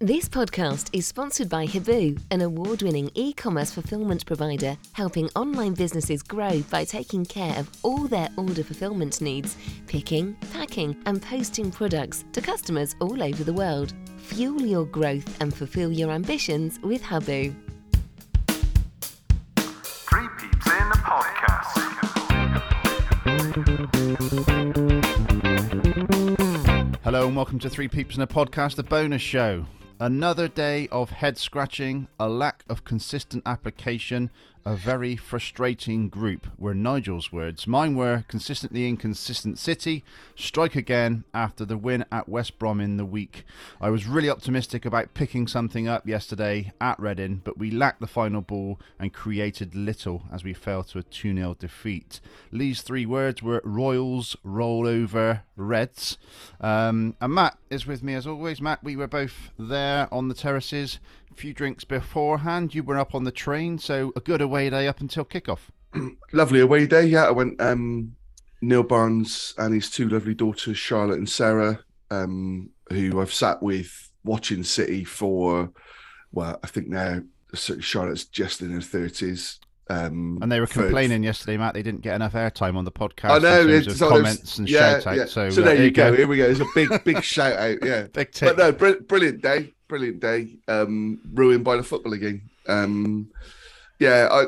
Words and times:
This 0.00 0.28
podcast 0.28 0.90
is 0.92 1.08
sponsored 1.08 1.48
by 1.48 1.66
Huboo, 1.66 2.20
an 2.30 2.40
award 2.42 2.82
winning 2.82 3.10
e 3.14 3.32
commerce 3.32 3.72
fulfillment 3.72 4.24
provider 4.26 4.78
helping 4.92 5.28
online 5.34 5.74
businesses 5.74 6.22
grow 6.22 6.60
by 6.70 6.84
taking 6.84 7.26
care 7.26 7.58
of 7.58 7.68
all 7.82 8.06
their 8.06 8.28
order 8.36 8.62
fulfillment 8.62 9.20
needs, 9.20 9.56
picking, 9.88 10.34
packing, 10.52 10.96
and 11.06 11.20
posting 11.20 11.72
products 11.72 12.24
to 12.32 12.40
customers 12.40 12.94
all 13.00 13.20
over 13.20 13.42
the 13.42 13.52
world. 13.52 13.92
Fuel 14.18 14.62
your 14.62 14.86
growth 14.86 15.40
and 15.40 15.52
fulfill 15.52 15.90
your 15.90 16.12
ambitions 16.12 16.78
with 16.84 17.02
Huboo. 17.02 17.52
Three 19.82 20.28
Peeps 20.38 20.66
in 20.68 20.74
a 20.74 21.02
Podcast. 21.02 21.74
Hello 27.02 27.26
and 27.26 27.34
welcome 27.34 27.58
to 27.58 27.68
Three 27.68 27.88
Peeps 27.88 28.14
in 28.14 28.22
a 28.22 28.28
Podcast, 28.28 28.78
a 28.78 28.84
bonus 28.84 29.22
show. 29.22 29.66
Another 30.00 30.46
day 30.46 30.86
of 30.92 31.10
head 31.10 31.36
scratching, 31.38 32.06
a 32.20 32.28
lack 32.28 32.62
of 32.68 32.84
consistent 32.84 33.42
application, 33.44 34.30
a 34.68 34.76
very 34.76 35.16
frustrating 35.16 36.10
group 36.10 36.46
were 36.58 36.74
Nigel's 36.74 37.32
words. 37.32 37.66
Mine 37.66 37.94
were 37.94 38.26
consistently 38.28 38.86
inconsistent 38.86 39.58
City, 39.58 40.04
strike 40.36 40.76
again 40.76 41.24
after 41.32 41.64
the 41.64 41.78
win 41.78 42.04
at 42.12 42.28
West 42.28 42.58
Brom 42.58 42.78
in 42.78 42.98
the 42.98 43.06
week. 43.06 43.44
I 43.80 43.88
was 43.88 44.06
really 44.06 44.28
optimistic 44.28 44.84
about 44.84 45.14
picking 45.14 45.46
something 45.46 45.88
up 45.88 46.06
yesterday 46.06 46.70
at 46.82 47.00
Reading, 47.00 47.40
but 47.44 47.56
we 47.56 47.70
lacked 47.70 48.00
the 48.00 48.06
final 48.06 48.42
ball 48.42 48.78
and 48.98 49.10
created 49.10 49.74
little 49.74 50.24
as 50.30 50.44
we 50.44 50.52
fell 50.52 50.84
to 50.84 50.98
a 50.98 51.02
2 51.02 51.34
0 51.34 51.56
defeat. 51.58 52.20
Lee's 52.52 52.82
three 52.82 53.06
words 53.06 53.42
were 53.42 53.62
Royals, 53.64 54.36
roll 54.44 54.86
over, 54.86 55.44
Reds. 55.56 56.18
Um, 56.60 57.16
and 57.22 57.32
Matt 57.32 57.56
is 57.70 57.86
with 57.86 58.02
me 58.02 58.12
as 58.12 58.26
always. 58.26 58.60
Matt, 58.60 58.84
we 58.84 58.96
were 58.96 59.06
both 59.06 59.50
there 59.58 60.12
on 60.12 60.28
the 60.28 60.34
terraces 60.34 60.98
few 61.38 61.54
drinks 61.54 61.84
beforehand. 61.84 62.74
You 62.74 62.82
were 62.82 62.98
up 62.98 63.14
on 63.14 63.24
the 63.24 63.32
train, 63.32 63.78
so 63.78 64.12
a 64.16 64.20
good 64.20 64.42
away 64.42 64.68
day 64.70 64.88
up 64.88 65.00
until 65.00 65.24
kickoff. 65.24 65.70
lovely 66.32 66.60
away 66.60 66.86
day. 66.86 67.06
Yeah, 67.06 67.26
I 67.26 67.30
went. 67.30 67.60
Um, 67.60 68.16
Neil 68.60 68.82
Barnes 68.82 69.54
and 69.56 69.72
his 69.72 69.88
two 69.88 70.08
lovely 70.08 70.34
daughters, 70.34 70.76
Charlotte 70.76 71.18
and 71.18 71.28
Sarah, 71.28 71.84
um, 72.10 72.70
who 72.90 73.20
I've 73.20 73.32
sat 73.32 73.62
with 73.62 74.10
watching 74.24 74.64
City 74.64 75.04
for. 75.04 75.72
Well, 76.32 76.58
I 76.62 76.66
think 76.66 76.88
now 76.88 77.20
Charlotte's 77.54 78.24
just 78.24 78.60
in 78.60 78.72
her 78.72 78.80
thirties. 78.80 79.60
Um, 79.90 80.38
and 80.42 80.52
they 80.52 80.60
were 80.60 80.66
complaining 80.66 81.22
for, 81.22 81.26
yesterday, 81.26 81.56
Matt. 81.56 81.72
They 81.72 81.82
didn't 81.82 82.02
get 82.02 82.16
enough 82.16 82.34
airtime 82.34 82.76
on 82.76 82.84
the 82.84 82.92
podcast. 82.92 83.30
I 83.30 83.38
know. 83.38 83.60
In 83.62 83.84
terms 83.84 84.02
of 84.02 84.08
comments 84.08 84.58
and 84.58 84.68
yeah, 84.68 84.98
shout 84.98 85.06
out. 85.06 85.16
Yeah. 85.16 85.24
So, 85.24 85.48
so 85.48 85.62
uh, 85.62 85.64
there, 85.64 85.76
there 85.76 85.84
you 85.84 85.90
go. 85.90 86.10
go. 86.10 86.16
Here 86.16 86.26
we 86.26 86.36
go. 86.36 86.44
It's 86.44 86.60
a 86.60 86.66
big, 86.74 87.04
big 87.04 87.22
shout 87.22 87.54
out. 87.54 87.78
Yeah, 87.82 88.08
big 88.08 88.32
tip. 88.32 88.54
But 88.54 88.58
no, 88.58 88.72
br- 88.72 89.00
brilliant 89.06 89.40
day 89.40 89.72
brilliant 89.88 90.20
day. 90.20 90.58
Um, 90.68 91.20
ruined 91.32 91.64
by 91.64 91.76
the 91.76 91.82
football 91.82 92.12
again. 92.12 92.42
Um, 92.66 93.30
yeah, 93.98 94.28
I 94.30 94.46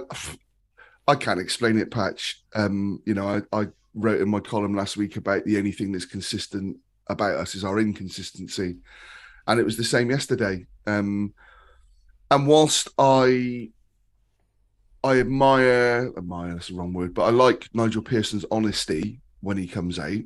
I 1.08 1.16
can't 1.16 1.40
explain 1.40 1.78
it, 1.78 1.90
Patch. 1.90 2.42
Um, 2.54 3.02
you 3.04 3.14
know, 3.14 3.42
I, 3.52 3.60
I 3.60 3.66
wrote 3.94 4.20
in 4.20 4.28
my 4.28 4.40
column 4.40 4.74
last 4.74 4.96
week 4.96 5.16
about 5.16 5.44
the 5.44 5.58
only 5.58 5.72
thing 5.72 5.92
that's 5.92 6.04
consistent 6.04 6.76
about 7.08 7.36
us 7.36 7.54
is 7.54 7.64
our 7.64 7.80
inconsistency, 7.80 8.76
and 9.46 9.58
it 9.58 9.64
was 9.64 9.76
the 9.76 9.84
same 9.84 10.10
yesterday. 10.10 10.66
Um, 10.86 11.34
and 12.30 12.46
whilst 12.46 12.88
I 12.98 13.70
I 15.02 15.18
admire 15.18 16.12
admire 16.16 16.54
that's 16.54 16.68
the 16.68 16.74
wrong 16.74 16.92
word, 16.92 17.14
but 17.14 17.24
I 17.24 17.30
like 17.30 17.68
Nigel 17.74 18.02
Pearson's 18.02 18.44
honesty 18.50 19.20
when 19.40 19.56
he 19.56 19.66
comes 19.66 19.98
out 19.98 20.22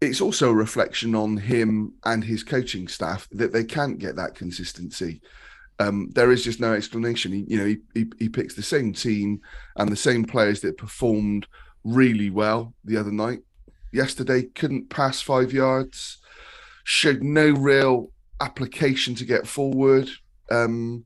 it's 0.00 0.20
also 0.20 0.50
a 0.50 0.54
reflection 0.54 1.14
on 1.14 1.36
him 1.36 1.94
and 2.04 2.22
his 2.22 2.44
coaching 2.44 2.88
staff 2.88 3.28
that 3.32 3.52
they 3.52 3.64
can't 3.64 3.98
get 3.98 4.16
that 4.16 4.34
consistency. 4.34 5.20
Um, 5.80 6.10
there 6.14 6.32
is 6.32 6.44
just 6.44 6.60
no 6.60 6.72
explanation. 6.72 7.32
He, 7.32 7.44
you 7.48 7.58
know, 7.58 7.66
he, 7.66 7.78
he, 7.94 8.06
he 8.18 8.28
picks 8.28 8.54
the 8.54 8.62
same 8.62 8.92
team 8.92 9.40
and 9.76 9.90
the 9.90 9.96
same 9.96 10.24
players 10.24 10.60
that 10.60 10.76
performed 10.76 11.46
really 11.84 12.30
well 12.30 12.74
the 12.84 12.96
other 12.96 13.12
night. 13.12 13.40
Yesterday, 13.92 14.42
couldn't 14.42 14.90
pass 14.90 15.20
five 15.20 15.52
yards, 15.52 16.18
showed 16.84 17.22
no 17.22 17.50
real 17.50 18.10
application 18.40 19.14
to 19.16 19.24
get 19.24 19.46
forward. 19.46 20.10
Um, 20.50 21.04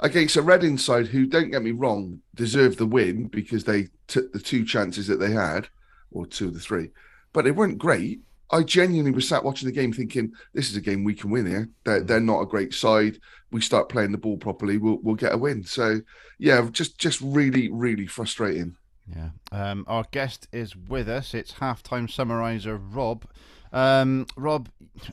against 0.00 0.36
a 0.36 0.42
Reading 0.42 0.78
side 0.78 1.06
who, 1.06 1.26
don't 1.26 1.50
get 1.50 1.62
me 1.62 1.70
wrong, 1.70 2.20
deserved 2.34 2.78
the 2.78 2.86
win 2.86 3.28
because 3.28 3.64
they 3.64 3.88
took 4.06 4.32
the 4.32 4.40
two 4.40 4.64
chances 4.64 5.06
that 5.06 5.20
they 5.20 5.30
had, 5.30 5.68
or 6.10 6.26
two 6.26 6.48
of 6.48 6.54
the 6.54 6.60
three, 6.60 6.90
but 7.32 7.44
they 7.44 7.50
weren't 7.50 7.78
great. 7.78 8.20
I 8.54 8.62
genuinely 8.62 9.10
was 9.10 9.28
sat 9.28 9.42
watching 9.42 9.66
the 9.66 9.74
game 9.74 9.92
thinking, 9.92 10.32
this 10.52 10.70
is 10.70 10.76
a 10.76 10.80
game 10.80 11.02
we 11.02 11.14
can 11.14 11.30
win 11.30 11.46
here. 11.46 11.68
They're, 11.84 12.02
mm. 12.02 12.06
they're 12.06 12.20
not 12.20 12.42
a 12.42 12.46
great 12.46 12.72
side. 12.72 13.18
We 13.50 13.60
start 13.60 13.88
playing 13.88 14.12
the 14.12 14.18
ball 14.18 14.36
properly, 14.36 14.78
we'll, 14.78 14.98
we'll 15.02 15.16
get 15.16 15.34
a 15.34 15.38
win. 15.38 15.64
So, 15.64 16.00
yeah, 16.38 16.68
just 16.70 16.98
just 16.98 17.20
really, 17.20 17.70
really 17.70 18.06
frustrating. 18.06 18.76
Yeah. 19.14 19.30
Um, 19.52 19.84
our 19.88 20.04
guest 20.10 20.48
is 20.52 20.76
with 20.76 21.08
us. 21.08 21.34
It's 21.34 21.54
halftime 21.54 22.08
summariser 22.08 22.80
Rob. 22.80 23.26
Um, 23.74 24.26
Rob, 24.36 24.68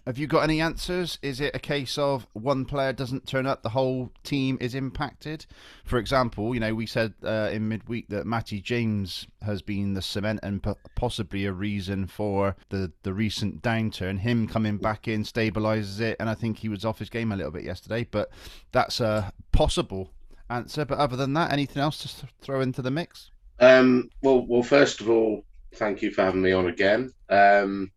have 0.06 0.20
you 0.20 0.28
got 0.28 0.44
any 0.44 0.62
answers? 0.62 1.18
Is 1.24 1.42
it 1.42 1.56
a 1.56 1.60
case 1.60 1.98
of 1.98 2.28
one 2.34 2.64
player 2.64 2.94
doesn't 2.94 3.26
turn 3.26 3.48
up, 3.48 3.64
the 3.64 3.70
whole 3.70 4.12
team 4.24 4.60
is 4.62 4.76
impacted? 4.76 5.48
For 5.84 5.98
example, 5.98 6.54
you 6.54 6.60
know, 6.60 6.76
we 6.76 6.86
said 6.86 7.16
uh, 7.24 7.50
in 7.52 7.68
midweek 7.68 8.10
that 8.10 8.28
Matty 8.28 8.62
James 8.62 9.26
has 9.42 9.64
been 9.64 9.96
the 9.96 10.02
cement 10.02 10.42
and 10.44 10.64
possibly 10.94 11.46
a 11.46 11.52
reason 11.52 12.06
for 12.06 12.56
the, 12.70 12.92
the 13.02 13.14
recent 13.14 13.64
downturn. 13.64 14.20
Him 14.20 14.48
coming 14.48 14.78
back 14.78 15.08
in 15.08 15.24
stabilises 15.24 16.00
it, 16.00 16.18
and 16.20 16.30
I 16.30 16.36
think 16.36 16.60
he 16.60 16.70
was 16.70 16.86
off 16.86 17.00
his 17.00 17.10
game 17.10 17.32
a 17.32 17.36
little 17.36 17.52
bit 17.52 17.64
yesterday, 17.64 18.08
but 18.12 18.30
that's 18.72 19.00
a 19.00 19.34
possible 19.52 20.12
answer. 20.52 20.86
But 20.86 21.00
other 21.00 21.16
than 21.16 21.34
that, 21.34 21.52
anything 21.52 21.82
else 21.82 21.98
to 22.04 22.28
throw 22.42 22.62
into 22.62 22.84
the 22.84 22.92
mix? 22.92 23.32
Um, 23.60 24.12
well, 24.22 24.46
well, 24.46 24.62
first 24.62 25.02
of 25.02 25.10
all, 25.10 25.46
thank 25.74 26.04
you 26.04 26.12
for 26.12 26.22
having 26.22 26.44
me 26.44 26.52
on 26.52 26.68
again. 26.68 27.12
Um, 27.28 27.92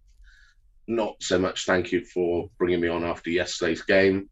not 0.86 1.16
so 1.20 1.38
much 1.38 1.64
thank 1.66 1.92
you 1.92 2.04
for 2.04 2.48
bringing 2.58 2.80
me 2.80 2.88
on 2.88 3.04
after 3.04 3.30
yesterday's 3.30 3.82
game, 3.82 4.28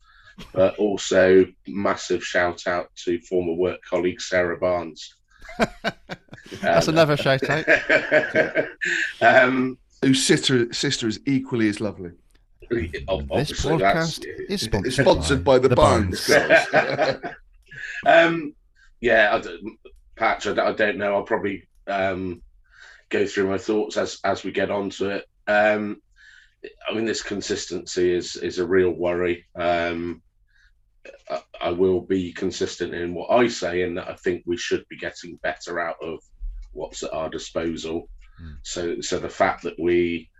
but 0.52 0.76
also 0.76 1.46
massive 1.66 2.24
shout 2.24 2.66
out 2.66 2.94
to 3.04 3.20
former 3.20 3.54
work 3.54 3.80
colleague 3.88 4.20
Sarah 4.20 4.58
Barnes. 4.58 5.14
That's 6.60 6.88
um, 6.88 6.94
another 6.94 7.16
shout 7.16 7.48
out. 7.48 7.64
um, 9.20 9.78
Whose 10.02 10.24
sister 10.24 10.72
sister 10.72 11.06
is 11.06 11.20
equally 11.26 11.68
as 11.68 11.80
lovely. 11.80 12.10
This 12.70 13.52
podcast 13.62 14.24
is 14.48 14.62
sponsored, 14.62 14.92
sponsored 14.92 15.44
by, 15.44 15.56
by, 15.56 15.58
the, 15.58 15.69
the 15.69 15.76
Barnes, 15.76 16.26
Barnes 16.26 17.19
um, 18.06 18.54
yeah, 19.00 19.40
I 19.44 19.58
Patch, 20.16 20.46
I, 20.46 20.52
I, 20.52 20.72
don't 20.72 20.96
know. 20.96 21.14
I'll 21.14 21.22
probably 21.22 21.64
um, 21.86 22.40
go 23.10 23.26
through 23.26 23.48
my 23.48 23.58
thoughts 23.58 23.96
as 23.96 24.19
as 24.24 24.42
we 24.42 24.52
get 24.52 24.70
onto 24.70 25.10
it. 25.10 25.26
Um, 25.46 26.00
I 26.88 26.94
mean, 26.94 27.04
this 27.04 27.22
consistency 27.22 28.12
is 28.12 28.36
is 28.36 28.58
a 28.58 28.66
real 28.66 28.90
worry. 28.90 29.46
Um, 29.56 30.22
I, 31.28 31.42
I, 31.60 31.70
will 31.70 32.00
be 32.00 32.32
consistent 32.32 32.94
in 32.94 33.14
what 33.14 33.30
I 33.30 33.48
say, 33.48 33.82
and 33.82 33.96
that 33.98 34.08
I 34.08 34.14
think 34.14 34.44
we 34.46 34.56
should 34.56 34.86
be 34.88 34.96
getting 34.96 35.36
better 35.42 35.80
out 35.80 35.96
of 36.00 36.20
what's 36.72 37.02
at 37.02 37.12
our 37.12 37.28
disposal. 37.28 38.08
Mm. 38.40 38.56
So, 38.62 39.00
so 39.00 39.18
the 39.18 39.28
fact 39.28 39.62
that 39.62 39.78
we 39.78 40.30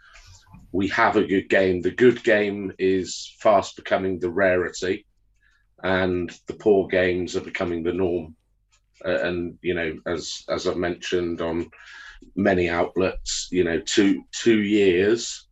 we 0.71 0.89
have 0.89 1.17
a 1.17 1.25
good 1.25 1.49
game, 1.49 1.81
the 1.81 1.91
good 1.91 2.23
game 2.23 2.73
is 2.79 3.35
fast 3.41 3.77
becoming 3.77 4.19
the 4.19 4.31
rarity, 4.31 5.07
and 5.83 6.31
the 6.47 6.55
poor 6.55 6.87
games 6.87 7.37
are 7.37 7.41
becoming 7.41 7.83
the 7.83 7.93
norm. 7.93 8.37
Uh, 9.05 9.19
and 9.23 9.59
you 9.63 9.75
know, 9.75 9.97
as 10.07 10.45
as 10.49 10.69
I've 10.69 10.77
mentioned 10.77 11.41
on 11.41 11.71
many 12.37 12.69
outlets, 12.69 13.49
you 13.51 13.65
know, 13.65 13.81
two 13.81 14.23
two 14.31 14.61
years 14.61 15.49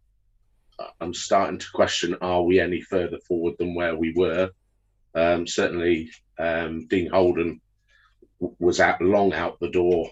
I'm 1.01 1.15
starting 1.15 1.59
to 1.59 1.67
question: 1.73 2.17
Are 2.21 2.43
we 2.43 2.61
any 2.61 2.81
further 2.81 3.19
forward 3.27 3.55
than 3.59 3.75
where 3.75 3.97
we 3.97 4.13
were? 4.15 4.51
Um, 5.15 5.47
certainly, 5.47 6.11
um, 6.39 6.87
Dean 6.87 7.11
Holden 7.11 7.61
was 8.39 8.81
out 8.81 9.01
long 9.03 9.33
out 9.33 9.59
the 9.61 9.71
door, 9.71 10.11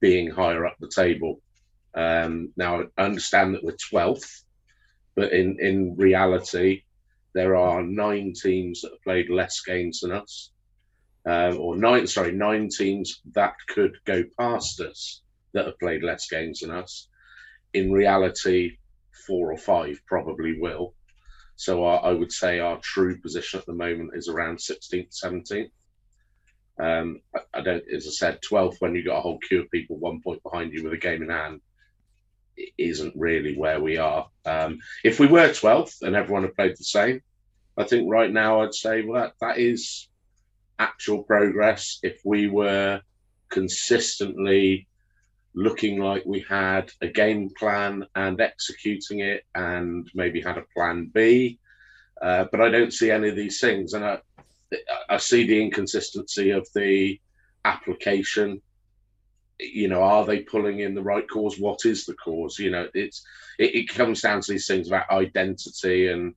being 0.00 0.30
higher 0.30 0.66
up 0.66 0.76
the 0.80 0.88
table. 0.88 1.40
Um, 1.94 2.52
now, 2.56 2.84
I 2.96 3.02
understand 3.02 3.54
that 3.54 3.64
we're 3.64 3.76
12th, 3.92 4.42
but 5.14 5.32
in 5.32 5.58
in 5.60 5.96
reality, 5.96 6.82
there 7.34 7.56
are 7.56 7.82
nine 7.82 8.32
teams 8.40 8.82
that 8.82 8.92
have 8.92 9.02
played 9.02 9.30
less 9.30 9.60
games 9.60 10.00
than 10.00 10.12
us, 10.12 10.50
um, 11.26 11.58
or 11.58 11.76
nine 11.76 12.06
sorry 12.06 12.32
nine 12.32 12.68
teams 12.68 13.20
that 13.34 13.54
could 13.68 13.96
go 14.04 14.24
past 14.38 14.80
us 14.80 15.22
that 15.52 15.66
have 15.66 15.78
played 15.78 16.02
less 16.02 16.28
games 16.28 16.60
than 16.60 16.70
us. 16.70 17.08
In 17.72 17.92
reality, 17.92 18.78
four 19.26 19.52
or 19.52 19.58
five 19.58 20.00
probably 20.06 20.60
will. 20.60 20.94
So 21.56 21.84
our, 21.84 22.04
I 22.04 22.12
would 22.12 22.32
say 22.32 22.58
our 22.58 22.78
true 22.78 23.20
position 23.20 23.60
at 23.60 23.66
the 23.66 23.74
moment 23.74 24.12
is 24.14 24.28
around 24.28 24.58
16th, 24.58 25.18
17th. 25.22 25.70
Um, 26.78 27.20
I, 27.52 27.60
don't, 27.60 27.84
as 27.94 28.06
I 28.06 28.10
said, 28.10 28.40
12th 28.40 28.76
when 28.78 28.94
you 28.94 29.04
got 29.04 29.18
a 29.18 29.20
whole 29.20 29.38
queue 29.38 29.60
of 29.60 29.70
people 29.70 29.98
one 29.98 30.22
point 30.22 30.42
behind 30.42 30.72
you 30.72 30.82
with 30.82 30.94
a 30.94 30.98
game 30.98 31.22
in 31.22 31.28
hand 31.28 31.60
is 32.78 33.00
isn't 33.00 33.14
really 33.16 33.56
where 33.56 33.80
we 33.80 33.98
are. 33.98 34.28
Um, 34.44 34.78
if 35.04 35.20
we 35.20 35.26
were 35.26 35.48
12th 35.48 36.02
and 36.02 36.16
everyone 36.16 36.42
had 36.42 36.56
played 36.56 36.76
the 36.76 36.84
same, 36.84 37.20
I 37.76 37.84
think 37.84 38.10
right 38.10 38.30
now 38.30 38.62
I'd 38.62 38.74
say 38.74 39.02
well 39.02 39.22
that, 39.22 39.34
that 39.40 39.58
is 39.58 40.08
actual 40.78 41.22
progress. 41.22 41.98
If 42.02 42.20
we 42.24 42.48
were 42.48 43.00
consistently 43.50 44.88
looking 45.54 46.00
like 46.00 46.24
we 46.24 46.44
had 46.48 46.92
a 47.00 47.08
game 47.08 47.50
plan 47.58 48.06
and 48.14 48.40
executing 48.40 49.20
it, 49.20 49.44
and 49.54 50.08
maybe 50.14 50.40
had 50.40 50.58
a 50.58 50.64
plan 50.74 51.10
B, 51.12 51.58
uh, 52.22 52.44
but 52.50 52.60
I 52.60 52.70
don't 52.70 52.92
see 52.92 53.10
any 53.10 53.28
of 53.28 53.36
these 53.36 53.60
things, 53.60 53.94
and 53.94 54.04
I 54.04 54.18
I 55.08 55.16
see 55.16 55.46
the 55.46 55.60
inconsistency 55.60 56.50
of 56.50 56.66
the 56.74 57.20
application. 57.64 58.62
You 59.58 59.88
know 59.88 60.02
are 60.02 60.24
they 60.24 60.40
pulling 60.40 60.80
in 60.80 60.94
the 60.94 61.02
right 61.02 61.28
cause? 61.28 61.58
What 61.58 61.84
is 61.84 62.06
the 62.06 62.14
cause? 62.14 62.58
You 62.58 62.70
know 62.70 62.88
it's 62.94 63.24
it, 63.58 63.74
it 63.74 63.88
comes 63.88 64.22
down 64.22 64.40
to 64.40 64.52
these 64.52 64.66
things 64.66 64.88
about 64.88 65.10
identity 65.10 66.08
and 66.08 66.34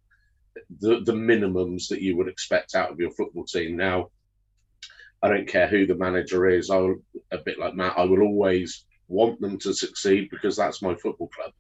the 0.80 1.02
the 1.02 1.14
minimums 1.14 1.88
that 1.90 2.02
you 2.02 2.18
would 2.18 2.28
expect 2.28 2.76
out 2.76 2.92
of 2.92 3.00
your 3.00 3.12
football 3.12 3.46
team. 3.46 3.78
Now 3.78 4.10
i 5.22 5.30
don't 5.30 5.48
care 5.48 5.70
who 5.70 5.86
the 5.86 5.96
manager 5.96 6.50
is. 6.50 6.70
I 6.70 6.78
will 6.78 6.96
a 7.32 7.38
bit 7.38 7.58
like 7.58 7.76
matt 7.76 7.98
i 7.98 8.04
will 8.04 8.22
always 8.22 8.86
want 9.08 9.40
them 9.42 9.58
to 9.58 9.74
succeed 9.74 10.30
because 10.30 10.56
that's 10.56 10.82
my 10.82 10.96
football 10.96 11.30
club 11.30 11.52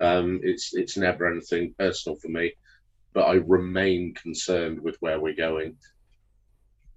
um, 0.00 0.40
it's 0.42 0.74
it's 0.74 0.96
never 0.96 1.30
anything 1.30 1.74
personal 1.78 2.16
for 2.18 2.28
me 2.28 2.52
but 3.12 3.22
i 3.22 3.34
remain 3.34 4.14
concerned 4.14 4.80
with 4.80 4.96
where 5.00 5.20
we're 5.20 5.34
going 5.34 5.76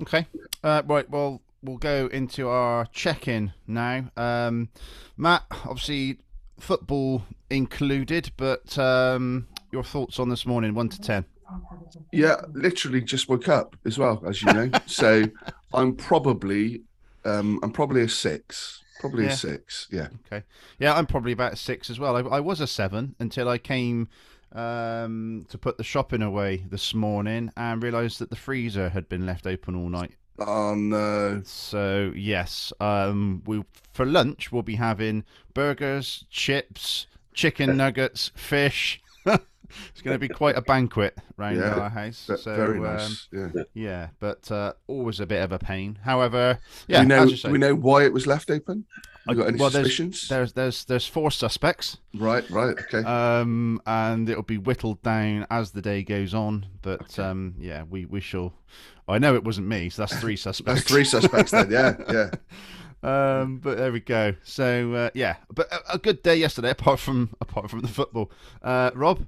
Okay. 0.01 0.27
Uh, 0.63 0.81
right. 0.86 1.09
Well, 1.09 1.42
we'll 1.62 1.77
go 1.77 2.07
into 2.07 2.50
our 2.50 2.86
check-in 2.88 3.53
now. 3.68 4.09
Um, 4.18 4.69
Matt, 5.18 5.44
obviously 5.65 6.19
football 6.59 7.24
included, 7.50 8.31
but 8.38 8.77
um, 8.77 9.48
your 9.71 9.83
thoughts 9.83 10.19
on 10.19 10.30
this 10.30 10.45
morning, 10.45 10.74
one 10.74 10.89
to 10.89 11.01
ten. 11.01 11.25
Yeah, 12.12 12.41
literally 12.53 13.01
just 13.01 13.30
woke 13.30 13.48
up 13.48 13.75
as 13.86 13.98
well, 13.98 14.24
as 14.27 14.41
you 14.41 14.51
know. 14.51 14.69
so 14.86 15.25
I'm 15.74 15.95
probably 15.95 16.81
um 17.25 17.60
I'm 17.63 17.72
probably 17.72 18.01
a 18.04 18.10
six. 18.10 18.83
Probably 19.00 19.25
Yeah. 19.25 19.31
a 19.31 19.36
six. 19.36 19.88
Yeah. 19.92 20.07
Okay. 20.25 20.45
Yeah, 20.80 20.95
I'm 20.95 21.06
probably 21.06 21.31
about 21.33 21.54
a 21.54 21.57
six 21.57 21.89
as 21.89 22.00
well. 22.00 22.16
I, 22.16 22.38
I 22.38 22.39
was 22.39 22.62
a 22.62 22.68
seven 22.68 23.16
until 23.19 23.50
I 23.50 23.57
came 23.57 24.07
um, 24.54 25.45
to 25.50 25.57
put 25.57 25.77
the 25.77 25.83
shopping 25.83 26.22
away 26.22 26.63
this 26.69 26.94
morning 26.94 27.51
and 27.57 27.83
realised 27.83 28.19
that 28.19 28.30
the 28.30 28.36
freezer 28.38 28.89
had 28.89 29.10
been 29.10 29.25
left 29.25 29.45
open 29.45 29.75
all 29.75 29.89
night. 29.89 30.12
Oh 30.39 30.75
no. 30.75 31.42
So 31.45 32.12
yes, 32.16 32.72
um, 32.80 33.42
we 33.45 33.63
for 33.94 34.06
lunch 34.06 34.51
we'll 34.51 34.63
be 34.63 34.75
having 34.75 35.24
burgers, 35.54 36.25
chips, 36.30 37.07
chicken 37.33 37.77
nuggets, 37.77 38.31
fish. 38.36 39.01
It's 39.89 40.01
going 40.01 40.15
to 40.15 40.19
be 40.19 40.27
quite 40.27 40.56
a 40.57 40.62
banquet 40.62 41.17
round 41.38 41.57
Yeah, 41.57 41.75
our 41.75 41.89
house. 41.89 42.17
So 42.17 42.56
Very 42.56 42.79
um, 42.85 43.12
yeah. 43.31 43.63
yeah, 43.73 44.07
but 44.19 44.51
uh, 44.51 44.73
always 44.88 45.19
a 45.19 45.25
bit 45.25 45.41
of 45.44 45.51
a 45.51 45.59
pain. 45.59 46.00
However, 46.03 46.59
yeah, 46.88 47.01
we 47.01 47.06
know 47.07 47.27
we 47.50 47.57
know 47.57 47.75
why 47.75 48.06
it 48.06 48.13
was 48.13 48.25
left 48.27 48.50
open. 48.50 48.85
You 49.27 49.33
got 49.35 49.47
any 49.47 49.57
well, 49.57 49.71
there's- 49.71 49.88
suspicions? 49.88 50.27
there's 50.27 50.53
there's 50.53 50.85
there's 50.85 51.07
four 51.07 51.31
suspects. 51.31 51.97
Right, 52.13 52.47
right, 52.51 52.75
okay. 52.79 53.03
um, 53.07 53.81
and 53.88 54.29
it'll 54.29 54.44
be 54.44 54.59
whittled 54.59 55.01
down 55.01 55.47
as 55.50 55.71
the 55.71 55.81
day 55.81 56.03
goes 56.03 56.33
on. 56.35 56.67
But 56.83 57.17
um, 57.17 57.56
yeah, 57.57 57.83
we 57.89 58.06
we 58.06 58.21
shall. 58.21 58.53
I 59.07 59.17
know 59.17 59.33
it 59.35 59.44
wasn't 59.44 59.67
me, 59.67 59.89
so 59.89 60.03
that's 60.03 60.19
three 60.19 60.35
suspects. 60.47 60.81
That's 60.81 60.91
three 60.91 61.03
suspects 61.06 61.51
then, 61.51 61.71
yeah, 61.71 61.95
yeah. 62.12 62.29
Um, 63.03 63.59
but 63.59 63.77
there 63.77 63.91
we 63.91 64.00
go. 64.00 64.33
So 64.44 64.94
uh, 64.94 65.09
yeah, 65.13 65.35
but 65.53 65.71
a, 65.71 65.94
a 65.94 65.97
good 66.00 66.23
day 66.23 66.38
yesterday, 66.38 66.71
apart 66.71 67.00
from 67.00 67.35
apart 67.41 67.69
from 67.69 67.81
the 67.81 67.88
football. 67.88 68.31
Uh, 68.63 68.89
Rob, 68.95 69.27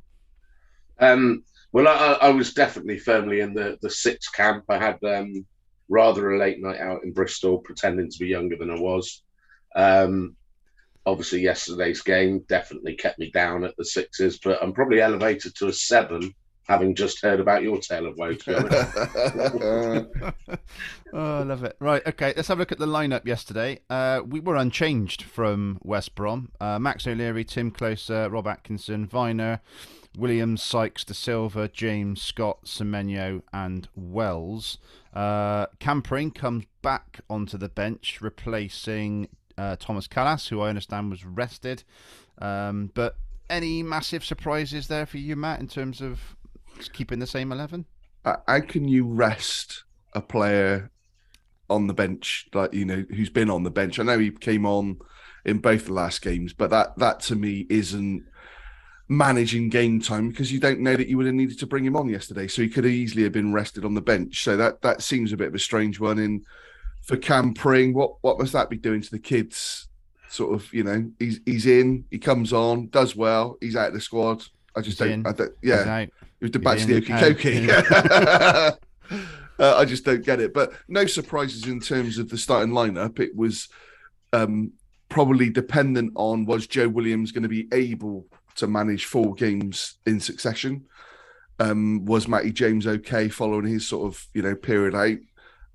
Um, 1.00 1.44
well, 1.72 1.88
I, 1.88 2.28
I 2.28 2.30
was 2.30 2.54
definitely 2.54 3.00
firmly 3.00 3.42
in 3.42 3.54
the 3.54 3.78
the 3.82 3.90
sixth 3.90 4.34
camp. 4.34 4.66
I 4.70 4.78
had 4.78 5.04
um, 5.04 5.46
rather 5.90 6.32
a 6.32 6.40
late 6.40 6.62
night 6.62 6.80
out 6.80 7.04
in 7.04 7.14
Bristol, 7.14 7.60
pretending 7.60 8.10
to 8.10 8.20
be 8.20 8.28
younger 8.28 8.58
than 8.58 8.72
I 8.72 8.80
was. 8.80 9.24
Um, 9.76 10.36
obviously, 11.06 11.42
yesterday's 11.42 12.02
game 12.02 12.44
definitely 12.48 12.96
kept 12.96 13.20
me 13.20 13.32
down 13.32 13.64
at 13.64 13.76
the 13.78 13.86
sixes, 13.86 14.40
but 14.44 14.62
I'm 14.62 14.74
probably 14.74 15.02
elevated 15.02 15.56
to 15.56 15.68
a 15.68 15.74
seven, 15.74 16.34
having 16.68 16.96
just 16.96 17.22
heard 17.22 17.40
about 17.40 17.64
your 17.64 17.80
tale 17.80 18.08
of 18.08 18.18
woe. 18.18 18.36
Oh, 21.14 21.40
I 21.40 21.44
love 21.44 21.64
it. 21.64 21.78
Right, 21.80 22.06
okay, 22.06 22.34
let's 22.36 22.50
have 22.50 22.58
a 22.58 22.62
look 22.62 22.74
at 22.74 22.80
the 22.80 22.86
lineup 22.86 23.26
yesterday. 23.26 23.80
Uh, 23.90 24.22
we 24.28 24.42
were 24.42 24.58
unchanged 24.58 25.22
from 25.22 25.80
West 25.82 26.16
Brom. 26.16 26.52
Uh, 26.60 26.80
Max 26.80 27.08
O'Leary, 27.08 27.46
Timm 27.46 27.72
Klose, 27.72 28.30
Rob 28.30 28.46
Atkinson, 28.46 29.08
Vyner, 29.08 29.62
Williams, 30.18 30.64
Sykes, 30.64 31.04
Dasilva, 31.04 31.72
James, 31.72 32.22
Scott, 32.22 32.66
Semenyo, 32.66 33.44
and 33.54 33.88
Wells. 33.96 34.80
Uh, 35.14 35.68
Cam 35.80 36.02
Pring 36.02 36.32
comes 36.32 36.66
back 36.82 37.22
onto 37.30 37.58
the 37.58 37.70
bench, 37.70 38.20
replacing 38.20 39.30
uh, 39.58 39.76
Tomas 39.76 40.08
Kalas, 40.08 40.50
who 40.50 40.60
I 40.60 40.70
understand 40.70 41.12
was 41.12 41.24
rested. 41.24 41.84
Um, 42.40 42.92
but 42.96 43.16
any 43.50 43.84
massive 43.84 44.26
surprises 44.26 44.88
there 44.88 45.06
for 45.06 45.18
you, 45.18 45.36
Matt, 45.36 45.60
in 45.60 45.68
terms 45.68 46.02
of 46.02 46.36
keeping 46.94 47.20
the 47.20 47.28
same 47.28 47.52
11? 47.52 47.86
How- 48.26 48.60
can 48.62 48.88
you 48.88 49.06
rest 49.06 49.84
a 50.14 50.22
player 50.22 50.92
on 51.70 51.88
the 51.88 51.94
bench, 51.94 52.48
like 52.54 52.74
you 52.74 52.86
know, 52.86 53.06
who's 53.10 53.30
been 53.30 53.50
on 53.50 53.64
the 53.64 53.70
bench? 53.70 54.00
I 54.00 54.04
know 54.04 54.20
he 54.20 54.32
came 54.32 54.66
on 54.66 54.98
in 55.46 55.60
both 55.60 55.86
the 55.86 55.94
last 55.94 56.22
games, 56.22 56.54
but 56.54 56.70
that 56.72 56.98
that 56.98 57.20
to 57.22 57.36
me 57.36 57.66
isn't 57.70 58.26
managing 59.10 59.70
game 59.70 60.02
time 60.02 60.30
because 60.30 60.52
you 60.52 60.60
don't 60.60 60.80
know 60.80 60.96
that 60.96 61.08
you 61.08 61.18
would 61.18 61.26
have 61.26 61.36
needed 61.36 61.58
to 61.60 61.68
bring 61.68 61.86
him 61.86 61.96
on 61.96 62.10
yesterday. 62.10 62.48
So 62.48 62.62
he 62.62 62.70
could 62.70 62.86
easily 62.86 63.24
have 63.24 63.32
been 63.32 63.54
rested 63.54 63.86
on 63.86 63.94
the 63.94 64.02
bench. 64.02 64.44
So 64.44 64.58
that 64.58 64.82
that 64.82 65.02
seems 65.02 65.32
a 65.32 65.38
bit 65.38 65.48
of 65.48 65.56
a 65.56 65.60
strange 65.60 66.00
one. 66.00 66.20
In 66.20 66.46
for 67.04 67.18
Cam 67.18 67.54
Pring, 67.54 67.94
what 67.94 68.16
what 68.22 68.40
must 68.40 68.54
that 68.54 68.70
be 68.70 68.78
doing 68.78 69.02
to 69.02 69.12
the 69.12 69.20
kids? 69.20 69.88
Sort 70.30 70.54
of, 70.54 70.74
you 70.74 70.84
know, 70.84 71.10
he's 71.20 71.40
he's 71.46 71.66
in, 71.66 72.06
he 72.12 72.20
comes 72.20 72.52
on, 72.52 72.88
does 72.88 73.16
well, 73.16 73.58
he's 73.62 73.78
out 73.78 73.90
of 73.90 73.94
the 73.94 74.02
squad. 74.02 74.44
I 74.76 74.82
just 74.82 75.00
He's 75.00 75.10
don't, 75.10 75.26
I 75.26 75.32
don't 75.32 75.54
He's 75.62 75.70
yeah. 75.70 76.06
was 76.42 76.52
the 76.52 76.60
He's 76.60 76.64
back 76.64 76.78
to 76.80 76.86
the 76.86 77.02
Okie. 77.02 78.78
Uh, 79.60 79.76
I 79.76 79.86
just 79.86 80.06
don't 80.06 80.24
get 80.24 80.40
it. 80.40 80.54
But 80.54 80.74
no 80.88 81.08
surprises 81.08 81.66
in 81.66 81.80
terms 81.80 82.20
of 82.20 82.30
the 82.30 82.38
starting 82.38 82.74
lineup. 82.74 83.20
It 83.20 83.36
was 83.36 83.70
um, 84.34 84.72
probably 85.10 85.50
dependent 85.50 86.12
on 86.16 86.46
was 86.46 86.68
Joe 86.68 86.88
Williams 86.88 87.32
going 87.32 87.44
to 87.44 87.50
be 87.50 87.68
able 87.72 88.28
to 88.58 88.68
manage 88.68 89.06
four 89.06 89.34
games 89.34 89.96
in 90.06 90.20
succession? 90.20 90.86
Um, 91.60 92.06
was 92.06 92.28
Matty 92.28 92.52
James 92.52 92.86
okay 92.86 93.30
following 93.30 93.66
his 93.66 93.88
sort 93.88 94.08
of 94.08 94.28
you 94.34 94.42
know 94.42 94.56
period 94.56 94.96
out? 94.96 95.18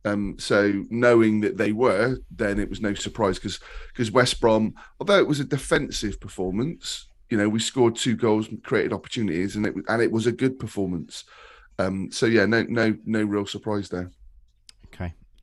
Um, 0.04 0.36
so 0.38 0.84
knowing 0.90 1.40
that 1.42 1.56
they 1.56 1.72
were, 1.72 2.18
then 2.30 2.58
it 2.58 2.68
was 2.68 2.80
no 2.80 2.94
surprise 2.94 3.38
because 3.38 3.60
because 3.92 4.10
West 4.10 4.40
Brom, 4.40 4.74
although 5.00 5.18
it 5.18 5.28
was 5.28 5.40
a 5.40 5.44
defensive 5.44 6.20
performance, 6.20 7.08
you 7.30 7.38
know 7.38 7.48
we 7.48 7.60
scored 7.60 7.96
two 7.96 8.16
goals, 8.16 8.48
created 8.62 8.92
opportunities, 8.92 9.56
and 9.56 9.66
it 9.66 9.74
and 9.88 10.02
it 10.02 10.12
was 10.12 10.26
a 10.26 10.32
good 10.32 10.58
performance. 10.58 11.24
Um, 11.78 12.10
so 12.10 12.26
yeah, 12.26 12.46
no 12.46 12.64
no 12.68 12.96
no 13.04 13.22
real 13.22 13.46
surprise 13.46 13.88
there. 13.88 14.10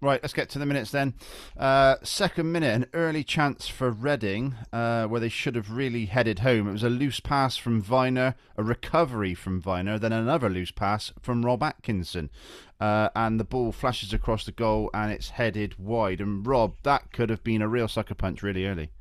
Right, 0.02 0.22
let's 0.24 0.34
get 0.34 0.48
to 0.52 0.60
the 0.60 0.66
minutes 0.66 0.92
then. 0.92 1.14
Uh, 1.58 1.98
second 2.04 2.50
minute, 2.54 2.74
an 2.74 2.86
early 2.94 3.22
chance 3.22 3.68
for 3.68 3.92
Reading, 3.92 4.56
uh, 4.72 5.08
where 5.08 5.20
they 5.20 5.28
should 5.28 5.56
have 5.56 5.72
really 5.72 6.06
headed 6.06 6.40
home. 6.40 6.70
It 6.70 6.72
was 6.72 6.84
a 6.84 6.90
loose 6.90 7.20
pass 7.20 7.58
from 7.58 7.84
Vyner, 7.84 8.36
a 8.56 8.64
recovery 8.64 9.34
from 9.34 9.62
Vyner, 9.62 10.00
then 10.00 10.14
another 10.14 10.50
loose 10.50 10.72
pass 10.72 11.12
from 11.22 11.46
Rob 11.46 11.62
Atkinson. 11.62 12.30
Uh, 12.80 13.10
and 13.14 13.42
the 13.42 13.44
ball 13.44 13.74
flashes 13.74 14.14
across 14.14 14.46
the 14.46 14.54
goal 14.54 14.90
and 14.94 15.12
it's 15.12 15.32
headed 15.32 15.78
wide. 15.78 16.22
And 16.22 16.48
Rob, 16.48 16.76
that 16.84 17.12
could 17.12 17.30
have 17.30 17.44
been 17.44 17.62
a 17.62 17.68
real 17.68 17.90
sucker 17.90 18.16
punch 18.16 18.42
really 18.42 18.66
early. 18.66 18.92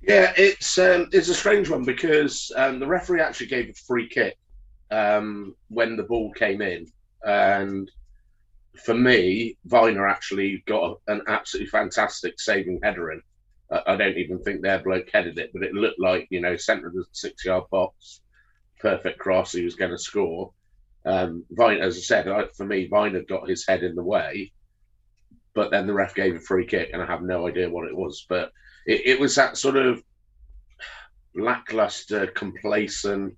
Yeah, 0.00 0.32
it's 0.36 0.78
um, 0.78 1.08
it's 1.12 1.28
a 1.28 1.34
strange 1.34 1.68
one 1.70 1.84
because 1.84 2.52
um, 2.56 2.78
the 2.78 2.86
referee 2.86 3.20
actually 3.20 3.46
gave 3.46 3.70
a 3.70 3.74
free 3.74 4.08
kick 4.08 4.36
um, 4.90 5.54
when 5.68 5.96
the 5.96 6.02
ball 6.02 6.30
came 6.32 6.60
in, 6.60 6.86
and 7.22 7.90
for 8.76 8.94
me, 8.94 9.56
Vyner 9.68 10.10
actually 10.10 10.62
got 10.66 11.00
an 11.06 11.22
absolutely 11.28 11.70
fantastic 11.70 12.40
saving 12.40 12.80
header 12.82 13.12
in. 13.12 13.22
I 13.86 13.96
don't 13.96 14.18
even 14.18 14.38
think 14.40 14.60
their 14.60 14.82
bloke 14.82 15.08
headed 15.12 15.38
it, 15.38 15.50
but 15.52 15.62
it 15.62 15.72
looked 15.72 15.98
like 15.98 16.28
you 16.30 16.40
know 16.40 16.56
centre 16.56 16.88
of 16.88 16.94
the 16.94 17.04
six-yard 17.12 17.64
box, 17.70 18.20
perfect 18.78 19.18
cross. 19.18 19.52
He 19.52 19.64
was 19.64 19.74
going 19.74 19.90
to 19.90 19.98
score. 19.98 20.52
Um, 21.06 21.44
Vyner, 21.52 21.80
as 21.80 21.96
I 21.96 22.00
said, 22.00 22.28
I, 22.28 22.44
for 22.56 22.64
me, 22.64 22.88
Vyner 22.88 23.26
got 23.26 23.48
his 23.48 23.66
head 23.66 23.82
in 23.82 23.94
the 23.94 24.02
way, 24.02 24.52
but 25.54 25.70
then 25.70 25.86
the 25.86 25.94
ref 25.94 26.14
gave 26.14 26.36
a 26.36 26.40
free 26.40 26.66
kick, 26.66 26.90
and 26.92 27.02
I 27.02 27.06
have 27.06 27.22
no 27.22 27.48
idea 27.48 27.70
what 27.70 27.88
it 27.88 27.96
was, 27.96 28.26
but 28.28 28.52
it, 28.86 29.02
it 29.06 29.20
was 29.20 29.34
that 29.34 29.56
sort 29.56 29.76
of 29.76 30.02
lackluster, 31.34 32.26
complacent, 32.28 33.36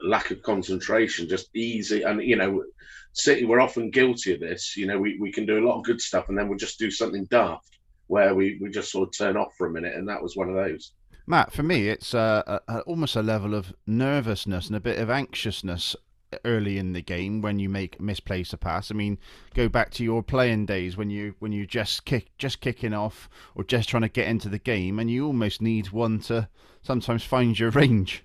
lack 0.00 0.30
of 0.30 0.42
concentration, 0.42 1.28
just 1.28 1.54
easy. 1.54 2.02
And, 2.02 2.22
you 2.22 2.36
know, 2.36 2.64
City, 3.14 3.44
we're 3.44 3.60
often 3.60 3.90
guilty 3.90 4.34
of 4.34 4.40
this. 4.40 4.76
You 4.76 4.86
know, 4.86 4.98
we, 4.98 5.18
we 5.18 5.32
can 5.32 5.46
do 5.46 5.58
a 5.58 5.66
lot 5.66 5.78
of 5.78 5.84
good 5.84 6.00
stuff 6.00 6.28
and 6.28 6.36
then 6.36 6.48
we'll 6.48 6.58
just 6.58 6.78
do 6.78 6.90
something 6.90 7.24
daft 7.30 7.78
where 8.08 8.34
we, 8.34 8.58
we 8.60 8.68
just 8.68 8.90
sort 8.92 9.08
of 9.08 9.16
turn 9.16 9.36
off 9.36 9.54
for 9.56 9.66
a 9.66 9.70
minute. 9.70 9.94
And 9.94 10.08
that 10.08 10.22
was 10.22 10.36
one 10.36 10.48
of 10.48 10.54
those. 10.54 10.92
Matt, 11.26 11.52
for 11.52 11.62
me, 11.62 11.88
it's 11.88 12.14
uh, 12.14 12.60
a, 12.68 12.80
almost 12.80 13.16
a 13.16 13.22
level 13.22 13.54
of 13.54 13.72
nervousness 13.86 14.66
and 14.66 14.76
a 14.76 14.80
bit 14.80 14.98
of 14.98 15.08
anxiousness. 15.08 15.96
early 16.44 16.78
in 16.78 16.92
the 16.92 17.00
game 17.00 17.40
when 17.40 17.58
you 17.58 17.68
make 17.68 18.00
misplace 18.00 18.52
a 18.52 18.56
pass. 18.56 18.90
I 18.90 18.94
mean, 18.94 19.18
go 19.54 19.68
back 19.68 19.90
to 19.92 20.04
your 20.04 20.22
playing 20.22 20.66
days 20.66 20.96
when 20.96 21.10
you 21.10 21.34
when 21.38 21.52
you 21.52 21.66
just 21.66 22.04
kick 22.04 22.36
just 22.38 22.60
kicking 22.60 22.92
off 22.92 23.28
or 23.54 23.64
just 23.64 23.88
trying 23.88 24.02
to 24.02 24.08
get 24.08 24.26
into 24.26 24.48
the 24.48 24.58
game, 24.58 24.98
and 24.98 25.10
you 25.10 25.26
almost 25.26 25.62
need 25.62 25.90
one 25.90 26.18
to 26.20 26.48
sometimes 26.82 27.24
find 27.24 27.58
your 27.58 27.70
range. 27.70 28.24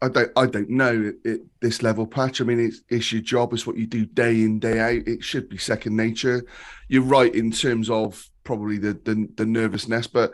I 0.00 0.08
don't 0.08 0.30
I 0.36 0.46
don't 0.46 0.70
know 0.70 1.12
this 1.60 1.82
level, 1.82 2.06
Patch. 2.06 2.40
I 2.40 2.44
mean, 2.44 2.60
it's 2.60 2.82
it's 2.88 3.12
your 3.12 3.22
job. 3.22 3.52
It's 3.52 3.66
what 3.66 3.76
you 3.76 3.86
do 3.86 4.06
day 4.06 4.42
in 4.42 4.60
day 4.60 4.78
out. 4.78 5.08
It 5.08 5.24
should 5.24 5.48
be 5.48 5.58
second 5.58 5.96
nature. 5.96 6.44
You're 6.88 7.02
right 7.02 7.34
in 7.34 7.50
terms 7.50 7.90
of 7.90 8.28
probably 8.44 8.78
the 8.78 8.92
the, 9.04 9.28
the 9.36 9.46
nervousness, 9.46 10.06
but 10.06 10.32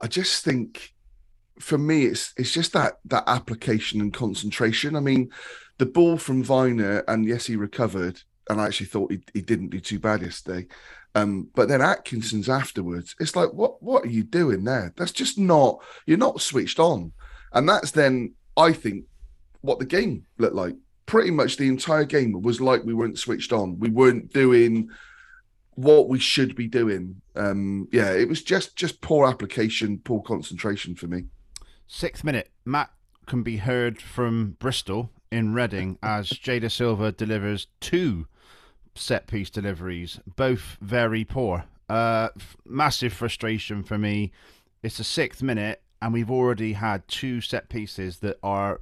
I 0.00 0.06
just 0.06 0.44
think 0.44 0.92
for 1.60 1.78
me 1.78 2.04
it's 2.04 2.32
it's 2.38 2.52
just 2.52 2.72
that 2.72 2.94
that 3.06 3.24
application 3.26 4.00
and 4.00 4.12
concentration. 4.12 4.96
I 4.96 5.00
mean, 5.00 5.30
the 5.78 5.86
ball 5.86 6.16
from 6.16 6.42
Vyner, 6.42 7.04
and 7.06 7.26
yes, 7.26 7.46
he 7.46 7.56
recovered, 7.56 8.22
and 8.48 8.58
I 8.58 8.66
actually 8.66 8.86
thought 8.86 9.12
he, 9.12 9.20
he 9.34 9.42
didn't 9.42 9.68
do 9.70 9.80
too 9.80 9.98
bad 9.98 10.22
yesterday. 10.22 10.66
Um, 11.14 11.48
but 11.54 11.68
then 11.68 11.80
Atkinson's 11.80 12.48
afterwards, 12.48 13.14
it's 13.20 13.36
like, 13.36 13.52
what 13.52 13.82
what 13.82 14.04
are 14.04 14.10
you 14.10 14.24
doing 14.24 14.64
there? 14.64 14.94
That's 14.96 15.12
just 15.12 15.38
not 15.38 15.82
you're 16.06 16.16
not 16.16 16.40
switched 16.40 16.78
on. 16.78 17.12
And 17.52 17.68
that's 17.68 17.92
then 17.92 18.34
I 18.56 18.72
think 18.72 19.04
what 19.60 19.78
the 19.78 19.86
game 19.86 20.26
looked 20.38 20.54
like. 20.54 20.76
Pretty 21.06 21.30
much 21.30 21.56
the 21.56 21.68
entire 21.68 22.04
game 22.04 22.40
was 22.40 22.60
like 22.60 22.84
we 22.84 22.94
weren't 22.94 23.18
switched 23.18 23.52
on. 23.52 23.78
We 23.78 23.90
weren't 23.90 24.32
doing 24.32 24.88
what 25.74 26.08
we 26.08 26.18
should 26.18 26.54
be 26.54 26.66
doing. 26.66 27.20
Um, 27.36 27.88
yeah, 27.92 28.12
it 28.12 28.28
was 28.28 28.42
just 28.42 28.76
just 28.76 29.00
poor 29.00 29.28
application, 29.28 29.98
poor 29.98 30.22
concentration 30.22 30.94
for 30.94 31.06
me. 31.06 31.24
Sixth 31.86 32.24
minute, 32.24 32.50
Matt 32.64 32.90
can 33.26 33.42
be 33.42 33.58
heard 33.58 34.00
from 34.00 34.56
Bristol 34.58 35.10
in 35.30 35.52
Reading 35.52 35.98
as 36.02 36.28
Jay 36.28 36.66
Silva 36.68 37.12
delivers 37.12 37.66
two 37.80 38.26
set 38.94 39.26
piece 39.26 39.50
deliveries, 39.50 40.20
both 40.36 40.78
very 40.80 41.24
poor. 41.24 41.64
Uh, 41.88 42.28
f- 42.36 42.56
massive 42.64 43.12
frustration 43.12 43.82
for 43.82 43.98
me. 43.98 44.32
It's 44.82 44.98
the 44.98 45.04
sixth 45.04 45.42
minute, 45.42 45.82
and 46.00 46.12
we've 46.12 46.30
already 46.30 46.74
had 46.74 47.06
two 47.08 47.40
set 47.40 47.68
pieces 47.68 48.18
that 48.18 48.38
are 48.42 48.80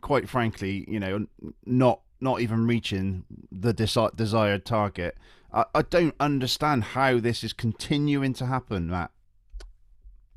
quite 0.00 0.28
frankly, 0.28 0.84
you 0.88 1.00
know, 1.00 1.26
not 1.64 2.00
not 2.20 2.40
even 2.40 2.66
reaching 2.66 3.24
the 3.50 3.74
desi- 3.74 4.14
desired 4.14 4.64
target. 4.64 5.16
I, 5.52 5.64
I 5.74 5.82
don't 5.82 6.14
understand 6.20 6.84
how 6.84 7.18
this 7.18 7.42
is 7.42 7.52
continuing 7.52 8.32
to 8.34 8.46
happen, 8.46 8.88
Matt. 8.88 9.10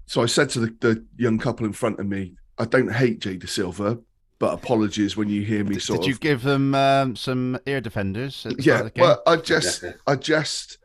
So 0.07 0.21
I 0.21 0.25
said 0.27 0.49
to 0.51 0.59
the, 0.59 0.75
the 0.79 1.05
young 1.17 1.37
couple 1.37 1.65
in 1.65 1.73
front 1.73 1.99
of 1.99 2.07
me, 2.07 2.35
I 2.57 2.65
don't 2.65 2.91
hate 2.91 3.19
Jay 3.19 3.37
Dasilva, 3.37 4.01
but 4.39 4.53
apologies 4.53 5.17
when 5.17 5.29
you 5.29 5.43
hear 5.43 5.63
me 5.63 5.79
sort 5.79 6.01
Did 6.01 6.05
of. 6.05 6.13
you 6.13 6.19
give 6.19 6.43
them 6.43 6.75
um, 6.75 7.15
some 7.15 7.57
ear 7.65 7.81
defenders? 7.81 8.43
The 8.43 8.55
yeah, 8.59 8.83
the 8.83 8.91
well, 8.95 9.21
I 9.25 9.37
just, 9.37 9.83
I 10.05 10.15
just, 10.15 10.77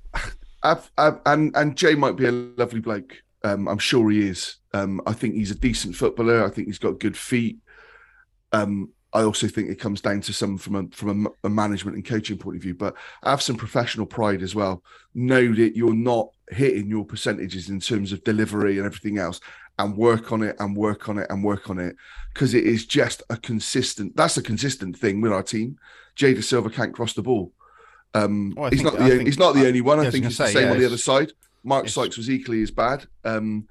I've, 0.62 0.90
I've, 0.96 1.20
and 1.26 1.54
and 1.56 1.76
Jay 1.76 1.94
might 1.94 2.16
be 2.16 2.26
a 2.26 2.32
lovely 2.32 2.80
bloke. 2.80 3.22
Um, 3.44 3.68
I'm 3.68 3.78
sure 3.78 4.10
he 4.10 4.26
is. 4.26 4.56
Um, 4.72 5.00
I 5.06 5.12
think 5.12 5.34
he's 5.34 5.50
a 5.50 5.54
decent 5.54 5.94
footballer. 5.94 6.42
I 6.44 6.48
think 6.50 6.66
he's 6.66 6.78
got 6.78 6.98
good 6.98 7.16
feet. 7.16 7.58
Um, 8.52 8.90
I 9.12 9.22
also 9.22 9.46
think 9.46 9.68
it 9.70 9.78
comes 9.78 10.00
down 10.00 10.22
to 10.22 10.32
some 10.32 10.58
from 10.58 10.74
a 10.74 10.96
from 10.96 11.26
a, 11.26 11.46
a 11.46 11.50
management 11.50 11.94
and 11.96 12.04
coaching 12.04 12.38
point 12.38 12.56
of 12.56 12.62
view, 12.62 12.74
but 12.74 12.96
have 13.22 13.42
some 13.42 13.54
professional 13.56 14.06
pride 14.06 14.42
as 14.42 14.54
well. 14.54 14.82
Know 15.14 15.54
that 15.54 15.76
you're 15.76 15.94
not 15.94 16.28
hitting 16.48 16.88
your 16.88 17.04
percentages 17.04 17.68
in 17.68 17.78
terms 17.80 18.10
of 18.12 18.24
delivery 18.24 18.78
and 18.78 18.86
everything 18.86 19.18
else, 19.18 19.40
and 19.78 19.96
work 19.96 20.32
on 20.32 20.42
it 20.42 20.56
and 20.58 20.76
work 20.76 21.08
on 21.08 21.18
it 21.18 21.26
and 21.30 21.44
work 21.44 21.70
on 21.70 21.78
it 21.78 21.94
because 22.32 22.54
it 22.54 22.64
is 22.64 22.86
just 22.86 23.22
a 23.30 23.36
consistent. 23.36 24.16
That's 24.16 24.36
a 24.36 24.42
consistent 24.42 24.98
thing 24.98 25.20
with 25.20 25.32
our 25.32 25.42
team. 25.44 25.78
Jay 26.16 26.40
Silva 26.40 26.70
can't 26.70 26.94
cross 26.94 27.12
the 27.12 27.22
ball. 27.22 27.52
Um, 28.14 28.54
Well, 28.56 28.70
he's 28.70 28.80
think- 28.80 28.92
not 28.92 28.98
the 28.98 29.00
I 29.00 29.04
only, 29.04 29.16
think- 29.18 29.28
he's 29.28 29.38
not 29.38 29.54
the 29.54 29.66
only 29.66 29.80
one. 29.80 30.00
I 30.00 30.06
I 30.06 30.10
think 30.10 30.22
gonna 30.24 30.28
it's 30.30 30.38
the 30.38 30.46
same 30.48 30.62
yeah, 30.64 30.70
on 30.72 30.78
the 30.78 30.86
other 30.86 30.96
side. 30.96 31.32
Mark 31.64 31.84
it's- 31.86 31.94
Sykes 31.94 32.16
was 32.16 32.30
equally 32.30 32.62
as 32.62 32.70
bad. 32.70 33.06
Um, 33.24 33.66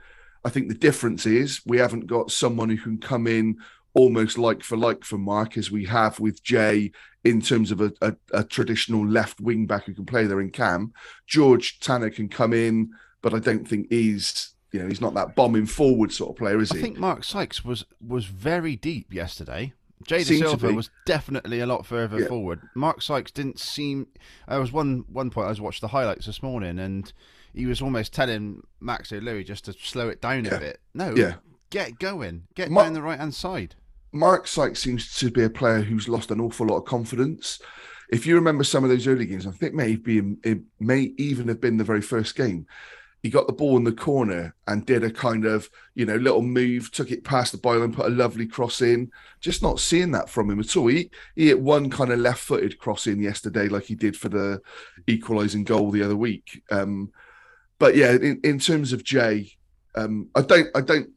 I 0.45 0.49
think 0.49 0.67
the 0.67 0.73
difference 0.73 1.25
is 1.25 1.61
we 1.65 1.77
haven't 1.77 2.07
got 2.07 2.31
someone 2.31 2.69
who 2.69 2.77
can 2.77 2.97
come 2.97 3.27
in 3.27 3.57
almost 3.93 4.37
like 4.37 4.63
for 4.63 4.75
like 4.75 5.03
for 5.03 5.17
Mark 5.17 5.57
as 5.57 5.71
we 5.71 5.85
have 5.85 6.19
with 6.19 6.43
Jay 6.43 6.91
in 7.23 7.39
terms 7.39 7.71
of 7.71 7.79
a, 7.79 7.93
a, 8.01 8.15
a 8.33 8.43
traditional 8.43 9.07
left 9.07 9.39
wing 9.39 9.65
back 9.67 9.85
who 9.85 9.93
can 9.93 10.05
play 10.05 10.25
there 10.25 10.41
in 10.41 10.49
Cam. 10.49 10.91
George 11.27 11.79
Tanner 11.79 12.09
can 12.09 12.27
come 12.27 12.51
in, 12.53 12.89
but 13.21 13.33
I 13.33 13.39
don't 13.39 13.65
think 13.67 13.87
he's 13.89 14.49
you 14.71 14.81
know 14.81 14.87
he's 14.87 14.99
not 14.99 15.13
that 15.13 15.35
bombing 15.35 15.67
forward 15.67 16.11
sort 16.11 16.31
of 16.31 16.37
player, 16.37 16.59
is 16.59 16.71
I 16.71 16.75
he? 16.75 16.79
I 16.79 16.83
think 16.83 16.97
Mark 16.97 17.23
Sykes 17.23 17.63
was 17.63 17.85
was 18.05 18.25
very 18.25 18.75
deep 18.75 19.13
yesterday. 19.13 19.73
Jay 20.05 20.23
Dasilva 20.23 20.75
was 20.75 20.89
definitely 21.05 21.61
a 21.61 21.65
lot 21.67 21.85
further 21.85 22.19
Yeah. 22.19 22.27
forward. 22.27 22.59
Mark 22.75 23.01
Sykes 23.01 23.31
didn't 23.31 23.59
seem. 23.59 24.07
There 24.49 24.59
was 24.59 24.73
one 24.73 25.05
one 25.07 25.29
point 25.29 25.45
I 25.47 25.51
was 25.51 25.61
watched 25.61 25.79
the 25.81 25.87
highlights 25.89 26.25
this 26.25 26.43
morning, 26.43 26.79
and 26.79 27.13
he 27.53 27.65
was 27.65 27.81
almost 27.81 28.13
telling 28.13 28.61
Max 28.79 29.11
O'Leary 29.11 29.43
just 29.43 29.65
to 29.65 29.73
slow 29.73 30.09
it 30.09 30.21
down 30.21 30.45
Yeah. 30.45 30.55
a 30.55 30.59
bit. 30.59 30.79
No, 30.93 31.15
Yeah. 31.15 31.35
get 31.69 31.99
going, 31.99 32.43
get 32.55 32.71
Mar- 32.71 32.83
down 32.85 32.93
the 32.93 33.01
right 33.01 33.19
hand 33.19 33.33
side. 33.33 33.75
Mark 34.11 34.47
Sykes 34.47 34.79
seems 34.79 35.15
to 35.17 35.31
be 35.31 35.43
a 35.43 35.49
player 35.49 35.81
who's 35.81 36.07
lost 36.07 36.29
an 36.31 36.39
awful 36.39 36.67
lot 36.67 36.77
of 36.77 36.85
confidence. 36.85 37.59
If 38.11 38.27
you 38.27 38.35
remember 38.35 38.63
some 38.63 38.83
of 38.83 38.89
those 38.91 39.07
early 39.07 39.25
games, 39.25 39.47
I 39.47 39.51
think 39.51 39.73
maybe 39.73 40.21
it 40.43 40.59
may 40.79 41.13
even 41.17 41.47
have 41.47 41.59
been 41.61 41.77
the 41.77 41.83
very 41.83 42.01
first 42.01 42.35
game. 42.35 42.67
He 43.23 43.29
got 43.29 43.47
the 43.47 43.53
ball 43.53 43.77
in 43.77 43.85
the 43.85 43.91
corner 43.93 44.53
and 44.67 44.85
did 44.85 45.03
a 45.03 45.09
kind 45.09 45.45
of, 45.45 45.69
you 45.95 46.05
know, 46.05 46.17
little 46.17 46.41
move, 46.41 46.91
took 46.91 47.09
it 47.09 47.23
past 47.23 47.53
the 47.53 47.57
byline, 47.57 47.93
put 47.93 48.05
a 48.05 48.09
lovely 48.09 48.45
cross 48.45 48.81
in. 48.81 49.09
Just 49.39 49.63
not 49.63 49.79
seeing 49.79 50.11
that 50.11 50.29
from 50.29 50.51
him 50.51 50.59
at 50.59 50.75
all. 50.75 50.87
He, 50.87 51.09
he 51.33 51.47
hit 51.47 51.61
one 51.61 51.89
kind 51.89 52.11
of 52.11 52.19
left-footed 52.19 52.77
cross 52.79 53.07
in 53.07 53.21
yesterday, 53.21 53.69
like 53.69 53.85
he 53.85 53.95
did 53.95 54.17
for 54.17 54.27
the 54.29 54.61
equalising 55.07 55.63
goal 55.63 55.89
the 55.89 56.03
other 56.03 56.17
week. 56.17 56.61
Um, 56.69 57.11
but 57.83 57.97
yeah, 57.97 58.11
in, 58.13 58.39
in 58.45 58.59
terms 58.59 58.93
of 58.93 59.03
Jay, 59.03 59.51
um, 59.95 60.29
I 60.35 60.41
don't, 60.41 60.69
I 60.73 60.79
don't, 60.79 61.09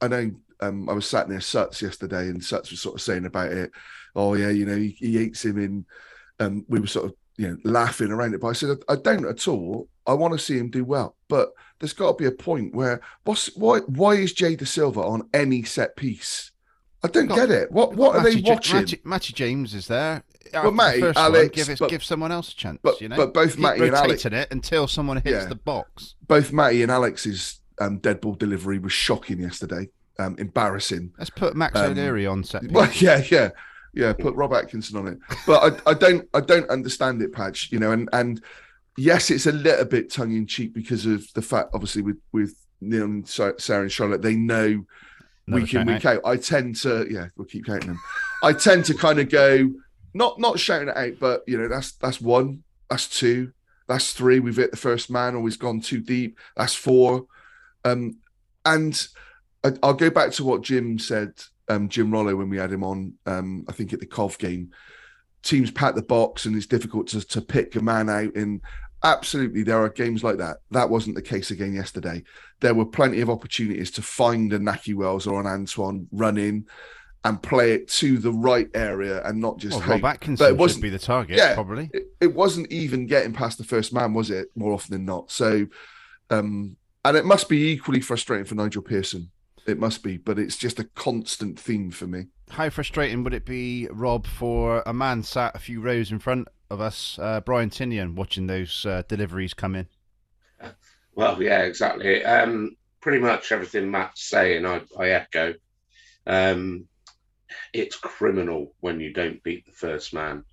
I 0.00 0.08
know 0.08 0.30
um, 0.60 0.88
I 0.88 0.94
was 0.94 1.06
sat 1.06 1.28
near 1.28 1.42
Suts 1.42 1.82
yesterday, 1.82 2.30
and 2.30 2.42
Suts 2.42 2.70
was 2.70 2.80
sort 2.80 2.94
of 2.94 3.02
saying 3.02 3.26
about 3.26 3.52
it. 3.52 3.70
Oh 4.16 4.32
yeah, 4.32 4.48
you 4.48 4.64
know, 4.64 4.74
he, 4.74 4.96
he 4.98 5.18
hates 5.18 5.44
him 5.44 5.58
in. 5.58 5.84
Um, 6.40 6.64
we 6.66 6.80
were 6.80 6.86
sort 6.86 7.04
of 7.04 7.14
you 7.36 7.48
know 7.48 7.58
laughing 7.64 8.10
around 8.10 8.32
it, 8.32 8.40
but 8.40 8.46
I 8.46 8.52
said 8.54 8.78
I 8.88 8.96
don't 8.96 9.26
at 9.26 9.46
all. 9.46 9.90
I 10.06 10.14
want 10.14 10.32
to 10.32 10.38
see 10.38 10.56
him 10.56 10.70
do 10.70 10.82
well, 10.82 11.14
but 11.28 11.50
there's 11.78 11.92
got 11.92 12.12
to 12.12 12.14
be 12.14 12.24
a 12.24 12.32
point 12.32 12.74
where 12.74 13.02
what's 13.24 13.54
why 13.54 13.80
why 13.80 14.14
is 14.14 14.32
Jay 14.32 14.56
Dasilva 14.56 15.04
on 15.04 15.28
any 15.34 15.62
set 15.62 15.94
piece? 15.94 16.52
I 17.04 17.08
don't 17.08 17.26
Got- 17.26 17.36
get 17.36 17.50
it. 17.50 17.70
What 17.70 17.94
what 17.94 18.16
are 18.16 18.22
Matty 18.22 18.40
they 18.40 18.50
watching? 18.50 18.76
Matty, 18.76 19.00
Matty 19.04 19.32
James 19.34 19.74
is 19.74 19.86
there. 19.86 20.22
Well, 20.52 20.56
After 20.62 20.70
the 20.70 20.72
Matty, 20.76 21.02
one, 21.02 21.12
Alex, 21.16 21.54
give, 21.56 21.68
it, 21.70 21.78
but- 21.78 21.90
give 21.90 22.02
someone 22.04 22.32
else 22.32 22.52
a 22.52 22.56
chance. 22.56 22.78
but- 22.82 23.00
you 23.00 23.08
know, 23.08 23.16
but 23.16 23.34
both 23.34 23.58
Matty 23.58 23.86
and 23.86 23.94
Alex- 23.94 24.24
it 24.24 24.48
until 24.50 24.86
someone 24.88 25.16
hits 25.18 25.28
Yeah. 25.30 25.44
the 25.46 25.54
box. 25.54 26.14
Both 26.26 26.52
Matty 26.52 26.82
and 26.82 26.90
Alex's 26.90 27.60
um, 27.80 27.98
dead 27.98 28.20
ball 28.20 28.34
delivery 28.34 28.78
was 28.78 28.92
shocking 28.92 29.40
yesterday. 29.40 29.88
Um, 30.18 30.36
embarrassing. 30.38 31.12
Let's 31.18 31.30
put 31.30 31.56
Max 31.56 31.76
Um, 31.76 31.90
O'Leary 31.90 32.24
on 32.26 32.44
set. 32.44 32.70
Well, 32.70 32.88
yeah, 32.94 33.22
yeah, 33.32 33.50
yeah. 33.94 34.12
Put 34.12 34.34
Rob 34.36 34.52
Atkinson 34.54 34.96
on 34.96 35.08
it, 35.08 35.18
but 35.44 35.82
I, 35.86 35.90
I 35.90 35.94
don't, 35.94 36.28
I 36.32 36.40
don't 36.40 36.70
understand 36.70 37.20
it, 37.20 37.32
Patch. 37.32 37.72
You 37.72 37.80
know, 37.80 37.90
and 37.90 38.08
and 38.12 38.40
yes, 38.96 39.28
it's 39.32 39.46
a 39.46 39.52
little 39.52 39.84
bit 39.86 40.12
tongue 40.12 40.32
in 40.36 40.46
cheek 40.46 40.72
because 40.72 41.04
of 41.04 41.26
the 41.34 41.42
fact, 41.42 41.70
obviously, 41.74 42.02
with 42.02 42.18
with 42.30 42.54
Neil 42.80 43.04
and 43.06 43.28
Sarah 43.28 43.56
and 43.68 43.90
Charlotte, 43.90 44.22
they 44.22 44.36
know 44.36 44.84
Another 45.46 45.62
week 45.62 45.74
in 45.74 45.86
week 45.86 46.04
out. 46.06 46.22
I 46.24 46.36
tend 46.36 46.76
to, 46.76 47.06
yeah, 47.10 47.26
we'll 47.36 47.46
keep 47.46 47.66
counting 47.66 47.88
them. 47.88 48.00
I 48.42 48.52
tend 48.52 48.86
to 48.86 48.94
kind 48.94 49.20
of 49.20 49.28
go, 49.28 49.70
not 50.14 50.38
not 50.38 50.58
shouting 50.58 50.88
it 50.88 50.96
out, 50.96 51.18
but 51.20 51.42
you 51.46 51.58
know, 51.58 51.68
that's 51.68 51.92
that's 51.92 52.20
one, 52.20 52.62
that's 52.88 53.08
two, 53.08 53.52
that's 53.86 54.12
three. 54.12 54.40
We've 54.40 54.56
hit 54.56 54.70
the 54.70 54.76
first 54.76 55.10
man, 55.10 55.34
always 55.34 55.56
gone 55.56 55.80
too 55.80 56.00
deep. 56.00 56.38
That's 56.56 56.74
four, 56.74 57.26
um, 57.84 58.16
and 58.64 59.06
I, 59.62 59.72
I'll 59.82 59.94
go 59.94 60.10
back 60.10 60.32
to 60.32 60.44
what 60.44 60.62
Jim 60.62 60.98
said, 60.98 61.32
um, 61.68 61.88
Jim 61.88 62.10
Rollo, 62.10 62.36
when 62.36 62.48
we 62.48 62.56
had 62.56 62.72
him 62.72 62.84
on. 62.84 63.14
Um, 63.26 63.64
I 63.68 63.72
think 63.72 63.92
at 63.92 64.00
the 64.00 64.06
Cov 64.06 64.38
game, 64.38 64.70
teams 65.42 65.70
pat 65.70 65.94
the 65.94 66.02
box, 66.02 66.46
and 66.46 66.56
it's 66.56 66.66
difficult 66.66 67.08
to 67.08 67.20
to 67.20 67.40
pick 67.40 67.76
a 67.76 67.82
man 67.82 68.08
out. 68.08 68.34
And 68.34 68.62
absolutely, 69.04 69.62
there 69.62 69.78
are 69.78 69.88
games 69.88 70.24
like 70.24 70.38
that. 70.38 70.56
That 70.72 70.90
wasn't 70.90 71.14
the 71.16 71.22
case 71.22 71.50
again 71.52 71.74
yesterday. 71.74 72.24
There 72.60 72.74
were 72.74 72.86
plenty 72.86 73.20
of 73.20 73.30
opportunities 73.30 73.90
to 73.92 74.02
find 74.02 74.52
a 74.52 74.58
Nahki 74.58 74.94
Wells 74.94 75.26
or 75.26 75.40
an 75.40 75.46
Antoine 75.46 76.08
run 76.10 76.36
in 76.38 76.66
and 77.24 77.42
play 77.42 77.72
it 77.72 77.88
to 77.88 78.18
the 78.18 78.32
right 78.32 78.68
area 78.74 79.22
and 79.24 79.40
not 79.40 79.58
just 79.58 79.72
Well, 79.78 79.80
hope. 79.82 80.02
Rob 80.02 80.04
Atkinson 80.14 80.44
But 80.44 80.48
it 80.48 80.48
should 80.54 80.58
wasn't- 80.60 80.82
be 80.82 80.90
the 80.90 80.98
target, 80.98 81.36
Yeah. 81.38 81.54
probably. 81.54 81.90
it, 81.94 82.06
it 82.20 82.34
wasn't 82.34 82.70
even 82.72 83.06
getting 83.06 83.32
past 83.32 83.56
the 83.58 83.64
first 83.64 83.92
man, 83.94 84.12
was 84.12 84.30
it? 84.30 84.48
More 84.56 84.72
often 84.72 84.92
than 84.92 85.04
not. 85.06 85.30
So, 85.30 85.66
um, 86.30 86.76
and 87.04 87.16
it 87.16 87.24
must 87.24 87.48
be 87.48 87.70
equally 87.70 88.00
frustrating 88.00 88.44
for 88.46 88.54
Nigel 88.54 88.82
Pearson. 88.82 89.30
It 89.66 89.78
must 89.78 90.02
be, 90.02 90.18
but 90.18 90.38
it's 90.38 90.56
just 90.58 90.78
a 90.78 90.84
constant 90.84 91.58
theme 91.58 91.90
for 91.90 92.06
me. 92.06 92.26
How 92.50 92.68
frustrating 92.68 93.24
would 93.24 93.32
it 93.32 93.46
be, 93.46 93.88
Rob, 93.90 94.26
for 94.26 94.82
a 94.84 94.92
man 94.92 95.22
sat 95.22 95.56
a 95.56 95.58
few 95.58 95.80
rows 95.80 96.12
in 96.12 96.18
front 96.18 96.46
of 96.70 96.80
us, 96.80 97.18
uh, 97.18 97.40
Brian 97.40 97.70
Tinnion, 97.70 98.14
watching 98.14 98.46
those 98.46 98.84
uh, 98.86 99.02
deliveries 99.08 99.54
come 99.54 99.74
in? 99.74 99.86
Well, 101.14 101.42
yeah, 101.42 101.62
exactly. 101.62 102.24
Um, 102.24 102.76
pretty 103.00 103.18
much 103.18 103.52
everything 103.52 103.90
Matt's 103.90 104.28
saying, 104.28 104.66
I, 104.66 104.82
I 104.98 105.10
echo. 105.10 105.54
Um, 106.26 106.86
it's 107.72 107.96
criminal 107.96 108.74
when 108.80 109.00
you 109.00 109.12
don't 109.12 109.42
beat 109.42 109.66
the 109.66 109.72
first 109.72 110.14
man. 110.14 110.44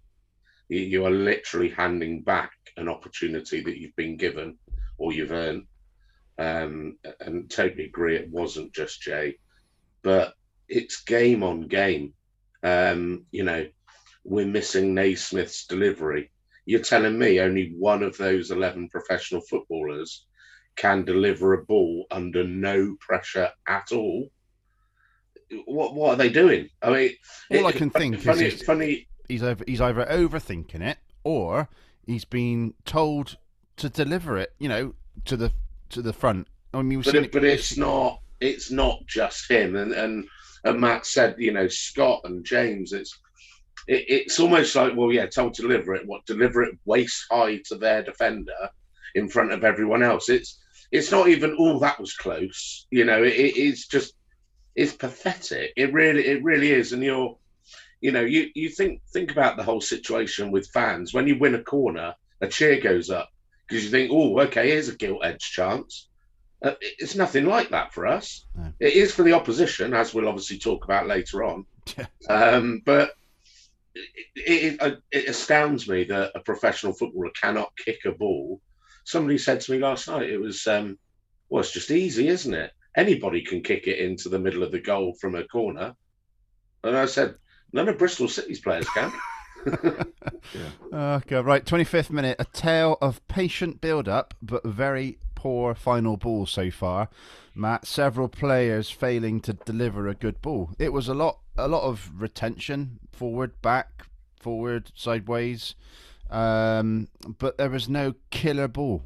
You, 0.69 0.79
you 0.79 1.05
are 1.05 1.11
literally 1.11 1.69
handing 1.69 2.21
back 2.21 2.51
an 2.77 2.87
opportunity 2.87 3.61
that 3.61 3.79
you've 3.79 3.95
been 3.95 4.17
given 4.17 4.57
or 4.97 5.13
you've 5.13 5.31
earned. 5.31 5.65
Um, 6.37 6.97
and 7.19 7.49
totally 7.49 7.85
agree, 7.85 8.15
it 8.15 8.29
wasn't 8.29 8.73
just 8.73 9.01
Jay, 9.01 9.37
but 10.01 10.33
it's 10.67 11.03
game 11.03 11.43
on 11.43 11.67
game. 11.67 12.13
Um, 12.63 13.25
you 13.31 13.43
know, 13.43 13.67
we're 14.23 14.45
missing 14.45 14.93
Naismith's 14.93 15.65
delivery. 15.65 16.31
You're 16.65 16.81
telling 16.81 17.17
me 17.17 17.39
only 17.39 17.73
one 17.77 18.03
of 18.03 18.17
those 18.17 18.51
11 18.51 18.89
professional 18.89 19.41
footballers 19.41 20.25
can 20.75 21.03
deliver 21.03 21.53
a 21.53 21.65
ball 21.65 22.05
under 22.11 22.43
no 22.45 22.95
pressure 22.99 23.49
at 23.67 23.91
all. 23.91 24.29
What 25.65 25.95
what 25.95 26.11
are 26.13 26.15
they 26.15 26.29
doing? 26.29 26.69
I 26.81 26.89
mean, 26.91 27.11
All 27.51 27.67
I 27.67 27.71
it- 27.71 27.75
can 27.75 27.89
think 27.89 28.15
is 28.15 28.23
funny, 28.23 28.43
he's- 28.49 28.61
funny. 28.63 29.07
He's 29.27 29.43
over. 29.43 29.63
He's 29.67 29.81
either 29.81 30.05
overthinking 30.05 30.81
it 30.81 30.97
or 31.23 31.69
he's 32.05 32.25
been 32.25 32.73
told 32.85 33.37
to 33.77 33.89
deliver 33.89 34.37
it. 34.37 34.53
You 34.59 34.69
know, 34.69 34.95
to 35.25 35.35
the 35.35 35.51
to 35.89 36.01
the 36.01 36.13
front. 36.13 36.47
I 36.73 36.81
mean, 36.83 37.01
But, 37.01 37.15
it, 37.15 37.31
but 37.33 37.43
it's 37.43 37.75
not. 37.77 38.21
It's 38.39 38.71
not 38.71 39.05
just 39.07 39.49
him. 39.51 39.75
And 39.75 39.91
and 39.93 40.25
and 40.63 40.79
Matt 40.79 41.05
said, 41.05 41.35
you 41.37 41.51
know, 41.51 41.67
Scott 41.67 42.21
and 42.23 42.45
James. 42.45 42.93
It's 42.93 43.17
it, 43.87 44.05
it's 44.07 44.39
almost 44.39 44.75
like, 44.75 44.95
well, 44.95 45.11
yeah, 45.11 45.25
told 45.25 45.53
to 45.55 45.61
deliver 45.61 45.93
it. 45.95 46.05
What 46.05 46.25
deliver 46.25 46.63
it 46.63 46.77
waist 46.85 47.25
high 47.31 47.57
to 47.65 47.75
their 47.75 48.03
defender 48.03 48.69
in 49.15 49.27
front 49.27 49.51
of 49.51 49.63
everyone 49.63 50.03
else. 50.03 50.29
It's 50.29 50.59
it's 50.91 51.11
not 51.11 51.29
even 51.29 51.55
all 51.55 51.79
that 51.79 51.99
was 51.99 52.13
close. 52.15 52.85
You 52.91 53.05
know, 53.05 53.23
it, 53.23 53.33
it 53.33 53.57
is 53.57 53.87
just 53.87 54.13
it's 54.75 54.93
pathetic. 54.93 55.73
It 55.75 55.93
really 55.93 56.25
it 56.25 56.43
really 56.43 56.71
is. 56.71 56.93
And 56.93 57.03
you're 57.03 57.37
you 58.01 58.11
know, 58.11 58.21
you 58.21 58.49
you 58.55 58.69
think 58.69 59.01
think 59.13 59.31
about 59.31 59.57
the 59.57 59.63
whole 59.63 59.81
situation 59.81 60.51
with 60.51 60.69
fans. 60.69 61.13
When 61.13 61.27
you 61.27 61.37
win 61.37 61.55
a 61.55 61.63
corner, 61.63 62.15
a 62.41 62.47
cheer 62.47 62.79
goes 62.81 63.09
up 63.09 63.29
because 63.67 63.85
you 63.85 63.91
think, 63.91 64.11
oh, 64.11 64.39
okay, 64.41 64.69
here's 64.69 64.89
a 64.89 64.95
gilt 64.95 65.23
edge 65.23 65.51
chance. 65.51 66.07
Uh, 66.63 66.73
it's 66.81 67.15
nothing 67.15 67.45
like 67.45 67.69
that 67.69 67.91
for 67.91 68.05
us. 68.05 68.45
No. 68.55 68.71
It 68.79 68.93
is 68.93 69.11
for 69.13 69.23
the 69.23 69.33
opposition, 69.33 69.93
as 69.95 70.13
we'll 70.13 70.27
obviously 70.27 70.59
talk 70.59 70.83
about 70.83 71.07
later 71.07 71.43
on. 71.43 71.65
Um, 72.29 72.83
but 72.85 73.15
it, 73.95 74.81
it, 74.81 75.01
it, 75.11 75.29
astounds 75.29 75.87
me 75.87 76.03
that 76.05 76.31
a 76.35 76.39
professional 76.39 76.93
footballer 76.93 77.31
cannot 77.39 77.71
kick 77.77 77.99
a 78.05 78.11
ball. 78.11 78.61
Somebody 79.03 79.37
said 79.37 79.61
to 79.61 79.71
me 79.71 79.79
last 79.79 80.07
night, 80.07 80.29
it 80.29 80.39
was, 80.39 80.65
um, 80.67 80.97
well, 81.49 81.61
it's 81.61 81.71
just 81.71 81.91
easy, 81.91 82.27
isn't 82.27 82.53
it? 82.53 82.71
Anybody 82.95 83.41
can 83.41 83.61
kick 83.61 83.87
it 83.87 83.99
into 83.99 84.29
the 84.29 84.39
middle 84.39 84.63
of 84.63 84.71
the 84.71 84.79
goal 84.79 85.15
from 85.19 85.35
a 85.35 85.43
corner. 85.45 85.95
And 86.83 86.97
I 86.97 87.05
said, 87.05 87.35
none 87.73 87.89
of 87.89 87.97
Bristol 87.97 88.27
City's 88.27 88.59
players 88.59 88.87
can. 88.89 89.11
Okay, 90.93 91.35
right. 91.35 91.63
25th 91.63 92.09
minute. 92.09 92.35
A 92.39 92.45
tale 92.45 92.97
of 93.01 93.25
patient 93.27 93.79
build 93.79 94.09
up, 94.09 94.33
but 94.41 94.63
very 94.65 95.17
poor 95.35 95.73
final 95.73 96.17
ball 96.17 96.45
so 96.45 96.69
far. 96.69 97.09
Matt, 97.55 97.87
several 97.87 98.27
players 98.27 98.89
failing 98.89 99.39
to 99.41 99.53
deliver 99.53 100.07
a 100.07 100.13
good 100.13 100.41
ball. 100.41 100.71
It 100.77 100.91
was 100.93 101.07
a 101.07 101.13
lot, 101.13 101.39
a 101.57 101.67
lot 101.67 101.83
of 101.83 102.11
retention, 102.21 102.99
forward, 103.21 103.61
back, 103.61 104.07
forward, 104.39 104.91
sideways, 104.95 105.75
um, 106.31 107.07
but 107.37 107.55
there 107.59 107.69
was 107.69 107.87
no 107.87 108.15
killer 108.31 108.67
ball. 108.67 109.03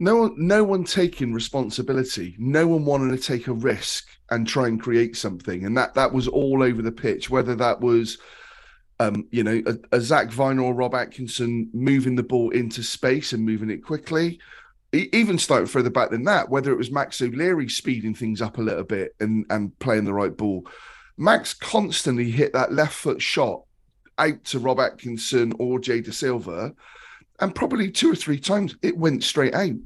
No 0.00 0.16
one, 0.16 0.34
no 0.36 0.64
one 0.64 0.82
taking 0.82 1.32
responsibility. 1.32 2.34
No 2.36 2.66
one 2.66 2.84
wanted 2.84 3.16
to 3.16 3.22
take 3.22 3.46
a 3.46 3.52
risk 3.52 4.08
and 4.28 4.44
try 4.44 4.66
and 4.66 4.82
create 4.82 5.16
something, 5.16 5.64
and 5.64 5.76
that 5.76 5.94
that 5.94 6.12
was 6.12 6.26
all 6.26 6.64
over 6.64 6.82
the 6.82 6.90
pitch. 6.90 7.30
Whether 7.30 7.54
that 7.54 7.80
was, 7.80 8.18
um, 8.98 9.28
you 9.30 9.44
know, 9.44 9.62
a, 9.64 9.96
a 9.98 10.00
Zak 10.00 10.30
Vyner 10.30 10.64
or 10.64 10.74
Rob 10.74 10.96
Atkinson 10.96 11.70
moving 11.72 12.16
the 12.16 12.24
ball 12.24 12.50
into 12.50 12.82
space 12.82 13.32
and 13.32 13.44
moving 13.44 13.70
it 13.70 13.84
quickly, 13.84 14.40
even 14.92 15.38
starting 15.38 15.68
further 15.68 15.90
back 15.90 16.10
than 16.10 16.24
that. 16.24 16.50
Whether 16.50 16.72
it 16.72 16.78
was 16.78 16.90
Max 16.90 17.22
O'Leary 17.22 17.68
speeding 17.68 18.14
things 18.16 18.42
up 18.42 18.58
a 18.58 18.62
little 18.62 18.82
bit 18.82 19.14
and 19.20 19.46
and 19.48 19.78
playing 19.78 20.06
the 20.06 20.12
right 20.12 20.36
ball, 20.36 20.66
Max 21.20 21.54
constantly 21.54 22.30
hit 22.30 22.52
that 22.54 22.72
left 22.72 22.94
foot 22.94 23.22
shot 23.22 23.62
out 24.18 24.42
to 24.46 24.58
Rob 24.58 24.80
Atkinson 24.80 25.52
or 25.58 25.78
Jay 25.78 26.02
Dasilva, 26.02 26.74
and 27.38 27.54
probably 27.54 27.90
two 27.90 28.10
or 28.10 28.16
three 28.16 28.40
times 28.40 28.74
it 28.82 28.96
went 28.96 29.22
straight 29.22 29.54
out 29.54 29.76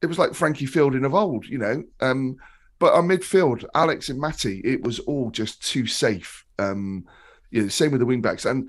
it 0.00 0.06
was 0.06 0.18
like 0.18 0.34
Frankie 0.34 0.66
Fielding 0.66 1.04
of 1.04 1.14
old, 1.14 1.46
you 1.46 1.58
know. 1.58 1.82
Um, 2.00 2.36
but 2.78 2.94
our 2.94 3.02
midfield, 3.02 3.64
Alex 3.74 4.08
and 4.08 4.20
Matty, 4.20 4.60
it 4.64 4.82
was 4.82 5.00
all 5.00 5.30
just 5.30 5.64
too 5.64 5.86
safe. 5.86 6.44
Um, 6.58 7.04
you 7.50 7.62
know, 7.62 7.68
same 7.68 7.90
with 7.90 8.00
the 8.00 8.06
wing 8.06 8.20
backs. 8.20 8.44
And 8.44 8.68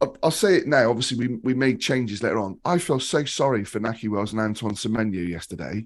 I'll, 0.00 0.16
I'll 0.22 0.30
say 0.30 0.56
it 0.56 0.66
now. 0.66 0.88
Obviously, 0.88 1.18
we 1.18 1.36
we 1.42 1.54
made 1.54 1.80
changes 1.80 2.22
later 2.22 2.38
on. 2.38 2.58
I 2.64 2.78
feel 2.78 3.00
so 3.00 3.24
sorry 3.24 3.64
for 3.64 3.80
Nahki 3.80 4.08
Wells 4.08 4.32
and 4.32 4.40
Antoine 4.40 4.74
Semenyo 4.74 5.26
yesterday 5.28 5.84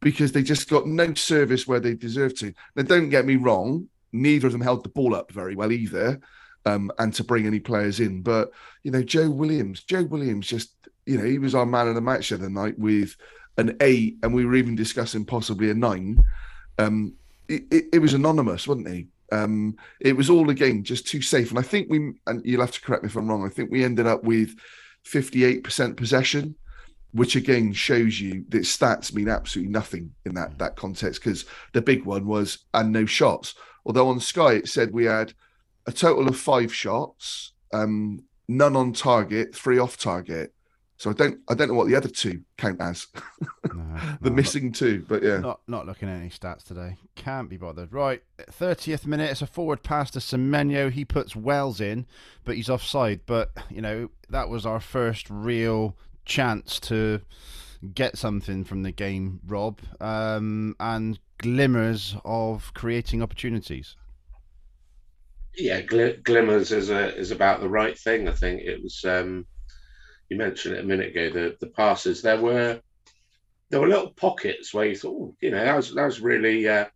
because 0.00 0.32
they 0.32 0.42
just 0.42 0.68
got 0.68 0.86
no 0.86 1.14
service 1.14 1.66
where 1.66 1.80
they 1.80 1.94
deserve 1.94 2.34
to. 2.34 2.52
Now, 2.74 2.82
don't 2.82 3.10
get 3.10 3.26
me 3.26 3.36
wrong, 3.36 3.88
neither 4.12 4.46
of 4.46 4.52
them 4.52 4.60
held 4.60 4.84
the 4.84 4.88
ball 4.88 5.14
up 5.14 5.32
very 5.32 5.54
well 5.54 5.72
either. 5.72 6.20
Um, 6.66 6.92
and 6.98 7.14
to 7.14 7.24
bring 7.24 7.46
any 7.46 7.58
players 7.58 8.00
in, 8.00 8.20
but 8.20 8.50
you 8.82 8.90
know, 8.90 9.02
Joe 9.02 9.30
Williams, 9.30 9.82
Joe 9.82 10.02
Williams, 10.02 10.46
just 10.46 10.74
you 11.06 11.16
know, 11.16 11.24
he 11.24 11.38
was 11.38 11.54
our 11.54 11.64
man 11.64 11.88
of 11.88 11.94
the 11.94 12.02
match 12.02 12.28
the 12.28 12.34
other 12.34 12.50
night 12.50 12.78
with 12.78 13.16
an 13.56 13.76
eight, 13.80 14.18
and 14.22 14.34
we 14.34 14.44
were 14.44 14.54
even 14.54 14.74
discussing 14.74 15.24
possibly 15.24 15.70
a 15.70 15.74
nine. 15.74 16.22
Um, 16.78 17.14
it, 17.48 17.64
it, 17.70 17.84
it 17.94 17.98
was 17.98 18.14
anonymous, 18.14 18.68
wasn't 18.68 18.88
he? 18.88 19.08
Um, 19.32 19.76
it 20.00 20.16
was 20.16 20.28
all 20.28 20.50
again 20.50 20.82
just 20.82 21.06
too 21.06 21.22
safe, 21.22 21.50
and 21.50 21.58
I 21.58 21.62
think 21.62 21.88
we 21.88 22.12
and 22.26 22.44
you'll 22.44 22.60
have 22.60 22.72
to 22.72 22.80
correct 22.80 23.02
me 23.02 23.08
if 23.08 23.16
I'm 23.16 23.28
wrong. 23.28 23.44
I 23.44 23.48
think 23.48 23.70
we 23.70 23.84
ended 23.84 24.06
up 24.06 24.24
with 24.24 24.54
58% 25.06 25.96
possession, 25.96 26.54
which 27.12 27.36
again 27.36 27.72
shows 27.72 28.20
you 28.20 28.44
that 28.48 28.62
stats 28.62 29.14
mean 29.14 29.28
absolutely 29.28 29.72
nothing 29.72 30.12
in 30.24 30.34
that 30.34 30.58
that 30.58 30.76
context 30.76 31.22
because 31.22 31.44
the 31.72 31.82
big 31.82 32.04
one 32.04 32.26
was 32.26 32.58
and 32.74 32.92
no 32.92 33.06
shots. 33.06 33.54
Although 33.84 34.08
on 34.08 34.20
Sky 34.20 34.54
it 34.54 34.68
said 34.68 34.92
we 34.92 35.04
had 35.04 35.32
a 35.86 35.92
total 35.92 36.28
of 36.28 36.36
five 36.38 36.74
shots, 36.74 37.52
um, 37.72 38.24
none 38.48 38.76
on 38.76 38.92
target, 38.92 39.54
three 39.54 39.78
off 39.78 39.96
target. 39.96 40.52
So 40.96 41.08
I 41.08 41.14
don't 41.14 41.40
I 41.48 41.54
don't 41.54 41.68
know 41.68 41.74
what 41.74 41.88
the 41.88 41.96
other 41.96 42.08
two 42.08 42.42
count 42.58 42.80
as. 42.80 43.06
No, 43.72 43.96
the 44.20 44.30
no, 44.30 44.36
missing 44.36 44.72
two, 44.72 45.04
but 45.08 45.22
yeah. 45.22 45.38
Not 45.38 45.60
not 45.68 45.86
looking 45.86 46.08
at 46.08 46.16
any 46.16 46.28
stats 46.28 46.64
today. 46.64 46.96
Can't 47.14 47.48
be 47.48 47.56
bothered. 47.56 47.92
Right, 47.92 48.20
thirtieth 48.50 49.06
minute. 49.06 49.30
It's 49.30 49.42
a 49.42 49.46
forward 49.46 49.84
pass 49.84 50.10
to 50.12 50.18
Semenyo. 50.18 50.90
He 50.90 51.04
puts 51.04 51.36
Wells 51.36 51.80
in, 51.80 52.04
but 52.44 52.56
he's 52.56 52.68
offside. 52.68 53.20
But 53.26 53.52
you 53.70 53.80
know 53.80 54.10
that 54.28 54.48
was 54.48 54.66
our 54.66 54.80
first 54.80 55.30
real 55.30 55.96
chance 56.24 56.80
to 56.80 57.20
get 57.94 58.18
something 58.18 58.64
from 58.64 58.82
the 58.82 58.92
game, 58.92 59.40
Rob, 59.46 59.80
um, 60.00 60.76
and 60.80 61.18
glimmers 61.38 62.16
of 62.24 62.72
creating 62.74 63.22
opportunities. 63.22 63.96
yeah, 65.56 65.82
gl- 65.82 66.22
glimmers 66.22 66.72
is 66.72 66.90
a, 66.90 67.14
is 67.16 67.30
about 67.30 67.60
the 67.60 67.68
right 67.68 67.98
thing. 67.98 68.28
I 68.28 68.32
think 68.32 68.62
it 68.62 68.82
was. 68.82 69.04
Um, 69.04 69.46
you 70.28 70.36
mentioned 70.36 70.76
it 70.76 70.84
a 70.84 70.86
minute 70.86 71.08
ago. 71.10 71.30
The 71.30 71.56
the 71.60 71.66
passes 71.72 72.22
there 72.22 72.40
were 72.40 72.80
there 73.70 73.80
were 73.80 73.88
little 73.88 74.10
pockets 74.12 74.72
where 74.72 74.86
you 74.86 74.96
thought, 74.96 75.16
oh, 75.32 75.36
you 75.40 75.50
know, 75.50 75.62
that 75.64 75.76
was 75.76 75.94
that 75.94 76.04
was 76.04 76.20
really 76.20 76.68
uh, 76.68 76.86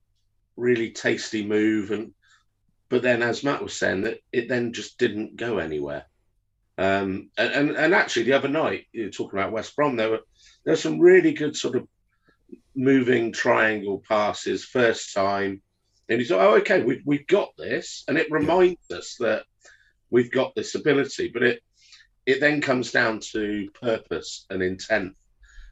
really 0.57 0.91
tasty 0.91 1.45
move, 1.47 1.91
and 1.91 2.13
but 2.89 3.03
then 3.03 3.23
as 3.23 3.43
Matt 3.45 3.63
was 3.63 3.75
saying, 3.77 4.03
that 4.03 4.21
it 4.33 4.49
then 4.49 4.73
just 4.73 4.99
didn't 4.99 5.37
go 5.37 5.59
anywhere. 5.59 6.05
Um, 6.79 7.31
and, 7.39 7.53
and 7.53 7.71
and 7.77 7.95
actually, 7.95 8.25
the 8.25 8.33
other 8.35 8.49
night 8.49 8.87
you 8.93 9.05
were 9.05 9.11
talking 9.11 9.39
about 9.39 9.53
West 9.53 9.75
Brom, 9.77 9.97
there 9.97 10.11
were 10.11 10.21
there 10.65 10.73
were 10.73 10.77
some 10.77 10.99
really 10.99 11.33
good 11.33 11.57
sort 11.57 11.77
of 11.77 11.87
moving 12.75 13.33
triangle 13.33 14.03
passes 14.09 14.65
first 14.65 15.15
time 15.15 15.63
and 16.09 16.21
he's 16.21 16.31
like, 16.31 16.41
oh, 16.41 16.57
okay, 16.57 16.83
we've, 16.83 17.03
we've 17.05 17.27
got 17.27 17.57
this. 17.57 18.05
And 18.09 18.19
it 18.19 18.31
reminds 18.31 18.91
us 18.91 19.17
that 19.21 19.45
we've 20.11 20.31
got 20.31 20.55
this 20.55 20.75
ability, 20.75 21.31
but 21.33 21.43
it 21.43 21.61
it 22.27 22.41
then 22.41 22.61
comes 22.63 22.91
down 22.91 23.21
to 23.33 23.69
purpose 23.81 24.47
and 24.49 24.63
intent. 24.63 25.15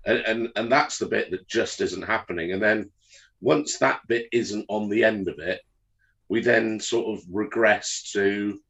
And, 0.04 0.18
and, 0.18 0.48
and 0.54 0.70
that's 0.70 0.98
the 0.98 1.06
bit 1.06 1.30
that 1.30 1.48
just 1.48 1.80
isn't 1.80 2.02
happening. 2.02 2.52
And 2.52 2.62
then 2.62 2.90
once 3.40 3.78
that 3.78 4.00
bit 4.06 4.26
isn't 4.32 4.66
on 4.68 4.90
the 4.90 5.04
end 5.04 5.28
of 5.28 5.38
it, 5.38 5.62
we 6.28 6.42
then 6.42 6.78
sort 6.78 7.18
of 7.18 7.24
regress 7.30 8.10
to 8.12 8.60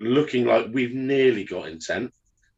looking 0.00 0.44
like 0.44 0.66
we've 0.72 0.94
nearly 0.94 1.44
got 1.44 1.68
intent 1.68 2.12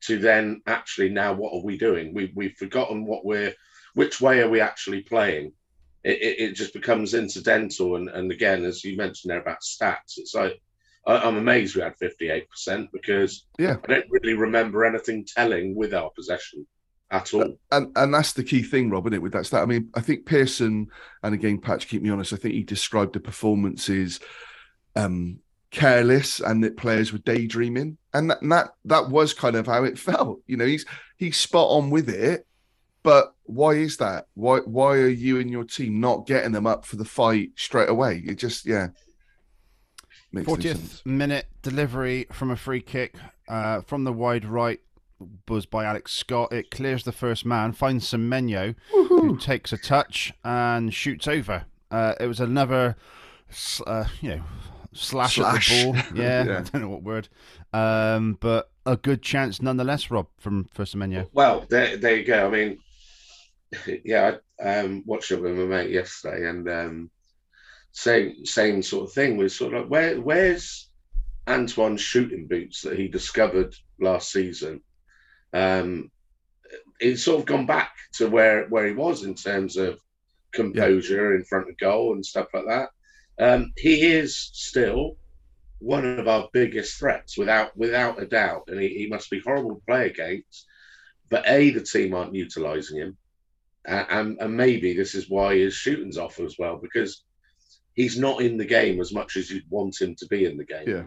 to 0.07 0.19
then 0.19 0.62
actually 0.67 1.09
now 1.09 1.33
what 1.33 1.55
are 1.55 1.65
we 1.65 1.79
doing? 1.79 2.15
We, 2.15 2.33
we've 2.35 2.57
forgotten 2.57 3.07
what 3.07 3.25
we're, 3.25 3.55
which 3.95 4.21
way 4.21 4.41
are 4.41 4.49
we 4.49 4.61
actually 4.61 5.03
playing? 5.03 5.53
it, 6.05 6.21
it, 6.21 6.41
it 6.41 6.53
just 6.55 6.73
becomes 6.73 7.15
incidental. 7.15 7.97
And, 7.97 8.09
and 8.09 8.31
again, 8.31 8.65
as 8.65 8.85
you 8.85 8.97
mentioned 8.97 9.31
there 9.31 9.41
about 9.41 9.61
stats, 9.61 10.17
it's 10.17 10.35
like 10.35 10.61
I, 11.07 11.19
I'm 11.19 11.37
amazed 11.37 11.77
we 11.77 11.83
had 11.83 11.99
58% 11.99 12.88
because 12.93 13.47
Yeah. 13.59 13.77
I 13.85 13.87
don't 13.87 14.11
really 14.11 14.35
remember 14.35 14.85
anything 14.85 15.25
telling 15.27 15.75
with 15.75 15.95
our 15.95 16.11
possession 16.11 16.67
at 17.11 17.33
all. 17.35 17.57
And 17.71 17.93
and 17.97 18.15
that's 18.15 18.33
the 18.33 18.45
key 18.45 18.62
thing, 18.62 18.91
Rob, 18.91 19.07
isn't 19.07 19.15
it? 19.15 19.23
With 19.23 19.33
that 19.33 19.47
stat, 19.47 19.62
I 19.62 19.67
mean, 19.67 19.91
I 19.95 20.01
think 20.01 20.27
Pearson, 20.27 20.88
and 21.23 21.35
again, 21.35 21.59
Patch, 21.59 21.88
keep 21.88 22.03
me 22.03 22.11
honest. 22.11 22.33
I 22.33 22.37
think 22.37 22.55
he 22.55 22.62
described 22.62 23.12
the 23.12 23.21
performances 23.21 24.21
um, 24.97 25.41
careless 25.72 26.38
and 26.38 26.62
that 26.62 26.76
players 26.76 27.12
were 27.12 27.18
daydreaming, 27.18 27.98
and 28.14 28.30
that, 28.30 28.42
and 28.42 28.52
that 28.52 28.68
that 28.85 29.08
was 29.08 29.35
kind 29.35 29.56
of 29.56 29.66
how 29.66 29.82
it 29.85 29.98
felt. 29.98 30.40
You 30.46 30.56
know, 30.56 30.66
he's 30.66 30.87
he's 31.16 31.37
spot 31.37 31.68
on 31.70 31.90
with 31.90 32.08
it, 32.08 32.46
but 33.02 33.35
why 33.44 33.72
is 33.72 33.96
that? 33.96 34.26
Why 34.35 34.58
why 34.58 34.96
are 34.96 35.08
you 35.08 35.40
and 35.40 35.50
your 35.50 35.64
team 35.64 35.98
not 35.98 36.26
getting 36.26 36.52
them 36.52 36.66
up 36.66 36.85
for 36.85 36.96
the 36.96 37.04
fight 37.04 37.50
straight 37.56 37.88
away? 37.88 38.22
It 38.24 38.37
just 38.37 38.66
yeah. 38.66 38.88
Makes 40.35 40.48
no 40.48 40.54
sense. 40.54 41.02
40th 41.02 41.06
minute 41.06 41.46
delivery 41.61 42.26
from 42.32 42.50
a 42.50 42.56
free 42.56 42.80
kick 42.80 43.16
uh, 43.48 43.82
from 43.82 44.04
the 44.04 44.14
wide 44.14 44.46
right 44.46 44.80
was 45.46 45.66
by 45.66 45.85
Alex 45.85 46.12
Scott. 46.12 46.52
It 46.52 46.70
clears 46.70 47.04
the 47.04 47.12
first 47.12 47.44
man, 47.44 47.72
finds 47.72 48.11
Semenyo, 48.11 48.74
who 48.90 49.37
takes 49.38 49.72
a 49.72 49.78
touch 49.78 50.32
and 50.42 50.92
shoots 50.92 51.28
over. 51.28 51.66
Uh, 51.90 52.14
it 52.18 52.26
was 52.26 52.40
another, 52.40 52.96
uh, 53.87 54.04
you 54.20 54.30
know, 54.30 54.42
slash, 54.92 55.37
Slash. 55.37 55.72
at 55.72 55.78
the 55.78 55.92
ball. 55.92 56.02
Yeah, 56.14 56.44
Yeah. 56.44 56.59
I 56.59 56.62
don't 56.62 56.83
know 56.83 56.88
what 56.88 57.02
word. 57.02 57.28
Um, 57.72 58.38
but 58.40 58.70
a 58.87 58.96
good 58.96 59.22
chance 59.22 59.62
nonetheless, 59.62 60.11
Rob, 60.11 60.26
from 60.38 60.64
for 60.72 60.85
Semenyo. 60.85 61.28
Well, 61.33 61.66
there, 61.68 61.96
there 61.96 62.16
you 62.16 62.24
go. 62.24 62.46
I 62.46 62.50
mean, 62.50 62.78
yeah, 64.05 64.37
I 64.62 64.81
um, 64.81 65.02
watched 65.07 65.31
it 65.31 65.40
with 65.40 65.57
my 65.57 65.64
mate 65.64 65.90
yesterday, 65.90 66.48
and 66.48 66.68
um, 66.68 67.11
same 67.92 68.44
same 68.44 68.83
sort 68.83 69.09
of 69.09 69.12
thing. 69.12 69.37
Was 69.37 69.57
sort 69.57 69.74
of 69.74 69.83
like, 69.83 69.90
where 69.90 70.20
where's 70.20 70.88
Antoine's 71.46 72.00
shooting 72.00 72.46
boots 72.46 72.83
that 72.83 72.98
he 72.98 73.09
discovered 73.09 73.74
last 74.00 74.31
season? 74.31 74.83
Um, 75.52 76.11
it's 77.00 77.24
sort 77.24 77.40
of 77.40 77.46
gone 77.46 77.66
back 77.66 77.92
to 78.14 78.28
where 78.28 78.66
where 78.68 78.87
he 78.87 78.92
was 78.92 79.24
in 79.24 79.35
terms 79.35 79.76
of 79.76 79.98
composure 80.52 81.35
in 81.35 81.44
front 81.44 81.68
of 81.68 81.78
goal 81.78 82.12
and 82.12 82.24
stuff 82.24 82.48
like 82.52 82.66
that. 82.68 82.90
Um, 83.38 83.73
he 83.77 84.07
is 84.12 84.37
still 84.37 85.16
one 85.79 86.18
of 86.18 86.29
our 86.29 86.49
biggest 86.53 86.99
threats, 86.99 87.37
without 87.37 87.77
without 87.77 88.23
a 88.23 88.27
doubt, 88.27 88.64
and 88.68 88.81
he, 88.81 88.88
he 88.88 89.07
must 89.09 89.31
be 89.31 89.40
horrible 89.40 89.77
to 89.77 89.83
play 89.87 90.07
against. 90.07 90.66
But 91.29 91.49
a, 91.49 91.71
the 91.71 91.81
team 91.81 92.14
aren't 92.14 92.35
utilising 92.35 92.99
him, 92.99 93.16
and, 93.85 94.07
and 94.11 94.38
and 94.40 94.57
maybe 94.57 94.95
this 94.95 95.14
is 95.14 95.29
why 95.29 95.57
his 95.57 95.75
shooting's 95.75 96.18
off 96.18 96.40
as 96.40 96.57
well 96.59 96.77
because 96.77 97.25
he's 97.95 98.18
not 98.18 98.42
in 98.42 98.57
the 98.57 98.64
game 98.64 99.01
as 99.01 99.12
much 99.12 99.37
as 99.37 99.51
you'd 99.51 99.68
want 99.71 100.01
him 100.01 100.14
to 100.16 100.27
be 100.27 100.45
in 100.45 100.57
the 100.57 100.64
game. 100.64 100.88
Yeah. 100.88 101.05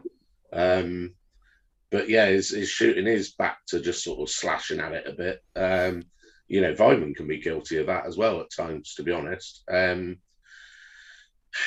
Um, 0.52 1.14
but 1.92 2.10
yeah, 2.10 2.28
his, 2.28 2.50
his 2.50 2.70
shooting 2.70 3.08
is 3.08 3.32
back 3.34 3.66
to 3.68 3.80
just 3.80 4.04
sort 4.04 4.20
of 4.20 4.30
slashing 4.30 4.80
at 4.80 4.94
it 4.94 5.08
a 5.08 5.14
bit. 5.14 5.44
Um, 5.56 6.04
you 6.48 6.62
know, 6.62 6.74
Weimann 6.74 7.16
can 7.16 7.28
be 7.28 7.42
guilty 7.42 7.78
of 7.78 7.88
that 7.88 8.06
as 8.06 8.18
well 8.18 8.42
at 8.42 8.52
times, 8.52 8.96
to 8.96 9.04
be 9.04 9.12
honest. 9.12 9.64
Um, 9.72 10.18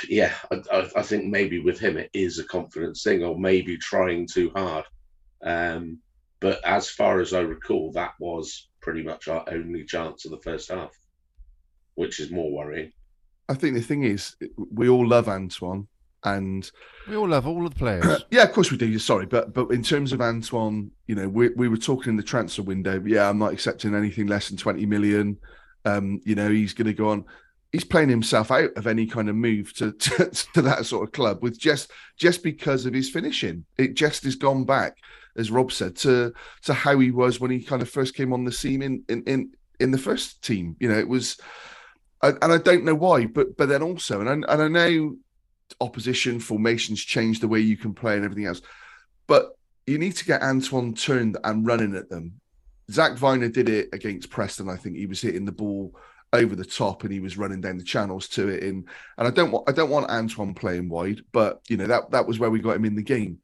yeah, 0.08 0.34
I, 0.50 0.62
I, 0.72 0.88
I 0.96 1.02
think 1.02 1.24
maybe 1.26 1.58
with 1.60 1.78
him 1.78 1.96
it 1.96 2.10
is 2.12 2.38
a 2.38 2.44
confidence 2.44 3.02
thing, 3.02 3.22
or 3.22 3.38
maybe 3.38 3.76
trying 3.76 4.26
too 4.26 4.50
hard. 4.54 4.84
Um, 5.42 5.98
but 6.40 6.64
as 6.64 6.88
far 6.90 7.20
as 7.20 7.32
I 7.32 7.40
recall, 7.40 7.92
that 7.92 8.12
was 8.20 8.68
pretty 8.80 9.02
much 9.02 9.28
our 9.28 9.44
only 9.50 9.84
chance 9.84 10.24
of 10.24 10.30
the 10.30 10.40
first 10.40 10.70
half, 10.70 10.90
which 11.94 12.20
is 12.20 12.30
more 12.30 12.52
worrying. 12.52 12.92
I 13.48 13.54
think 13.54 13.74
the 13.74 13.82
thing 13.82 14.04
is, 14.04 14.36
we 14.56 14.88
all 14.88 15.06
love 15.06 15.28
Antoine, 15.28 15.88
and 16.24 16.70
We 17.08 17.16
all 17.16 17.28
love 17.28 17.46
all 17.46 17.64
of 17.64 17.72
the 17.72 17.78
players. 17.78 18.24
yeah, 18.30 18.42
of 18.42 18.52
course 18.52 18.70
we 18.70 18.76
do. 18.76 18.98
Sorry, 18.98 19.26
but 19.26 19.54
but 19.54 19.70
in 19.70 19.82
terms 19.82 20.12
of 20.12 20.20
Antoine, 20.20 20.90
you 21.06 21.14
know, 21.14 21.28
we 21.28 21.48
we 21.50 21.68
were 21.68 21.76
talking 21.76 22.10
in 22.10 22.16
the 22.16 22.22
transfer 22.22 22.62
window. 22.62 23.02
Yeah, 23.04 23.28
I'm 23.28 23.38
not 23.38 23.52
accepting 23.52 23.94
anything 23.94 24.26
less 24.26 24.48
than 24.48 24.58
20 24.58 24.84
million. 24.86 25.38
Um, 25.84 26.20
you 26.24 26.34
know, 26.34 26.50
he's 26.50 26.74
going 26.74 26.86
to 26.86 26.92
go 26.92 27.08
on. 27.08 27.24
He's 27.72 27.84
playing 27.84 28.08
himself 28.08 28.50
out 28.50 28.70
of 28.76 28.86
any 28.86 29.06
kind 29.06 29.28
of 29.28 29.36
move 29.36 29.74
to, 29.74 29.92
to 29.98 30.30
to 30.54 30.62
that 30.62 30.86
sort 30.86 31.06
of 31.06 31.12
club 31.12 31.42
with 31.42 31.58
just 31.58 31.90
just 32.16 32.42
because 32.42 32.86
of 32.86 32.94
his 32.94 33.10
finishing. 33.10 33.64
It 33.76 33.94
just 33.94 34.24
has 34.24 34.36
gone 34.36 34.64
back, 34.64 34.96
as 35.36 35.50
Rob 35.50 35.72
said, 35.72 35.96
to 35.96 36.32
to 36.62 36.74
how 36.74 36.98
he 36.98 37.10
was 37.10 37.40
when 37.40 37.50
he 37.50 37.62
kind 37.62 37.82
of 37.82 37.90
first 37.90 38.14
came 38.14 38.32
on 38.32 38.44
the 38.44 38.52
scene 38.52 38.82
in 38.82 39.04
in 39.08 39.22
in, 39.24 39.50
in 39.80 39.90
the 39.90 39.98
first 39.98 40.42
team. 40.42 40.76
You 40.80 40.88
know, 40.88 40.98
it 40.98 41.08
was, 41.08 41.38
and, 42.22 42.38
I 42.42 42.58
don't 42.58 42.84
know 42.84 42.94
why, 42.94 43.26
but 43.26 43.56
but 43.56 43.68
then 43.68 43.82
also, 43.82 44.20
and 44.20 44.28
I, 44.28 44.52
and 44.52 44.62
I 44.62 44.68
know 44.68 45.16
opposition 45.80 46.40
formations 46.40 47.04
change 47.04 47.40
the 47.40 47.48
way 47.48 47.60
you 47.60 47.76
can 47.76 47.94
play 47.94 48.16
and 48.16 48.24
everything 48.24 48.46
else. 48.46 48.62
But 49.26 49.52
you 49.86 49.98
need 49.98 50.16
to 50.16 50.24
get 50.24 50.42
Antoine 50.42 50.94
turned 50.94 51.36
and 51.44 51.66
running 51.66 51.94
at 51.94 52.08
them. 52.08 52.40
Zak 52.90 53.12
Vyner 53.12 53.52
did 53.52 53.68
it 53.68 53.88
against 53.92 54.30
Preston. 54.30 54.68
I 54.68 54.76
think 54.76 54.96
he 54.96 55.06
was 55.06 55.20
hitting 55.20 55.44
the 55.44 55.52
ball 55.52 55.94
over 56.32 56.54
the 56.54 56.64
top 56.64 57.04
and 57.04 57.12
he 57.12 57.20
was 57.20 57.38
running 57.38 57.60
down 57.60 57.78
the 57.78 57.84
channels 57.84 58.28
to 58.28 58.48
it. 58.48 58.62
In 58.62 58.86
and 59.16 59.28
I 59.28 59.30
don't 59.30 59.50
want 59.50 59.68
I 59.68 59.72
don't 59.72 59.90
want 59.90 60.10
Antoine 60.10 60.54
playing 60.54 60.88
wide, 60.88 61.20
but 61.32 61.60
you 61.68 61.76
know 61.76 61.86
that 61.86 62.10
that 62.10 62.26
was 62.26 62.38
where 62.38 62.50
we 62.50 62.60
got 62.60 62.76
him 62.76 62.84
in 62.84 62.96
the 62.96 63.02
game. 63.02 63.38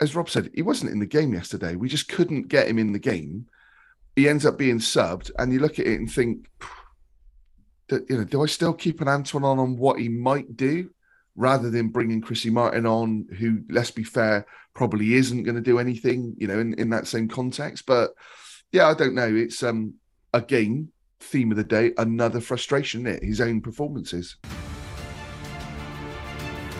As 0.00 0.14
Rob 0.14 0.30
said, 0.30 0.50
he 0.54 0.62
wasn't 0.62 0.92
in 0.92 1.00
the 1.00 1.06
game 1.06 1.34
yesterday. 1.34 1.74
We 1.74 1.88
just 1.88 2.08
couldn't 2.08 2.48
get 2.48 2.68
him 2.68 2.78
in 2.78 2.92
the 2.92 3.00
game. 3.00 3.46
He 4.14 4.28
ends 4.28 4.46
up 4.46 4.56
being 4.56 4.78
subbed, 4.78 5.30
and 5.38 5.52
you 5.52 5.58
look 5.58 5.78
at 5.78 5.86
it 5.86 5.98
and 5.98 6.10
think, 6.10 6.48
that, 7.88 8.08
you 8.08 8.18
know, 8.18 8.24
do 8.24 8.42
I 8.42 8.46
still 8.46 8.72
keep 8.72 9.00
an 9.00 9.08
Antoine 9.08 9.44
on 9.44 9.58
on 9.58 9.76
what 9.76 9.98
he 9.98 10.08
might 10.08 10.56
do? 10.56 10.90
rather 11.38 11.70
than 11.70 11.88
bringing 11.88 12.20
Chrissy 12.20 12.50
Martin 12.50 12.84
on, 12.84 13.24
who, 13.38 13.62
let's 13.70 13.92
be 13.92 14.02
fair, 14.02 14.44
probably 14.74 15.14
isn't 15.14 15.44
going 15.44 15.54
to 15.54 15.60
do 15.60 15.78
anything, 15.78 16.34
you 16.36 16.48
know, 16.48 16.58
in, 16.58 16.74
in 16.74 16.90
that 16.90 17.06
same 17.06 17.28
context. 17.28 17.86
But 17.86 18.10
yeah, 18.72 18.88
I 18.88 18.94
don't 18.94 19.14
know. 19.14 19.32
It's 19.34 19.62
um 19.62 19.94
again 20.34 20.90
theme 21.20 21.50
of 21.50 21.56
the 21.56 21.64
day, 21.64 21.92
another 21.98 22.40
frustration. 22.40 23.06
Isn't 23.06 23.24
his 23.24 23.40
own 23.40 23.60
performances. 23.60 24.36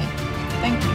Thank 0.61 0.83
you. 0.83 0.91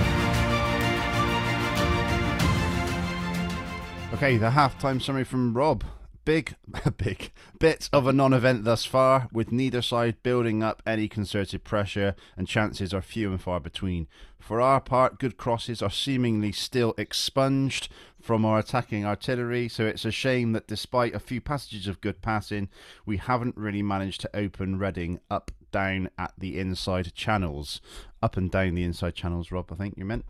Okay, 4.14 4.38
the 4.38 4.51
halftime 4.51 5.03
summary 5.03 5.25
from 5.25 5.53
Rob. 5.53 5.85
Big, 6.29 6.57
big 6.99 7.33
bit 7.59 7.88
of 7.91 8.07
a 8.07 8.12
non-event 8.12 8.64
thus 8.64 8.85
far, 8.85 9.31
with 9.33 9.51
neither 9.51 9.81
side 9.81 10.23
building 10.23 10.62
up 10.62 10.83
any 10.85 11.09
concerted 11.09 11.64
pressure, 11.64 12.14
and 12.37 12.47
chances 12.47 12.93
are 12.93 13.01
few 13.01 13.31
and 13.31 13.41
far 13.41 13.61
between. 13.61 14.09
For 14.38 14.61
our 14.61 14.79
part, 14.79 15.19
good 15.19 15.38
crosses 15.38 15.81
are 15.81 15.88
seemingly 15.88 16.53
still 16.53 16.93
expunged 16.99 17.88
from 18.29 18.45
our 18.45 18.59
attacking 18.59 19.07
artillery, 19.07 19.71
so 19.71 19.87
it's 19.87 20.05
a 20.05 20.11
shame 20.11 20.53
that 20.53 20.67
despite 20.67 21.14
a 21.14 21.19
few 21.19 21.41
passages 21.41 21.87
of 21.87 21.99
good 22.03 22.21
passing, 22.21 22.69
we 23.07 23.17
haven't 23.17 23.57
really 23.57 23.83
managed 23.83 24.21
to 24.21 24.37
open 24.37 24.79
Reading 24.79 25.19
up 25.31 25.51
down 25.73 26.11
at 26.19 26.35
the 26.37 26.59
inside 26.59 27.14
channels. 27.14 27.81
Up 28.23 28.37
and 28.37 28.51
down 28.51 28.75
the 28.75 28.85
inside 28.85 29.14
channels, 29.14 29.51
Rob, 29.51 29.73
I 29.73 29.77
think 29.77 29.95
you 29.97 30.05
meant. 30.05 30.27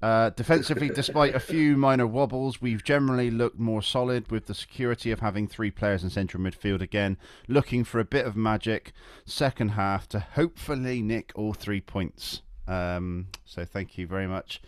Uh, 0.00 0.30
defensively, 0.30 0.88
despite 0.94 1.34
a 1.34 1.40
few 1.40 1.76
minor 1.76 2.06
wobbles, 2.06 2.62
we've 2.62 2.82
generally 2.82 3.30
looked 3.30 3.58
more 3.58 3.82
solid 3.82 4.30
with 4.30 4.46
the 4.46 4.54
security 4.54 5.10
of 5.10 5.20
having 5.20 5.46
three 5.46 5.70
players 5.70 6.02
in 6.02 6.08
central 6.08 6.42
midfield 6.42 6.80
again, 6.80 7.18
looking 7.48 7.84
for 7.84 8.00
a 8.00 8.04
bit 8.06 8.24
of 8.24 8.34
magic 8.34 8.92
second 9.26 9.72
half 9.72 10.08
to 10.08 10.20
hopefully 10.20 11.02
nick 11.02 11.32
all 11.34 11.52
three 11.52 11.82
points. 11.82 12.40
Um, 12.66 13.26
so 13.44 13.66
thank 13.66 13.98
you 13.98 14.06
very 14.06 14.26
much 14.26 14.62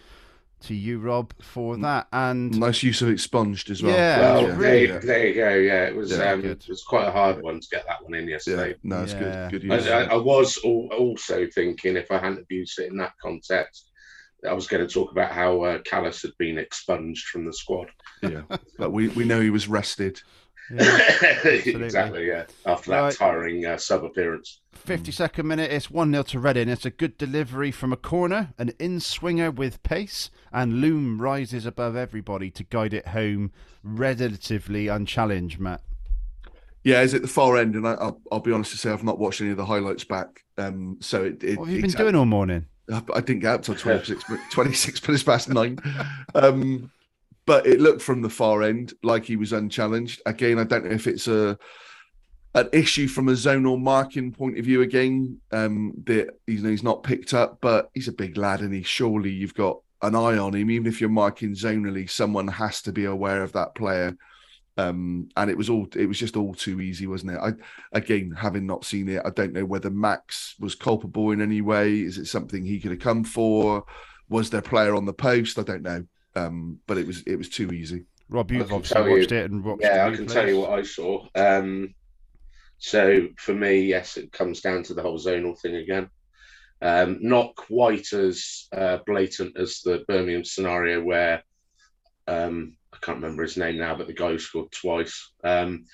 to 0.64 0.74
you, 0.74 0.98
Rob, 0.98 1.32
for 1.40 1.76
that. 1.78 2.08
And 2.12 2.58
Nice 2.58 2.82
use 2.82 3.02
of 3.02 3.08
expunged 3.08 3.70
as 3.70 3.82
well. 3.82 3.94
Yeah, 3.94 4.20
Well, 4.20 4.42
Yeah. 4.42 4.56
there, 4.58 4.84
yeah. 4.84 4.98
there 4.98 5.26
you 5.28 5.34
go. 5.34 5.54
Yeah, 5.54 5.84
it 5.86 5.94
was. 5.96 6.10
Yeah, 6.10 6.32
um, 6.32 6.44
it 6.44 6.64
was 6.68 6.82
quite 6.82 7.06
a 7.08 7.10
hard 7.12 7.42
one 7.42 7.60
to 7.60 7.68
get 7.70 7.86
that 7.86 8.02
one 8.02 8.14
in 8.14 8.24
Yeah, 8.26 8.34
yesterday. 8.34 8.74
no, 8.82 9.02
it's 9.02 9.12
Yeah. 9.12 9.48
good. 9.50 9.62
Good 9.62 9.72
I, 9.72 9.76
use. 9.76 9.88
I, 9.88 10.02
I 10.04 10.16
was 10.16 10.56
also 10.58 11.46
thinking 11.54 11.96
if 11.96 12.10
I 12.10 12.18
hadn't 12.18 12.40
abused 12.40 12.78
it 12.78 12.90
in 12.90 12.96
that 12.98 13.12
context, 13.20 13.90
I 14.48 14.52
was 14.52 14.66
going 14.66 14.86
to 14.86 14.92
talk 14.92 15.10
about 15.10 15.32
how 15.32 15.62
uh, 15.62 15.78
Kalas 15.78 16.20
had 16.22 16.32
been 16.38 16.58
expunged 16.58 17.26
from 17.28 17.46
the 17.46 17.52
squad. 17.52 17.88
Yeah, 18.22 18.42
but 18.78 18.90
we, 18.90 19.08
we 19.08 19.24
know 19.24 19.40
he 19.40 19.50
was 19.50 19.68
rested. 19.68 20.20
exactly, 21.44 22.26
yeah. 22.26 22.44
After 22.66 22.90
that 22.90 23.00
Right. 23.00 23.14
tiring 23.14 23.66
uh, 23.66 23.76
sub 23.76 24.04
appearance. 24.04 24.60
52nd 24.86 25.44
minute, 25.44 25.70
it's 25.70 25.90
1 25.90 26.10
0 26.10 26.22
to 26.24 26.40
Reading. 26.40 26.68
It's 26.68 26.84
a 26.86 26.90
good 26.90 27.16
delivery 27.18 27.70
from 27.70 27.92
a 27.92 27.96
corner, 27.96 28.54
an 28.58 28.72
in 28.78 29.00
swinger 29.00 29.50
with 29.50 29.82
pace, 29.82 30.30
and 30.52 30.80
Loum 30.80 31.20
rises 31.20 31.66
above 31.66 31.96
everybody 31.96 32.50
to 32.50 32.64
guide 32.64 32.94
it 32.94 33.08
home 33.08 33.52
relatively 33.82 34.88
unchallenged, 34.88 35.58
Matt. 35.60 35.82
Yeah, 36.82 37.00
is 37.00 37.14
at 37.14 37.22
the 37.22 37.28
far 37.28 37.56
end, 37.56 37.74
and 37.76 37.86
I, 37.88 37.92
I'll, 37.94 38.20
I'll 38.30 38.40
be 38.40 38.52
honest 38.52 38.72
to 38.72 38.76
say 38.78 38.90
I've 38.90 39.04
not 39.04 39.18
watched 39.18 39.40
any 39.40 39.50
of 39.50 39.56
the 39.56 39.64
highlights 39.64 40.04
back. 40.04 40.44
Um, 40.58 40.98
so 41.00 41.24
it, 41.24 41.42
it 41.42 41.58
What 41.58 41.68
have 41.68 41.76
you 41.76 41.82
been 41.82 41.90
doing 41.90 42.14
all 42.14 42.26
morning? 42.26 42.66
I 42.92 43.02
I 43.14 43.20
didn't 43.20 43.40
get 43.40 43.54
up 43.54 43.62
till 43.62 43.74
26, 43.74 44.28
mi- 44.28 44.36
26 44.50 45.08
minutes 45.08 45.24
past 45.24 45.48
nine. 45.48 45.78
Um, 46.34 46.90
but 47.46 47.66
it 47.66 47.80
looked 47.80 48.02
from 48.02 48.22
the 48.22 48.30
far 48.30 48.62
end 48.62 48.94
like 49.02 49.24
he 49.24 49.36
was 49.36 49.52
unchallenged. 49.52 50.22
Again, 50.26 50.58
I 50.58 50.64
don't 50.64 50.84
know 50.84 50.92
if 50.92 51.06
it's 51.06 51.28
a 51.28 51.58
an 52.54 52.68
issue 52.72 53.08
from 53.08 53.28
a 53.28 53.32
zonal 53.32 53.80
marking 53.80 54.30
point 54.30 54.58
of 54.58 54.64
view 54.64 54.82
again 54.82 55.40
um, 55.50 55.92
that 56.04 56.38
you 56.46 56.62
know, 56.62 56.70
he's 56.70 56.84
not 56.84 57.02
picked 57.02 57.34
up, 57.34 57.58
but 57.60 57.90
he's 57.94 58.06
a 58.06 58.12
big 58.12 58.36
lad 58.36 58.60
and 58.60 58.72
he 58.72 58.82
surely 58.82 59.30
you've 59.30 59.54
got 59.54 59.80
an 60.02 60.14
eye 60.14 60.38
on 60.38 60.54
him. 60.54 60.70
Even 60.70 60.86
if 60.86 61.00
you're 61.00 61.10
marking 61.10 61.54
zonally, 61.54 62.08
someone 62.08 62.46
has 62.46 62.80
to 62.82 62.92
be 62.92 63.06
aware 63.06 63.42
of 63.42 63.52
that 63.52 63.74
player. 63.74 64.16
Um, 64.76 65.28
and 65.36 65.50
it 65.50 65.56
was 65.56 65.70
all 65.70 65.86
it 65.94 66.06
was 66.06 66.18
just 66.18 66.36
all 66.36 66.54
too 66.54 66.80
easy, 66.80 67.06
wasn't 67.06 67.32
it? 67.32 67.38
I 67.38 67.52
again, 67.92 68.32
having 68.36 68.66
not 68.66 68.84
seen 68.84 69.08
it, 69.08 69.22
I 69.24 69.30
don't 69.30 69.52
know 69.52 69.64
whether 69.64 69.90
Max 69.90 70.54
was 70.58 70.74
culpable 70.74 71.30
in 71.30 71.40
any 71.40 71.60
way. 71.60 72.00
Is 72.00 72.18
it 72.18 72.26
something 72.26 72.64
he 72.64 72.80
could 72.80 72.90
have 72.90 73.00
come 73.00 73.24
for? 73.24 73.84
Was 74.28 74.50
there 74.50 74.60
a 74.60 74.62
player 74.62 74.94
on 74.94 75.04
the 75.04 75.12
post? 75.12 75.58
I 75.58 75.62
don't 75.62 75.82
know. 75.82 76.04
Um, 76.36 76.80
but 76.86 76.98
it 76.98 77.06
was 77.06 77.22
it 77.26 77.36
was 77.36 77.48
too 77.48 77.70
easy. 77.72 78.06
Rob, 78.28 78.50
you've 78.50 78.72
obviously 78.72 78.94
tell 78.94 79.08
you- 79.08 79.18
watched 79.18 79.32
it 79.32 79.50
and 79.50 79.64
watched 79.64 79.82
Yeah, 79.82 80.08
the 80.08 80.12
I 80.12 80.16
can 80.16 80.26
tell 80.26 80.48
you 80.48 80.60
what 80.60 80.78
I 80.78 80.82
saw. 80.82 81.26
Um, 81.34 81.94
so 82.78 83.28
for 83.38 83.54
me, 83.54 83.82
yes, 83.82 84.16
it 84.16 84.32
comes 84.32 84.60
down 84.60 84.82
to 84.84 84.94
the 84.94 85.02
whole 85.02 85.18
zonal 85.18 85.58
thing 85.60 85.76
again. 85.76 86.08
Um, 86.82 87.18
not 87.20 87.54
quite 87.54 88.12
as 88.12 88.66
uh, 88.72 88.98
blatant 89.06 89.56
as 89.58 89.80
the 89.80 90.04
Birmingham 90.08 90.44
scenario 90.44 91.02
where 91.02 91.42
um, 92.26 92.76
I 92.92 92.98
can't 93.00 93.22
remember 93.22 93.42
his 93.42 93.56
name 93.56 93.78
now, 93.78 93.94
but 93.96 94.06
the 94.06 94.12
guy 94.12 94.30
who 94.30 94.38
scored 94.38 94.72
twice. 94.72 95.32
Um, 95.42 95.84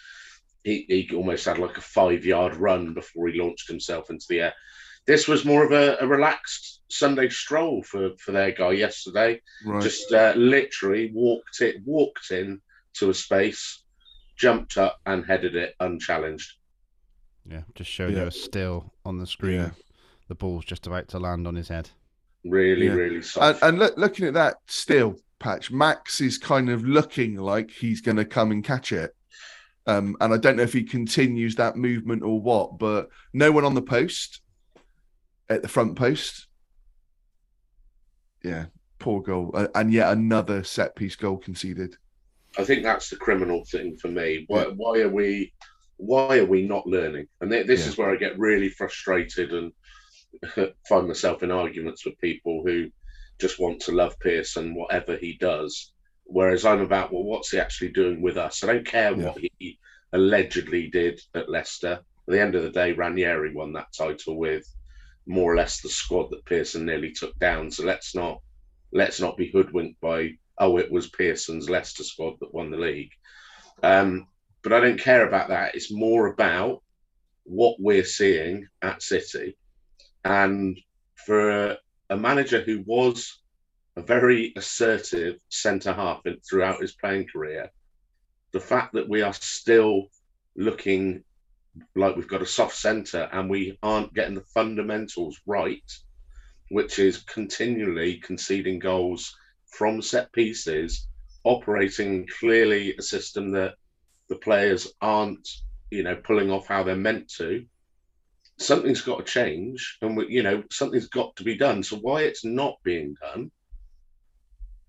he, 0.65 0.85
he 0.89 1.11
almost 1.15 1.47
had 1.47 1.59
like 1.59 1.77
a 1.79 1.83
five 1.83 2.25
yard 2.25 2.57
run 2.57 2.93
before 2.95 3.29
he 3.29 3.41
launched 3.41 3.69
himself 3.69 4.11
into 4.11 4.27
the 4.29 4.41
air. 4.43 4.55
This 5.11 5.27
was 5.27 5.45
more 5.45 5.65
of 5.65 5.73
a, 5.73 5.97
a 6.01 6.07
relaxed 6.07 6.83
Sunday 6.89 7.29
stroll 7.31 7.83
for, 7.83 8.11
for 8.19 8.31
their 8.31 8.53
guy 8.53 8.71
yesterday 8.71 9.41
Right. 9.67 9.83
just 9.83 10.13
uh, 10.13 10.35
literally 10.37 11.11
walked 11.13 11.61
it 11.63 11.83
walked 11.85 12.31
in 12.31 12.61
to 12.95 13.11
a 13.11 13.15
space 13.15 13.83
jumped 14.37 14.77
up 14.79 15.01
and 15.07 15.27
headed 15.27 15.57
it 15.57 15.75
unchallenged 15.81 16.53
Yeah, 17.45 17.63
just 17.75 17.91
showing 17.91 18.15
Yeah. 18.15 18.21
you 18.23 18.27
a 18.29 18.31
still 18.31 18.93
on 19.05 19.19
the 19.19 19.27
screen. 19.27 19.55
Yeah. 19.59 19.71
The 20.29 20.37
ball's 20.37 20.65
just 20.65 20.87
about 20.87 21.09
to 21.09 21.19
land 21.19 21.49
on 21.49 21.57
his 21.57 21.67
head. 21.69 21.91
really 22.45 22.87
Yeah. 22.87 22.93
really 22.93 23.17
and, 23.17 23.25
soft 23.25 23.63
and 23.65 23.81
look, 23.81 23.97
looking 23.97 24.27
at 24.27 24.35
that 24.35 24.59
still 24.69 25.17
patch, 25.41 25.73
Max 25.73 26.21
is 26.21 26.39
kind 26.39 26.71
of 26.71 26.85
looking 26.85 27.35
like 27.35 27.73
he's 27.73 28.01
going 28.01 28.17
to 28.19 28.25
come 28.25 28.53
and 28.53 28.63
catch 28.63 28.93
it. 28.93 29.13
Um, 29.89 30.17
and 30.21 30.33
I 30.33 30.37
don't 30.37 30.57
know 30.57 30.63
if 30.63 30.73
he 30.73 30.85
continues 30.85 31.57
that 31.57 31.77
movement 31.77 32.23
or 32.23 32.41
what, 32.41 32.79
but 32.79 33.09
no 33.33 33.51
one 33.51 33.65
on 33.65 33.75
the 33.75 33.83
post 33.83 34.41
at 35.51 35.63
the 35.63 35.69
front 35.69 35.97
post. 35.97 36.47
Yeah, 38.43 38.67
poor 38.99 39.21
goal, 39.21 39.51
Uh, 39.55 39.69
and 39.75 39.93
yet 39.93 40.13
another 40.13 40.63
set 40.65 40.97
piece 40.97 41.17
goal 41.17 41.37
conceded. 41.37 41.97
i 42.59 42.65
think 42.65 42.83
that's 42.83 43.09
the 43.11 43.17
criminal 43.17 43.65
thing 43.67 43.97
for 43.97 44.09
me 44.09 44.45
why, 44.49 44.63
Yeah. 44.65 44.73
why 44.75 44.99
are 45.03 45.09
we 45.09 45.53
why 45.99 46.39
are 46.39 46.45
we 46.45 46.63
not 46.67 46.85
learning 46.85 47.27
and 47.41 47.49
th- 47.49 47.69
this 47.69 47.83
Yeah. 47.83 47.89
is 47.91 47.97
where 47.97 48.11
i 48.11 48.17
get 48.17 48.37
really 48.41 48.69
frustrated 48.71 49.53
and 49.53 49.73
find 50.89 51.07
myself 51.07 51.45
in 51.45 51.53
arguments 51.53 52.05
with 52.05 52.19
people 52.19 52.65
who 52.67 52.91
just 53.41 53.61
want 53.61 53.79
to 53.83 53.93
love 53.93 54.19
pearson 54.19 54.75
whatever 54.75 55.17
he 55.17 55.35
does 55.39 55.93
whereas 56.25 56.65
i'm 56.65 56.81
about 56.81 57.13
well 57.13 57.23
what's 57.23 57.53
he 57.53 57.61
actually 57.61 57.93
doing 57.93 58.21
with 58.21 58.37
us 58.37 58.65
i 58.65 58.67
don't 58.67 58.85
care 58.85 59.13
Yeah. 59.13 59.27
what 59.27 59.39
he 59.61 59.79
allegedly 60.13 60.89
did 60.91 61.21
at 61.37 61.49
leicester 61.49 61.93
at 62.03 62.03
the 62.27 62.41
end 62.41 62.57
of 62.57 62.65
the 62.65 62.71
day 62.71 62.91
ranieri 62.95 63.55
won 63.55 63.73
that 63.75 63.93
title 63.97 64.37
with 64.37 64.67
more 65.27 65.53
or 65.53 65.57
less 65.57 65.81
the 65.81 65.89
squad 65.89 66.31
that 66.31 66.45
pearson 66.45 66.85
nearly 66.87 67.13
took 67.13 67.39
down. 67.39 67.71
So 67.71 67.85
let's 67.85 68.15
not 68.15 68.41
let's 68.93 69.21
not 69.21 69.37
be 69.37 69.51
hoodwinked 69.51 70.01
by 70.01 70.33
oh 70.59 70.79
it 70.79 70.91
was 70.91 71.11
pearson's 71.11 71.71
leicester 71.71 72.03
squad 72.05 72.35
that 72.41 72.55
won 72.55 72.71
the 72.71 72.77
league. 72.77 73.13
Um, 73.83 74.27
but 74.63 74.73
i 74.73 74.81
don't 74.81 75.01
care 75.01 75.27
about 75.27 75.49
that. 75.49 75.75
It's 75.75 75.93
more 75.93 76.27
about 76.27 76.83
what 77.45 77.77
we're 77.79 78.05
seeing 78.05 78.67
at 78.83 79.03
city. 79.03 79.57
And 80.25 80.79
for 81.27 81.71
a, 81.71 81.79
a 82.11 82.17
manager 82.17 82.61
who 82.61 82.83
was 82.87 83.41
a 83.97 84.03
very 84.03 84.53
assertive 84.57 85.37
centre 85.49 85.93
half 85.93 86.23
throughout 86.49 86.81
his 86.81 86.93
playing 86.93 87.27
career, 87.33 87.71
the 88.53 88.61
fact 88.61 88.95
that 88.95 89.09
we 89.09 89.23
are 89.23 89.33
still 89.33 90.05
looking 90.57 91.25
like 91.95 92.17
we've 92.17 92.29
got 92.29 92.43
a 92.43 92.47
soft 92.47 92.77
centre 92.77 93.29
and 93.33 93.49
we 93.49 93.79
aren't 93.83 94.15
getting 94.15 94.35
the 94.35 94.45
fundamentals 94.55 95.41
right, 95.47 95.91
which 96.71 96.99
is 96.99 97.19
continually 97.19 98.17
conceding 98.19 98.79
goals 98.79 99.37
from 99.67 100.03
set 100.03 100.33
pieces, 100.33 101.07
operating 101.45 102.27
clearly 102.39 102.95
a 102.97 103.03
system 103.03 103.53
that 103.53 103.75
the 104.29 104.37
players 104.37 104.93
aren't, 105.01 105.49
you 105.91 106.03
know, 106.03 106.17
pulling 106.17 106.51
off 106.51 106.67
how 106.67 106.83
they're 106.83 106.97
meant 106.97 107.29
to. 107.29 107.65
Something's 108.59 109.03
got 109.03 109.19
to 109.19 109.33
change 109.33 109.99
and 110.03 110.17
we, 110.17 110.29
you 110.29 110.43
know 110.43 110.63
something's 110.71 111.09
got 111.09 111.35
to 111.37 111.45
be 111.45 111.57
done. 111.57 111.83
So 111.83 111.97
why 111.97 112.23
it's 112.23 112.45
not 112.45 112.77
being 112.85 113.15
done 113.21 113.51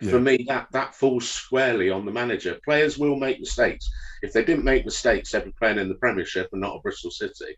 Yeah. 0.02 0.12
for 0.12 0.20
me 0.20 0.46
that 0.48 0.68
that 0.72 0.96
falls 0.96 1.30
squarely 1.30 1.92
on 1.92 2.06
the 2.06 2.12
manager 2.12 2.60
players 2.66 2.98
will 2.98 3.18
make 3.18 3.40
mistakes 3.40 3.90
if 4.24 4.34
they 4.34 4.44
didn't 4.44 4.64
make 4.64 4.84
mistakes 4.84 5.32
they'd 5.32 5.46
be 5.46 5.54
playing 5.60 5.78
in 5.78 5.90
the 5.90 5.96
premiership 5.96 6.50
and 6.52 6.62
not 6.62 6.78
at 6.78 6.84
bristol 6.84 7.12
city 7.12 7.56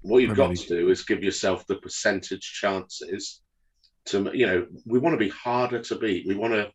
what 0.00 0.18
you've 0.18 0.34
Premier 0.34 0.54
got 0.54 0.56
to 0.56 0.68
do 0.68 0.88
is 0.88 1.04
give 1.04 1.22
yourself 1.22 1.66
the 1.66 1.76
percentage 1.76 2.40
chances 2.40 3.42
to 4.06 4.30
you 4.32 4.46
know 4.46 4.66
we 4.86 4.98
want 4.98 5.12
to 5.12 5.18
be 5.18 5.28
harder 5.28 5.80
to 5.82 5.96
beat 5.96 6.26
we 6.26 6.34
want 6.34 6.54
to 6.54 6.70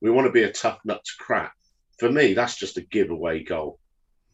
we 0.00 0.10
want 0.10 0.26
to 0.26 0.32
be 0.32 0.44
a 0.44 0.52
tough 0.52 0.78
nut 0.84 1.02
to 1.04 1.12
crack 1.18 1.52
for 1.98 2.10
me 2.10 2.32
that's 2.32 2.56
just 2.56 2.76
a 2.76 2.82
giveaway 2.82 3.42
goal 3.42 3.78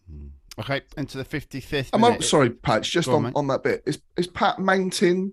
hmm. 0.06 0.26
Okay, 0.58 0.82
into 0.98 1.16
the 1.16 1.24
55th. 1.24 1.88
Am 1.94 2.04
I 2.04 2.10
minute. 2.10 2.24
sorry, 2.24 2.50
Patch? 2.50 2.90
Just 2.90 3.08
Go 3.08 3.14
on, 3.14 3.26
on, 3.26 3.32
on 3.34 3.46
that 3.46 3.62
bit, 3.62 3.82
is 3.86 4.02
is 4.18 4.26
Pat 4.26 4.58
Mountain 4.58 5.32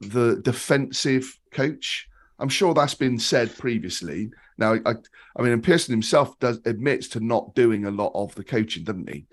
the 0.00 0.36
defensive 0.42 1.38
coach? 1.50 2.08
I'm 2.38 2.48
sure 2.48 2.74
that's 2.74 2.94
been 2.94 3.18
said 3.18 3.56
previously. 3.56 4.30
Now, 4.58 4.74
I, 4.74 4.94
I 5.36 5.42
mean, 5.42 5.52
and 5.52 5.62
Pearson 5.62 5.92
himself 5.92 6.38
does 6.38 6.60
admits 6.64 7.08
to 7.08 7.20
not 7.20 7.54
doing 7.54 7.84
a 7.84 7.90
lot 7.90 8.12
of 8.14 8.34
the 8.34 8.44
coaching, 8.44 8.84
doesn't 8.84 9.08
he? 9.10 9.26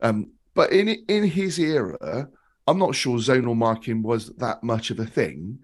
Um, 0.00 0.32
but 0.54 0.72
in 0.72 0.88
in 0.88 1.24
his 1.24 1.58
era, 1.58 2.28
I'm 2.66 2.78
not 2.78 2.94
sure 2.94 3.18
zonal 3.18 3.56
marking 3.56 4.02
was 4.02 4.28
that 4.36 4.62
much 4.62 4.90
of 4.90 4.98
a 4.98 5.06
thing. 5.06 5.58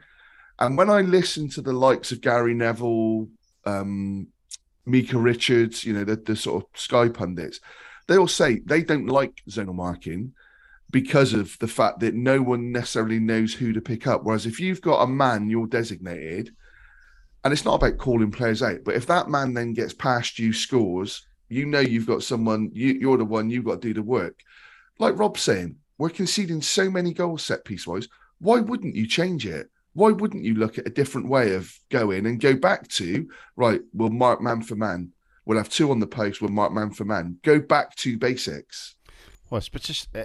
And 0.59 0.77
when 0.77 0.89
I 0.91 1.01
listen 1.01 1.49
to 1.51 1.63
the 1.63 1.73
likes 1.73 2.13
of 2.13 2.21
Gary 2.21 2.55
Neville, 2.55 3.29
um, 3.67 4.29
Micah 4.87 5.19
Richards, 5.19 5.85
you 5.85 5.93
know, 5.93 6.05
the, 6.05 6.17
the 6.17 6.37
sort 6.37 6.65
of 6.65 6.81
Sky 6.81 7.09
pundits, 7.09 7.61
they 8.07 8.17
all 8.17 8.29
say 8.29 8.61
they 8.65 8.83
don't 8.83 9.07
like 9.07 9.43
zonal 9.49 9.75
marking 9.75 10.33
because 10.91 11.33
of 11.33 11.59
the 11.59 11.67
fact 11.67 12.01
that 12.01 12.15
no 12.15 12.41
one 12.41 12.71
necessarily 12.71 13.19
knows 13.19 13.53
who 13.53 13.73
to 13.73 13.81
pick 13.81 14.07
up. 14.07 14.23
Whereas 14.23 14.47
if 14.47 14.61
you've 14.61 14.81
got 14.81 15.03
a 15.03 15.07
man 15.07 15.51
you're 15.51 15.67
designated, 15.67 16.55
and 17.45 17.53
it's 17.53 17.65
not 17.65 17.75
about 17.75 17.99
calling 17.99 18.31
players 18.31 18.63
out, 18.63 18.79
but 18.85 18.95
if 18.95 19.07
that 19.07 19.29
man 19.29 19.53
then 19.53 19.75
gets 19.75 19.93
past 19.93 20.39
you, 20.39 20.53
scores, 20.53 21.27
you 21.49 21.67
know 21.67 21.81
you've 21.81 22.07
got 22.07 22.23
someone, 22.23 22.71
you, 22.73 22.95
you're 22.95 23.19
the 23.19 23.25
one 23.25 23.51
you've 23.51 23.67
got 23.67 23.83
to 23.83 23.89
do 23.89 23.95
the 23.95 24.03
work. 24.03 24.41
Like 24.99 25.19
Rob's 25.19 25.43
saying, 25.43 25.77
we're 25.99 26.11
conceding 26.11 26.63
so 26.63 26.91
many 26.91 27.13
goals 27.13 27.45
set 27.45 27.65
piece 27.65 27.87
wise. 27.87 28.09
Why 28.39 28.61
wouldn't 28.61 28.97
you 28.97 29.07
change 29.07 29.47
it? 29.47 29.69
Why 29.93 30.11
wouldn't 30.11 30.45
you 30.45 30.55
look 30.55 30.79
at 30.79 30.87
a 30.87 30.91
different 30.91 31.29
way 31.29 31.55
of 31.55 31.73
going 31.91 32.27
and 32.27 32.41
go 32.41 32.57
back 32.57 32.89
to 32.89 33.29
right? 33.57 33.81
We'll 33.93 34.11
mark 34.11 34.41
man 34.41 34.63
for 34.63 34.75
man. 34.75 35.13
We'll 35.45 35.59
have 35.59 35.69
two 35.69 35.91
on 35.91 36.01
the 36.01 36.07
post. 36.07 36.41
We'll 36.41 36.51
mark 36.51 36.73
man 36.73 36.91
for 36.91 37.05
man. 37.05 37.39
Go 37.43 37.61
back 37.61 37.95
to 37.97 38.19
basics. 38.19 38.97
Well, 39.51 39.63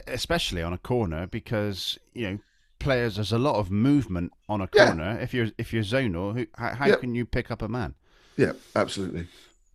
especially 0.07 0.63
on 0.63 0.73
a 0.73 0.77
corner 0.77 1.27
because 1.27 1.99
you 2.13 2.31
know 2.31 2.39
players. 2.79 3.15
There's 3.15 3.31
a 3.31 3.37
lot 3.39 3.55
of 3.55 3.69
movement 3.69 4.31
on 4.47 4.61
a 4.61 4.69
Yeah. 4.73 4.87
corner. 4.87 5.19
If 5.19 5.33
you're 5.33 5.49
if 5.57 5.73
you're 5.73 5.83
zonal, 5.83 6.33
who, 6.35 6.47
how, 6.55 6.75
how 6.75 6.87
Yep. 6.87 7.01
can 7.01 7.15
you 7.15 7.25
pick 7.25 7.51
up 7.51 7.61
a 7.61 7.67
man? 7.67 7.95
Yeah, 8.37 8.53
absolutely. 8.75 9.27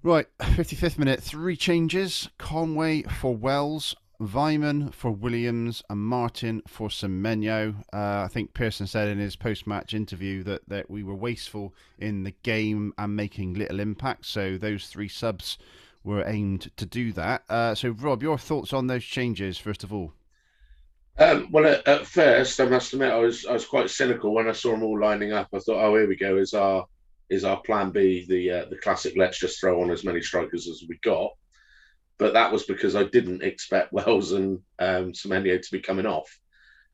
Right, 0.02 0.26
55th 0.40 0.98
minute, 0.98 1.22
three 1.22 1.56
changes. 1.56 2.28
Conway 2.36 3.02
for 3.02 3.34
Wells, 3.34 3.94
Weimann 4.20 4.92
for 4.92 5.10
Williams 5.10 5.82
and 5.88 6.00
Martin 6.00 6.60
for 6.66 6.88
Semenyo. 6.88 7.76
Uh, 7.92 8.22
I 8.24 8.28
think 8.30 8.52
Pearson 8.54 8.86
said 8.86 9.08
in 9.08 9.18
his 9.18 9.34
post-match 9.36 9.94
interview 9.94 10.42
that, 10.44 10.68
that 10.68 10.90
we 10.90 11.02
were 11.02 11.14
wasteful 11.14 11.74
in 11.98 12.22
the 12.24 12.32
game 12.42 12.92
and 12.98 13.16
making 13.16 13.54
little 13.54 13.80
impact. 13.80 14.26
So 14.26 14.58
those 14.58 14.88
three 14.88 15.08
subs 15.08 15.56
were 16.02 16.22
aimed 16.28 16.70
to 16.76 16.84
do 16.84 17.12
that. 17.14 17.44
Uh, 17.48 17.74
so 17.74 17.88
Rob, 17.90 18.22
your 18.22 18.36
thoughts 18.36 18.72
on 18.74 18.86
those 18.88 19.04
changes 19.04 19.56
first 19.58 19.82
of 19.84 19.92
all? 19.92 20.12
Um, 21.16 21.48
well, 21.52 21.66
at, 21.66 21.86
at, 21.86 22.06
first, 22.06 22.60
I 22.60 22.64
must 22.64 22.92
admit, 22.92 23.12
I 23.12 23.18
was 23.18 23.46
I 23.46 23.52
was 23.52 23.66
quite 23.66 23.88
cynical 23.88 24.34
when 24.34 24.48
I 24.48 24.52
saw 24.52 24.72
them 24.72 24.82
all 24.82 24.98
lining 24.98 25.32
up. 25.32 25.48
I 25.54 25.60
thought, 25.60 25.82
oh, 25.82 25.96
here 25.96 26.08
we 26.08 26.16
go. 26.16 26.38
Is 26.38 26.54
our 26.54 26.86
is 27.30 27.44
our 27.44 27.60
plan 27.60 27.90
B 27.90 28.26
the 28.28 28.50
uh, 28.50 28.64
the 28.68 28.76
classic? 28.76 29.14
Let's 29.16 29.38
just 29.38 29.60
throw 29.60 29.82
on 29.82 29.90
as 29.90 30.04
many 30.04 30.20
strikers 30.20 30.68
as 30.68 30.84
we 30.88 30.98
got. 31.02 31.30
But 32.18 32.34
that 32.34 32.52
was 32.52 32.64
because 32.64 32.96
I 32.96 33.04
didn't 33.04 33.42
expect 33.42 33.92
Wells 33.92 34.32
and 34.32 34.58
um, 34.78 35.12
Semenyo 35.12 35.60
to 35.60 35.72
be 35.72 35.80
coming 35.80 36.06
off. 36.06 36.36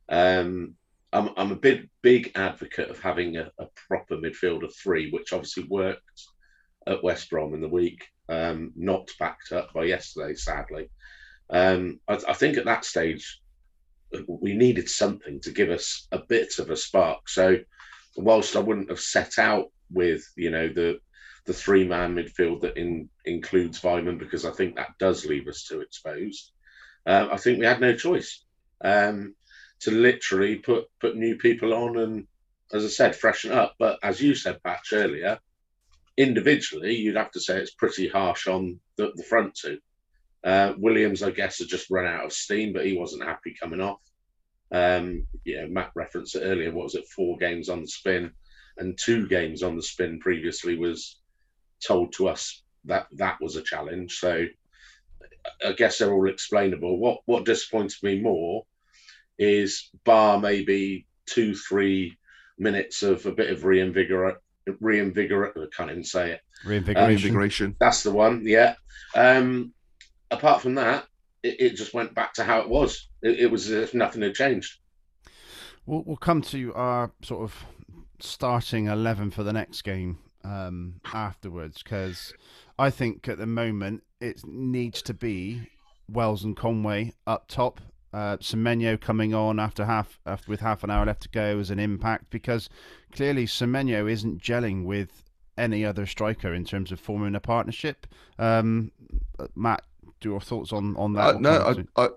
Um, 0.08 0.74
I'm 1.12 1.30
I'm 1.38 1.52
a 1.52 1.56
big 1.56 1.88
big 2.02 2.32
advocate 2.34 2.90
of 2.90 3.00
having 3.00 3.38
a, 3.38 3.50
a 3.58 3.66
proper 3.88 4.16
midfield 4.16 4.64
of 4.64 4.74
three, 4.76 5.10
which 5.10 5.32
obviously 5.32 5.64
worked 5.64 6.26
at 6.86 7.02
West 7.02 7.30
Brom 7.30 7.54
in 7.54 7.62
the 7.62 7.68
week. 7.68 8.06
Um, 8.28 8.72
not 8.76 9.10
backed 9.18 9.50
up 9.52 9.72
by 9.72 9.84
yesterday, 9.84 10.34
sadly. 10.34 10.90
Um, 11.48 12.00
I, 12.06 12.18
I 12.28 12.34
think 12.34 12.58
at 12.58 12.66
that 12.66 12.84
stage 12.84 13.40
we 14.26 14.54
needed 14.54 14.88
something 14.88 15.40
to 15.40 15.50
give 15.50 15.70
us 15.70 16.06
a 16.12 16.18
bit 16.18 16.58
of 16.58 16.70
a 16.70 16.76
spark. 16.76 17.28
So, 17.28 17.58
whilst 18.16 18.56
I 18.56 18.60
wouldn't 18.60 18.90
have 18.90 19.00
set 19.00 19.38
out 19.38 19.70
with 19.90 20.22
you 20.36 20.50
know 20.50 20.68
the 20.68 21.00
the 21.46 21.52
three 21.52 21.84
man 21.86 22.14
midfield 22.14 22.60
that 22.60 22.76
in, 22.76 23.08
includes 23.24 23.80
Weimann 23.80 24.18
because 24.18 24.44
I 24.44 24.50
think 24.50 24.76
that 24.76 24.98
does 24.98 25.24
leave 25.24 25.48
us 25.48 25.64
too 25.64 25.80
exposed. 25.80 26.52
Uh, 27.06 27.28
I 27.32 27.36
think 27.38 27.58
we 27.58 27.66
had 27.66 27.80
no 27.80 27.94
choice 27.94 28.44
um, 28.82 29.34
to 29.80 29.90
literally 29.90 30.56
put 30.56 30.86
put 31.00 31.16
new 31.16 31.36
people 31.36 31.72
on 31.72 31.98
and, 31.98 32.26
as 32.72 32.84
I 32.84 32.88
said, 32.88 33.16
freshen 33.16 33.52
up. 33.52 33.74
But 33.78 33.98
as 34.02 34.20
you 34.20 34.34
said, 34.34 34.62
Patch 34.62 34.92
earlier, 34.92 35.38
individually, 36.16 36.96
you'd 36.96 37.16
have 37.16 37.32
to 37.32 37.40
say 37.40 37.58
it's 37.58 37.74
pretty 37.74 38.08
harsh 38.08 38.46
on 38.46 38.80
the, 38.96 39.12
the 39.14 39.24
front 39.24 39.54
two. 39.54 39.78
Uh, 40.42 40.72
Williams, 40.78 41.22
I 41.22 41.30
guess, 41.30 41.58
had 41.58 41.68
just 41.68 41.90
run 41.90 42.06
out 42.06 42.24
of 42.24 42.32
steam, 42.32 42.72
but 42.72 42.86
he 42.86 42.96
wasn't 42.96 43.24
happy 43.24 43.54
coming 43.60 43.80
off. 43.80 44.00
Um, 44.72 45.26
yeah, 45.44 45.66
Matt 45.66 45.90
referenced 45.94 46.36
it 46.36 46.42
earlier. 46.42 46.72
What 46.72 46.84
was 46.84 46.94
it? 46.94 47.08
Four 47.08 47.36
games 47.36 47.68
on 47.68 47.82
the 47.82 47.88
spin, 47.88 48.32
and 48.78 48.98
two 48.98 49.28
games 49.28 49.62
on 49.62 49.76
the 49.76 49.82
spin 49.82 50.20
previously 50.20 50.78
was 50.78 51.20
told 51.84 52.12
to 52.14 52.28
us 52.28 52.62
that 52.84 53.06
that 53.12 53.36
was 53.40 53.56
a 53.56 53.62
challenge. 53.62 54.18
So 54.18 54.46
I 55.64 55.72
guess 55.72 55.98
they're 55.98 56.12
all 56.12 56.28
explainable. 56.28 56.98
What 56.98 57.20
what 57.26 57.44
disappoints 57.44 58.02
me 58.02 58.20
more 58.20 58.64
is 59.38 59.90
bar 60.04 60.38
maybe 60.38 61.06
two 61.26 61.54
three 61.54 62.16
minutes 62.58 63.02
of 63.02 63.26
a 63.26 63.32
bit 63.32 63.50
of 63.50 63.64
reinvigorate 63.64 64.36
reinvigorate. 64.80 65.54
I 65.56 65.64
can't 65.74 65.90
even 65.90 66.04
say 66.04 66.32
it. 66.32 66.40
Reinvigoration. 66.64 67.08
Reinvigoration. 67.08 67.76
That's 67.80 68.02
the 68.02 68.12
one. 68.12 68.42
Yeah. 68.44 68.74
Um, 69.14 69.72
apart 70.30 70.62
from 70.62 70.74
that, 70.76 71.06
it, 71.42 71.60
it, 71.60 71.76
just 71.76 71.94
went 71.94 72.14
back 72.14 72.34
to 72.34 72.44
how 72.44 72.60
it 72.60 72.68
was. 72.68 73.08
It, 73.22 73.40
it, 73.40 73.50
was 73.50 73.70
as 73.70 73.84
if 73.84 73.94
nothing 73.94 74.22
had 74.22 74.34
changed. 74.34 74.78
We'll, 75.86 76.02
we'll 76.04 76.16
come 76.16 76.42
to 76.42 76.74
our 76.74 77.12
sort 77.22 77.42
of 77.42 77.64
starting 78.20 78.86
11 78.86 79.30
for 79.30 79.42
the 79.42 79.52
next 79.52 79.82
game 79.82 80.18
um, 80.44 81.00
afterwards 81.12 81.82
because 81.82 82.32
I 82.78 82.90
think 82.90 83.28
at 83.28 83.38
the 83.38 83.46
moment 83.46 84.02
it 84.20 84.44
needs 84.46 85.02
to 85.02 85.14
be 85.14 85.68
Wells 86.08 86.44
and 86.44 86.56
Conway 86.56 87.12
up 87.26 87.48
top. 87.48 87.80
Uh, 88.12 88.36
Semenyo 88.38 89.00
coming 89.00 89.34
on 89.34 89.60
after 89.60 89.84
half 89.84 90.18
after, 90.26 90.50
with 90.50 90.58
half 90.58 90.82
an 90.82 90.90
hour 90.90 91.06
left 91.06 91.22
to 91.22 91.28
go 91.28 91.60
as 91.60 91.70
an 91.70 91.78
impact 91.78 92.28
because 92.30 92.68
clearly 93.12 93.46
Semenyo 93.46 94.10
isn't 94.10 94.42
gelling 94.42 94.84
with 94.84 95.30
any 95.56 95.84
other 95.84 96.06
striker 96.06 96.52
in 96.52 96.64
terms 96.64 96.90
of 96.90 96.98
forming 96.98 97.36
a 97.36 97.40
partnership. 97.40 98.08
Um, 98.36 98.90
Matt, 99.54 99.84
your 100.24 100.40
thoughts 100.40 100.72
on 100.72 100.96
on 100.96 101.12
that? 101.14 101.36
Uh, 101.36 101.38
no, 101.38 101.84
I, 101.96 102.04
I, 102.04 102.08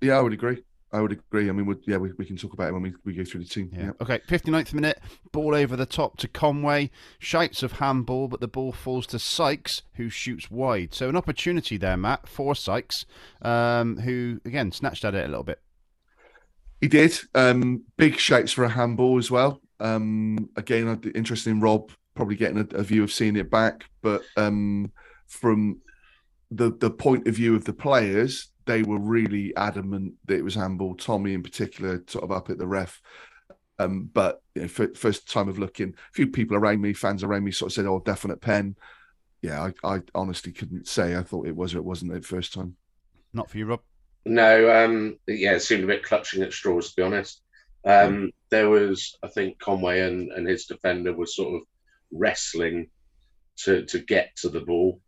yeah, 0.00 0.18
I 0.18 0.20
would 0.20 0.32
agree. 0.32 0.62
I 0.92 1.00
would 1.00 1.12
agree. 1.12 1.48
I 1.48 1.52
mean, 1.52 1.64
we, 1.64 1.76
yeah, 1.86 1.96
we, 1.96 2.12
we 2.18 2.26
can 2.26 2.36
talk 2.36 2.52
about 2.52 2.68
it 2.68 2.72
when 2.72 2.82
we, 2.82 2.92
we 3.04 3.14
go 3.14 3.24
through 3.24 3.44
the 3.44 3.48
team. 3.48 3.70
Yeah. 3.72 3.84
yeah. 3.84 3.90
Okay, 4.02 4.18
59th 4.28 4.74
minute, 4.74 5.00
ball 5.32 5.54
over 5.54 5.74
the 5.74 5.86
top 5.86 6.18
to 6.18 6.28
Conway. 6.28 6.90
Shouts 7.18 7.62
of 7.62 7.72
handball, 7.72 8.28
but 8.28 8.40
the 8.40 8.48
ball 8.48 8.72
falls 8.72 9.06
to 9.08 9.18
Sykes, 9.18 9.82
who 9.94 10.10
shoots 10.10 10.50
wide. 10.50 10.92
So 10.92 11.08
an 11.08 11.16
opportunity 11.16 11.78
there, 11.78 11.96
Matt, 11.96 12.28
for 12.28 12.54
Sykes, 12.54 13.06
um, 13.40 14.00
who, 14.00 14.42
again, 14.44 14.70
snatched 14.70 15.06
at 15.06 15.14
it 15.14 15.24
a 15.24 15.28
little 15.28 15.44
bit. 15.44 15.60
He 16.82 16.88
did. 16.88 17.18
Um, 17.34 17.84
big 17.96 18.18
shouts 18.18 18.52
for 18.52 18.64
a 18.64 18.68
handball 18.68 19.16
as 19.16 19.30
well. 19.30 19.62
Um, 19.80 20.50
again, 20.56 21.00
interesting, 21.14 21.58
Rob 21.58 21.90
probably 22.14 22.36
getting 22.36 22.58
a, 22.58 22.76
a, 22.76 22.82
view 22.82 23.02
of 23.02 23.10
seeing 23.10 23.36
it 23.36 23.50
back, 23.50 23.86
but 24.02 24.22
um, 24.36 24.92
from 25.26 25.80
the 26.54 26.70
the 26.70 26.90
point 26.90 27.26
of 27.26 27.34
view 27.34 27.54
of 27.54 27.64
the 27.64 27.72
players, 27.72 28.50
they 28.66 28.82
were 28.82 28.98
really 28.98 29.54
adamant 29.56 30.14
that 30.26 30.36
it 30.36 30.44
was 30.44 30.54
handball. 30.54 30.94
Tommy, 30.94 31.34
in 31.34 31.42
particular, 31.42 32.02
sort 32.06 32.24
of 32.24 32.32
up 32.32 32.50
at 32.50 32.58
the 32.58 32.66
ref. 32.66 33.00
Um, 33.78 34.10
but 34.12 34.42
you 34.54 34.62
know, 34.62 34.68
for, 34.68 34.88
first 34.94 35.30
time 35.30 35.48
of 35.48 35.58
looking, 35.58 35.90
a 35.90 36.12
few 36.12 36.28
people 36.28 36.56
around 36.56 36.80
me, 36.80 36.92
fans 36.92 37.22
around 37.22 37.44
me, 37.44 37.50
sort 37.50 37.70
of 37.70 37.74
said, 37.74 37.86
"Oh, 37.86 38.00
definite 38.00 38.40
pen." 38.40 38.76
Yeah, 39.40 39.70
I, 39.82 39.94
I 39.96 40.00
honestly 40.14 40.52
couldn't 40.52 40.86
say. 40.86 41.16
I 41.16 41.22
thought 41.22 41.48
it 41.48 41.56
was 41.56 41.74
or 41.74 41.78
it 41.78 41.84
wasn't 41.84 42.12
the 42.12 42.22
first 42.22 42.52
time. 42.52 42.76
Not 43.32 43.50
for 43.50 43.58
you, 43.58 43.66
Rob. 43.66 43.80
No, 44.24 44.84
um, 44.84 45.18
yeah, 45.26 45.54
it 45.54 45.60
seemed 45.60 45.82
a 45.82 45.88
bit 45.88 46.04
clutching 46.04 46.42
at 46.42 46.52
straws, 46.52 46.90
to 46.90 46.96
be 46.96 47.02
honest. 47.02 47.42
Um, 47.84 48.30
there 48.50 48.68
was, 48.68 49.16
I 49.24 49.28
think, 49.28 49.58
Conway 49.58 50.00
and, 50.00 50.30
and 50.30 50.46
his 50.46 50.66
defender 50.66 51.12
was 51.12 51.34
sort 51.34 51.56
of 51.56 51.62
wrestling 52.12 52.88
to 53.56 53.84
to 53.86 53.98
get 53.98 54.36
to 54.36 54.48
the 54.48 54.60
ball, 54.60 55.00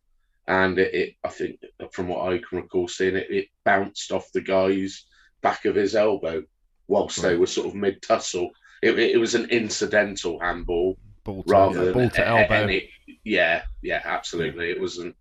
and 0.47 0.79
it, 0.79 0.95
it, 0.95 1.15
I 1.25 1.29
think 1.29 1.61
from 1.93 2.09
what 2.09 2.33
I 2.33 2.39
can 2.39 2.59
recall 2.59 2.89
seeing 2.89 3.17
it, 3.17 3.31
it 3.31 3.49
bounced 3.65 4.13
off 4.13 4.33
the 4.33 4.41
guy's 4.41 5.07
back 5.43 5.65
of 5.65 5.75
his 5.75 5.95
elbow 5.95 6.43
whilst 6.87 7.19
right. 7.19 7.31
they 7.31 7.37
were 7.37 7.47
sort 7.47 7.69
of 7.69 7.75
mid 7.75 8.03
tussle. 8.03 8.51
It, 8.83 8.99
it, 8.99 9.19
was 9.19 9.35
an 9.35 9.49
incidental 9.49 10.39
handball 10.39 10.99
ball 11.25 11.43
to, 11.43 11.51
rather 11.51 11.79
yeah, 11.79 11.85
than 11.85 11.93
ball 11.95 12.11
to 12.11 12.27
elbow. 12.27 12.81
Yeah, 13.25 13.63
yeah, 13.83 14.03
absolutely. 14.05 14.71
It 14.71 14.81
wasn't. 14.81 15.17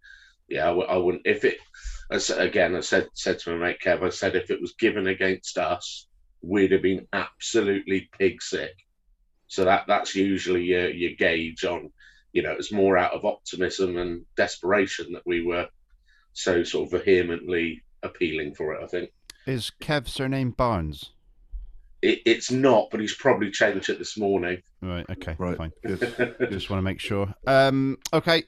Yeah, 0.50 0.66
I 0.66 0.70
w- 0.70 0.88
I 0.88 0.98
wouldn't. 0.98 1.26
If 1.26 1.46
it, 1.46 1.58
as, 2.12 2.30
again, 2.30 2.76
I 2.76 2.82
said 2.82 3.08
said 3.14 3.40
to 3.40 3.52
my 3.52 3.68
mate 3.68 3.80
Kev, 3.84 4.04
I 4.04 4.10
said 4.10 4.36
if 4.36 4.52
it 4.52 4.60
was 4.60 4.74
given 4.74 5.08
against 5.08 5.58
us, 5.58 6.08
we'd 6.42 6.74
have 6.74 6.82
been 6.82 7.08
absolutely 7.14 8.10
pig 8.20 8.42
sick. 8.42 8.76
So 9.48 9.64
that 9.64 9.86
that's 9.88 10.16
usually 10.16 10.64
your 10.64 10.90
your 10.90 11.12
gauge 11.12 11.64
on 11.64 11.92
you 12.34 12.42
know, 12.42 12.52
it 12.52 12.58
was 12.58 12.72
more 12.72 12.98
out 12.98 13.14
of 13.14 13.26
optimism 13.26 13.98
and 13.98 14.26
desperation 14.36 15.14
that 15.14 15.26
we 15.26 15.46
were 15.46 15.70
so 16.34 16.64
sort 16.64 16.92
of 16.92 17.00
vehemently 17.04 17.84
appealing 18.02 18.56
for 18.56 18.74
it. 18.74 18.84
I 18.84 18.88
think. 18.88 19.12
Is 19.46 19.72
Kev's 19.80 20.12
surname 20.12 20.52
Barnes? 20.52 21.12
It, 22.02 22.20
it's 22.26 22.52
not, 22.52 22.90
but 22.92 23.00
he's 23.00 23.16
probably 23.16 23.52
changed 23.52 23.90
it 23.90 24.00
this 24.00 24.18
morning. 24.18 24.62
Right. 24.82 25.06
Okay. 25.10 25.36
Right. 25.38 25.58
Fine. 25.58 25.72
Good. 25.86 26.00
Just 26.52 26.70
want 26.70 26.80
to 26.80 26.84
make 26.84 27.00
sure. 27.00 27.34
Um. 27.48 27.98
Okay. 28.12 28.44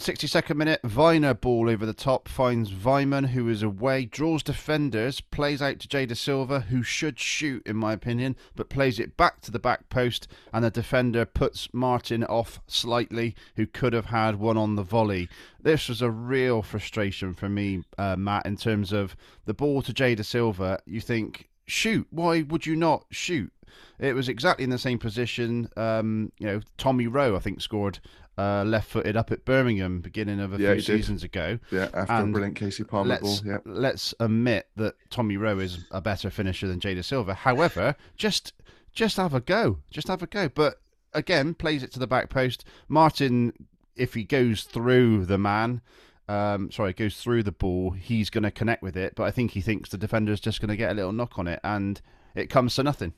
62nd 0.00 0.56
minute, 0.56 0.80
Vyner 0.82 1.38
ball 1.38 1.68
over 1.68 1.84
the 1.84 1.92
top 1.92 2.26
finds 2.26 2.70
Weimann, 2.70 3.28
who 3.28 3.48
is 3.48 3.62
away, 3.62 4.06
draws 4.06 4.42
defenders, 4.42 5.20
plays 5.20 5.60
out 5.60 5.78
to 5.80 5.88
Jay 5.88 6.06
Dasilva, 6.06 6.64
who 6.64 6.82
should 6.82 7.18
shoot, 7.18 7.66
in 7.66 7.76
my 7.76 7.92
opinion, 7.92 8.34
but 8.56 8.70
plays 8.70 8.98
it 8.98 9.18
back 9.18 9.42
to 9.42 9.50
the 9.50 9.58
back 9.58 9.90
post, 9.90 10.26
and 10.54 10.64
the 10.64 10.70
defender 10.70 11.26
puts 11.26 11.68
Martin 11.74 12.24
off 12.24 12.60
slightly, 12.66 13.34
who 13.56 13.66
could 13.66 13.92
have 13.92 14.06
had 14.06 14.36
one 14.36 14.56
on 14.56 14.74
the 14.74 14.82
volley. 14.82 15.28
This 15.60 15.88
was 15.88 16.00
a 16.00 16.10
real 16.10 16.62
frustration 16.62 17.34
for 17.34 17.50
me, 17.50 17.82
uh, 17.98 18.16
Matt, 18.16 18.46
in 18.46 18.56
terms 18.56 18.92
of 18.92 19.14
the 19.44 19.54
ball 19.54 19.82
to 19.82 19.92
Jay 19.92 20.16
Dasilva. 20.16 20.78
You 20.86 21.02
think, 21.02 21.50
shoot, 21.66 22.06
why 22.10 22.42
would 22.42 22.64
you 22.64 22.74
not 22.74 23.04
shoot? 23.10 23.52
It 23.98 24.14
was 24.14 24.28
exactly 24.28 24.64
in 24.64 24.70
the 24.70 24.78
same 24.78 24.98
position. 24.98 25.68
Um, 25.76 26.32
you 26.38 26.46
know, 26.46 26.60
Tommy 26.78 27.06
Rowe, 27.06 27.36
I 27.36 27.38
think, 27.38 27.60
scored 27.60 28.00
uh, 28.38 28.64
left-footed 28.64 29.16
up 29.16 29.30
at 29.30 29.44
Birmingham 29.44 30.00
beginning 30.00 30.40
of 30.40 30.54
a 30.54 30.58
yeah, 30.58 30.72
few 30.72 30.82
seasons 30.82 31.22
ago. 31.22 31.58
Yeah, 31.70 31.88
after 31.92 32.12
and 32.12 32.30
a 32.30 32.32
brilliant 32.32 32.58
Kasey 32.58 32.86
Palmer 32.86 33.10
let's, 33.10 33.22
ball. 33.22 33.52
Yeah. 33.52 33.58
Let's 33.64 34.14
admit 34.20 34.68
that 34.76 34.94
Tommy 35.10 35.36
Rowe 35.36 35.58
is 35.58 35.84
a 35.90 36.00
better 36.00 36.30
finisher 36.30 36.66
than 36.68 36.80
Jay 36.80 36.94
Dasilva. 36.94 37.34
However, 37.34 37.96
just 38.16 38.52
just 38.92 39.16
have 39.16 39.34
a 39.34 39.40
go. 39.40 39.78
Just 39.90 40.08
have 40.08 40.22
a 40.22 40.26
go. 40.26 40.48
But 40.48 40.80
again, 41.12 41.54
plays 41.54 41.82
it 41.82 41.92
to 41.92 41.98
the 41.98 42.06
back 42.06 42.30
post. 42.30 42.64
Martin, 42.88 43.52
if 43.96 44.14
he 44.14 44.24
goes 44.24 44.64
through 44.64 45.26
the 45.26 45.38
man, 45.38 45.80
um, 46.28 46.70
sorry, 46.70 46.92
goes 46.92 47.16
through 47.16 47.42
the 47.42 47.52
ball, 47.52 47.90
he's 47.90 48.30
going 48.30 48.44
to 48.44 48.50
connect 48.50 48.82
with 48.82 48.96
it. 48.96 49.14
But 49.16 49.24
I 49.24 49.30
think 49.30 49.52
he 49.52 49.60
thinks 49.60 49.90
the 49.90 49.98
defender 49.98 50.32
is 50.32 50.40
just 50.40 50.60
going 50.60 50.68
to 50.68 50.76
get 50.76 50.90
a 50.90 50.94
little 50.94 51.12
knock 51.12 51.38
on 51.38 51.46
it, 51.46 51.60
and 51.64 52.00
it 52.34 52.48
comes 52.48 52.74
to 52.76 52.82
nothing. 52.82 53.12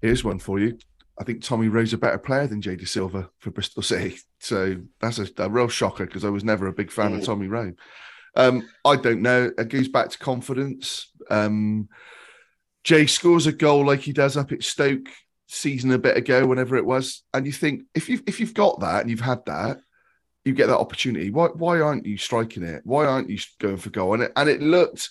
Here's 0.00 0.24
one 0.24 0.38
for 0.38 0.58
you. 0.58 0.78
I 1.18 1.24
think 1.24 1.42
Tommy 1.42 1.68
Rowe's 1.68 1.92
a 1.92 1.98
better 1.98 2.18
player 2.18 2.46
than 2.46 2.60
Jay 2.60 2.76
Dasilva 2.76 3.28
for 3.38 3.50
Bristol 3.50 3.82
City. 3.82 4.18
So 4.38 4.76
that's 5.00 5.18
a, 5.18 5.28
a 5.38 5.48
real 5.48 5.68
shocker 5.68 6.06
because 6.06 6.24
I 6.24 6.30
was 6.30 6.44
never 6.44 6.66
a 6.66 6.72
big 6.72 6.90
fan 6.90 7.12
mm. 7.12 7.18
of 7.18 7.24
Tommy 7.24 7.48
Rowe. 7.48 7.72
Um, 8.34 8.68
I 8.84 8.96
don't 8.96 9.22
know. 9.22 9.50
It 9.56 9.68
goes 9.68 9.88
back 9.88 10.10
to 10.10 10.18
confidence. 10.18 11.10
Um, 11.30 11.88
Jay 12.84 13.06
scores 13.06 13.46
a 13.46 13.52
goal 13.52 13.86
like 13.86 14.00
he 14.00 14.12
does 14.12 14.36
up 14.36 14.52
at 14.52 14.62
Stoke 14.62 15.08
season 15.48 15.90
a 15.92 15.98
bit 15.98 16.16
ago, 16.16 16.46
whenever 16.46 16.76
it 16.76 16.84
was, 16.84 17.22
and 17.32 17.46
you 17.46 17.52
think 17.52 17.84
if 17.94 18.08
you 18.08 18.20
if 18.26 18.38
you've 18.38 18.54
got 18.54 18.80
that 18.80 19.00
and 19.00 19.10
you've 19.10 19.20
had 19.20 19.44
that, 19.46 19.78
you 20.44 20.52
get 20.52 20.66
that 20.66 20.78
opportunity. 20.78 21.30
Why 21.30 21.46
why 21.48 21.80
aren't 21.80 22.06
you 22.06 22.18
striking 22.18 22.62
it? 22.62 22.82
Why 22.84 23.06
aren't 23.06 23.30
you 23.30 23.38
going 23.58 23.78
for 23.78 23.90
goal? 23.90 24.14
And 24.14 24.24
it, 24.24 24.32
and 24.36 24.48
it 24.48 24.60
looked 24.60 25.10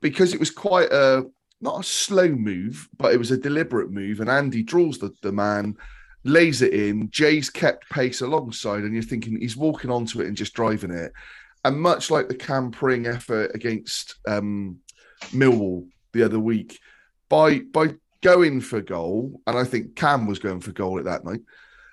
because 0.00 0.34
it 0.34 0.40
was 0.40 0.50
quite 0.50 0.92
a 0.92 1.24
not 1.62 1.80
a 1.80 1.84
slow 1.84 2.28
move, 2.28 2.88
but 2.98 3.14
it 3.14 3.18
was 3.18 3.30
a 3.30 3.36
deliberate 3.36 3.90
move. 3.90 4.20
And 4.20 4.28
Andy 4.28 4.62
draws 4.62 4.98
the, 4.98 5.12
the 5.22 5.32
man, 5.32 5.76
lays 6.24 6.62
it 6.62 6.72
in. 6.72 7.10
Jay's 7.10 7.50
kept 7.50 7.88
pace 7.90 8.20
alongside, 8.20 8.82
and 8.82 8.92
you're 8.92 9.02
thinking 9.02 9.40
he's 9.40 9.56
walking 9.56 9.90
onto 9.90 10.20
it 10.20 10.26
and 10.26 10.36
just 10.36 10.54
driving 10.54 10.90
it. 10.90 11.12
And 11.64 11.80
much 11.80 12.10
like 12.10 12.28
the 12.28 12.34
Cam 12.34 12.72
Pring 12.72 13.06
effort 13.06 13.52
against 13.54 14.16
um, 14.26 14.78
Millwall 15.30 15.86
the 16.12 16.24
other 16.24 16.40
week, 16.40 16.80
by 17.28 17.60
by 17.60 17.94
going 18.20 18.60
for 18.60 18.80
goal, 18.80 19.40
and 19.46 19.56
I 19.56 19.64
think 19.64 19.94
Cam 19.94 20.26
was 20.26 20.38
going 20.38 20.60
for 20.60 20.72
goal 20.72 20.98
at 20.98 21.04
that 21.04 21.24
night. 21.24 21.40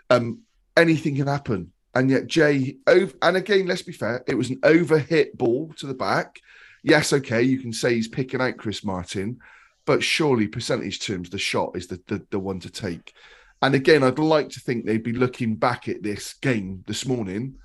Um, 0.10 0.40
anything 0.76 1.16
can 1.16 1.28
happen, 1.28 1.72
and 1.94 2.10
yet 2.10 2.28
Jay 2.28 2.78
over. 2.88 3.14
And 3.22 3.38
again, 3.38 3.68
let's 3.68 3.84
be 3.84 3.94
fair, 3.94 4.24
it 4.28 4.36
was 4.36 4.50
an 4.50 4.60
overhit 4.62 5.34
ball 5.36 5.72
to 5.78 5.86
the 5.86 5.94
back. 5.94 6.40
Yes, 6.82 7.14
okay, 7.14 7.44
you 7.44 7.60
can 7.60 7.74
say 7.74 7.94
he's 7.94 8.08
picking 8.08 8.42
out 8.42 8.58
Chris 8.58 8.84
Martin, 8.84 9.40
but 9.90 10.04
surely 10.04 10.48
percentage 10.48 11.00
terms, 11.00 11.32
the 11.32 11.40
shot 11.40 11.72
is 11.76 11.88
the, 11.88 12.00
the, 12.06 12.24
the 12.30 12.38
one 12.38 12.60
to 12.60 12.70
take. 12.70 13.12
And 13.64 13.74
again, 13.74 14.04
I'd 14.04 14.20
like 14.20 14.50
to 14.50 14.60
think 14.60 14.86
they'd 14.86 15.02
be 15.02 15.14
looking 15.14 15.56
back 15.56 15.90
at 15.90 16.04
this 16.04 16.36
game 16.36 16.84
this 16.86 17.08
morning 17.08 17.56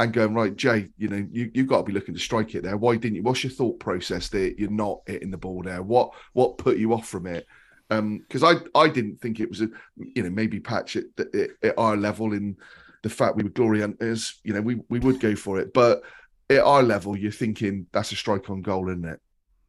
and 0.00 0.10
going, 0.10 0.32
right, 0.32 0.56
Jay, 0.56 0.88
you 0.96 1.08
know, 1.08 1.28
you, 1.30 1.50
you've 1.52 1.66
got 1.66 1.80
to 1.80 1.82
be 1.82 1.92
looking 1.92 2.14
to 2.14 2.20
strike 2.20 2.54
it 2.54 2.62
there. 2.62 2.78
Why 2.78 2.96
didn't 2.96 3.16
you? 3.16 3.22
What's 3.22 3.44
your 3.44 3.50
thought 3.50 3.78
process 3.80 4.30
that 4.30 4.58
you're 4.58 4.70
not 4.70 5.00
hitting 5.04 5.30
the 5.30 5.36
ball 5.36 5.62
there? 5.62 5.82
What 5.82 6.12
what 6.32 6.56
put 6.56 6.78
you 6.78 6.94
off 6.94 7.06
from 7.06 7.26
it? 7.26 7.46
Because 7.90 8.42
um, 8.42 8.62
I 8.74 8.80
I 8.84 8.88
didn't 8.88 9.20
think 9.20 9.38
it 9.38 9.50
was 9.50 9.60
a, 9.60 9.68
you 9.98 10.22
know, 10.22 10.30
maybe 10.30 10.60
patch 10.60 10.96
it 10.96 11.08
at, 11.18 11.50
at 11.62 11.78
our 11.78 11.98
level 11.98 12.32
in 12.32 12.56
the 13.02 13.10
fact 13.10 13.36
we 13.36 13.42
were 13.42 13.50
glory 13.50 13.82
hunters, 13.82 14.40
you 14.42 14.54
know, 14.54 14.62
we, 14.62 14.80
we 14.88 15.00
would 15.00 15.20
go 15.20 15.36
for 15.36 15.60
it. 15.60 15.74
But 15.74 16.00
at 16.48 16.60
our 16.60 16.82
level, 16.82 17.14
you're 17.14 17.30
thinking 17.30 17.84
that's 17.92 18.12
a 18.12 18.16
strike 18.16 18.48
on 18.48 18.62
goal, 18.62 18.88
isn't 18.88 19.04
it? 19.04 19.20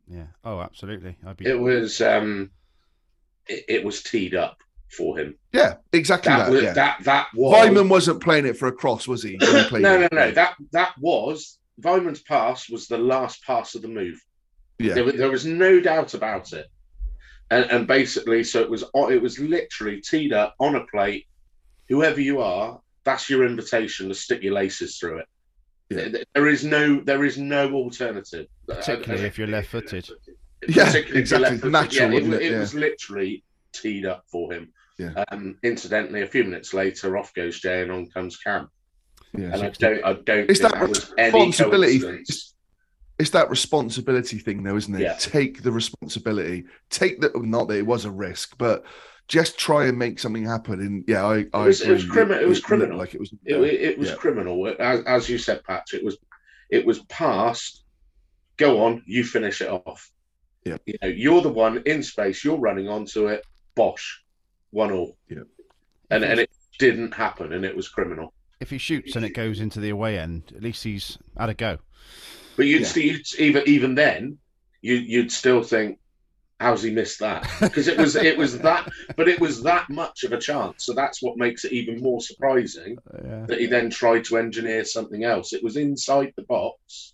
Yeah. 0.09 0.25
Oh, 0.43 0.59
absolutely. 0.59 1.17
I'd 1.25 1.37
be... 1.37 1.45
It 1.45 1.59
was 1.59 2.01
um, 2.01 2.49
it, 3.47 3.65
it, 3.67 3.85
was 3.85 4.01
teed 4.01 4.33
up 4.33 4.57
for 4.89 5.17
him. 5.17 5.35
Yeah, 5.53 5.75
exactly. 5.93 6.31
That 6.31 6.45
that, 6.45 6.51
was, 6.51 6.63
yeah. 6.63 6.73
that 6.73 7.03
that 7.03 7.27
was. 7.35 7.55
Weimann 7.55 7.89
wasn't 7.89 8.21
playing 8.21 8.47
it 8.47 8.57
for 8.57 8.67
a 8.67 8.71
cross, 8.71 9.07
was 9.07 9.21
he? 9.21 9.37
he 9.39 9.79
no, 9.79 9.99
no, 9.99 10.07
no. 10.11 10.31
That 10.31 10.55
that 10.71 10.93
was 10.99 11.59
Weimann's 11.81 12.21
pass 12.21 12.69
was 12.69 12.87
the 12.87 12.97
last 12.97 13.43
pass 13.45 13.75
of 13.75 13.81
the 13.81 13.87
move. 13.87 14.19
Yeah. 14.79 14.95
There, 14.95 15.11
there 15.11 15.31
was 15.31 15.45
no 15.45 15.79
doubt 15.79 16.13
about 16.13 16.53
it. 16.53 16.67
And, 17.51 17.65
and 17.65 17.87
basically, 17.87 18.43
so 18.43 18.61
it 18.61 18.69
was 18.69 18.83
it 18.93 19.21
was 19.21 19.39
literally 19.39 20.01
teed 20.01 20.33
up 20.33 20.55
on 20.59 20.75
a 20.75 20.85
plate. 20.85 21.25
Whoever 21.87 22.21
you 22.21 22.41
are, 22.41 22.79
that's 23.03 23.29
your 23.29 23.45
invitation 23.45 24.07
to 24.09 24.15
stick 24.15 24.43
your 24.43 24.53
laces 24.53 24.97
through 24.97 25.19
it. 25.19 25.25
Yeah. 25.89 26.09
There 26.35 26.47
is 26.47 26.63
no 26.63 26.99
there 26.99 27.25
is 27.25 27.37
no 27.37 27.73
alternative. 27.73 28.47
Particularly 28.67 29.23
uh, 29.23 29.27
if 29.27 29.37
you're 29.37 29.47
left 29.47 29.69
footed. 29.69 30.09
Yeah, 30.67 30.93
exactly. 30.93 31.69
Natural, 31.69 32.11
yeah, 32.11 32.17
it, 32.17 32.27
it, 32.27 32.41
it 32.41 32.51
yeah. 32.51 32.59
was 32.59 32.73
literally 32.73 33.43
teed 33.73 34.05
up 34.05 34.25
for 34.27 34.53
him. 34.53 34.71
Yeah. 34.97 35.23
Um, 35.31 35.57
incidentally, 35.63 36.21
a 36.21 36.27
few 36.27 36.43
minutes 36.43 36.73
later, 36.73 37.17
off 37.17 37.33
goes 37.33 37.59
Jay 37.59 37.81
and 37.81 37.91
on 37.91 38.07
comes 38.07 38.37
Cam. 38.37 38.69
Yeah, 39.33 39.53
and 39.53 39.63
I 39.63 39.69
don't, 39.69 40.05
I 40.05 40.13
don't. 40.13 40.49
It's 40.49 40.59
that, 40.59 40.73
that 40.73 40.89
responsibility. 40.89 41.97
It's, 41.97 42.55
it's, 43.17 43.29
that 43.29 43.49
responsibility 43.49 44.39
thing, 44.39 44.63
though, 44.63 44.75
isn't 44.75 44.93
it? 44.93 45.01
Yeah. 45.01 45.15
Take 45.17 45.63
the 45.63 45.71
responsibility. 45.71 46.65
Take 46.89 47.21
the 47.21 47.31
not 47.35 47.69
that 47.69 47.77
it 47.77 47.85
was 47.85 48.05
a 48.05 48.11
risk, 48.11 48.57
but 48.57 48.83
just 49.29 49.57
try 49.57 49.85
and 49.85 49.97
make 49.97 50.19
something 50.19 50.43
happen. 50.43 50.81
And 50.81 51.03
yeah, 51.07 51.23
I, 51.23 51.45
I 51.53 51.63
it 51.63 51.67
was, 51.67 51.81
it 51.81 51.91
was, 51.91 52.05
crimi- 52.05 52.41
it, 52.41 52.47
was 52.47 52.59
criminal. 52.59 52.97
Like 52.97 53.13
it 53.13 53.19
was. 53.19 53.31
It, 53.45 53.55
it 53.55 53.97
was 53.97 54.09
yeah. 54.09 54.15
criminal. 54.15 54.67
As, 54.79 55.03
as 55.05 55.29
you 55.29 55.37
said, 55.37 55.63
Pat, 55.63 55.85
it 55.93 56.03
was. 56.03 56.17
It 56.69 56.85
was 56.85 56.99
past. 57.03 57.85
Go 58.57 58.83
on, 58.83 59.01
you 59.05 59.23
finish 59.23 59.61
it 59.61 59.69
off. 59.69 60.11
Yeah. 60.65 60.77
You 60.85 60.95
know, 61.01 61.07
you're 61.07 61.41
the 61.41 61.49
one 61.49 61.81
in 61.85 62.03
space. 62.03 62.43
You're 62.43 62.59
running 62.59 62.89
onto 62.89 63.27
it. 63.27 63.45
Bosh, 63.75 64.21
one 64.71 64.91
all. 64.91 65.15
Yeah. 65.29 65.43
And 66.09 66.25
and 66.25 66.39
it 66.41 66.49
didn't 66.79 67.13
happen, 67.13 67.53
and 67.53 67.63
it 67.63 67.75
was 67.75 67.87
criminal. 67.87 68.33
If 68.59 68.71
he 68.71 68.77
shoots 68.77 69.15
and 69.15 69.23
it 69.23 69.33
goes 69.33 69.61
into 69.61 69.79
the 69.79 69.89
away 69.89 70.19
end, 70.19 70.51
at 70.53 70.61
least 70.61 70.83
he's 70.83 71.17
had 71.37 71.49
a 71.49 71.53
go. 71.53 71.77
But 72.57 72.65
you'd, 72.65 72.81
yeah. 72.81 72.87
see, 72.87 73.23
even 73.37 73.63
even 73.67 73.95
then, 73.95 74.39
you 74.81 74.95
you'd 74.95 75.31
still 75.31 75.63
think 75.63 75.99
how's 76.59 76.83
he 76.83 76.91
missed 76.91 77.19
that? 77.19 77.49
Because 77.59 77.87
it 77.87 77.97
was 77.97 78.15
it 78.15 78.37
was 78.37 78.59
that, 78.59 78.89
but 79.15 79.27
it 79.27 79.39
was 79.39 79.63
that 79.63 79.89
much 79.89 80.23
of 80.23 80.33
a 80.33 80.39
chance. 80.39 80.85
So 80.85 80.93
that's 80.93 81.21
what 81.21 81.37
makes 81.37 81.65
it 81.65 81.71
even 81.71 82.01
more 82.01 82.21
surprising 82.21 82.97
uh, 83.13 83.17
yeah. 83.23 83.45
that 83.47 83.59
he 83.59 83.65
then 83.65 83.89
tried 83.89 84.25
to 84.25 84.37
engineer 84.37 84.83
something 84.83 85.23
else. 85.23 85.53
It 85.53 85.63
was 85.63 85.77
inside 85.77 86.33
the 86.35 86.43
box, 86.43 87.13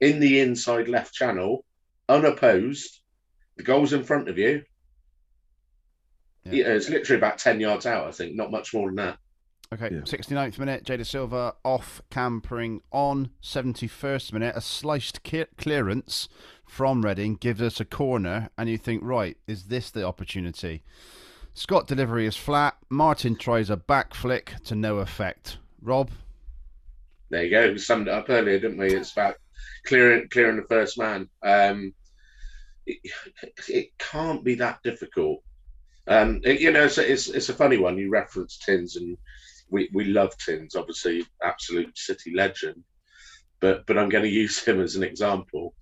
in 0.00 0.20
the 0.20 0.40
inside 0.40 0.88
left 0.88 1.14
channel, 1.14 1.64
unopposed. 2.08 3.00
The 3.56 3.62
goal's 3.62 3.92
in 3.92 4.04
front 4.04 4.28
of 4.28 4.38
you. 4.38 4.64
Yeah. 6.44 6.66
it's 6.66 6.90
literally 6.90 7.18
about 7.18 7.38
ten 7.38 7.60
yards 7.60 7.86
out. 7.86 8.06
I 8.06 8.12
think, 8.12 8.34
not 8.34 8.50
much 8.50 8.74
more 8.74 8.88
than 8.88 8.96
that. 8.96 9.18
Okay, 9.72 9.92
yeah. 9.92 10.02
69th 10.02 10.58
minute, 10.58 10.84
Jay 10.84 10.96
Dasilva 10.96 11.54
off, 11.64 12.00
Cam 12.10 12.40
Pring 12.40 12.82
on. 12.92 13.30
71st 13.42 14.32
minute, 14.32 14.54
a 14.54 14.60
sliced 14.60 15.20
clearance 15.56 16.28
from 16.66 17.04
Reading 17.04 17.36
gives 17.36 17.62
us 17.62 17.80
a 17.80 17.84
corner, 17.84 18.50
and 18.58 18.68
you 18.68 18.78
think, 18.78 19.02
right, 19.04 19.36
is 19.46 19.64
this 19.64 19.90
the 19.90 20.04
opportunity? 20.04 20.82
Scott 21.52 21.86
delivery 21.86 22.26
is 22.26 22.36
flat. 22.36 22.76
Martin 22.88 23.36
tries 23.36 23.70
a 23.70 23.76
back 23.76 24.12
flick 24.12 24.54
to 24.64 24.74
no 24.74 24.98
effect. 24.98 25.58
Rob? 25.80 26.10
There 27.30 27.44
you 27.44 27.50
go. 27.50 27.72
We 27.72 27.78
summed 27.78 28.08
it 28.08 28.14
up 28.14 28.26
earlier, 28.28 28.58
didn't 28.58 28.78
we? 28.78 28.92
It's 28.92 29.12
about 29.12 29.36
clearing 29.86 30.28
clearing 30.28 30.56
the 30.56 30.66
first 30.68 30.98
man. 30.98 31.28
Um, 31.42 31.94
it, 32.86 32.98
it 33.68 33.98
can't 33.98 34.44
be 34.44 34.56
that 34.56 34.82
difficult. 34.82 35.42
Um, 36.06 36.40
it, 36.44 36.60
you 36.60 36.70
know, 36.70 36.84
it's, 36.84 36.98
it's, 36.98 37.28
it's 37.28 37.48
a 37.48 37.54
funny 37.54 37.78
one. 37.78 37.96
You 37.96 38.10
reference 38.10 38.58
Tins, 38.58 38.96
and 38.96 39.16
we, 39.70 39.88
we 39.92 40.04
love 40.04 40.36
Tins, 40.38 40.74
obviously, 40.74 41.24
absolute 41.42 41.96
City 41.96 42.34
legend. 42.34 42.82
But 43.60 43.86
but 43.86 43.96
I'm 43.96 44.08
going 44.08 44.24
to 44.30 44.30
use 44.30 44.62
him 44.62 44.80
as 44.80 44.96
an 44.96 45.02
example. 45.02 45.74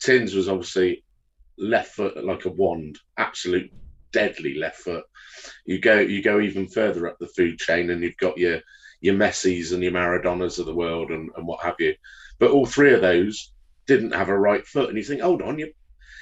Tins 0.00 0.34
was 0.34 0.48
obviously 0.48 1.04
left 1.58 1.94
foot 1.94 2.24
like 2.24 2.46
a 2.46 2.50
wand, 2.50 2.98
absolute 3.16 3.70
deadly 4.12 4.54
left 4.54 4.80
foot. 4.80 5.04
You 5.64 5.78
go 5.78 5.98
you 6.00 6.22
go 6.22 6.40
even 6.40 6.66
further 6.66 7.06
up 7.06 7.18
the 7.18 7.28
food 7.28 7.58
chain, 7.58 7.90
and 7.90 8.02
you've 8.02 8.16
got 8.16 8.38
your 8.38 8.60
your 9.00 9.14
Messis 9.14 9.72
and 9.72 9.82
your 9.82 9.92
Maradonas 9.92 10.58
of 10.58 10.66
the 10.66 10.74
world, 10.74 11.10
and, 11.10 11.30
and 11.36 11.46
what 11.46 11.62
have 11.62 11.76
you. 11.78 11.94
But 12.38 12.50
all 12.50 12.66
three 12.66 12.92
of 12.92 13.00
those 13.00 13.52
didn't 13.86 14.12
have 14.12 14.28
a 14.28 14.38
right 14.38 14.66
foot, 14.66 14.88
and 14.88 14.98
you 14.98 15.04
think, 15.04 15.20
hold 15.20 15.42
on, 15.42 15.58
you 15.58 15.72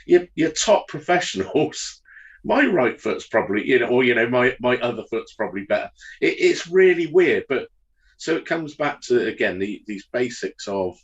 you 0.06 0.28
your 0.34 0.50
top 0.50 0.88
professionals. 0.88 2.02
My 2.44 2.64
right 2.64 2.98
foot's 3.00 3.26
probably, 3.26 3.66
you 3.66 3.80
know, 3.80 3.88
or 3.88 4.04
you 4.04 4.14
know, 4.14 4.28
my 4.28 4.56
my 4.60 4.78
other 4.78 5.02
foot's 5.10 5.34
probably 5.34 5.64
better. 5.64 5.90
It, 6.20 6.36
it's 6.38 6.68
really 6.68 7.08
weird, 7.08 7.44
but 7.48 7.66
so 8.16 8.36
it 8.36 8.46
comes 8.46 8.76
back 8.76 9.00
to 9.02 9.26
again 9.26 9.58
the, 9.58 9.82
these 9.88 10.06
basics 10.12 10.68
of 10.68 10.96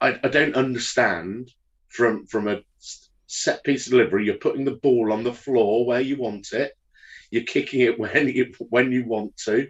I, 0.00 0.18
I 0.22 0.28
don't 0.28 0.54
understand 0.54 1.52
from 1.88 2.26
from 2.26 2.48
a 2.48 2.60
set 3.26 3.64
piece 3.64 3.86
delivery. 3.86 4.24
You're 4.26 4.36
putting 4.36 4.64
the 4.64 4.72
ball 4.72 5.12
on 5.12 5.24
the 5.24 5.32
floor 5.32 5.86
where 5.86 6.00
you 6.00 6.16
want 6.16 6.52
it. 6.52 6.72
You're 7.30 7.44
kicking 7.44 7.80
it 7.80 7.98
when 7.98 8.28
you 8.28 8.52
when 8.70 8.92
you 8.92 9.04
want 9.04 9.36
to. 9.44 9.68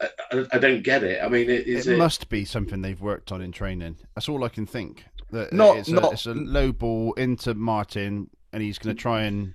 I, 0.00 0.46
I 0.52 0.58
don't 0.58 0.82
get 0.82 1.04
it. 1.04 1.22
I 1.22 1.28
mean, 1.28 1.48
it, 1.48 1.68
it, 1.68 1.86
it, 1.86 1.98
must 1.98 2.28
be 2.28 2.44
something 2.44 2.82
they've 2.82 3.00
worked 3.00 3.30
on 3.30 3.40
in 3.40 3.52
training. 3.52 3.96
That's 4.14 4.28
all 4.28 4.42
I 4.44 4.48
can 4.48 4.66
think. 4.66 5.04
That 5.30 5.52
not, 5.52 5.78
it's, 5.78 5.88
not, 5.88 6.04
a, 6.04 6.10
it's 6.10 6.26
a 6.26 6.34
low 6.34 6.72
ball 6.72 7.12
into 7.14 7.54
Martin, 7.54 8.28
and 8.52 8.62
he's 8.62 8.78
going 8.78 8.94
to 8.94 9.00
try 9.00 9.22
and 9.22 9.54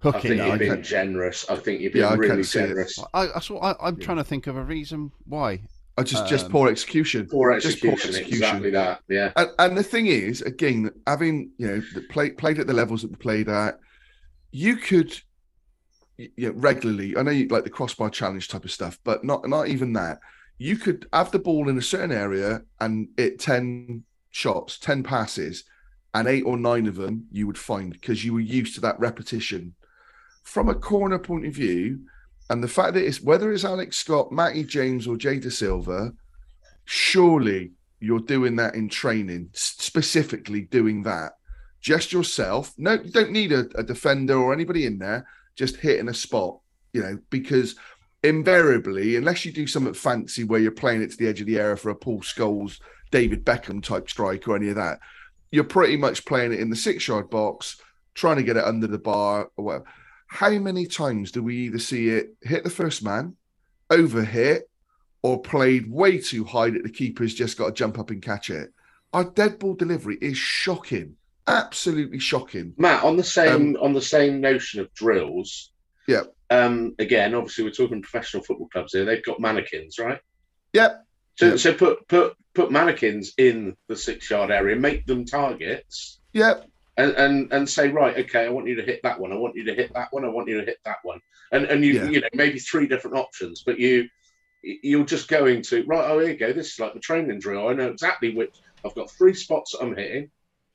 hook 0.00 0.16
I 0.16 0.18
it. 0.18 0.22
Think 0.22 0.40
you're 0.40 0.58
being 0.58 0.82
generous. 0.82 1.48
I 1.48 1.56
think 1.56 1.80
you're 1.80 1.92
being 1.92 2.04
yeah, 2.04 2.14
really 2.14 2.42
generous. 2.42 2.98
I, 3.14 3.26
I, 3.26 3.70
I, 3.70 3.88
am 3.88 3.96
trying 3.98 4.18
to 4.18 4.24
think 4.24 4.46
of 4.46 4.56
a 4.56 4.62
reason 4.62 5.12
why. 5.24 5.60
Just 6.04 6.24
um, 6.24 6.28
just 6.28 6.50
poor 6.50 6.68
execution. 6.68 7.26
Poor 7.26 7.52
execution, 7.52 7.90
just 7.90 8.02
poor 8.02 8.10
execution. 8.10 8.34
Exactly 8.34 8.70
that. 8.70 9.00
Yeah. 9.08 9.32
And, 9.34 9.50
and, 9.58 9.78
the 9.78 9.82
thing 9.82 10.08
is, 10.08 10.42
again, 10.42 10.90
having 11.06 11.52
you 11.56 11.66
know 11.68 11.82
play, 12.10 12.30
played 12.30 12.58
at 12.58 12.66
the 12.66 12.74
levels 12.74 13.00
that 13.00 13.10
we 13.10 13.16
played 13.16 13.48
at, 13.48 13.78
you 14.50 14.76
could, 14.76 15.18
you 16.18 16.30
know, 16.36 16.52
regularly. 16.54 17.16
I 17.16 17.22
know 17.22 17.30
you 17.30 17.48
like 17.48 17.64
the 17.64 17.70
crossbar 17.70 18.10
challenge 18.10 18.48
type 18.48 18.64
of 18.64 18.70
stuff, 18.70 18.98
but 19.04 19.24
not 19.24 19.48
not 19.48 19.68
even 19.68 19.94
that. 19.94 20.18
You 20.58 20.76
could 20.76 21.06
have 21.14 21.30
the 21.30 21.38
ball 21.38 21.68
in 21.68 21.78
a 21.78 21.82
certain 21.82 22.12
area 22.12 22.62
and 22.78 23.08
it 23.16 23.38
ten 23.38 24.04
shots, 24.30 24.78
ten 24.78 25.02
passes, 25.02 25.64
and 26.12 26.28
eight 26.28 26.44
or 26.44 26.58
nine 26.58 26.86
of 26.86 26.96
them 26.96 27.26
you 27.32 27.46
would 27.46 27.58
find 27.58 27.92
because 27.92 28.22
you 28.22 28.34
were 28.34 28.40
used 28.40 28.74
to 28.74 28.82
that 28.82 29.00
repetition. 29.00 29.74
From 30.42 30.68
a 30.68 30.74
corner 30.74 31.18
point 31.18 31.46
of 31.46 31.54
view, 31.54 32.00
and 32.48 32.62
the 32.62 32.68
fact 32.68 32.94
that 32.94 33.04
it's 33.04 33.20
whether 33.20 33.52
it's 33.52 33.64
Alex 33.64 33.96
Scott, 33.96 34.30
Matty 34.30 34.64
James, 34.64 35.06
or 35.06 35.16
Jay 35.16 35.38
Dasilva, 35.38 36.12
surely 36.84 37.72
you're 38.00 38.20
doing 38.20 38.56
that 38.56 38.74
in 38.74 38.88
training, 38.88 39.50
specifically 39.52 40.62
doing 40.62 41.02
that, 41.04 41.32
just 41.80 42.12
yourself. 42.12 42.72
No, 42.78 42.92
you 42.92 43.10
don't 43.10 43.32
need 43.32 43.52
a, 43.52 43.66
a 43.74 43.82
defender 43.82 44.36
or 44.36 44.52
anybody 44.52 44.86
in 44.86 44.98
there. 44.98 45.26
Just 45.56 45.76
hitting 45.76 46.08
a 46.08 46.14
spot, 46.14 46.60
you 46.92 47.02
know, 47.02 47.18
because 47.30 47.76
invariably, 48.22 49.16
unless 49.16 49.44
you 49.44 49.52
do 49.52 49.66
something 49.66 49.94
fancy 49.94 50.44
where 50.44 50.60
you're 50.60 50.70
playing 50.70 51.02
it 51.02 51.10
to 51.12 51.16
the 51.16 51.28
edge 51.28 51.40
of 51.40 51.46
the 51.46 51.58
area 51.58 51.76
for 51.76 51.90
a 51.90 51.94
Paul 51.94 52.20
Scholes, 52.20 52.78
David 53.10 53.44
Beckham 53.44 53.82
type 53.82 54.10
strike 54.10 54.46
or 54.46 54.56
any 54.56 54.68
of 54.68 54.76
that, 54.76 54.98
you're 55.50 55.64
pretty 55.64 55.96
much 55.96 56.26
playing 56.26 56.52
it 56.52 56.60
in 56.60 56.70
the 56.70 56.76
six 56.76 57.08
yard 57.08 57.30
box, 57.30 57.80
trying 58.14 58.36
to 58.36 58.42
get 58.42 58.56
it 58.56 58.64
under 58.64 58.86
the 58.86 58.98
bar 58.98 59.48
or 59.56 59.64
whatever. 59.64 59.84
How 60.26 60.50
many 60.50 60.86
times 60.86 61.30
do 61.30 61.42
we 61.42 61.56
either 61.56 61.78
see 61.78 62.10
it 62.10 62.34
hit 62.42 62.64
the 62.64 62.70
first 62.70 63.02
man, 63.02 63.36
over 63.90 64.24
hit, 64.24 64.68
or 65.22 65.40
played 65.40 65.90
way 65.90 66.18
too 66.18 66.44
high 66.44 66.70
that 66.70 66.82
the 66.82 66.90
keeper's 66.90 67.34
just 67.34 67.56
got 67.56 67.66
to 67.66 67.72
jump 67.72 67.98
up 67.98 68.10
and 68.10 68.22
catch 68.22 68.50
it? 68.50 68.72
Our 69.12 69.24
dead 69.24 69.58
ball 69.58 69.74
delivery 69.74 70.18
is 70.20 70.36
shocking, 70.36 71.16
absolutely 71.46 72.18
shocking. 72.18 72.74
Matt, 72.76 73.04
on 73.04 73.16
the 73.16 73.24
same 73.24 73.76
um, 73.76 73.82
on 73.82 73.92
the 73.92 74.02
same 74.02 74.40
notion 74.40 74.80
of 74.80 74.92
drills. 74.94 75.72
Yeah. 76.06 76.24
Um, 76.50 76.94
again, 76.98 77.34
obviously, 77.34 77.64
we're 77.64 77.70
talking 77.70 78.02
professional 78.02 78.42
football 78.42 78.68
clubs 78.68 78.92
here. 78.92 79.04
They've 79.04 79.24
got 79.24 79.40
mannequins, 79.40 79.98
right? 79.98 80.20
Yep. 80.72 81.04
So, 81.36 81.46
yep. 81.46 81.58
so 81.58 81.74
put 81.74 82.08
put 82.08 82.36
put 82.54 82.70
mannequins 82.70 83.32
in 83.38 83.76
the 83.88 83.96
six 83.96 84.30
yard 84.30 84.50
area, 84.50 84.76
make 84.76 85.06
them 85.06 85.24
targets. 85.24 86.20
Yep. 86.32 86.66
And, 86.98 87.12
and 87.12 87.52
and 87.52 87.68
say 87.68 87.88
right, 87.88 88.16
okay, 88.16 88.46
I 88.46 88.48
want 88.48 88.66
you 88.66 88.74
to 88.76 88.82
hit 88.82 89.00
that 89.02 89.20
one. 89.20 89.30
I 89.30 89.36
want 89.36 89.54
you 89.54 89.64
to 89.64 89.74
hit 89.74 89.92
that 89.92 90.08
one. 90.12 90.24
I 90.24 90.28
want 90.28 90.48
you 90.48 90.58
to 90.60 90.64
hit 90.64 90.78
that 90.84 90.96
one. 91.02 91.20
And 91.52 91.66
and 91.66 91.84
you 91.84 91.92
yeah. 91.94 92.04
you 92.08 92.20
know 92.20 92.28
maybe 92.32 92.58
three 92.58 92.86
different 92.86 93.18
options, 93.18 93.62
but 93.64 93.78
you 93.78 94.08
you're 94.62 95.04
just 95.04 95.28
going 95.28 95.62
to 95.62 95.84
right. 95.86 96.10
Oh, 96.10 96.18
here 96.18 96.30
you 96.30 96.36
go. 96.36 96.52
This 96.52 96.72
is 96.72 96.80
like 96.80 96.94
the 96.94 97.00
training 97.00 97.38
drill. 97.38 97.68
I 97.68 97.74
know 97.74 97.88
exactly 97.88 98.34
which. 98.34 98.56
I've 98.84 98.94
got 98.94 99.10
three 99.10 99.34
spots 99.34 99.74
I'm 99.74 99.96
hitting. 99.96 100.30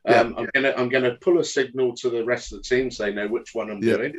Um, 0.06 0.36
I'm 0.38 0.50
gonna 0.54 0.74
I'm 0.76 0.90
gonna 0.90 1.16
pull 1.22 1.40
a 1.40 1.44
signal 1.44 1.96
to 1.98 2.10
the 2.10 2.24
rest 2.26 2.52
of 2.52 2.58
the 2.58 2.64
team 2.64 2.90
so 2.90 3.04
they 3.04 3.14
know 3.14 3.28
which 3.28 3.52
one 3.54 3.70
I'm 3.70 3.80
doing. 3.80 4.16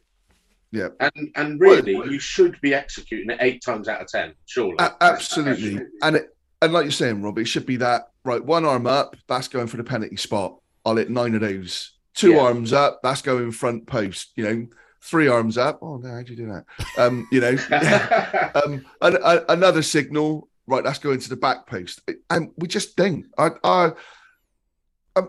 Yeah. 0.70 0.88
And 1.00 1.30
and 1.36 1.60
really, 1.60 1.96
well, 1.96 2.10
you 2.10 2.18
should 2.18 2.60
be 2.60 2.72
executing 2.72 3.30
it 3.30 3.38
eight 3.40 3.62
times 3.62 3.88
out 3.88 4.00
of 4.00 4.06
ten, 4.06 4.34
surely. 4.46 4.76
absolutely. 5.00 5.80
And 6.02 6.16
it, 6.16 6.36
and 6.62 6.72
like 6.72 6.84
you're 6.84 6.92
saying, 6.92 7.20
Rob, 7.20 7.38
it 7.38 7.46
should 7.46 7.66
be 7.66 7.76
that 7.76 8.10
right. 8.24 8.42
One 8.42 8.64
arm 8.64 8.86
up, 8.86 9.16
that's 9.28 9.48
going 9.48 9.66
for 9.66 9.76
the 9.76 9.84
penalty 9.84 10.16
spot. 10.16 10.61
I'll 10.84 10.96
hit 10.96 11.10
nine 11.10 11.34
of 11.34 11.40
those. 11.40 11.92
Two 12.14 12.32
yeah. 12.32 12.40
arms 12.40 12.72
up, 12.72 13.00
that's 13.02 13.22
going 13.22 13.52
front 13.52 13.86
post. 13.86 14.32
You 14.36 14.44
know, 14.44 14.66
three 15.02 15.28
arms 15.28 15.58
up. 15.58 15.78
Oh 15.82 15.96
no, 15.96 16.08
how'd 16.08 16.28
you 16.28 16.36
do 16.36 16.46
that? 16.46 16.64
Um, 16.98 17.26
you 17.32 17.40
know, 17.40 17.50
um, 18.54 18.84
and, 19.00 19.16
and, 19.16 19.44
another 19.48 19.82
signal. 19.82 20.48
Right, 20.66 20.84
that's 20.84 21.00
going 21.00 21.18
to 21.18 21.28
the 21.28 21.36
back 21.36 21.66
post, 21.66 22.00
and 22.30 22.50
we 22.56 22.68
just 22.68 22.96
don't. 22.96 23.26
I, 23.36 23.50
I, 23.64 23.92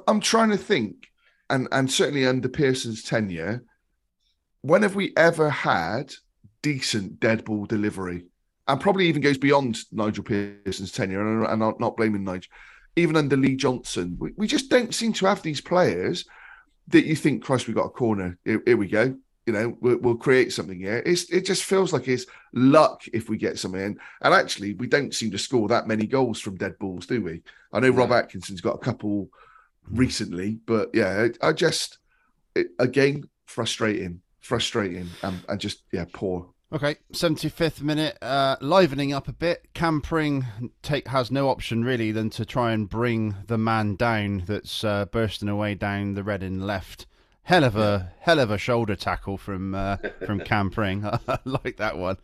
I'm 0.07 0.19
trying 0.19 0.51
to 0.51 0.57
think, 0.57 1.07
and 1.49 1.67
and 1.71 1.91
certainly 1.91 2.25
under 2.27 2.47
Pearson's 2.47 3.01
tenure, 3.01 3.63
when 4.61 4.83
have 4.83 4.95
we 4.95 5.11
ever 5.17 5.49
had 5.49 6.13
decent 6.61 7.19
dead 7.19 7.45
ball 7.45 7.65
delivery? 7.65 8.25
And 8.67 8.79
probably 8.79 9.07
even 9.07 9.21
goes 9.21 9.37
beyond 9.37 9.79
Nigel 9.91 10.23
Pearson's 10.23 10.91
tenure, 10.91 11.21
and, 11.21 11.45
and 11.47 11.63
I'm 11.63 11.75
not 11.79 11.97
blaming 11.97 12.23
Nigel. 12.23 12.51
Even 12.95 13.15
under 13.15 13.37
Lee 13.37 13.55
Johnson, 13.55 14.17
we, 14.19 14.31
we 14.37 14.47
just 14.47 14.69
don't 14.69 14.93
seem 14.93 15.13
to 15.13 15.25
have 15.25 15.41
these 15.41 15.61
players 15.61 16.25
that 16.89 17.05
you 17.05 17.15
think, 17.15 17.43
Christ, 17.43 17.67
we 17.67 17.73
got 17.73 17.85
a 17.85 17.89
corner. 17.89 18.37
Here, 18.45 18.61
here 18.65 18.77
we 18.77 18.87
go. 18.87 19.15
You 19.45 19.53
know, 19.53 19.77
we'll, 19.81 19.97
we'll, 19.97 20.15
create 20.15 20.53
something 20.53 20.79
here. 20.79 21.03
It's, 21.05 21.29
it 21.29 21.45
just 21.45 21.63
feels 21.63 21.91
like 21.91 22.07
it's 22.07 22.25
luck 22.53 23.03
if 23.11 23.29
we 23.29 23.37
get 23.37 23.59
something 23.59 23.81
in. 23.81 23.99
And 24.21 24.33
actually, 24.33 24.73
we 24.75 24.87
don't 24.87 25.13
seem 25.13 25.31
to 25.31 25.37
score 25.37 25.67
that 25.67 25.87
many 25.87 26.07
goals 26.07 26.39
from 26.39 26.55
dead 26.55 26.79
balls, 26.79 27.05
do 27.05 27.21
we? 27.21 27.41
I 27.73 27.79
know 27.79 27.89
Rob 27.89 28.11
Atkinson's 28.11 28.61
got 28.61 28.75
a 28.75 28.79
couple 28.79 29.29
recently, 29.89 30.59
but 30.65 30.91
yeah, 30.93 31.27
I 31.41 31.51
just, 31.51 31.97
it, 32.55 32.67
again, 32.79 33.27
frustrating 33.45 34.21
frustrating 34.43 35.09
and, 35.23 35.39
and 35.49 35.59
just 35.59 35.83
yeah 35.91 36.05
poor. 36.13 36.49
Okay, 36.73 36.95
75th 37.11 37.83
minute, 37.83 38.17
uh, 38.19 38.55
livening 38.59 39.13
up 39.13 39.27
a 39.27 39.31
bit. 39.31 39.67
Cam 39.75 40.01
Pring 40.01 40.71
take 40.81 41.07
has 41.09 41.29
no 41.29 41.47
option 41.49 41.83
really 41.83 42.11
than 42.11 42.31
to 42.31 42.45
try 42.45 42.71
and 42.71 42.89
bring 42.89 43.35
the 43.45 43.59
man 43.59 43.95
down 43.95 44.41
that's 44.47 44.83
uh, 44.83 45.05
bursting 45.05 45.49
away 45.49 45.75
down 45.75 46.15
the 46.15 46.23
Reading 46.23 46.59
left. 46.59 47.05
Hell 47.43 47.63
of 47.63 47.75
a 47.75 48.13
hell 48.21 48.39
of 48.39 48.49
a 48.49 48.57
shoulder 48.57 48.95
tackle 48.95 49.37
from 49.37 49.75
uh, 49.75 49.97
from 50.25 50.39
Cam 50.45 50.71
Pring. 50.71 51.05
I 51.27 51.37
like 51.45 51.77
that 51.77 51.95
one. 51.95 52.17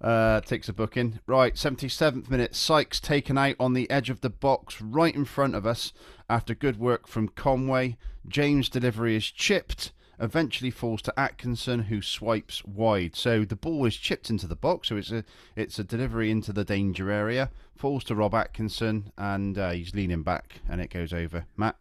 Uh, 0.00 0.40
takes 0.40 0.68
a 0.68 0.72
booking. 0.72 1.20
Right, 1.28 1.54
77th 1.54 2.28
minute. 2.28 2.56
Sykes 2.56 2.98
taken 2.98 3.38
out 3.38 3.54
on 3.60 3.72
the 3.72 3.88
edge 3.88 4.10
of 4.10 4.20
the 4.20 4.30
box 4.30 4.80
right 4.80 5.14
in 5.14 5.26
front 5.26 5.54
of 5.54 5.64
us 5.64 5.92
after 6.28 6.56
good 6.56 6.80
work 6.80 7.06
from 7.06 7.28
Conway. 7.28 7.98
James' 8.26 8.68
delivery 8.68 9.14
is 9.14 9.30
chipped 9.30 9.92
eventually 10.20 10.70
falls 10.70 11.02
to 11.02 11.18
Atkinson, 11.18 11.84
who 11.84 12.02
swipes 12.02 12.64
wide. 12.64 13.16
So 13.16 13.44
the 13.44 13.56
ball 13.56 13.84
is 13.86 13.96
chipped 13.96 14.30
into 14.30 14.46
the 14.46 14.56
box, 14.56 14.88
so 14.88 14.96
it's 14.96 15.10
a 15.10 15.24
it's 15.56 15.78
a 15.78 15.84
delivery 15.84 16.30
into 16.30 16.52
the 16.52 16.64
danger 16.64 17.10
area. 17.10 17.50
Falls 17.76 18.04
to 18.04 18.14
Rob 18.14 18.34
Atkinson, 18.34 19.12
and 19.18 19.58
uh, 19.58 19.70
he's 19.70 19.94
leaning 19.94 20.22
back, 20.22 20.60
and 20.68 20.80
it 20.80 20.90
goes 20.90 21.12
over. 21.12 21.46
Matt, 21.56 21.76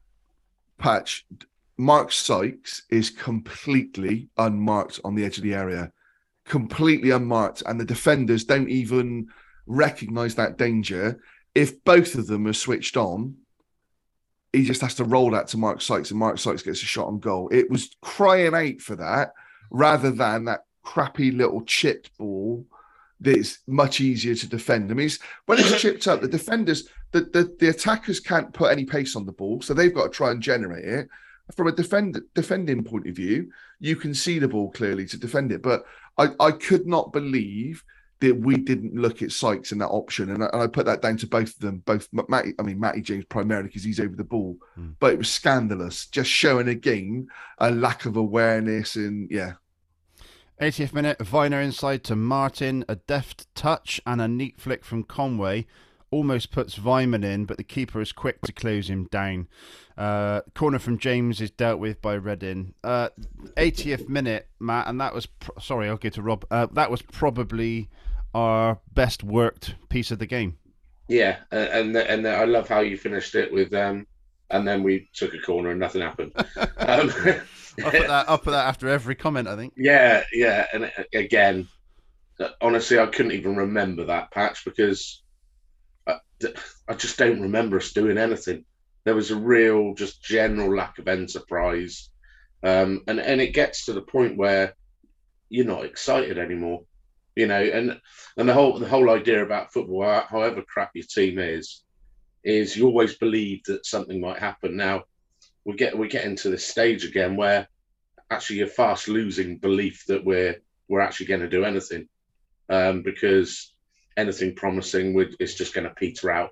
patch. 0.78 1.26
Mark 1.78 2.12
Sykes 2.12 2.84
is 2.90 3.10
completely 3.10 4.30
unmarked 4.38 5.00
on 5.04 5.16
the 5.16 5.26
edge 5.26 5.38
of 5.38 5.44
the 5.44 5.56
area, 5.56 5.92
completely 6.46 7.10
unmarked, 7.10 7.64
and 7.66 7.80
the 7.80 7.86
defenders 7.86 8.44
don't 8.44 8.70
even 8.70 9.28
recognise 9.66 10.36
that 10.36 10.58
danger. 10.58 11.20
If 11.56 11.84
both 11.84 12.16
of 12.16 12.28
them 12.28 12.46
are 12.48 12.54
switched 12.54 12.98
on, 12.98 13.36
he 14.54 14.64
just 14.64 14.82
has 14.82 14.96
to 14.96 15.04
roll 15.04 15.32
that 15.32 15.48
to 15.50 15.58
Mark 15.58 15.82
Sykes, 15.82 16.12
and 16.12 16.20
Mark 16.20 16.38
Sykes 16.38 16.64
gets 16.64 16.82
a 16.82 16.86
shot 16.86 17.08
on 17.08 17.20
goal. 17.20 17.50
It 17.52 17.70
was 17.70 17.96
crying 18.02 18.54
out 18.54 18.82
for 18.82 18.96
that 18.98 19.34
rather 19.70 20.12
than 20.12 20.46
that 20.46 20.66
crappy 20.84 21.32
little 21.32 21.62
chipped 21.62 22.16
ball 22.18 22.66
that's 23.20 23.60
much 23.68 24.02
easier 24.02 24.36
to 24.36 24.48
defend. 24.48 24.92
I 24.92 24.96
mean, 24.96 25.06
it's, 25.06 25.20
when 25.46 25.60
it's 25.60 25.80
chipped 25.82 26.08
up, 26.08 26.22
the 26.22 26.28
defenders, 26.28 26.90
the, 27.12 27.22
the, 27.22 27.56
the 27.60 27.70
attackers 27.70 28.20
can't 28.20 28.54
put 28.54 28.72
any 28.72 28.84
pace 28.84 29.16
on 29.16 29.26
the 29.26 29.32
ball, 29.32 29.62
so 29.62 29.74
they've 29.74 29.94
got 29.94 30.06
to 30.06 30.10
try 30.10 30.32
and 30.32 30.42
generate 30.42 30.86
it. 30.86 31.08
From 31.56 31.68
a 31.68 31.72
defend, 31.72 32.20
defending 32.34 32.84
point 32.84 33.08
of 33.08 33.16
view, 33.16 33.52
you 33.80 33.96
can 33.96 34.14
see 34.14 34.40
the 34.40 34.48
ball 34.48 34.72
clearly 34.72 35.06
to 35.08 35.18
defend 35.18 35.52
it. 35.52 35.62
But 35.62 35.84
I, 36.18 36.30
I 36.40 36.52
could 36.52 36.88
not 36.88 37.14
believe 37.14 37.84
that 38.22 38.40
we 38.40 38.56
didn't 38.56 38.96
look 38.96 39.22
at 39.22 39.32
Sykes 39.32 39.72
in 39.72 39.80
that 39.80 39.90
option, 39.90 40.30
and 40.30 40.44
I, 40.44 40.50
and 40.54 40.62
I, 40.62 40.68
put 40.68 40.86
that 40.86 41.02
down 41.02 41.18
to 41.18 41.28
both 41.28 41.56
of 41.56 41.60
them. 41.60 41.84
Both 41.86 42.08
Matty, 42.30 42.54
I 42.58 42.64
mean 42.64 42.80
Matty 42.80 43.02
James 43.02 43.26
primarily 43.26 43.68
because 43.68 43.84
he's 43.84 44.00
over 44.00 44.16
the 44.16 44.24
ball, 44.24 44.58
mm. 44.78 44.96
but 45.00 45.14
it 45.14 45.18
was 45.18 45.30
scandalous, 45.30 46.06
just 46.08 46.30
showing 46.30 46.68
again 46.68 47.28
a 47.58 47.72
lack 47.72 48.06
of 48.06 48.16
awareness 48.16 48.96
and 48.96 49.30
yeah. 49.30 49.54
80th 50.62 50.94
minute, 50.94 51.18
Vyner 51.18 51.64
inside 51.64 52.04
to 52.06 52.16
Martin, 52.16 52.86
a 52.88 52.96
deft 52.96 53.54
touch 53.56 54.00
and 54.06 54.22
a 54.22 54.28
neat 54.28 54.62
flick 54.62 54.86
from 54.86 55.04
Conway 55.04 55.66
almost 56.12 56.52
puts 56.52 56.78
Weimann 56.78 57.24
in, 57.24 57.46
but 57.46 57.58
the 57.58 57.64
keeper 57.64 58.02
is 58.02 58.12
quick 58.12 58.42
to 58.42 58.52
close 58.52 58.90
him 58.90 59.06
down. 59.06 59.48
Uh, 59.98 60.42
corner 60.54 60.78
from 60.78 60.98
James 60.98 61.40
is 61.42 61.50
dealt 61.50 61.80
with 61.80 62.02
by 62.02 62.14
Reading. 62.14 62.74
Uh, 62.84 63.10
80th 63.58 64.10
minute, 64.10 64.50
Matt, 64.60 64.88
and 64.88 65.00
that 65.00 65.14
was 65.14 65.26
pro- 65.26 65.58
sorry, 65.60 65.88
I'll 65.88 65.98
get 65.98 66.14
to 66.14 66.22
Rob. 66.22 66.46
Uh, 66.52 66.68
that 66.74 66.92
was 66.92 67.02
probably 67.02 67.90
our 68.34 68.80
best 68.94 69.24
worked 69.24 69.76
piece 69.90 70.12
of 70.12 70.20
the 70.20 70.26
game. 70.26 70.58
Yeah, 71.08 71.38
and 71.52 71.96
and 71.96 72.28
I 72.28 72.46
love 72.46 72.70
how 72.70 72.80
you 72.80 72.98
finished 72.98 73.36
it 73.36 73.52
with 73.52 73.74
um, 73.74 74.08
and 74.52 74.68
then 74.68 74.84
we 74.84 75.10
took 75.14 75.34
a 75.34 75.40
corner 75.40 75.72
and 75.72 75.80
nothing 75.80 76.02
happened. 76.02 76.32
um, 76.58 77.12
I'll 77.84 77.92
put 77.92 78.08
that 78.08 78.26
I'll 78.30 78.38
put 78.38 78.52
that 78.52 78.68
after 78.68 78.88
every 78.88 79.16
comment. 79.16 79.48
I 79.48 79.56
think. 79.56 79.74
Yeah, 79.78 80.24
yeah, 80.34 80.68
and 80.74 80.86
uh, 80.86 81.04
again, 81.14 81.68
uh, 82.40 82.50
honestly, 82.62 83.00
I 83.00 83.08
couldn't 83.08 83.32
even 83.32 83.56
remember 83.56 84.06
that 84.06 84.32
patch 84.32 84.64
because 84.66 85.24
I, 86.08 86.18
I 86.88 86.94
just 86.94 87.18
don't 87.18 87.42
remember 87.42 87.78
us 87.78 87.94
doing 87.94 88.18
anything. 88.18 88.66
There 89.04 89.16
was 89.16 89.32
a 89.32 89.36
real, 89.36 89.96
just 89.96 90.24
general 90.24 90.76
lack 90.76 91.00
of 91.00 91.08
enterprise, 91.08 92.10
um, 92.64 93.02
and 93.08 93.20
and 93.20 93.42
it 93.42 93.54
gets 93.54 93.86
to 93.86 93.94
the 93.94 94.02
point 94.02 94.38
where 94.38 94.76
you're 95.50 95.66
not 95.66 95.86
excited 95.86 96.38
anymore 96.38 96.84
you 97.36 97.48
know, 97.48 97.62
and 97.62 98.00
and 98.38 98.50
the 98.50 98.54
whole 98.54 98.80
the 98.80 98.88
whole 98.88 99.10
idea 99.10 99.44
about 99.44 99.74
football, 99.74 100.22
however 100.28 100.64
crap 100.68 100.92
your 100.94 101.06
team 101.06 101.40
is, 101.40 101.84
is 102.44 102.76
you 102.76 102.88
always 102.88 103.16
believe 103.16 103.64
that 103.66 103.86
something 103.86 104.20
might 104.20 104.40
happen. 104.40 104.76
Now 104.76 105.04
we 105.66 105.76
get 105.76 105.98
we 105.98 106.08
get 106.08 106.26
into 106.26 106.50
this 106.50 106.66
stage 106.66 107.06
again 107.06 107.36
where 107.36 107.68
actually 108.30 108.58
you're 108.58 108.68
fast 108.68 109.08
losing 109.08 109.58
belief 109.58 110.06
that 110.08 110.26
we're 110.26 110.58
we're 110.88 111.02
actually 111.02 111.28
going 111.28 111.42
to 111.42 111.50
do 111.50 111.64
anything, 111.64 112.08
um, 112.70 113.02
because 113.02 113.74
anything 114.18 114.56
promising 114.56 115.14
would 115.14 115.36
is 115.40 115.56
just 115.56 115.74
going 115.74 115.88
to 115.88 115.96
peter 115.96 116.30
out, 116.32 116.52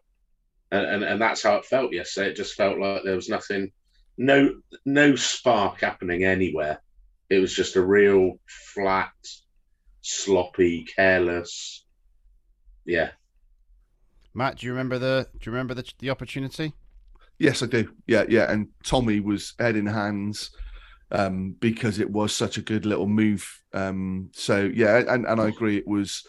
and, 0.71 0.85
and 0.85 1.03
and 1.03 1.21
that's 1.21 1.43
how 1.43 1.55
it 1.55 1.65
felt 1.65 1.93
yesterday. 1.93 2.29
It 2.29 2.37
just 2.37 2.55
felt 2.55 2.79
like 2.79 3.03
there 3.03 3.15
was 3.15 3.29
nothing, 3.29 3.71
no 4.17 4.61
no 4.85 5.15
spark 5.15 5.81
happening 5.81 6.23
anywhere. 6.23 6.81
It 7.29 7.39
was 7.39 7.53
just 7.53 7.75
a 7.75 7.85
real 7.85 8.39
flat 8.47 9.11
sloppy, 10.09 10.85
careless. 10.95 11.85
Yeah. 12.85 13.11
Matt, 14.33 14.57
do 14.57 14.65
you 14.65 14.71
remember 14.71 14.99
the 14.99 15.27
do 15.33 15.39
you 15.49 15.51
remember 15.51 15.73
the 15.73 15.89
the 15.99 16.09
opportunity? 16.09 16.73
Yes, 17.37 17.63
I 17.63 17.67
do. 17.67 17.89
Yeah, 18.05 18.25
yeah. 18.27 18.51
And 18.51 18.67
Tommy 18.83 19.19
was 19.19 19.53
head 19.59 19.75
in 19.75 19.85
hands 19.85 20.51
um, 21.11 21.55
because 21.59 21.99
it 21.99 22.09
was 22.09 22.35
such 22.35 22.57
a 22.57 22.61
good 22.61 22.85
little 22.85 23.07
move. 23.07 23.47
Um, 23.73 24.29
so 24.33 24.69
yeah, 24.73 24.97
and, 24.97 25.25
and 25.25 25.41
I 25.41 25.47
agree. 25.47 25.77
It 25.77 25.87
was 25.87 26.25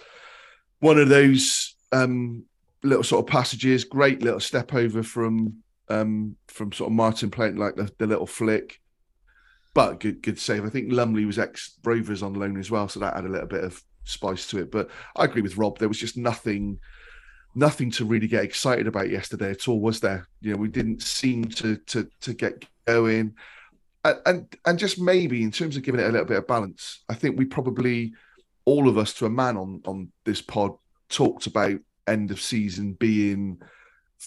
one 0.79 0.99
of 0.99 1.09
those 1.09 1.75
um, 1.93 2.45
little 2.83 3.05
sort 3.05 3.25
of 3.25 3.31
passages. 3.31 3.85
Great 3.85 4.23
little 4.23 4.41
step 4.41 4.75
over 4.75 5.03
from 5.03 5.63
um, 5.89 6.37
from 6.49 6.73
sort 6.73 6.91
of 6.91 6.95
Martin 6.95 7.31
playing 7.31 7.57
like 7.57 7.77
the, 7.77 7.91
the 7.99 8.07
little 8.07 8.27
flick. 8.27 8.80
But 9.73 10.01
good, 10.01 10.23
good 10.23 10.39
save. 10.39 10.65
I 10.65 10.69
think 10.69 10.93
Lumley 10.93 11.25
was 11.25 11.39
ex 11.39 11.79
Rovers 11.85 12.23
on 12.23 12.35
loan 12.35 12.59
as 12.59 12.71
well, 12.71 12.89
so 12.89 13.01
that 13.01 13.15
had 13.15 13.25
a 13.25 13.29
little 13.29 13.47
bit 13.47 13.65
of 13.65 13.83
spice 14.05 14.49
to 14.49 14.59
it. 14.59 14.71
But 14.71 14.91
I 15.17 15.25
agree 15.25 15.43
with 15.43 15.57
Rob. 15.57 15.79
There 15.79 15.89
was 15.89 15.99
just 15.99 16.17
nothing 16.17 16.81
nothing 17.55 17.91
to 17.91 18.05
really 18.05 18.29
get 18.29 18.45
excited 18.45 18.87
about 18.87 19.11
yesterday 19.11 19.51
at 19.51 19.67
all, 19.69 19.81
was 19.81 20.01
there? 20.01 20.29
You 20.41 20.53
know, 20.53 20.59
we 20.59 20.69
didn't 20.69 21.03
seem 21.03 21.45
to 21.45 21.77
to 21.77 22.09
to 22.21 22.35
get 22.35 22.65
going, 22.87 23.35
and 24.05 24.21
and, 24.27 24.57
and 24.67 24.79
just 24.79 25.01
maybe 25.01 25.43
in 25.43 25.51
terms 25.51 25.77
of 25.77 25.83
giving 25.83 26.01
it 26.01 26.09
a 26.09 26.13
little 26.13 26.27
bit 26.27 26.39
of 26.39 26.47
balance, 26.47 27.05
I 27.09 27.15
think 27.15 27.39
we 27.39 27.45
probably 27.45 28.13
all 28.65 28.89
of 28.89 28.99
us 28.99 29.15
to 29.15 29.27
a 29.27 29.31
man 29.31 29.57
on 29.57 29.83
on 29.85 30.11
this 30.25 30.43
pod 30.43 30.73
talked 31.09 31.47
about 31.47 31.79
end 32.07 32.31
of 32.31 32.41
season 32.41 32.95
being 32.95 33.61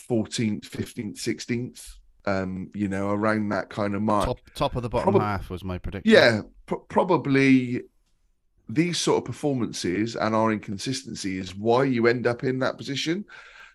14th, 0.09 0.67
15th, 0.69 1.17
16th. 1.17 1.93
Um, 2.25 2.71
you 2.73 2.87
know, 2.87 3.09
around 3.09 3.49
that 3.49 3.69
kind 3.69 3.95
of 3.95 4.01
mark. 4.01 4.25
Top 4.25 4.39
top 4.55 4.75
of 4.77 4.83
the 4.83 4.89
bottom 4.89 5.13
Probab- 5.13 5.21
half 5.21 5.49
was 5.49 5.63
my 5.63 5.77
prediction. 5.77 6.09
Yeah, 6.09 6.41
pr- 6.65 6.75
probably 6.75 7.81
these 8.69 8.97
sort 8.97 9.17
of 9.17 9.25
performances 9.25 10.15
and 10.15 10.33
our 10.33 10.51
inconsistency 10.51 11.37
is 11.37 11.53
why 11.53 11.83
you 11.83 12.07
end 12.07 12.25
up 12.25 12.43
in 12.45 12.59
that 12.59 12.77
position. 12.77 13.25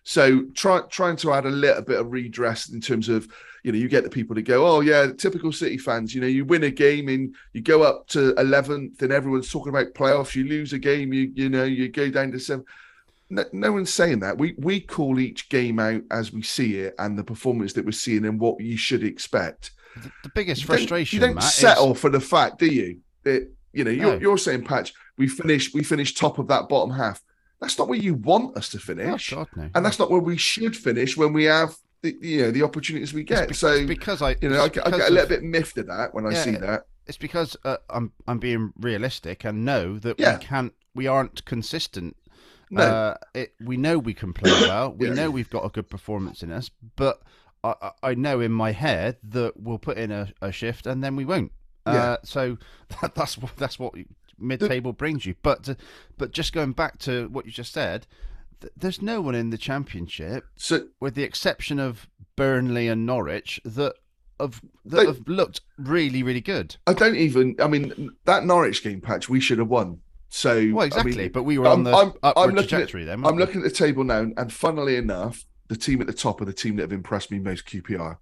So 0.03 0.45
try, 0.55 0.81
trying 0.89 1.17
to 1.17 1.33
add 1.33 1.45
a 1.45 1.51
little 1.51 1.83
bit 1.83 1.99
of 1.99 2.11
redress 2.11 2.69
in 2.69 2.81
terms 2.81 3.09
of, 3.09 3.27
you 3.63 3.71
know, 3.71 3.77
you 3.77 3.87
get 3.87 4.03
the 4.03 4.09
people 4.09 4.35
to 4.35 4.41
go, 4.41 4.65
oh 4.65 4.79
yeah, 4.79 5.11
typical 5.15 5.51
City 5.51 5.77
fans. 5.77 6.15
You 6.15 6.21
know, 6.21 6.27
you 6.27 6.45
win 6.45 6.63
a 6.63 6.71
game 6.71 7.09
and 7.09 7.35
you 7.53 7.61
go 7.61 7.83
up 7.83 8.07
to 8.07 8.33
eleventh, 8.35 9.01
and 9.01 9.11
everyone's 9.11 9.51
talking 9.51 9.69
about 9.69 9.93
playoffs. 9.93 10.33
You 10.33 10.45
lose 10.45 10.73
a 10.73 10.79
game, 10.79 11.13
you 11.13 11.31
you 11.35 11.49
know, 11.49 11.65
you 11.65 11.89
go 11.89 12.09
down 12.09 12.31
to 12.31 12.39
seven. 12.39 12.65
No, 13.29 13.45
no 13.53 13.71
one's 13.71 13.93
saying 13.93 14.19
that. 14.19 14.37
We 14.37 14.55
we 14.57 14.79
call 14.79 15.19
each 15.19 15.49
game 15.49 15.79
out 15.79 16.01
as 16.11 16.33
we 16.33 16.41
see 16.41 16.79
it 16.79 16.95
and 16.97 17.17
the 17.17 17.23
performance 17.23 17.73
that 17.73 17.85
we're 17.85 17.91
seeing 17.91 18.25
and 18.25 18.39
what 18.39 18.59
you 18.59 18.75
should 18.77 19.03
expect. 19.03 19.71
The, 19.95 20.11
the 20.23 20.31
biggest 20.33 20.61
You 20.61 20.67
frustration, 20.67 21.17
You 21.19 21.25
don't 21.27 21.35
Matt, 21.35 21.43
settle 21.43 21.93
is 21.93 21.99
for 21.99 22.09
the 22.09 22.19
fact, 22.19 22.59
do 22.59 22.65
you? 22.67 22.99
That 23.23 23.51
you 23.73 23.83
know, 23.83 23.91
you're, 23.91 24.13
No. 24.13 24.19
you're 24.19 24.37
saying, 24.37 24.63
Patch, 24.65 24.93
we 25.17 25.27
finished, 25.27 25.73
we 25.75 25.83
finished 25.83 26.17
top 26.17 26.39
of 26.39 26.47
that 26.47 26.69
bottom 26.69 26.91
half. 26.95 27.21
That's 27.61 27.77
not 27.77 27.87
where 27.87 27.99
you 27.99 28.15
want 28.15 28.57
us 28.57 28.69
to 28.69 28.77
oh, 28.77 28.79
finish, 28.79 29.29
God 29.31 29.47
no. 29.55 29.69
and 29.75 29.85
that's 29.85 29.99
not 29.99 30.09
where 30.09 30.21
we 30.21 30.37
should 30.37 30.75
finish 30.75 31.17
when 31.17 31.33
we 31.33 31.43
have 31.43 31.75
the 32.01 32.17
you 32.21 32.41
know 32.43 32.51
the 32.51 32.63
opportunities 32.63 33.13
we 33.13 33.23
get. 33.23 33.49
be- 33.49 33.53
so 33.53 33.85
because 33.85 34.21
I 34.21 34.37
you 34.41 34.49
know, 34.49 34.63
I 34.63 34.69
get, 34.69 34.87
I 34.87 34.91
get 34.91 35.09
a 35.09 35.13
little 35.13 35.27
bit 35.29 35.43
miffed 35.43 35.77
at 35.77 35.87
that 35.87 36.13
when 36.13 36.25
I 36.25 36.33
see 36.33 36.51
that. 36.51 36.85
It's 37.05 37.17
because 37.17 37.57
uh, 37.65 37.77
I'm 37.89 38.11
I'm 38.27 38.39
being 38.39 38.71
realistic 38.79 39.43
and 39.43 39.65
know 39.65 39.99
that 39.99 40.19
Yeah. 40.19 40.37
we 40.37 40.43
can't 40.45 40.73
we 40.95 41.07
aren't 41.07 41.43
consistent. 41.45 42.15
No. 42.71 42.83
Uh, 42.83 43.17
it, 43.33 43.53
we 43.59 43.77
know 43.77 43.97
we 43.97 44.13
can 44.13 44.33
play 44.33 44.51
well. 44.67 44.93
We 44.93 45.07
Yeah. 45.07 45.13
know 45.15 45.31
we've 45.31 45.49
got 45.49 45.65
a 45.65 45.69
good 45.69 45.89
performance 45.89 46.43
in 46.43 46.51
us, 46.51 46.69
but 46.95 47.21
I, 47.63 47.91
I- 48.03 48.13
know 48.15 48.39
in 48.39 48.51
my 48.51 48.71
head 48.71 49.17
that 49.23 49.59
we'll 49.59 49.79
put 49.79 49.97
in 49.97 50.11
a, 50.11 50.31
a 50.41 50.51
shift 50.51 50.85
and 50.87 51.03
then 51.03 51.15
we 51.15 51.25
won't. 51.25 51.51
Yeah. 51.87 51.93
Uh, 51.93 52.17
so 52.23 52.57
that, 53.01 53.15
that's 53.15 53.37
what 53.37 53.55
that's 53.57 53.79
what 53.79 53.93
mid-table 54.37 54.93
brings 54.93 55.25
you. 55.25 55.35
But 55.41 55.63
to, 55.63 55.77
but 56.17 56.31
just 56.31 56.53
going 56.53 56.73
back 56.73 56.99
to 56.99 57.27
what 57.29 57.45
you 57.45 57.51
just 57.51 57.73
said, 57.73 58.05
th- 58.61 58.71
there's 58.77 59.01
no 59.01 59.19
one 59.21 59.35
in 59.35 59.49
the 59.49 59.57
championship, 59.57 60.45
So 60.55 60.87
with 60.99 61.15
the 61.15 61.23
exception 61.23 61.79
of 61.79 62.07
Burnley 62.35 62.87
and 62.87 63.05
Norwich, 63.05 63.59
that 63.65 63.95
have 64.39 64.61
that 64.85 64.97
They- 64.97 65.05
have 65.07 65.27
looked 65.27 65.61
really 65.77 66.21
really 66.23 66.41
good. 66.41 66.75
I 66.87 66.93
don't 66.93 67.15
even. 67.17 67.55
I 67.59 67.67
mean, 67.67 68.11
that 68.25 68.45
Norwich 68.45 68.83
game, 68.83 69.01
Patch, 69.01 69.27
we 69.27 69.39
should 69.41 69.57
have 69.57 69.67
won. 69.69 69.99
So 70.29 70.55
Well, 70.73 70.83
I 70.83 70.85
exactly. 70.87 71.15
mean, 71.15 71.31
but 71.31 71.43
we 71.43 71.57
were 71.57 71.65
I'm- 71.67 71.79
on 71.79 71.83
the 71.83 71.91
I'm- 71.91 72.13
upward 72.23 72.49
I'm 72.49 72.55
looking 72.55 72.59
at- 72.65 72.69
trajectory 72.69 73.03
then. 73.03 73.25
I'm 73.25 73.35
we? 73.35 73.41
looking 73.41 73.57
at 73.61 73.63
the 73.63 73.71
table 73.75 74.03
now, 74.03 74.27
and 74.37 74.53
funnily 74.53 74.95
enough, 74.95 75.43
the 75.67 75.75
team 75.75 76.01
at 76.01 76.07
the 76.07 76.13
top 76.13 76.39
are 76.41 76.45
the 76.45 76.53
team 76.53 76.75
that 76.77 76.83
have 76.83 76.93
impressed 76.93 77.31
me 77.31 77.39
most. 77.39 77.65
QPR. 77.65 78.17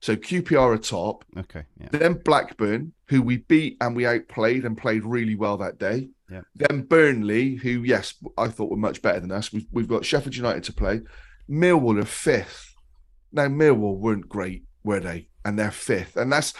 So 0.00 0.14
QPR 0.16 0.74
are 0.74 0.78
top. 0.78 1.24
Okay. 1.36 1.64
Yeah. 1.80 1.88
Then 1.90 2.14
Blackburn, 2.24 2.92
who 3.08 3.22
we 3.22 3.38
beat 3.38 3.78
and 3.80 3.96
we 3.96 4.04
outplayed 4.06 4.64
and 4.66 4.76
played 4.76 5.04
really 5.04 5.34
well 5.34 5.56
that 5.56 5.78
day. 5.78 6.10
Yeah. 6.30 6.42
Then 6.54 6.82
Burnley, 6.82 7.54
who 7.56 7.82
yes, 7.82 8.14
I 8.36 8.48
thought 8.48 8.70
were 8.70 8.76
much 8.76 9.00
better 9.00 9.20
than 9.20 9.32
us. 9.32 9.52
We've, 9.52 9.66
we've 9.72 9.88
got 9.88 10.04
Sheffield 10.04 10.36
United 10.36 10.64
to 10.64 10.72
play. 10.74 11.00
Millwall 11.48 12.00
are 12.00 12.04
fifth. 12.04 12.74
Now 13.32 13.46
Millwall 13.48 13.96
weren't 13.98 14.28
great, 14.28 14.64
were 14.84 15.00
they? 15.00 15.28
And 15.44 15.58
they're 15.58 15.70
fifth, 15.70 16.16
and 16.16 16.30
that's 16.32 16.52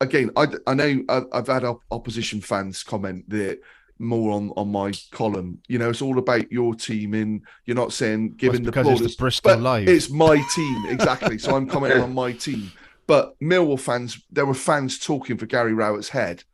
again. 0.00 0.30
I, 0.36 0.46
I 0.66 0.74
know 0.74 1.02
I- 1.08 1.22
I've 1.32 1.46
had 1.48 1.64
opposition 1.90 2.40
fans 2.40 2.82
comment 2.82 3.28
that 3.30 3.60
more 4.02 4.32
on 4.32 4.50
on 4.56 4.70
my 4.70 4.92
column. 5.10 5.60
You 5.68 5.78
know, 5.78 5.90
it's 5.90 6.02
all 6.02 6.18
about 6.18 6.50
your 6.50 6.74
team, 6.74 7.14
In 7.14 7.42
you're 7.64 7.76
not 7.76 7.92
saying 7.92 8.28
Well, 8.28 8.36
giving 8.36 8.60
it's 8.60 8.66
the 8.66 8.72
because 8.72 9.00
it's 9.00 9.16
the 9.16 9.20
Bristol 9.20 9.58
Live. 9.58 9.88
It's 9.88 10.10
my 10.10 10.42
team, 10.54 10.86
exactly. 10.88 11.38
so 11.38 11.56
I'm 11.56 11.66
commenting 11.66 12.02
on 12.02 12.14
my 12.14 12.32
team. 12.32 12.72
But 13.06 13.38
Millwall 13.40 13.80
fans, 13.80 14.22
there 14.30 14.46
were 14.46 14.54
fans 14.54 14.98
talking 14.98 15.36
for 15.36 15.46
Gary 15.46 15.74
Rowett's 15.74 16.08
head, 16.08 16.44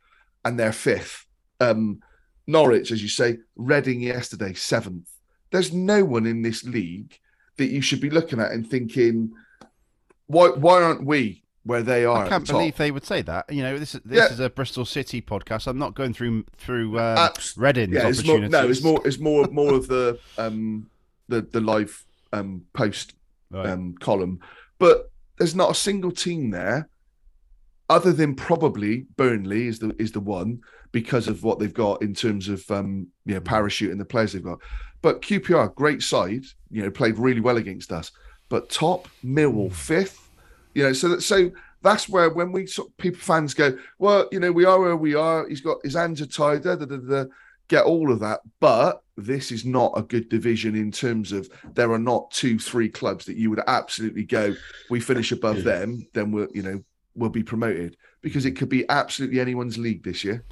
and 0.43 0.59
they're 0.59 0.71
fifth. 0.71 1.25
Um, 1.59 2.01
Norwich, 2.47 2.91
as 2.91 3.01
you 3.01 3.09
say, 3.09 3.37
Reading 3.55 4.01
yesterday, 4.01 4.53
seventh. 4.53 5.09
There's 5.51 5.73
no 5.73 6.03
one 6.05 6.25
in 6.25 6.41
this 6.41 6.63
league 6.63 7.17
that 7.57 7.67
you 7.67 7.81
should 7.81 8.01
be 8.01 8.09
looking 8.09 8.39
at 8.39 8.51
and 8.51 8.67
thinking, 8.67 9.31
why 10.27 10.49
why 10.49 10.81
aren't 10.81 11.05
we 11.05 11.43
where 11.69 11.81
they 11.83 12.03
are? 12.03 12.25
I 12.25 12.29
can't 12.29 12.45
the 12.45 12.51
top? 12.53 12.59
believe 12.59 12.75
they 12.77 12.91
would 12.91 13.05
say 13.05 13.21
that. 13.21 13.51
You 13.53 13.63
know, 13.63 13.77
this 13.79 13.95
is 13.95 14.01
this 14.03 14.17
Yeah. 14.17 14.33
is 14.33 14.39
a 14.39 14.49
Bristol 14.49 14.85
City 14.85 15.21
podcast. 15.21 15.67
I'm 15.67 15.77
not 15.77 15.93
going 15.95 16.13
through 16.13 16.43
through 16.57 16.99
um, 16.99 17.17
Abs- 17.17 17.55
Reading's 17.57 17.93
yeah, 17.93 18.07
it's 18.07 18.25
more, 18.25 18.39
no, 18.39 18.67
it's 18.69 18.83
more 18.83 19.01
it's 19.05 19.19
more 19.19 19.45
more 19.47 19.73
of 19.75 19.87
the 19.87 20.19
um 20.37 20.89
the 21.27 21.41
the 21.41 21.61
live 21.61 22.03
um 22.33 22.63
post 22.73 23.13
Right. 23.51 23.65
um, 23.67 23.95
column, 23.99 24.39
but 24.77 25.09
there's 25.39 25.55
not 25.55 25.71
a 25.71 25.73
single 25.75 26.11
team 26.11 26.51
there, 26.51 26.87
other 27.89 28.13
than 28.13 28.35
probably 28.35 29.07
Burnley 29.17 29.65
is 29.67 29.79
the 29.79 29.95
is 29.97 30.11
the 30.11 30.19
one 30.19 30.61
because 30.91 31.27
of 31.27 31.43
what 31.43 31.57
they've 31.57 31.73
got 31.73 32.01
in 32.03 32.13
terms 32.13 32.47
of 32.47 32.69
um, 32.69 33.07
you 33.25 33.33
know 33.33 33.41
parachute 33.41 33.89
and 33.91 33.99
the 33.99 34.05
players 34.05 34.33
they've 34.33 34.43
got. 34.43 34.59
But 35.01 35.21
QPR, 35.23 35.73
great 35.73 36.01
side, 36.03 36.43
you 36.69 36.83
know, 36.83 36.91
played 36.91 37.17
really 37.17 37.39
well 37.41 37.57
against 37.57 37.91
us. 37.91 38.11
But 38.49 38.69
top 38.69 39.07
Millwall 39.25 39.71
fifth, 39.71 40.28
you 40.73 40.83
know, 40.83 40.93
so 40.93 41.09
that 41.09 41.21
so 41.21 41.51
that's 41.81 42.09
where 42.09 42.29
when 42.29 42.51
we 42.51 42.65
sort 42.65 42.89
of, 42.89 42.97
people 42.97 43.19
fans 43.19 43.53
go, 43.53 43.77
well, 43.99 44.27
you 44.31 44.39
know, 44.39 44.51
we 44.51 44.65
are 44.65 44.79
where 44.79 44.97
we 44.97 45.15
are. 45.15 45.47
He's 45.47 45.61
got 45.61 45.77
his 45.83 45.95
hands 45.95 46.21
are 46.21 46.25
tied. 46.25 46.63
Da, 46.63 46.75
da, 46.75 46.85
da, 46.85 46.97
da, 46.97 47.25
get 47.69 47.85
all 47.85 48.11
of 48.11 48.19
that, 48.19 48.41
but 48.59 49.01
this 49.15 49.51
is 49.51 49.63
not 49.63 49.93
a 49.95 50.01
good 50.01 50.27
division 50.27 50.75
in 50.75 50.91
terms 50.91 51.31
of 51.31 51.49
there 51.75 51.91
are 51.91 51.99
not 51.99 52.31
two, 52.31 52.57
three 52.57 52.89
clubs 52.89 53.25
that 53.25 53.37
you 53.37 53.49
would 53.49 53.61
absolutely 53.67 54.23
go. 54.23 54.55
We 54.89 54.99
finish 54.99 55.31
above 55.31 55.63
them, 55.63 56.07
then 56.13 56.31
we'll, 56.31 56.47
you 56.53 56.63
know, 56.63 56.83
we'll 57.15 57.29
be 57.29 57.43
promoted 57.43 57.97
because 58.21 58.45
it 58.45 58.51
could 58.51 58.69
be 58.69 58.89
absolutely 58.89 59.39
anyone's 59.39 59.77
league 59.77 60.03
this 60.03 60.23
year. 60.23 60.43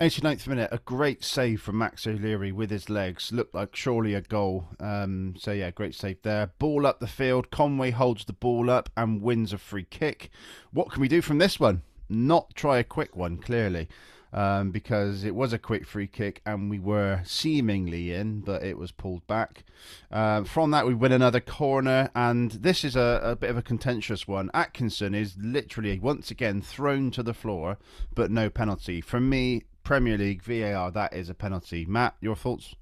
89th 0.00 0.46
minute, 0.46 0.68
a 0.70 0.78
great 0.78 1.24
save 1.24 1.60
from 1.60 1.78
Max 1.78 2.06
O'Leary 2.06 2.52
with 2.52 2.70
his 2.70 2.88
legs. 2.88 3.32
Looked 3.32 3.52
like 3.52 3.74
surely 3.74 4.14
a 4.14 4.20
goal. 4.20 4.68
Um, 4.78 5.34
so, 5.36 5.50
yeah, 5.50 5.72
great 5.72 5.92
save 5.96 6.22
there. 6.22 6.52
Ball 6.60 6.86
up 6.86 7.00
the 7.00 7.08
field. 7.08 7.50
Conway 7.50 7.90
holds 7.90 8.24
the 8.24 8.32
ball 8.32 8.70
up 8.70 8.90
and 8.96 9.20
wins 9.20 9.52
a 9.52 9.58
free 9.58 9.86
kick. 9.90 10.30
What 10.70 10.92
can 10.92 11.00
we 11.00 11.08
do 11.08 11.20
from 11.20 11.38
this 11.38 11.58
one? 11.58 11.82
Not 12.08 12.54
try 12.54 12.78
a 12.78 12.84
quick 12.84 13.16
one, 13.16 13.38
clearly, 13.38 13.88
um, 14.32 14.70
because 14.70 15.24
it 15.24 15.34
was 15.34 15.52
a 15.52 15.58
quick 15.58 15.84
free 15.84 16.06
kick 16.06 16.42
and 16.46 16.70
we 16.70 16.78
were 16.78 17.20
seemingly 17.24 18.12
in, 18.12 18.42
but 18.42 18.62
it 18.62 18.78
was 18.78 18.92
pulled 18.92 19.26
back. 19.26 19.64
Um, 20.12 20.44
from 20.44 20.70
that, 20.70 20.86
we 20.86 20.94
win 20.94 21.10
another 21.10 21.40
corner, 21.40 22.08
and 22.14 22.52
this 22.52 22.84
is 22.84 22.94
a, 22.94 23.20
a 23.24 23.34
bit 23.34 23.50
of 23.50 23.56
a 23.56 23.62
contentious 23.62 24.28
one. 24.28 24.48
Atkinson 24.54 25.12
is 25.12 25.36
literally 25.36 25.98
once 25.98 26.30
again 26.30 26.62
thrown 26.62 27.10
to 27.10 27.24
the 27.24 27.34
floor, 27.34 27.78
but 28.14 28.30
no 28.30 28.48
penalty. 28.48 29.00
For 29.00 29.18
me, 29.18 29.64
Premier 29.88 30.18
League 30.18 30.42
VAR, 30.42 30.90
that 30.90 31.14
is 31.14 31.30
a 31.30 31.34
penalty. 31.34 31.86
Matt, 31.86 32.14
your 32.20 32.36
thoughts? 32.36 32.74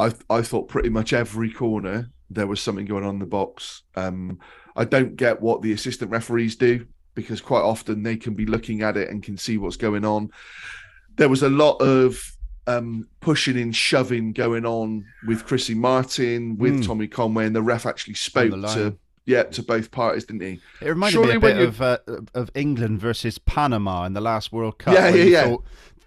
I 0.00 0.12
I 0.28 0.42
thought 0.42 0.68
pretty 0.68 0.88
much 0.88 1.12
every 1.12 1.48
corner 1.48 2.10
there 2.28 2.48
was 2.48 2.60
something 2.60 2.86
going 2.86 3.04
on 3.04 3.14
in 3.14 3.18
the 3.20 3.26
box. 3.26 3.82
Um, 3.94 4.40
I 4.74 4.84
don't 4.84 5.14
get 5.14 5.40
what 5.40 5.62
the 5.62 5.72
assistant 5.72 6.10
referees 6.10 6.56
do 6.56 6.88
because 7.14 7.40
quite 7.40 7.60
often 7.60 8.02
they 8.02 8.16
can 8.16 8.34
be 8.34 8.46
looking 8.46 8.82
at 8.82 8.96
it 8.96 9.10
and 9.10 9.22
can 9.22 9.36
see 9.36 9.58
what's 9.58 9.76
going 9.76 10.04
on. 10.04 10.32
There 11.14 11.28
was 11.28 11.44
a 11.44 11.48
lot 11.48 11.76
of 11.80 12.20
um, 12.66 13.06
pushing 13.20 13.56
and 13.56 13.76
shoving 13.76 14.32
going 14.32 14.66
on 14.66 15.04
with 15.28 15.46
Chrissy 15.46 15.74
Martin, 15.76 16.58
with 16.58 16.80
Mm. 16.80 16.84
Tommy 16.86 17.06
Conway, 17.06 17.46
and 17.46 17.54
the 17.54 17.62
ref 17.62 17.86
actually 17.86 18.14
spoke 18.14 18.50
to 18.50 18.98
yeah 19.26 19.44
to 19.44 19.62
both 19.62 19.92
parties, 19.92 20.24
didn't 20.24 20.42
he? 20.42 20.60
It 20.80 20.88
reminded 20.88 21.12
Surely 21.12 21.30
me 21.30 21.36
a 21.36 21.40
bit 21.40 21.58
of 21.60 21.80
uh, 21.80 21.98
of 22.34 22.50
England 22.56 22.98
versus 22.98 23.38
Panama 23.38 24.04
in 24.06 24.14
the 24.14 24.20
last 24.20 24.50
World 24.50 24.78
Cup. 24.78 24.94
Yeah, 24.94 25.10
yeah, 25.10 25.24
yeah. 25.24 25.56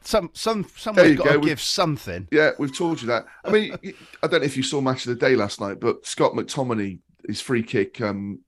Some 0.01 0.29
some 0.33 0.65
someone's 0.75 1.09
you 1.11 1.15
got 1.17 1.25
go, 1.25 1.33
to 1.33 1.39
we- 1.39 1.47
give 1.47 1.61
something. 1.61 2.27
Yeah, 2.31 2.51
we've 2.59 2.75
told 2.75 3.01
you 3.01 3.07
that. 3.07 3.25
I 3.43 3.51
mean, 3.51 3.77
I 4.23 4.27
don't 4.27 4.39
know 4.41 4.45
if 4.45 4.55
you 4.57 4.63
saw 4.63 4.79
match 4.81 5.05
of 5.05 5.09
the 5.17 5.25
day 5.27 5.35
last 5.35 5.59
night, 5.59 5.79
but 5.79 6.05
Scott 6.05 6.33
McTominay, 6.33 6.99
his 7.27 7.41
free 7.41 7.63
kick, 7.63 7.99
um, 8.01 8.39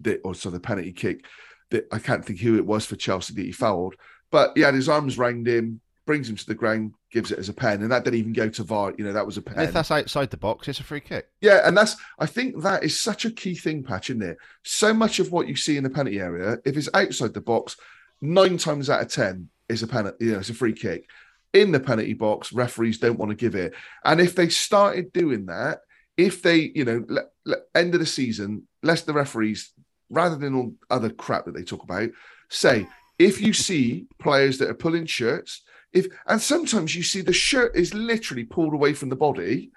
the, 0.00 0.18
or 0.20 0.34
so 0.34 0.50
the 0.50 0.58
penalty 0.60 0.92
kick, 0.92 1.26
that 1.70 1.86
I 1.92 1.98
can't 1.98 2.24
think 2.24 2.40
who 2.40 2.56
it 2.56 2.64
was 2.66 2.86
for 2.86 2.96
Chelsea 2.96 3.34
that 3.34 3.44
he 3.44 3.52
fouled, 3.52 3.94
but 4.30 4.52
he 4.54 4.62
had 4.62 4.74
his 4.74 4.88
arms 4.88 5.18
round 5.18 5.46
him, 5.46 5.80
brings 6.06 6.28
him 6.30 6.36
to 6.36 6.46
the 6.46 6.54
ground, 6.54 6.94
gives 7.10 7.30
it 7.30 7.38
as 7.38 7.50
a 7.50 7.52
pen, 7.52 7.82
and 7.82 7.92
that 7.92 8.04
didn't 8.04 8.18
even 8.18 8.32
go 8.32 8.48
to 8.48 8.62
VAR. 8.62 8.94
You 8.96 9.04
know, 9.04 9.12
that 9.12 9.26
was 9.26 9.36
a 9.36 9.40
And 9.46 9.54
pen. 9.56 9.64
if 9.68 9.72
that's 9.74 9.90
outside 9.90 10.30
the 10.30 10.36
box, 10.38 10.66
it's 10.66 10.80
a 10.80 10.84
free 10.84 11.00
kick. 11.00 11.28
Yeah, 11.42 11.60
and 11.66 11.76
that's 11.76 11.96
I 12.18 12.24
think 12.26 12.62
that 12.62 12.84
is 12.84 12.98
such 12.98 13.26
a 13.26 13.30
key 13.30 13.54
thing, 13.54 13.82
Patch, 13.82 14.08
isn't 14.08 14.22
it? 14.22 14.38
So 14.62 14.94
much 14.94 15.18
of 15.18 15.30
what 15.30 15.46
you 15.46 15.56
see 15.56 15.76
in 15.76 15.84
the 15.84 15.90
penalty 15.90 16.20
area, 16.20 16.56
if 16.64 16.76
it's 16.76 16.88
outside 16.94 17.34
the 17.34 17.40
box, 17.42 17.76
nine 18.22 18.56
times 18.56 18.88
out 18.88 19.02
of 19.02 19.08
ten 19.12 19.50
is 19.72 19.82
a 19.82 19.86
penalty, 19.86 20.26
you 20.26 20.32
know, 20.32 20.38
it's 20.38 20.50
a 20.50 20.54
free 20.54 20.72
kick. 20.72 21.08
In 21.52 21.72
the 21.72 21.80
penalty 21.80 22.14
box, 22.14 22.52
referees 22.52 22.98
don't 22.98 23.18
want 23.18 23.30
to 23.30 23.36
give 23.36 23.54
it. 23.54 23.74
And 24.04 24.20
if 24.20 24.34
they 24.34 24.48
started 24.48 25.12
doing 25.12 25.46
that, 25.46 25.80
if 26.16 26.42
they, 26.42 26.72
you 26.74 26.84
know, 26.84 27.04
le- 27.08 27.28
le- 27.44 27.56
end 27.74 27.94
of 27.94 28.00
the 28.00 28.06
season, 28.06 28.66
less 28.82 29.02
the 29.02 29.12
referees, 29.12 29.72
rather 30.10 30.36
than 30.36 30.54
all 30.54 30.74
other 30.90 31.10
crap 31.10 31.44
that 31.46 31.54
they 31.54 31.62
talk 31.62 31.82
about, 31.82 32.10
say 32.48 32.86
if 33.18 33.40
you 33.40 33.52
see 33.52 34.06
players 34.18 34.58
that 34.58 34.68
are 34.68 34.74
pulling 34.74 35.06
shirts, 35.06 35.62
if 35.92 36.06
and 36.26 36.40
sometimes 36.40 36.96
you 36.96 37.02
see 37.02 37.20
the 37.20 37.32
shirt 37.32 37.76
is 37.76 37.94
literally 37.94 38.44
pulled 38.44 38.74
away 38.74 38.94
from 38.94 39.10
the 39.10 39.16
body, 39.16 39.70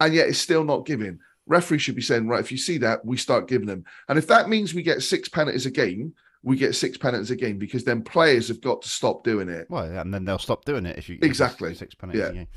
and 0.00 0.14
yet 0.14 0.28
it's 0.28 0.38
still 0.38 0.64
not 0.64 0.86
given. 0.86 1.18
Referee 1.46 1.78
should 1.78 1.96
be 1.96 2.02
saying, 2.02 2.28
right, 2.28 2.40
if 2.40 2.52
you 2.52 2.58
see 2.58 2.78
that, 2.78 3.04
we 3.04 3.16
start 3.16 3.48
giving 3.48 3.66
them. 3.66 3.84
And 4.08 4.18
if 4.18 4.26
that 4.28 4.48
means 4.48 4.74
we 4.74 4.82
get 4.82 5.02
six 5.02 5.28
penalties 5.28 5.66
a 5.66 5.70
game, 5.70 6.14
we 6.42 6.56
get 6.56 6.74
six 6.74 6.96
penalties 6.96 7.30
a 7.30 7.36
game 7.36 7.58
because 7.58 7.84
then 7.84 8.02
players 8.02 8.48
have 8.48 8.60
got 8.60 8.82
to 8.82 8.88
stop 8.88 9.24
doing 9.24 9.48
it. 9.48 9.66
Well, 9.68 9.84
and 9.84 10.12
then 10.14 10.24
they'll 10.24 10.38
stop 10.38 10.64
doing 10.64 10.86
it 10.86 10.96
if 10.98 11.08
you 11.08 11.18
Exactly. 11.22 11.74
six 11.74 11.94
penalties. 11.94 12.20
Yeah. 12.22 12.28
a 12.28 12.32
game. 12.32 12.48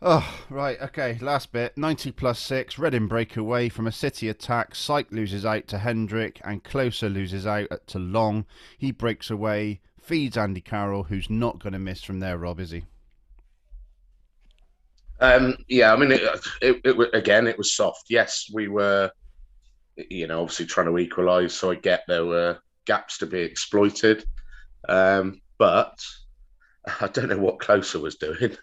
Oh, 0.00 0.38
right. 0.48 0.80
Okay. 0.80 1.18
Last 1.20 1.50
bit 1.52 1.76
90 1.76 2.12
plus 2.12 2.38
six. 2.38 2.78
Reading 2.78 3.08
break 3.08 3.36
away 3.36 3.68
from 3.68 3.86
a 3.86 3.92
City 3.92 4.28
attack. 4.28 4.74
Syke 4.74 5.10
loses 5.10 5.44
out 5.44 5.66
to 5.68 5.78
Hendrick 5.78 6.40
and 6.44 6.62
Klose 6.62 7.12
loses 7.12 7.46
out 7.46 7.68
to 7.88 7.98
Long. 7.98 8.46
He 8.78 8.92
breaks 8.92 9.30
away, 9.30 9.80
feeds 10.00 10.36
Andy 10.36 10.60
Carroll, 10.60 11.04
who's 11.04 11.28
not 11.30 11.58
going 11.58 11.72
to 11.72 11.78
miss 11.80 12.02
from 12.02 12.20
there, 12.20 12.38
Rob, 12.38 12.60
is 12.60 12.70
he? 12.70 12.84
Um, 15.20 15.56
yeah, 15.68 15.92
I 15.92 15.96
mean, 15.96 16.12
it, 16.12 16.22
it, 16.62 16.80
it, 16.84 17.14
again, 17.14 17.48
it 17.48 17.58
was 17.58 17.72
soft. 17.72 18.04
Yes, 18.08 18.48
we 18.52 18.68
were, 18.68 19.10
you 19.96 20.28
know, 20.28 20.42
obviously 20.42 20.66
trying 20.66 20.86
to 20.86 20.98
equalise, 20.98 21.54
so 21.54 21.72
I 21.72 21.74
get 21.74 22.04
there 22.06 22.24
were 22.24 22.58
gaps 22.88 23.18
to 23.18 23.26
be 23.26 23.40
exploited. 23.40 24.24
Um, 24.88 25.40
but 25.58 26.04
I 27.00 27.06
don't 27.06 27.28
know 27.28 27.38
what 27.38 27.58
Klose 27.60 28.00
was 28.00 28.16
doing. 28.16 28.56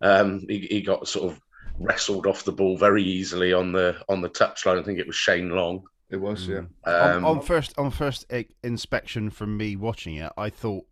Um, 0.00 0.44
he, 0.48 0.60
he 0.70 0.82
got 0.82 1.06
sort 1.06 1.32
of 1.32 1.40
wrestled 1.78 2.26
off 2.26 2.44
the 2.44 2.52
ball 2.52 2.76
very 2.76 3.04
easily 3.04 3.52
on 3.52 3.72
the 3.72 3.96
on 4.08 4.20
the 4.20 4.30
touchline. 4.30 4.80
I 4.80 4.82
think 4.82 4.98
it 4.98 5.06
was 5.06 5.16
Shane 5.16 5.50
Long. 5.50 5.84
It 6.10 6.16
was, 6.16 6.48
yeah. 6.48 6.62
Um, 6.84 7.24
on, 7.24 7.24
on 7.24 7.40
first 7.42 7.78
on 7.78 7.90
first 7.90 8.24
inspection 8.62 9.28
from 9.30 9.56
me 9.56 9.76
watching 9.76 10.14
it, 10.14 10.32
I 10.38 10.48
thought 10.50 10.86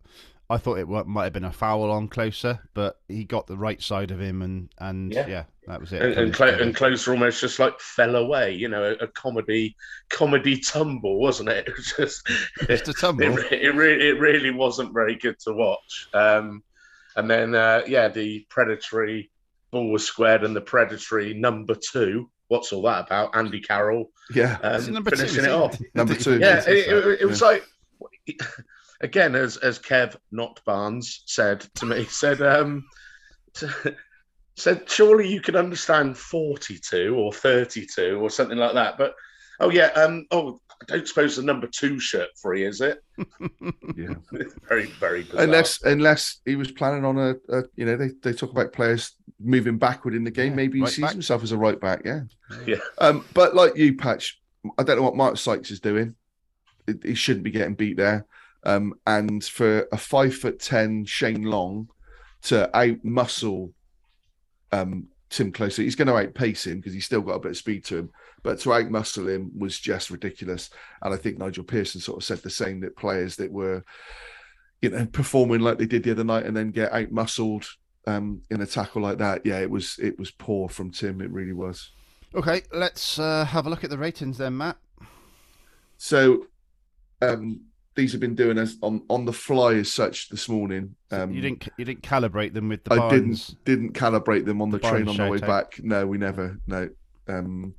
I 0.49 0.57
thought 0.57 0.77
it 0.79 0.87
might 0.87 1.25
have 1.25 1.33
been 1.33 1.43
a 1.43 1.51
foul 1.51 1.91
on 1.91 2.07
Klose, 2.07 2.57
but 2.73 3.01
he 3.09 3.25
got 3.25 3.47
the 3.47 3.57
right 3.57 3.81
side 3.81 4.11
of 4.11 4.19
him, 4.21 4.41
and 4.41 4.69
and 4.79 5.11
yeah, 5.13 5.27
Yeah. 5.27 5.43
that 5.67 5.81
was 5.81 5.91
it. 5.91 6.01
and, 6.01 6.13
and, 6.17 6.39
and 6.39 6.75
Klose 6.75 7.05
almost 7.07 7.41
just 7.41 7.59
like 7.59 7.77
fell 7.81 8.15
away, 8.15 8.53
you 8.53 8.69
know, 8.69 8.83
a, 8.83 9.03
a 9.03 9.07
comedy 9.07 9.75
comedy 10.09 10.57
tumble, 10.59 11.19
wasn't 11.19 11.49
it? 11.49 11.67
It 11.67 11.75
was 11.75 11.93
just 11.97 12.27
Just 12.67 12.87
a 12.87 12.93
tumble. 12.93 13.37
It, 13.51 13.51
it, 13.61 13.75
re- 13.75 14.07
it 14.09 14.19
really 14.19 14.51
wasn't 14.51 14.93
very 14.93 15.15
good 15.15 15.37
to 15.39 15.53
watch. 15.53 16.07
Um, 16.13 16.63
and 17.17 17.29
then, 17.29 17.53
uh, 17.53 17.81
yeah, 17.87 18.07
the 18.07 18.45
predatory 18.49 19.29
ball 19.71 19.91
was 19.91 20.05
squared, 20.05 20.45
and 20.45 20.55
the 20.55 20.61
predatory 20.61 21.33
number 21.33 21.75
two. 21.75 22.29
What's 22.47 22.71
all 22.71 22.83
that 22.83 23.07
about? 23.07 23.35
Andy 23.35 23.59
Carroll 23.59 24.11
Yeah. 24.33 24.57
um, 24.63 24.81
two? 24.85 25.03
finishing 25.03 25.39
is 25.39 25.45
it 25.47 25.49
off. 25.51 25.77
Number 25.93 26.15
two. 26.15 26.39
Yeah, 26.39 26.63
it, 26.65 26.87
it, 26.87 27.21
it 27.23 27.25
was 27.25 27.41
like 27.41 27.65
again, 29.01 29.35
as 29.35 29.57
as 29.57 29.79
Kev 29.79 30.15
not 30.31 30.59
Barnes 30.65 31.23
said 31.25 31.61
to 31.75 31.85
me, 31.85 32.05
said 32.09 32.41
um, 32.41 32.85
said 34.55 34.89
surely 34.89 35.27
you 35.27 35.41
could 35.41 35.55
understand 35.55 36.17
forty 36.17 36.79
two 36.79 37.15
or 37.17 37.31
thirty 37.31 37.85
two 37.85 38.19
or 38.21 38.29
something 38.29 38.57
like 38.57 38.73
that, 38.73 38.97
but 38.97 39.13
oh 39.59 39.69
yeah, 39.69 39.87
um, 39.87 40.25
oh 40.31 40.59
I 40.81 40.85
don't 40.85 41.07
suppose 41.07 41.35
the 41.35 41.43
number 41.43 41.67
two 41.67 41.99
shirt 41.99 42.29
free 42.41 42.63
is 42.63 42.81
it? 42.81 43.03
Yeah. 43.95 44.13
very 44.69 44.85
very 44.99 45.23
bizarre. 45.23 45.43
Unless 45.43 45.81
unless 45.83 46.41
he 46.45 46.55
was 46.55 46.71
planning 46.71 47.03
on 47.03 47.17
a, 47.17 47.35
a 47.49 47.63
you 47.75 47.85
know, 47.85 47.97
they, 47.97 48.09
they 48.21 48.31
talk 48.31 48.51
about 48.51 48.71
players 48.71 49.13
moving 49.39 49.79
backward 49.79 50.13
in 50.13 50.23
the 50.23 50.29
game. 50.29 50.51
Yeah, 50.51 50.55
Maybe 50.55 50.77
he 50.77 50.83
right 50.83 50.93
sees 50.93 51.03
back. 51.03 51.13
himself 51.13 51.41
as 51.41 51.51
a 51.51 51.57
right 51.57 51.79
back, 51.79 52.03
yeah. 52.05 52.21
Yeah. 52.67 52.77
Um, 52.99 53.25
but 53.33 53.55
like 53.55 53.75
you, 53.75 53.95
Patch, 53.95 54.39
I 54.77 54.83
don't 54.83 54.97
know 54.97 55.01
what 55.03 55.15
Mark 55.15 55.37
Sykes 55.37 55.71
is 55.71 55.79
doing. 55.79 56.15
He 57.03 57.15
shouldn't 57.15 57.43
be 57.43 57.49
getting 57.51 57.73
beat 57.73 57.97
there. 57.97 58.27
Um, 58.67 58.95
and 59.07 59.43
for 59.43 59.87
a 59.91 59.97
five 59.97 60.35
foot 60.35 60.59
ten 60.59 61.05
Shane 61.05 61.43
Long 61.43 61.89
to 62.43 62.75
out 62.77 63.03
muscle 63.03 63.73
um 64.71 65.07
Timm 65.29 65.51
Klose, 65.51 65.77
he's 65.77 65.95
going 65.95 66.07
to 66.07 66.17
outpace 66.17 66.67
him 66.67 66.77
because 66.77 66.93
he's 66.93 67.05
still 67.05 67.21
got 67.21 67.35
a 67.35 67.39
bit 67.39 67.51
of 67.51 67.57
speed 67.57 67.83
to 67.85 67.97
him. 67.97 68.09
But 68.43 68.59
to 68.59 68.73
out 68.73 68.89
muscle 68.89 69.27
him 69.27 69.51
was 69.57 69.79
just 69.79 70.11
ridiculous. 70.11 70.69
And 71.01 71.13
I 71.13 71.17
think 71.17 71.37
Nigel 71.37 71.63
Pearson 71.63 72.01
sort 72.01 72.17
of 72.17 72.23
said 72.23 72.39
the 72.39 72.49
same 72.49 72.81
that 72.81 72.95
players 72.95 73.35
that 73.37 73.51
were, 73.51 73.83
you 74.81 74.89
know, 74.89 75.05
performing 75.05 75.61
like 75.61 75.77
they 75.77 75.85
did 75.85 76.03
the 76.03 76.11
other 76.11 76.23
night 76.23 76.45
and 76.45 76.55
then 76.55 76.71
get 76.71 76.93
out 76.93 77.11
muscled 77.11 77.65
um, 78.05 78.41
in 78.49 78.61
a 78.61 78.65
tackle 78.65 79.01
like 79.01 79.17
that. 79.17 79.45
Yeah, 79.45 79.59
it 79.59 79.69
was 79.69 79.97
it 80.01 80.17
was 80.19 80.31
poor 80.31 80.69
from 80.69 80.91
Tim. 80.91 81.21
It 81.21 81.31
really 81.31 81.53
was. 81.53 81.91
Okay, 82.35 82.63
let's 82.73 83.17
uh, 83.17 83.45
have 83.45 83.65
a 83.65 83.69
look 83.69 83.83
at 83.83 83.89
the 83.89 83.97
ratings 83.97 84.37
then, 84.37 84.57
Matt. 84.57 84.77
So 85.97 86.47
um, 87.21 87.61
these 87.97 88.13
have 88.13 88.21
been 88.21 88.35
doing 88.35 88.57
as 88.57 88.77
on 88.81 89.01
on 89.09 89.25
the 89.25 89.33
fly 89.33 89.73
as 89.73 89.91
such 89.91 90.29
this 90.29 90.47
morning. 90.47 90.95
Um, 91.11 91.33
you 91.33 91.41
didn't 91.41 91.67
you 91.77 91.83
didn't 91.83 92.03
calibrate 92.03 92.53
them 92.53 92.69
with 92.69 92.85
the 92.85 92.93
I 92.93 92.97
Barnes. 92.97 93.47
didn't 93.47 93.65
didn't 93.65 93.93
calibrate 93.93 94.45
them 94.45 94.61
on 94.61 94.69
the, 94.69 94.77
The 94.77 94.87
train 94.87 95.09
on 95.09 95.17
the 95.17 95.27
way 95.27 95.39
back. 95.39 95.83
No, 95.83 96.07
we 96.07 96.17
never. 96.17 96.57
No. 96.67 96.89
Um, 97.27 97.73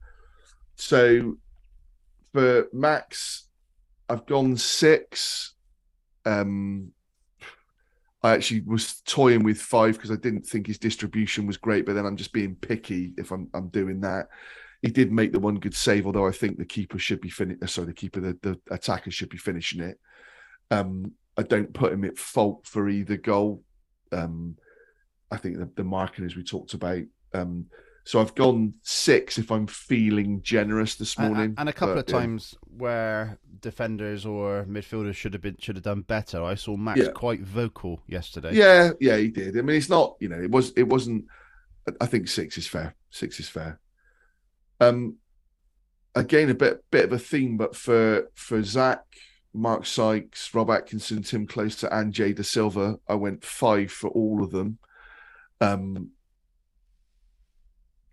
so 0.77 1.39
for 2.35 2.69
Max, 2.73 3.49
I've 4.11 4.27
gone 4.27 4.57
six. 4.59 5.55
Um, 6.27 6.93
I 8.23 8.35
actually 8.35 8.63
was 8.63 9.01
toying 9.07 9.45
with 9.45 9.61
five 9.61 9.95
because 9.95 10.11
I 10.11 10.17
didn't 10.17 10.45
think 10.45 10.67
his 10.67 10.79
distribution 10.79 11.47
was 11.47 11.57
great, 11.57 11.87
but 11.87 11.95
then 11.95 12.05
I'm 12.05 12.17
just 12.17 12.33
being 12.33 12.57
picky 12.57 13.13
if 13.17 13.31
I'm 13.31 13.49
I'm 13.55 13.69
doing 13.69 14.01
that. 14.01 14.29
He 14.83 14.91
did 14.91 15.11
make 15.11 15.33
the 15.33 15.41
one 15.41 15.57
good 15.59 15.75
save, 15.75 16.07
although 16.07 16.27
I 16.27 16.33
think 16.33 16.59
the 16.59 16.65
keeper 16.65 16.99
should 16.99 17.21
be 17.21 17.31
finishing. 17.31 17.67
Sorry, 17.67 17.87
the 17.87 17.93
keeper, 17.93 18.21
the, 18.21 18.37
the 18.43 18.61
attacker 18.71 19.11
should 19.11 19.29
be 19.29 19.39
finishing 19.39 19.81
it. 19.81 19.99
Um, 20.71 21.13
I 21.37 21.43
don't 21.43 21.73
put 21.73 21.93
him 21.93 22.05
at 22.05 22.19
fault 22.19 22.67
for 22.67 22.89
either 22.89 23.17
goal. 23.17 23.63
Um, 24.13 24.57
I 25.31 25.37
think 25.37 25.59
the, 25.59 25.71
the 25.77 25.85
marking, 25.85 26.25
as 26.25 26.37
we 26.37 26.43
talked 26.43 26.75
about. 26.75 27.03
Um, 27.35 27.67
so 28.05 28.21
I've 28.21 28.35
gone 28.35 28.73
six 28.83 29.37
if 29.37 29.51
I'm 29.53 29.67
feeling 29.67 30.41
generous 30.43 30.95
this 30.95 31.17
And- 31.17 31.29
morning. 31.35 31.55
and, 31.59 31.69
a 31.69 31.73
couple 31.73 31.95
but, 31.97 32.09
of 32.09 32.15
yeah. 32.15 32.21
times 32.21 32.55
where 32.63 33.39
defenders 33.61 34.25
or 34.25 34.65
midfielders 34.65 35.15
should 35.15 35.35
have 35.35 35.43
been 35.43 35.57
should 35.61 35.77
have 35.77 35.85
done 35.85 36.01
better. 36.03 36.43
I 36.43 36.55
saw 36.55 36.77
Max 36.77 37.01
Yeah. 37.01 37.11
quite 37.15 37.43
vocal 37.43 38.03
yesterday. 38.07 38.55
Yeah, 38.55 38.93
yeah, 38.99 39.19
he 39.19 39.29
did. 39.29 39.59
I 39.59 39.63
mean, 39.63 39.77
it's 39.77 39.91
not, 39.91 40.17
you 40.21 40.29
know, 40.31 40.41
it 40.41 40.51
was, 40.51 40.71
it 40.77 40.85
wasn't. 40.85 41.27
I 42.01 42.07
think 42.07 42.29
six 42.29 42.57
is 42.57 42.67
fair. 42.67 42.95
Six 43.11 43.41
is 43.41 43.49
fair. 43.49 43.79
Um, 44.81 45.17
again, 46.15 46.49
a 46.51 46.55
bit, 46.55 46.83
bit 46.91 47.05
of 47.05 47.13
a 47.13 47.19
theme, 47.19 47.57
but 47.59 47.77
for 47.77 48.31
for 48.35 48.63
Zak, 48.63 49.03
Mark 49.61 49.87
Sykes, 49.87 50.53
Rob 50.55 50.71
Atkinson, 50.71 51.23
Timm 51.23 51.47
Klose, 51.47 51.89
and 51.91 52.13
Jay 52.13 52.33
Dasilva, 52.33 52.99
I 53.09 53.15
went 53.15 53.45
five 53.45 53.91
for 53.91 54.09
all 54.11 54.43
of 54.43 54.51
them. 54.51 54.79
Um, 55.61 56.11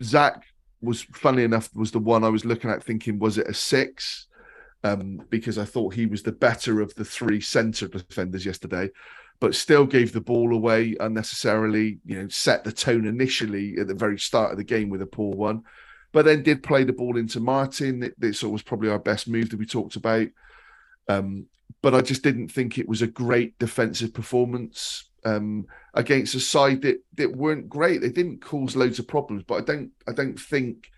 Zak 0.03 0.43
was, 0.81 1.03
funnily 1.13 1.43
enough, 1.43 1.69
was 1.75 1.91
the 1.91 1.99
one 1.99 2.23
I 2.23 2.29
was 2.29 2.45
looking 2.45 2.69
at, 2.69 2.83
thinking, 2.83 3.19
was 3.19 3.37
it 3.37 3.47
a 3.47 3.53
six? 3.53 4.27
Um, 4.83 5.21
because 5.29 5.57
I 5.57 5.65
thought 5.65 5.95
he 5.95 6.05
was 6.05 6.21
the 6.21 6.31
better 6.31 6.79
of 6.81 6.93
the 6.95 7.05
three 7.05 7.41
centre 7.41 7.87
defenders 7.87 8.45
yesterday 8.45 8.91
but 9.39 9.55
still 9.55 9.85
gave 9.85 10.13
the 10.13 10.21
ball 10.21 10.53
away 10.53 10.95
unnecessarily. 10.99 11.99
You 12.05 12.21
know, 12.21 12.27
set 12.29 12.63
the 12.63 12.71
tone 12.71 13.05
initially 13.05 13.75
at 13.79 13.87
the 13.87 13.93
very 13.93 14.17
start 14.17 14.51
of 14.51 14.57
the 14.57 14.63
game 14.63 14.89
with 14.89 15.01
a 15.01 15.07
poor 15.07 15.33
one, 15.35 15.63
but 16.11 16.25
then 16.25 16.43
did 16.43 16.63
play 16.63 16.83
the 16.83 16.93
ball 16.93 17.17
into 17.17 17.39
Martin. 17.39 18.11
This 18.17 18.43
was 18.43 18.63
probably 18.63 18.89
our 18.89 18.99
best 18.99 19.27
move 19.27 19.49
that 19.49 19.59
we 19.59 19.65
talked 19.65 19.95
about. 19.95 20.27
Um, 21.07 21.47
but 21.81 21.93
I 21.93 22.01
just 22.01 22.23
didn't 22.23 22.49
think 22.49 22.77
it 22.77 22.89
was 22.89 23.01
a 23.01 23.07
great 23.07 23.57
defensive 23.59 24.13
performance 24.13 25.09
um, 25.23 25.65
against 25.93 26.35
a 26.35 26.39
side 26.39 26.81
that 26.83 26.97
that 27.15 27.35
weren't 27.35 27.69
great. 27.69 28.01
They 28.01 28.09
didn't 28.09 28.41
cause 28.41 28.75
loads 28.75 28.99
of 28.99 29.07
problems, 29.07 29.43
but 29.43 29.55
I 29.55 29.61
don't 29.61 29.91
I 30.07 30.11
don't 30.13 30.39
think 30.39 30.89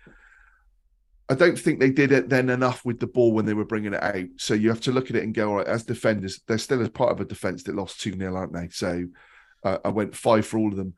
I 1.28 1.34
don't 1.34 1.58
think 1.58 1.78
they 1.78 1.90
did 1.90 2.12
it 2.12 2.30
then 2.30 2.48
enough 2.48 2.84
with 2.86 3.00
the 3.00 3.06
ball 3.06 3.32
when 3.32 3.44
they 3.44 3.54
were 3.54 3.66
bringing 3.66 3.92
it 3.92 4.02
out. 4.02 4.28
So 4.36 4.54
you 4.54 4.70
have 4.70 4.80
to 4.82 4.92
look 4.92 5.10
at 5.10 5.16
it 5.16 5.24
and 5.24 5.34
go, 5.34 5.50
all 5.50 5.56
right, 5.56 5.66
as 5.66 5.84
defenders, 5.84 6.40
they're 6.46 6.56
still 6.56 6.80
as 6.80 6.88
part 6.88 7.12
of 7.12 7.20
a 7.20 7.26
defense 7.26 7.64
that 7.64 7.74
lost 7.74 8.00
2 8.00 8.16
0, 8.16 8.34
aren't 8.34 8.54
they? 8.54 8.68
So 8.70 9.04
Uh, 9.64 9.78
I 9.84 9.88
went 9.88 10.14
five 10.14 10.46
for 10.46 10.58
all 10.58 10.68
of 10.70 10.76
them. 10.76 10.94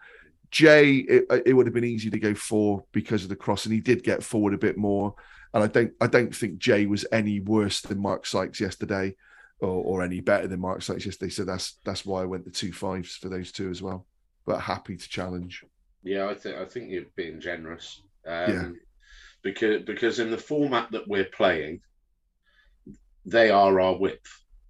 Jay, 0.51 0.97
it, 0.97 1.25
it 1.47 1.53
would 1.55 1.67
have 1.67 1.75
been 1.75 1.85
easy 1.85 2.11
to 2.11 2.19
go 2.19 2.35
four 2.35 2.85
because 2.93 3.23
of 3.23 3.29
the 3.29 3.37
cross, 3.37 3.65
and 3.65 3.75
he 3.75 3.81
did 3.81 4.03
get 4.03 4.23
forward 4.23 4.53
a 4.55 4.59
bit 4.59 4.77
more. 4.77 5.15
And 5.53 5.65
I 5.65 5.67
don't, 5.67 5.93
I 6.01 6.07
don't 6.07 6.35
think 6.35 6.59
Jay 6.59 6.87
was 6.87 7.05
any 7.13 7.41
worse 7.41 7.81
than 7.81 8.01
Mark 8.01 8.25
Sykes 8.27 8.61
yesterday, 8.61 9.17
or, 9.61 9.69
or 9.85 10.03
any 10.03 10.21
better 10.21 10.47
than 10.47 10.61
Mark 10.61 10.83
Sykes 10.83 11.07
yesterday. 11.07 11.31
So 11.31 11.45
that's 11.45 11.79
that's 11.85 12.07
why 12.07 12.23
I 12.23 12.27
went 12.27 12.45
the 12.45 12.51
two 12.51 12.73
fives 12.73 13.17
for 13.17 13.29
those 13.29 13.51
two 13.53 13.69
as 13.71 13.83
well. 13.83 14.07
But 14.47 14.61
happy 14.61 14.97
to 14.97 15.09
challenge. 15.09 15.65
Yeah, 16.03 16.29
I 16.29 16.35
think 16.35 16.57
I 16.57 16.65
think 16.65 16.91
you're 16.91 17.05
being 17.17 17.41
generous. 17.41 18.03
Um, 18.27 18.53
Yeah. 18.53 18.69
Because 19.43 19.83
because 19.83 20.19
in 20.19 20.31
the 20.31 20.37
format 20.39 20.91
that 20.93 21.09
we're 21.09 21.25
playing, 21.25 21.81
they 23.25 23.51
are 23.51 23.81
our 23.81 23.97
width, 23.97 24.29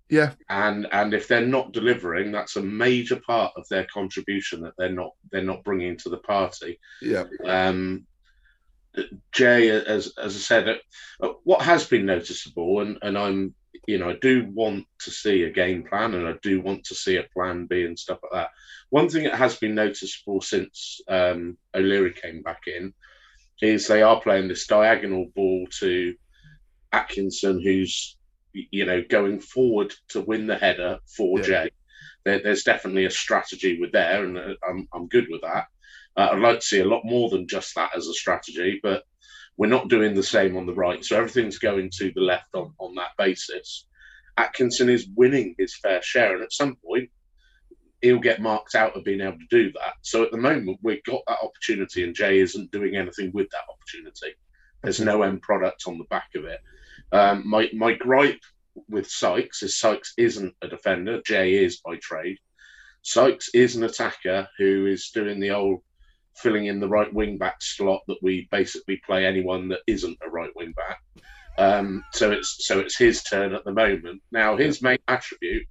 Yeah, 0.08 0.32
and 0.48 0.86
and 0.92 1.12
if 1.12 1.26
they're 1.28 1.46
not 1.46 1.72
delivering, 1.72 2.30
that's 2.32 2.56
a 2.56 2.62
major 2.62 3.16
part 3.26 3.52
of 3.56 3.66
their 3.68 3.86
contribution 3.92 4.60
that 4.62 4.74
they're 4.78 4.92
not 4.92 5.10
they're 5.30 5.42
not 5.42 5.64
bringing 5.64 5.96
to 5.98 6.08
the 6.08 6.18
party. 6.18 6.78
yeah, 7.02 7.24
Um, 7.44 8.06
Jay, 9.32 9.68
as 9.70 10.12
as 10.18 10.34
I 10.34 10.38
said, 10.38 10.80
uh, 11.20 11.28
what 11.44 11.62
has 11.62 11.86
been 11.86 12.06
noticeable, 12.06 12.80
and 12.80 12.98
and 13.02 13.16
I'm 13.16 13.54
you 13.86 13.98
know 13.98 14.10
I 14.10 14.16
do 14.20 14.50
want 14.52 14.86
to 15.00 15.10
see 15.10 15.44
a 15.44 15.50
game 15.50 15.84
plan, 15.84 16.14
and 16.14 16.26
I 16.26 16.34
do 16.42 16.60
want 16.60 16.84
to 16.84 16.94
see 16.94 17.16
a 17.16 17.26
plan 17.34 17.66
B 17.66 17.84
and 17.84 17.98
stuff 17.98 18.18
like 18.22 18.32
that. 18.32 18.50
One 18.90 19.08
thing 19.08 19.24
that 19.24 19.34
has 19.36 19.56
been 19.56 19.74
noticeable 19.74 20.40
since 20.40 21.00
um, 21.08 21.56
O'Leary 21.74 22.12
came 22.12 22.42
back 22.42 22.62
in 22.66 22.92
is 23.62 23.86
they 23.86 24.02
are 24.02 24.20
playing 24.20 24.48
this 24.48 24.66
diagonal 24.66 25.26
ball 25.34 25.66
to 25.78 26.14
Atkinson, 26.92 27.62
who's 27.62 28.16
you 28.52 28.84
know 28.86 29.02
going 29.08 29.40
forward 29.40 29.94
to 30.08 30.20
win 30.20 30.46
the 30.46 30.56
header 30.56 30.98
for 31.06 31.38
Yeah. 31.38 31.44
Jay. 31.44 31.70
There, 32.24 32.40
there's 32.42 32.64
definitely 32.64 33.06
a 33.06 33.10
strategy 33.10 33.80
with 33.80 33.92
there, 33.92 34.24
and 34.24 34.36
uh, 34.36 34.54
I'm 34.68 34.88
I'm 34.92 35.06
good 35.06 35.28
with 35.30 35.42
that. 35.42 35.66
Uh, 36.20 36.32
I'd 36.32 36.40
like 36.40 36.60
to 36.60 36.66
see 36.66 36.80
a 36.80 36.84
lot 36.84 37.02
more 37.02 37.30
than 37.30 37.48
just 37.48 37.74
that 37.76 37.96
as 37.96 38.06
a 38.06 38.12
strategy, 38.12 38.78
but 38.82 39.04
we're 39.56 39.68
not 39.68 39.88
doing 39.88 40.14
the 40.14 40.22
same 40.22 40.54
on 40.54 40.66
the 40.66 40.74
right. 40.74 41.02
So 41.02 41.16
everything's 41.16 41.58
going 41.58 41.90
to 41.96 42.12
the 42.14 42.20
left 42.20 42.54
on, 42.54 42.74
on 42.78 42.94
that 42.96 43.12
basis. 43.16 43.86
Atkinson 44.36 44.90
is 44.90 45.08
winning 45.16 45.54
his 45.58 45.74
fair 45.78 46.02
share, 46.02 46.34
and 46.34 46.42
at 46.42 46.52
some 46.52 46.76
point, 46.84 47.08
he'll 48.02 48.18
get 48.18 48.42
marked 48.42 48.74
out 48.74 48.94
of 48.94 49.04
being 49.04 49.22
able 49.22 49.38
to 49.38 49.46
do 49.50 49.72
that. 49.72 49.94
So 50.02 50.22
at 50.22 50.30
the 50.30 50.36
moment, 50.36 50.80
we've 50.82 51.02
got 51.04 51.22
that 51.26 51.38
opportunity, 51.42 52.04
and 52.04 52.14
Jay 52.14 52.38
isn't 52.40 52.70
doing 52.70 52.96
anything 52.96 53.30
with 53.32 53.48
that 53.50 53.64
opportunity. 53.72 54.36
There's 54.82 55.00
no 55.00 55.22
end 55.22 55.40
product 55.40 55.84
on 55.86 55.96
the 55.96 56.04
back 56.04 56.28
of 56.36 56.44
it. 56.44 56.60
Um, 57.12 57.48
my 57.48 57.70
my 57.72 57.94
gripe 57.94 58.42
with 58.90 59.10
Sykes 59.10 59.62
is 59.62 59.78
Sykes 59.78 60.12
isn't 60.18 60.54
a 60.60 60.68
defender. 60.68 61.22
Jay 61.24 61.64
is 61.64 61.80
by 61.80 61.96
trade. 61.96 62.36
Sykes 63.00 63.48
is 63.54 63.76
an 63.76 63.84
attacker 63.84 64.48
who 64.58 64.86
is 64.86 65.10
doing 65.14 65.40
the 65.40 65.52
old 65.52 65.80
filling 66.36 66.66
in 66.66 66.80
the 66.80 66.88
right 66.88 67.12
wing 67.12 67.38
back 67.38 67.56
slot 67.60 68.00
that 68.08 68.18
we 68.22 68.48
basically 68.50 69.00
play 69.04 69.26
anyone 69.26 69.68
that 69.68 69.80
isn't 69.86 70.18
a 70.24 70.30
right 70.30 70.50
wing 70.56 70.72
back. 70.72 71.00
Um, 71.58 72.04
so 72.12 72.30
it's 72.30 72.66
so 72.66 72.78
it's 72.78 72.96
his 72.96 73.22
turn 73.22 73.54
at 73.54 73.64
the 73.64 73.72
moment. 73.72 74.22
Now 74.32 74.56
his 74.56 74.80
main 74.82 74.98
attribute, 75.08 75.66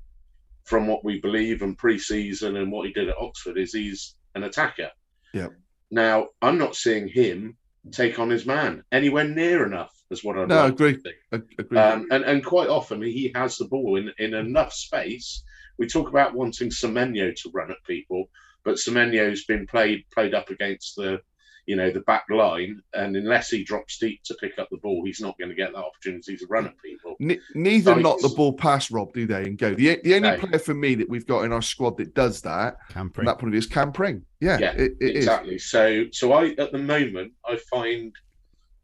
from 0.66 0.88
what 0.88 1.04
we 1.04 1.20
believe 1.20 1.62
and 1.64 1.78
pre-season 1.78 2.58
and 2.58 2.72
what 2.72 2.86
he 2.86 2.94
did 2.94 3.10
at 3.10 3.18
Oxford, 3.18 3.58
is 3.58 3.74
he's 3.74 4.16
an 4.36 4.44
attacker. 4.44 4.92
Yeah. 5.34 5.48
Now 5.90 6.28
I'm 6.42 6.58
not 6.58 6.76
seeing 6.76 7.08
him 7.08 7.58
take 7.92 8.20
on 8.20 8.30
his 8.30 8.46
man 8.46 8.84
anywhere 8.92 9.24
near 9.24 9.66
enough 9.66 9.96
as 10.12 10.24
what 10.24 10.38
I'd 10.38 10.50
No, 10.50 10.64
like 10.64 10.74
agree. 10.74 10.98
Agree. 11.32 11.78
Um, 11.78 12.08
and, 12.12 12.24
and 12.24 12.46
quite 12.46 12.70
often 12.70 13.02
he 13.02 13.32
has 13.36 13.58
the 13.58 13.66
ball 13.66 13.96
in, 13.96 14.12
in 14.20 14.34
enough 14.34 14.74
space. 14.74 15.44
We 15.78 15.88
talk 15.88 16.10
about 16.10 16.36
wanting 16.36 16.70
Semenyo 16.70 17.34
to 17.36 17.52
run 17.54 17.72
at 17.72 17.78
people, 17.88 18.30
but 18.66 18.76
Semenyo's 18.76 19.46
been 19.46 19.66
played 19.68 20.04
played 20.14 20.34
up 20.34 20.50
against 20.50 20.96
the 20.96 21.20
you 21.66 21.76
know 21.76 21.92
the 21.92 22.00
back 22.02 22.24
line, 22.32 22.82
and 22.96 23.16
unless 23.16 23.50
he 23.52 23.64
drops 23.64 24.00
deep 24.00 24.22
to 24.26 24.34
pick 24.42 24.58
up 24.58 24.68
the 24.72 24.78
ball, 24.78 25.04
he's 25.06 25.22
not 25.22 25.38
going 25.38 25.50
to 25.50 25.56
get 25.56 25.72
that 25.72 25.84
opportunity 25.84 26.36
to 26.36 26.46
run 26.48 26.66
at 26.66 26.74
people. 26.84 27.16
Ne- 27.20 27.40
neither 27.54 27.92
Sykes- 27.94 28.02
knock 28.04 28.20
the 28.22 28.30
ball 28.30 28.54
past 28.54 28.90
Rob, 28.90 29.14
do 29.14 29.28
they? 29.28 29.44
And 29.44 29.56
go. 29.58 29.76
The, 29.76 30.00
the 30.04 30.16
only 30.16 30.32
No. 30.32 30.38
player 30.40 30.58
for 30.58 30.74
me 30.74 30.96
that 30.96 31.08
we've 31.08 31.28
got 31.28 31.44
in 31.44 31.54
our 31.54 31.62
squad 31.62 31.98
that 31.98 32.16
does 32.16 32.42
that 32.42 32.78
Camping. 32.90 33.14
from 33.14 33.26
that 33.26 33.36
point 33.38 33.50
of 33.50 33.52
view 33.52 33.60
is 33.60 33.68
Cam 33.68 33.92
Pring. 33.92 34.26
Yeah, 34.42 34.58
Yeah, 34.58 34.72
it, 34.72 34.94
it 35.00 35.10
is. 35.12 35.16
exactly. 35.18 35.60
So 35.60 36.06
so 36.12 36.34
I 36.34 36.56
at 36.58 36.72
the 36.72 36.80
moment 36.80 37.34
I 37.46 37.58
find 37.70 38.14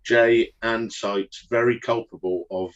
Jay 0.04 0.52
and 0.62 0.92
Sykes 0.92 1.48
very 1.50 1.80
culpable 1.80 2.46
of 2.52 2.72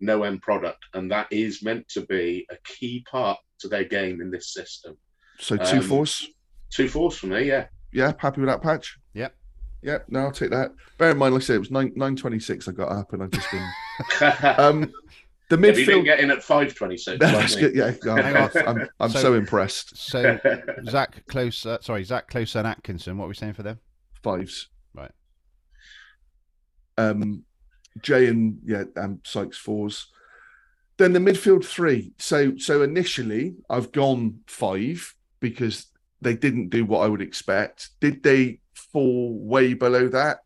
no 0.00 0.24
end 0.24 0.42
product, 0.42 0.84
and 0.92 1.10
that 1.10 1.28
is 1.30 1.62
meant 1.62 1.88
to 1.90 2.02
be 2.02 2.46
a 2.50 2.56
key 2.64 3.02
part 3.10 3.38
to 3.60 3.68
their 3.68 3.84
game 3.84 4.20
in 4.20 4.30
this 4.30 4.52
system. 4.52 4.98
So 5.38 5.56
two 5.56 5.78
Um, 5.78 5.82
force. 5.82 6.28
Two 6.74 6.88
fours 6.88 7.16
for 7.16 7.26
me, 7.28 7.44
yeah. 7.44 7.66
Yeah, 7.92 8.12
happy 8.18 8.40
with 8.40 8.50
that 8.50 8.62
patch. 8.62 8.98
Yep. 9.14 9.34
Yeah, 9.82 9.98
no, 10.08 10.20
I'll 10.20 10.32
take 10.32 10.50
that. 10.50 10.72
Bear 10.98 11.10
in 11.10 11.18
mind, 11.18 11.34
like 11.34 11.42
I 11.42 11.46
said, 11.46 11.56
it 11.56 11.60
was 11.60 11.70
nine 11.70 11.92
nine 11.94 12.16
twenty 12.16 12.40
six. 12.40 12.66
I 12.68 12.72
got 12.72 12.90
up 12.90 13.12
and 13.12 13.22
I've 13.22 13.30
just 13.30 13.48
been. 13.50 13.62
um, 14.58 14.92
the 15.50 15.56
Have 15.58 15.78
you 15.78 15.86
been 15.86 16.00
midfield. 16.00 16.04
getting 16.04 16.30
at 16.30 16.42
five 16.42 16.74
twenty 16.74 16.96
six? 16.96 17.18
That's. 17.20 17.54
Yeah, 17.60 17.92
I'm, 18.04 18.08
on. 18.08 18.50
I'm, 18.80 18.88
I'm 18.98 19.10
So- 19.10 19.18
so 19.20 19.34
impressed. 19.34 19.96
So 19.96 20.38
Zak 20.88 21.22
Klose, 21.28 21.66
uh, 21.66 21.78
sorry, 21.82 22.02
Zak 22.02 22.30
Klose 22.30 22.56
and 22.56 22.66
Atkinson. 22.66 23.18
What 23.18 23.26
are 23.26 23.28
we 23.28 23.34
saying 23.34 23.52
for 23.52 23.62
them? 23.62 23.78
Fives. 24.22 24.68
Right. 24.94 25.12
Um, 26.96 27.44
Jay 28.00 28.26
and 28.28 28.58
yeah, 28.64 28.84
and 28.96 29.20
Sykes 29.24 29.58
fours. 29.58 30.08
Then 30.96 31.12
the 31.12 31.18
midfield 31.18 31.64
three. 31.64 32.12
So 32.18 32.56
so 32.56 32.82
initially 32.82 33.56
I've 33.68 33.92
gone 33.92 34.40
five 34.46 35.14
because 35.40 35.86
they 36.20 36.34
didn't 36.34 36.70
do 36.70 36.84
what 36.84 37.00
I 37.00 37.08
would 37.08 37.22
expect. 37.22 37.90
Did 38.00 38.22
they 38.22 38.60
fall 38.74 39.38
way 39.38 39.74
below 39.74 40.08
that? 40.08 40.38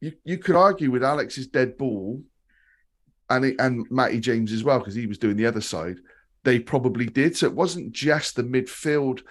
You 0.00 0.12
you 0.24 0.38
could 0.38 0.56
argue 0.56 0.90
with 0.90 1.04
Alex's 1.04 1.46
dead 1.46 1.76
ball 1.76 2.22
and 3.30 3.44
it, 3.44 3.56
and 3.58 3.86
Matty 3.90 4.20
James 4.20 4.52
as 4.52 4.64
well 4.64 4.78
because 4.78 4.94
he 4.94 5.06
was 5.06 5.18
doing 5.18 5.36
the 5.36 5.46
other 5.46 5.60
side. 5.60 5.98
They 6.44 6.58
probably 6.58 7.06
did. 7.06 7.36
So 7.36 7.46
it 7.46 7.54
wasn't 7.54 7.92
just 7.92 8.36
the 8.36 8.44
midfield 8.44 9.22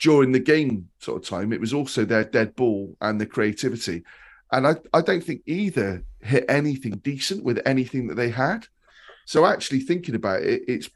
during 0.00 0.32
the 0.32 0.40
game 0.40 0.88
sort 0.98 1.22
of 1.22 1.28
time. 1.28 1.52
It 1.52 1.60
was 1.60 1.74
also 1.74 2.04
their 2.04 2.24
dead 2.24 2.56
ball 2.56 2.96
and 3.00 3.20
the 3.20 3.26
creativity. 3.26 4.02
And 4.50 4.66
I, 4.66 4.76
I 4.92 5.00
don't 5.00 5.22
think 5.22 5.42
either 5.46 6.04
hit 6.20 6.44
anything 6.48 6.98
decent 6.98 7.44
with 7.44 7.60
anything 7.64 8.06
that 8.08 8.16
they 8.16 8.30
had. 8.30 8.66
So 9.24 9.46
actually 9.46 9.80
thinking 9.80 10.14
about 10.14 10.42
it, 10.42 10.62
it's 10.66 10.90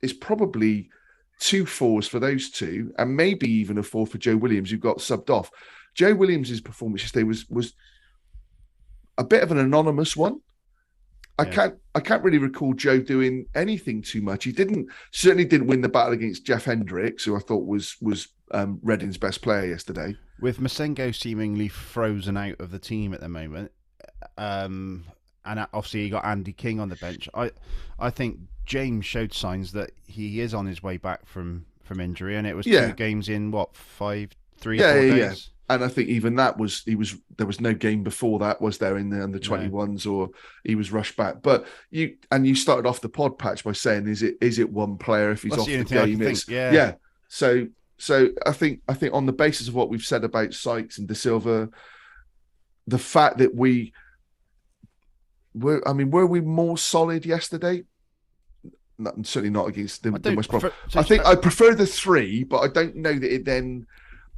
it's 0.00 0.12
probably 0.12 0.90
two 1.44 1.66
fours 1.66 2.08
for 2.08 2.18
those 2.18 2.48
two, 2.50 2.92
and 2.98 3.14
maybe 3.14 3.50
even 3.50 3.76
a 3.76 3.82
four 3.82 4.06
for 4.06 4.16
Joe 4.18 4.36
Williams, 4.36 4.70
who 4.70 4.78
got 4.78 4.98
subbed 4.98 5.28
off. 5.28 5.50
Joe 5.94 6.14
Williams's 6.14 6.60
performance 6.62 7.02
yesterday 7.02 7.24
was 7.24 7.48
was 7.50 7.74
a 9.18 9.24
bit 9.24 9.42
of 9.42 9.52
an 9.52 9.58
anonymous 9.58 10.16
one. 10.16 10.40
I 11.38 11.44
Yeah. 11.44 11.50
can't 11.50 11.74
I 11.94 12.00
can't 12.00 12.24
really 12.24 12.38
recall 12.38 12.72
Joe 12.72 12.98
doing 13.00 13.46
anything 13.54 14.00
too 14.00 14.22
much. 14.22 14.44
He 14.44 14.52
didn't 14.52 14.88
certainly 15.12 15.44
didn't 15.44 15.66
win 15.66 15.82
the 15.82 15.88
battle 15.88 16.14
against 16.14 16.46
Jeff 16.46 16.64
Hendricks, 16.64 17.24
who 17.24 17.36
I 17.36 17.40
thought 17.40 17.66
was 17.66 17.96
was 18.00 18.28
um, 18.50 18.80
Reading's 18.82 19.18
best 19.18 19.42
player 19.42 19.66
yesterday. 19.66 20.16
With 20.40 20.58
Massengo 20.60 21.14
seemingly 21.14 21.68
frozen 21.68 22.36
out 22.36 22.58
of 22.60 22.70
the 22.70 22.78
team 22.78 23.12
at 23.14 23.20
the 23.20 23.28
moment, 23.28 23.70
um, 24.38 25.04
and 25.44 25.66
obviously 25.72 26.04
you 26.04 26.10
got 26.10 26.24
Andy 26.24 26.52
King 26.52 26.80
on 26.80 26.88
the 26.88 26.96
bench. 26.96 27.28
I, 27.34 27.50
I 27.98 28.10
think 28.10 28.38
James 28.66 29.04
showed 29.04 29.32
signs 29.32 29.72
that 29.72 29.90
he 30.06 30.40
is 30.40 30.54
on 30.54 30.66
his 30.66 30.82
way 30.82 30.96
back 30.96 31.26
from 31.26 31.66
from 31.82 32.00
injury, 32.00 32.36
and 32.36 32.46
it 32.46 32.54
was 32.56 32.66
Yeah. 32.66 32.86
two 32.88 32.94
games 32.94 33.28
in 33.28 33.50
what 33.50 33.76
five, 33.76 34.30
three, 34.58 34.78
Yeah, 34.80 34.94
four 34.94 35.02
yeah, 35.02 35.14
days. 35.28 35.50
yeah. 35.68 35.74
And 35.74 35.82
I 35.84 35.88
think 35.88 36.08
even 36.10 36.36
that 36.36 36.58
was 36.58 36.82
he 36.84 36.94
was 36.94 37.16
there 37.38 37.46
was 37.46 37.60
no 37.60 37.72
game 37.74 38.02
before 38.02 38.38
that 38.40 38.60
was 38.60 38.78
there 38.78 38.98
in 38.98 39.08
the 39.10 39.22
under 39.22 39.38
twenty 39.38 39.68
ones 39.68 40.04
or 40.06 40.28
he 40.62 40.74
was 40.74 40.92
rushed 40.92 41.16
back. 41.16 41.42
But 41.42 41.66
you 41.90 42.16
and 42.30 42.46
you 42.46 42.54
started 42.54 42.86
off 42.86 43.00
the 43.00 43.08
pod 43.08 43.38
patch 43.38 43.64
by 43.64 43.72
saying 43.72 44.06
is 44.08 44.22
it 44.22 44.36
is 44.42 44.58
it 44.58 44.70
one 44.70 44.98
player 44.98 45.30
if 45.30 45.42
he's 45.42 45.50
That's 45.50 45.62
off 45.62 45.66
the 45.68 45.72
the, 45.72 45.78
only 45.78 45.88
thing 45.88 45.98
I 45.98 46.06
game? 46.06 46.20
It's- 46.22 46.48
yeah. 46.48 46.72
yeah. 46.72 46.92
So 47.28 47.66
so 47.96 48.28
I 48.44 48.52
think 48.52 48.80
I 48.88 48.94
think 48.94 49.14
on 49.14 49.24
the 49.26 49.32
basis 49.32 49.68
of 49.68 49.74
what 49.74 49.88
we've 49.88 50.02
said 50.04 50.22
about 50.24 50.52
Sykes 50.52 50.98
and 50.98 51.08
Dasilva, 51.08 51.70
the 52.86 52.98
fact 52.98 53.38
that 53.38 53.54
we 53.54 53.92
were 55.54 55.86
I 55.88 55.92
mean 55.92 56.10
were 56.10 56.26
we 56.26 56.40
more 56.40 56.76
solid 56.76 57.24
yesterday? 57.24 57.84
No, 58.98 59.12
certainly 59.22 59.50
not 59.50 59.68
against 59.68 60.02
the, 60.02 60.10
the 60.12 60.18
don't 60.18 60.36
West 60.36 60.50
Brom. 60.50 60.60
prefer- 60.60 60.76
so 60.88 61.00
I 61.00 61.02
think 61.02 61.24
I 61.26 61.34
prefer 61.34 61.74
the 61.74 61.86
three, 61.86 62.44
but 62.44 62.58
I 62.58 62.68
don't 62.68 62.96
know 62.96 63.12
that 63.18 63.34
it 63.34 63.44
then. 63.44 63.86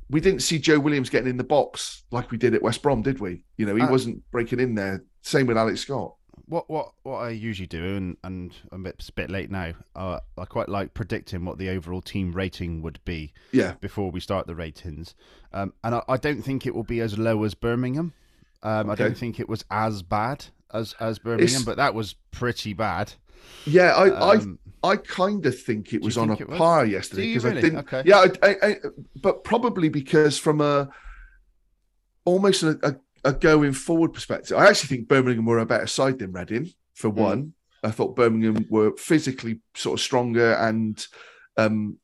We 0.09 0.21
didn't 0.21 0.41
see 0.41 0.61
Joe 0.61 0.79
Williams 0.79 1.11
getting 1.11 1.29
in 1.29 1.37
the 1.37 1.43
box 1.45 2.05
like 2.13 2.31
we 2.31 2.39
did 2.39 2.55
at 2.55 2.63
West 2.63 2.81
Brom, 2.81 3.03
did 3.03 3.19
we? 3.19 3.43
You 3.57 3.67
know, 3.67 3.75
he 3.75 3.83
Uh, 3.83 3.91
wasn't 3.91 4.23
breaking 4.31 4.61
in 4.61 4.77
there. 4.77 5.03
Same 5.23 5.47
with 5.49 5.57
Alex 5.59 5.81
Scott. 5.81 6.15
what 6.47 6.71
what 6.71 6.93
what 7.03 7.17
I 7.19 7.31
usually 7.31 7.67
do, 7.67 7.83
and 7.97 8.17
and 8.23 8.55
I'm 8.71 8.83
a 8.87 8.91
bit, 8.91 9.05
a 9.09 9.13
bit 9.13 9.31
late 9.31 9.51
now. 9.51 9.73
Uh, 9.97 10.21
I 10.39 10.45
quite 10.45 10.69
like 10.69 10.95
predicting 10.95 11.45
what 11.45 11.59
the 11.59 11.69
overall 11.71 12.01
team 12.03 12.31
rating 12.33 12.83
would 12.83 13.01
be 13.05 13.33
Yeah, 13.53 13.73
before 13.81 14.11
we 14.13 14.21
start 14.21 14.47
the 14.47 14.55
ratings, 14.55 15.15
um, 15.53 15.73
and 15.83 15.97
I, 15.97 16.03
I 16.09 16.17
don't 16.17 16.43
think 16.43 16.65
it 16.67 16.75
will 16.75 16.85
be 16.85 17.01
as 17.01 17.19
low 17.19 17.43
as 17.43 17.55
Birmingham. 17.55 18.13
Um, 18.63 18.89
I 18.89 18.95
don't 18.95 19.19
think 19.19 19.39
it 19.41 19.49
was 19.49 19.65
as 19.73 20.03
bad 20.03 20.47
as 20.73 20.95
as 21.01 21.19
Birmingham, 21.19 21.45
It's- 21.47 21.65
but 21.65 21.77
that 21.79 21.95
was 21.95 22.15
pretty 22.31 22.73
bad. 22.75 23.15
Yeah, 23.65 23.93
I 23.95 24.35
Um, 24.37 24.59
I 24.83 24.93
I 24.93 24.97
kind 24.97 25.45
of 25.47 25.59
think 25.59 25.93
it 25.93 26.03
was 26.03 26.17
on 26.17 26.31
a 26.31 26.37
was? 26.37 26.59
par 26.59 26.85
Do 26.85 26.91
yesterday 26.93 27.27
because 27.35 27.45
I 27.45 27.55
didn't. 27.61 27.79
Okay. 27.81 28.03
Yeah, 28.05 28.27
I, 28.43 28.49
I, 28.51 28.57
I, 28.63 28.77
but 29.21 29.43
probably 29.43 29.89
because 29.89 30.39
from 30.39 30.61
a 30.61 30.89
almost 32.25 32.63
a, 32.63 32.79
a, 32.83 33.31
a 33.31 33.33
going 33.33 33.73
forward 33.73 34.13
perspective, 34.13 34.57
I 34.57 34.69
actually 34.69 34.97
think 34.97 35.09
Birmingham 35.09 35.47
were 35.47 35.59
a 35.59 35.67
better 35.67 35.87
side 35.87 36.19
than 36.19 36.33
Reading. 36.33 36.71
For 36.95 37.11
Mm. 37.11 37.15
one, 37.15 37.53
I 37.83 37.91
thought 37.91 38.17
Birmingham 38.17 38.67
were 38.71 38.97
physically 38.97 39.61
sort 39.75 39.99
of 39.99 40.03
stronger, 40.05 40.53
and 40.55 41.05
um, 41.57 41.99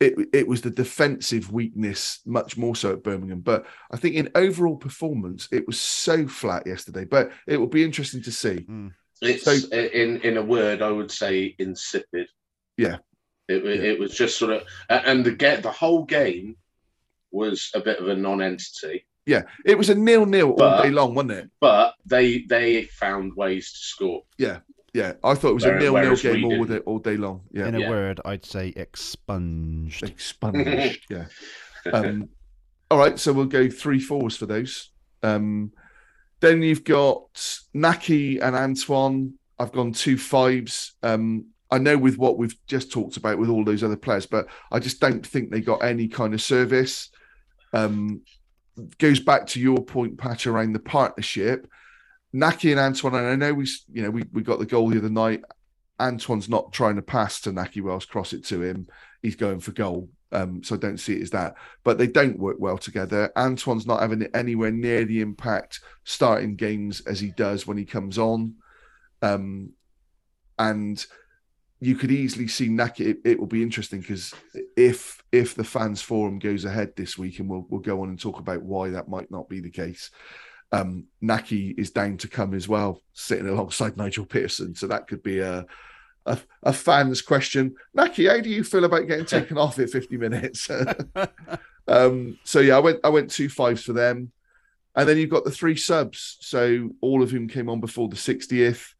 it 0.00 0.14
it 0.32 0.48
was 0.48 0.60
the 0.60 0.70
defensive 0.70 1.50
weakness 1.52 2.20
much 2.26 2.56
more 2.56 2.76
so 2.76 2.92
at 2.92 3.02
Birmingham. 3.02 3.40
But 3.40 3.64
I 3.90 3.96
think 3.96 4.16
in 4.16 4.28
overall 4.34 4.76
performance, 4.76 5.48
it 5.52 5.66
was 5.66 5.78
so 5.80 6.26
flat 6.26 6.66
yesterday. 6.66 7.04
But 7.04 7.30
it 7.46 7.56
will 7.58 7.68
be 7.68 7.84
interesting 7.84 8.22
to 8.22 8.32
see. 8.32 8.66
It's 9.22 9.44
So- 9.44 9.68
in 9.76 10.20
in 10.22 10.36
a 10.36 10.42
word, 10.42 10.82
I 10.82 10.90
would 10.90 11.10
say 11.10 11.54
insipid. 11.58 12.28
Yeah. 12.76 12.98
It, 13.48 13.64
it, 13.64 13.76
Yeah. 13.80 13.90
it 13.92 13.98
was 14.00 14.14
just 14.16 14.38
sort 14.38 14.52
of, 14.52 14.62
and 14.88 15.24
the 15.24 15.30
get 15.32 15.62
the 15.62 15.70
whole 15.70 16.04
game 16.04 16.56
was 17.30 17.70
a 17.74 17.80
bit 17.80 17.98
of 17.98 18.08
a 18.08 18.16
non-entity, 18.16 19.04
Yeah, 19.26 19.42
it 19.66 19.76
was 19.76 19.90
a 19.90 19.94
nil-nil 19.94 20.52
all 20.52 20.82
day 20.82 20.90
long, 20.90 21.14
wasn't 21.14 21.32
it? 21.32 21.50
but 21.60 21.94
they 22.06 22.42
they 22.48 22.84
found 22.84 23.34
ways 23.34 23.72
to 23.72 23.78
score. 23.78 24.22
Yeah, 24.38 24.60
yeah. 24.92 25.14
I 25.24 25.34
thought 25.34 25.50
it 25.50 25.54
was 25.54 25.64
a 25.64 25.74
nil-nil 25.74 26.16
game 26.16 26.44
all 26.44 26.64
day, 26.64 26.78
all 26.80 26.98
day 26.98 27.16
long. 27.16 27.42
Yeah, 27.52 27.66
In 27.68 27.74
a 27.74 27.80
Yeah. 27.80 27.90
word, 27.90 28.20
I'd 28.24 28.44
say 28.44 28.72
expunged. 28.76 30.02
expunged. 30.04 31.06
yeah. 31.10 31.26
Um, 31.92 32.28
all 32.90 32.98
right, 32.98 33.18
so 33.18 33.32
we'll 33.32 33.46
go 33.46 33.68
three 33.68 34.00
fours 34.00 34.36
for 34.36 34.46
those. 34.46 34.90
Um, 35.22 35.72
then 36.40 36.62
you've 36.62 36.84
got 36.84 37.32
Nahki 37.74 38.40
and 38.42 38.54
Antoine. 38.54 39.34
I've 39.58 39.72
gone 39.72 39.92
two 39.92 40.18
fives. 40.18 40.94
Um, 41.02 41.46
I 41.70 41.78
know 41.78 41.96
with 41.96 42.18
what 42.18 42.38
we've 42.38 42.56
just 42.66 42.92
talked 42.92 43.16
about 43.16 43.38
with 43.38 43.48
all 43.48 43.64
those 43.64 43.82
other 43.82 43.96
players, 43.96 44.26
but 44.26 44.46
I 44.70 44.78
just 44.78 45.00
don't 45.00 45.26
think 45.26 45.50
they 45.50 45.60
got 45.60 45.82
any 45.82 46.08
kind 46.08 46.34
of 46.34 46.42
service. 46.42 47.10
Um, 47.72 48.22
goes 48.98 49.20
back 49.20 49.46
to 49.48 49.60
your 49.60 49.82
point, 49.82 50.18
Patch, 50.18 50.46
around 50.46 50.72
the 50.72 50.80
partnership. 50.80 51.68
Nahki 52.34 52.72
and 52.72 52.80
Antoine, 52.80 53.14
and 53.14 53.26
I 53.26 53.36
know 53.36 53.54
we, 53.54 53.68
you 53.92 54.02
know, 54.02 54.10
we, 54.10 54.24
we 54.32 54.42
got 54.42 54.58
the 54.58 54.66
goal 54.66 54.90
the 54.90 54.98
other 54.98 55.08
night. 55.08 55.42
Antoine's 56.00 56.48
not 56.48 56.72
trying 56.72 56.96
to 56.96 57.02
pass 57.02 57.40
to 57.42 57.52
Nahki 57.52 57.80
Wells, 57.80 58.04
cross 58.04 58.32
it 58.32 58.44
to 58.46 58.62
him. 58.62 58.88
He's 59.22 59.36
going 59.36 59.60
for 59.60 59.72
goal. 59.72 60.08
Um, 60.32 60.64
so 60.64 60.74
I 60.74 60.78
don't 60.78 60.98
see 60.98 61.14
it 61.14 61.22
as 61.22 61.30
that. 61.30 61.54
But 61.84 61.98
they 61.98 62.06
don't 62.06 62.38
work 62.38 62.56
well 62.58 62.78
together. 62.78 63.30
Antoine's 63.36 63.86
not 63.86 64.00
having 64.00 64.22
it 64.22 64.30
anywhere 64.34 64.72
near 64.72 65.04
the 65.04 65.20
impact 65.20 65.80
starting 66.04 66.56
games 66.56 67.00
as 67.06 67.20
he 67.20 67.30
does 67.30 67.66
when 67.66 67.76
he 67.76 67.84
comes 67.84 68.18
on. 68.18 68.54
Um, 69.22 69.70
and 70.58 71.04
you 71.80 71.94
could 71.96 72.10
easily 72.10 72.48
see 72.48 72.68
Nahki. 72.68 73.00
It, 73.00 73.18
it 73.24 73.40
will 73.40 73.46
be 73.46 73.62
interesting 73.62 74.00
because 74.00 74.34
if 74.76 75.22
if 75.32 75.54
the 75.54 75.64
fans 75.64 76.00
forum 76.00 76.38
goes 76.38 76.64
ahead 76.64 76.94
this 76.96 77.18
week, 77.18 77.38
and 77.38 77.48
we'll 77.48 77.66
we'll 77.68 77.80
go 77.80 78.02
on 78.02 78.08
and 78.08 78.18
talk 78.18 78.38
about 78.38 78.62
why 78.62 78.90
that 78.90 79.08
might 79.08 79.30
not 79.30 79.48
be 79.48 79.60
the 79.60 79.70
case. 79.70 80.10
Um, 80.72 81.04
Nahki 81.22 81.78
is 81.78 81.90
down 81.90 82.16
to 82.18 82.28
come 82.28 82.54
as 82.54 82.68
well, 82.68 83.02
sitting 83.12 83.48
alongside 83.48 83.96
Nigel 83.96 84.26
Pearson. 84.26 84.74
So 84.74 84.86
that 84.88 85.06
could 85.06 85.22
be 85.22 85.40
a 85.40 85.66
a, 86.26 86.38
a 86.62 86.72
fan's 86.72 87.22
question. 87.22 87.74
Nahki, 87.96 88.30
how 88.30 88.40
do 88.40 88.48
you 88.48 88.64
feel 88.64 88.84
about 88.84 89.06
getting 89.06 89.26
taken 89.26 89.58
off 89.58 89.78
at 89.78 89.90
50 89.90 90.16
minutes? 90.16 90.70
um, 91.88 92.38
so 92.44 92.60
yeah, 92.60 92.76
I 92.76 92.80
went 92.80 93.00
I 93.04 93.08
went 93.08 93.30
two 93.30 93.48
fives 93.48 93.82
for 93.84 93.92
them. 93.92 94.32
And 94.96 95.08
then 95.08 95.18
you've 95.18 95.30
got 95.30 95.44
the 95.44 95.50
three 95.50 95.76
subs. 95.76 96.36
So 96.40 96.90
all 97.00 97.22
of 97.22 97.30
whom 97.30 97.48
came 97.48 97.68
on 97.68 97.80
before 97.80 98.08
the 98.08 98.16
60th. 98.16 98.94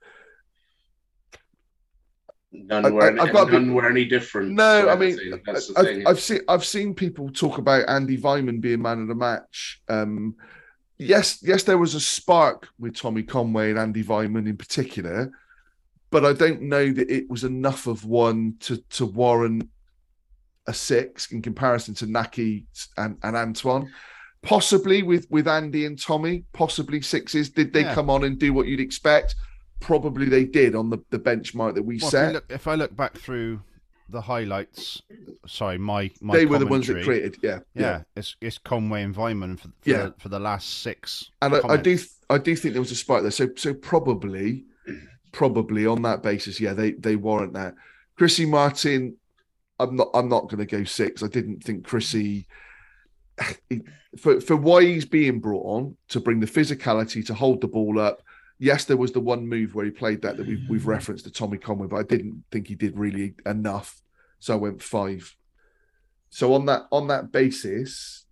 None 2.51 2.93
were 2.95 3.03
I- 3.05 3.09
any, 3.09 3.21
I've 3.21 3.33
got 3.33 3.49
a 3.49 3.51
bit- 3.51 3.63
none 3.63 3.75
were 3.75 3.89
any 3.89 4.05
different. 4.05 4.53
No, 4.53 4.89
I 4.89 4.97
mean, 4.97 5.19
anything. 5.19 5.43
that's 5.45 5.69
the 5.73 5.79
I've. 5.79 6.07
I've 6.07 6.21
seen 6.21 6.41
I've 6.49 6.65
seen 6.65 6.95
people 6.95 7.31
talk 7.31 7.59
about 7.59 7.89
Andy 7.89 8.19
Weimann 8.19 8.61
being 8.61 8.83
man 8.83 9.03
of 9.03 9.09
the 9.09 9.15
match. 9.15 9.83
Um, 9.89 10.37
yes, 10.99 11.41
yes, 11.43 11.65
there 11.65 11.79
was 11.79 11.95
a 11.95 12.01
spark 12.01 12.69
with 12.79 12.95
Tommy 12.97 13.25
Conway 13.25 13.71
and 13.71 13.79
Andy 13.79 14.05
Weimann 14.05 14.49
in 14.49 14.57
particular, 14.57 15.33
but 16.15 16.25
I 16.25 16.33
don't 16.33 16.63
know 16.63 16.93
that 16.93 17.11
it 17.11 17.29
was 17.29 17.43
enough 17.43 17.89
of 17.89 18.05
one 18.05 18.55
to 18.61 18.77
to 18.91 19.05
warrant 19.05 19.69
a 20.69 20.73
six 20.73 21.33
in 21.33 21.43
comparison 21.43 21.93
to 21.97 22.07
Nahki 22.07 22.67
and, 22.97 23.19
and 23.25 23.37
Antoine. 23.37 23.91
Possibly 24.43 25.03
with 25.03 25.27
with 25.29 25.49
Andy 25.49 25.87
and 25.87 26.01
Tommy, 26.01 26.45
possibly 26.53 27.01
sixes. 27.01 27.51
Did 27.51 27.73
they 27.73 27.83
Yeah. 27.83 27.95
come 27.95 28.11
on 28.11 28.23
and 28.23 28.39
do 28.39 28.53
what 28.53 28.69
you'd 28.69 28.79
expect? 28.79 29.35
Probably 29.81 30.27
they 30.27 30.45
did 30.45 30.77
on 30.77 30.89
the, 30.89 30.99
the 31.11 31.19
benchmark 31.19 31.75
that 31.75 31.83
we 31.83 31.97
Well, 31.97 32.07
if, 32.07 32.11
set. 32.13 32.27
you 32.29 32.33
look, 32.35 32.45
if 32.49 32.69
I 32.69 32.77
look 32.77 32.95
back 32.95 33.19
through 33.19 33.61
the 34.09 34.21
highlights, 34.21 35.03
sorry, 35.49 35.79
my 35.79 36.13
my 36.21 36.37
they 36.37 36.47
were 36.47 36.61
the 36.61 36.67
ones 36.67 36.87
that 36.87 37.03
created, 37.03 37.39
yeah, 37.43 37.59
Yeah, 37.75 38.03
it's 38.15 38.37
it's 38.41 38.59
Conway 38.59 39.03
and 39.03 39.17
Weimann 39.17 39.59
for, 39.59 39.69
for, 39.81 39.91
Yeah. 39.91 40.03
the, 40.05 40.15
for 40.19 40.29
the 40.29 40.39
last 40.39 40.83
six. 40.83 41.31
And 41.43 41.57
I, 41.57 41.61
I 41.71 41.77
do, 41.77 41.99
I 42.31 42.39
do 42.39 42.55
think 42.55 42.75
there 42.75 42.83
was 42.83 42.93
a 42.93 42.97
spike 43.05 43.23
there. 43.23 43.33
So, 43.33 43.49
so 43.57 43.75
probably, 43.75 44.65
probably 45.35 45.85
on 45.85 46.03
that 46.03 46.23
basis, 46.23 46.61
yeah, 46.61 46.73
they 46.73 46.93
they 46.93 47.17
warrant 47.17 47.53
that. 47.55 47.75
Chrissy 48.17 48.47
Martin, 48.47 49.17
I'm 49.81 49.97
not, 49.97 50.09
I'm 50.15 50.29
not 50.29 50.49
going 50.49 50.65
to 50.65 50.77
go 50.77 50.85
six. 50.85 51.23
I 51.23 51.27
didn't 51.27 51.63
think 51.65 51.85
Chrissy, 51.85 52.47
for 54.19 54.41
for 54.41 54.57
why 54.57 54.85
he's 54.85 55.05
being 55.05 55.41
brought 55.41 55.67
on 55.67 55.97
to 56.09 56.21
bring 56.21 56.41
the 56.41 56.47
physicality 56.47 57.27
to 57.27 57.35
hold 57.35 57.61
the 57.61 57.69
ball 57.69 57.99
up. 57.99 58.23
Yes, 58.61 58.85
there 58.85 58.97
was 58.97 59.11
the 59.13 59.21
one 59.21 59.47
move 59.47 59.75
where 59.75 59.85
he 59.85 59.91
played 59.91 60.23
that 60.23 60.37
that 60.39 60.47
we've 60.47 60.63
we've 60.69 60.87
referenced 60.87 61.25
to 61.25 61.33
Tommy 61.33 61.59
Conway, 61.59 61.89
but 61.89 61.97
I 61.97 62.05
didn't 62.05 62.45
think 62.53 62.69
he 62.69 62.77
did 62.77 62.97
really 62.97 63.35
enough. 63.45 64.01
So 64.39 64.55
I 64.55 64.57
went 64.57 64.83
five. 64.83 65.35
So 66.31 66.55
on 66.55 66.67
that 66.67 66.83
on 66.93 67.09
that 67.09 67.33
basis, 67.33 68.25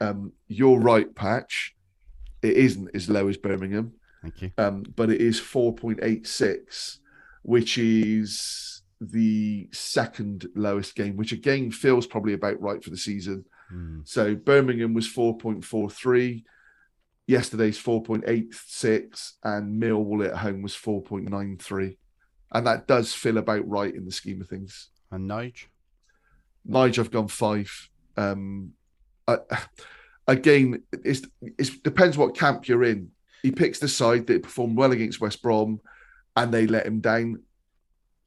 um, 0.00 0.32
you're 0.48 0.80
right, 0.80 1.14
Patch. 1.14 1.76
It 2.42 2.56
isn't 2.56 2.90
as 2.94 3.10
low 3.10 3.28
as 3.28 3.36
Birmingham, 3.36 3.92
Thank 4.22 4.42
you. 4.42 4.50
um, 4.58 4.84
but 4.96 5.10
it 5.10 5.20
is 5.20 5.40
4.86, 5.40 6.98
which 7.42 7.78
is 7.78 8.82
the 9.00 9.68
second 9.72 10.46
lowest 10.54 10.94
game, 10.94 11.16
which 11.16 11.32
again 11.32 11.70
feels 11.70 12.06
probably 12.06 12.34
about 12.34 12.60
right 12.60 12.82
for 12.82 12.90
the 12.90 12.96
season. 12.96 13.44
Hmm. 13.70 14.00
So 14.04 14.34
Birmingham 14.34 14.92
was 14.92 15.08
4.43, 15.08 16.44
yesterday's 17.26 17.80
4.86, 17.82 19.32
and 19.44 19.82
Millwall 19.82 20.26
at 20.26 20.36
home 20.36 20.62
was 20.62 20.74
4.93. 20.74 21.96
And 22.52 22.66
that 22.66 22.86
does 22.86 23.14
feel 23.14 23.38
about 23.38 23.66
right 23.68 23.94
in 23.94 24.04
the 24.04 24.12
scheme 24.12 24.40
of 24.40 24.48
things. 24.48 24.88
And 25.10 25.30
Nige? 25.30 25.66
Nigel, 26.64 27.04
I've 27.04 27.10
gone 27.10 27.28
five. 27.28 27.88
Um, 28.16 28.72
I, 29.26 29.38
again, 30.26 30.82
it's 30.92 31.22
it 31.40 31.82
depends 31.82 32.18
what 32.18 32.36
camp 32.36 32.68
you're 32.68 32.84
in. 32.84 33.10
He 33.42 33.50
picks 33.50 33.78
the 33.78 33.88
side 33.88 34.26
that 34.26 34.42
performed 34.42 34.76
well 34.76 34.92
against 34.92 35.20
West 35.20 35.42
Brom, 35.42 35.80
and 36.36 36.52
they 36.52 36.66
let 36.66 36.86
him 36.86 37.00
down. 37.00 37.42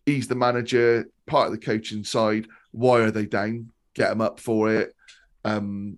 He's 0.06 0.28
the 0.28 0.36
manager, 0.36 1.08
part 1.28 1.48
of 1.48 1.52
the 1.54 1.66
coaching 1.66 2.04
side. 2.04 2.48
Why 2.72 3.02
are 3.02 3.12
they 3.12 3.26
down? 3.26 3.70
Get 3.94 4.12
him 4.12 4.22
up 4.22 4.40
for 4.40 4.74
it. 4.74 4.94
Um, 5.46 5.98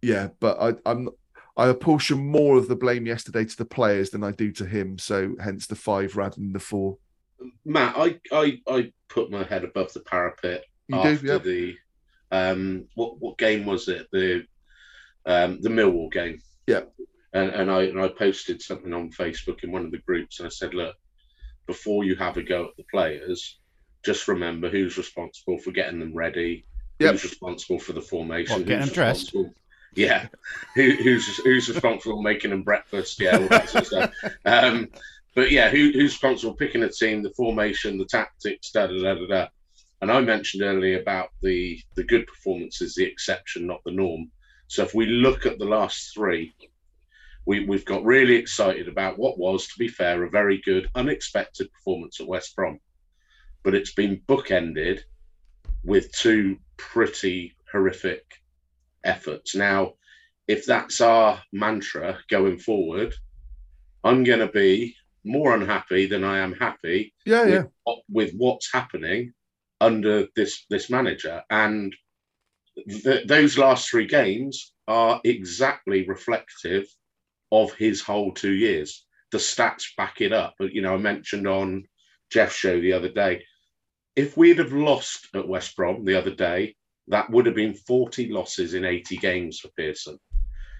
yeah, 0.00 0.28
but 0.40 0.60
I, 0.60 0.90
I'm 0.90 1.08
I 1.56 1.68
apportion 1.68 2.18
more 2.26 2.56
of 2.56 2.68
the 2.68 2.76
blame 2.76 3.06
yesterday 3.06 3.44
to 3.44 3.56
the 3.56 3.64
players 3.64 4.10
than 4.10 4.24
I 4.24 4.32
do 4.32 4.52
to 4.52 4.64
him. 4.66 4.98
So 4.98 5.34
hence 5.38 5.66
the 5.66 5.74
five 5.74 6.16
rather 6.16 6.36
than 6.36 6.52
the 6.52 6.60
four. 6.60 6.98
Matt, 7.64 7.94
I, 7.96 8.20
I 8.32 8.60
I 8.66 8.92
put 9.08 9.30
my 9.30 9.42
head 9.44 9.64
above 9.64 9.92
the 9.92 10.00
parapet 10.00 10.64
You 10.88 10.96
after 10.96 11.16
do, 11.16 11.26
yeah. 11.26 11.38
the 11.38 11.76
um 12.30 12.86
what 12.94 13.20
what 13.20 13.36
game 13.36 13.66
was 13.66 13.88
it 13.88 14.06
the 14.12 14.44
um 15.26 15.60
the 15.60 15.68
Millwall 15.68 16.10
game 16.10 16.40
Yeah. 16.66 16.82
And 17.32 17.50
and 17.50 17.70
I 17.70 17.82
and 17.84 18.00
I 18.00 18.08
posted 18.08 18.62
something 18.62 18.92
on 18.92 19.10
Facebook 19.10 19.62
in 19.64 19.72
one 19.72 19.84
of 19.84 19.90
the 19.90 19.98
groups 20.06 20.38
and 20.38 20.46
I 20.46 20.50
said 20.50 20.74
look 20.74 20.94
before 21.66 22.04
you 22.04 22.16
have 22.16 22.36
a 22.36 22.42
go 22.42 22.64
at 22.64 22.76
the 22.76 22.84
players 22.90 23.58
just 24.04 24.26
remember 24.28 24.68
who's 24.68 24.98
responsible 24.98 25.58
for 25.58 25.70
getting 25.72 26.00
them 26.00 26.14
ready 26.14 26.66
Yep. 26.98 27.12
who's 27.12 27.24
responsible 27.24 27.78
for 27.80 27.92
the 27.94 28.00
formation 28.00 28.58
What, 28.58 28.66
getting 28.66 28.80
who's 28.80 28.88
them 28.90 28.94
dressed? 28.94 29.26
responsible- 29.26 29.54
yeah 29.94 30.26
Who, 30.74 30.90
who's 30.90 31.36
who's 31.38 31.68
responsible 31.68 32.16
for 32.16 32.22
making 32.22 32.50
them 32.50 32.62
breakfast 32.62 33.20
yeah 33.20 33.36
all 33.38 33.48
that 33.48 33.68
sort 33.68 33.82
of 33.82 33.86
stuff 33.88 34.14
um 34.44 34.88
but 35.34 35.50
yeah, 35.50 35.70
who, 35.70 35.92
who's 35.92 36.12
responsible 36.12 36.52
for 36.52 36.58
picking 36.58 36.82
a 36.82 36.90
team, 36.90 37.22
the 37.22 37.32
formation, 37.34 37.96
the 37.96 38.04
tactics, 38.04 38.70
da 38.70 38.86
da 38.86 39.00
da 39.02 39.14
da 39.14 39.26
da. 39.26 39.46
And 40.02 40.12
I 40.12 40.20
mentioned 40.20 40.62
earlier 40.62 41.00
about 41.00 41.30
the 41.40 41.80
the 41.96 42.04
good 42.04 42.26
performances, 42.26 42.94
the 42.94 43.04
exception, 43.06 43.66
not 43.66 43.80
the 43.86 43.92
norm. 43.92 44.30
So 44.66 44.82
if 44.82 44.94
we 44.94 45.06
look 45.06 45.46
at 45.46 45.58
the 45.58 45.64
last 45.64 46.12
three, 46.12 46.52
we 47.46 47.64
we've 47.64 47.84
got 47.84 48.04
really 48.04 48.36
excited 48.36 48.88
about 48.88 49.18
what 49.18 49.38
was, 49.38 49.66
to 49.68 49.78
be 49.78 49.88
fair, 49.88 50.22
a 50.22 50.30
very 50.30 50.60
good, 50.64 50.88
unexpected 50.94 51.72
performance 51.72 52.20
at 52.20 52.26
West 52.26 52.54
Brom, 52.54 52.78
but 53.62 53.74
it's 53.74 53.94
been 53.94 54.22
bookended 54.28 55.00
with 55.84 56.12
two 56.12 56.56
pretty 56.76 57.54
horrific 57.70 58.24
efforts. 59.04 59.54
Now, 59.54 59.94
if 60.46 60.66
that's 60.66 61.00
our 61.00 61.42
mantra 61.52 62.18
going 62.28 62.58
forward, 62.58 63.14
I'm 64.04 64.24
going 64.24 64.40
to 64.40 64.48
be 64.52 64.96
more 65.24 65.54
unhappy 65.54 66.06
than 66.06 66.24
I 66.24 66.38
am 66.38 66.52
happy 66.54 67.14
Yeah, 67.24 67.44
with, 67.44 67.68
yeah. 67.86 67.94
with 68.08 68.32
what's 68.36 68.72
happening 68.72 69.32
under 69.80 70.26
this 70.36 70.64
this 70.70 70.90
manager. 70.90 71.42
And 71.50 71.94
th- 72.88 73.26
those 73.26 73.58
last 73.58 73.88
three 73.88 74.06
games 74.06 74.72
are 74.88 75.20
exactly 75.24 76.06
reflective 76.06 76.86
of 77.52 77.74
his 77.74 78.00
whole 78.00 78.32
two 78.32 78.52
years. 78.52 79.04
The 79.30 79.38
stats 79.38 79.94
back 79.96 80.20
it 80.20 80.32
up. 80.32 80.54
But 80.58 80.72
you 80.72 80.82
know, 80.82 80.94
I 80.94 80.96
mentioned 80.96 81.46
on 81.46 81.84
Jeff's 82.30 82.56
show 82.56 82.80
the 82.80 82.94
other 82.94 83.10
day, 83.10 83.44
if 84.16 84.36
we'd 84.36 84.58
have 84.58 84.72
lost 84.72 85.28
at 85.34 85.46
West 85.46 85.76
Brom 85.76 86.04
the 86.04 86.18
other 86.18 86.34
day, 86.34 86.74
that 87.08 87.30
would 87.30 87.46
have 87.46 87.54
been 87.54 87.74
40 87.74 88.30
losses 88.30 88.74
in 88.74 88.84
80 88.84 89.16
games 89.18 89.60
for 89.60 89.68
Pearson. 89.76 90.18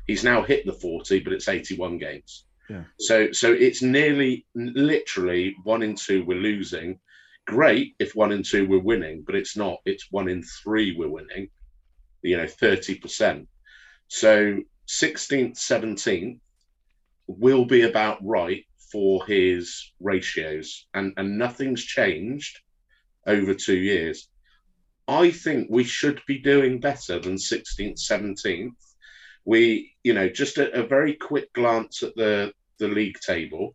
He's 0.06 0.24
now 0.24 0.42
hit 0.42 0.66
the 0.66 0.72
40, 0.72 1.20
but 1.20 1.32
it's 1.32 1.48
81 1.48 1.98
games. 1.98 2.46
Yeah. 2.68 2.84
So 2.98 3.32
so 3.32 3.52
it's 3.52 3.82
nearly 3.82 4.46
literally 4.54 5.54
one 5.64 5.82
in 5.82 5.94
two 5.94 6.24
we're 6.24 6.38
losing. 6.38 6.98
Great 7.46 7.94
if 7.98 8.14
one 8.14 8.32
in 8.32 8.42
two 8.42 8.66
we're 8.66 8.78
winning, 8.78 9.24
but 9.26 9.34
it's 9.34 9.56
not. 9.56 9.78
It's 9.84 10.10
one 10.10 10.28
in 10.28 10.42
three 10.42 10.96
we're 10.96 11.08
winning. 11.08 11.48
You 12.22 12.36
know, 12.38 12.44
30%. 12.44 13.46
So 14.08 14.60
16th, 14.88 15.58
17th 15.58 16.38
will 17.26 17.64
be 17.64 17.82
about 17.82 18.18
right 18.22 18.64
for 18.90 19.24
his 19.26 19.92
ratios, 20.00 20.86
and, 20.92 21.14
and 21.16 21.38
nothing's 21.38 21.82
changed 21.82 22.60
over 23.26 23.54
two 23.54 23.78
years. 23.78 24.28
I 25.08 25.30
think 25.30 25.68
we 25.70 25.84
should 25.84 26.20
be 26.26 26.38
doing 26.38 26.80
better 26.80 27.18
than 27.18 27.34
16th, 27.34 27.98
17th. 27.98 28.70
We, 29.44 29.94
you 30.04 30.14
know, 30.14 30.28
just 30.28 30.58
a, 30.58 30.80
a 30.80 30.86
very 30.86 31.14
quick 31.14 31.52
glance 31.52 32.02
at 32.02 32.14
the, 32.14 32.52
the 32.78 32.88
league 32.88 33.18
table. 33.20 33.74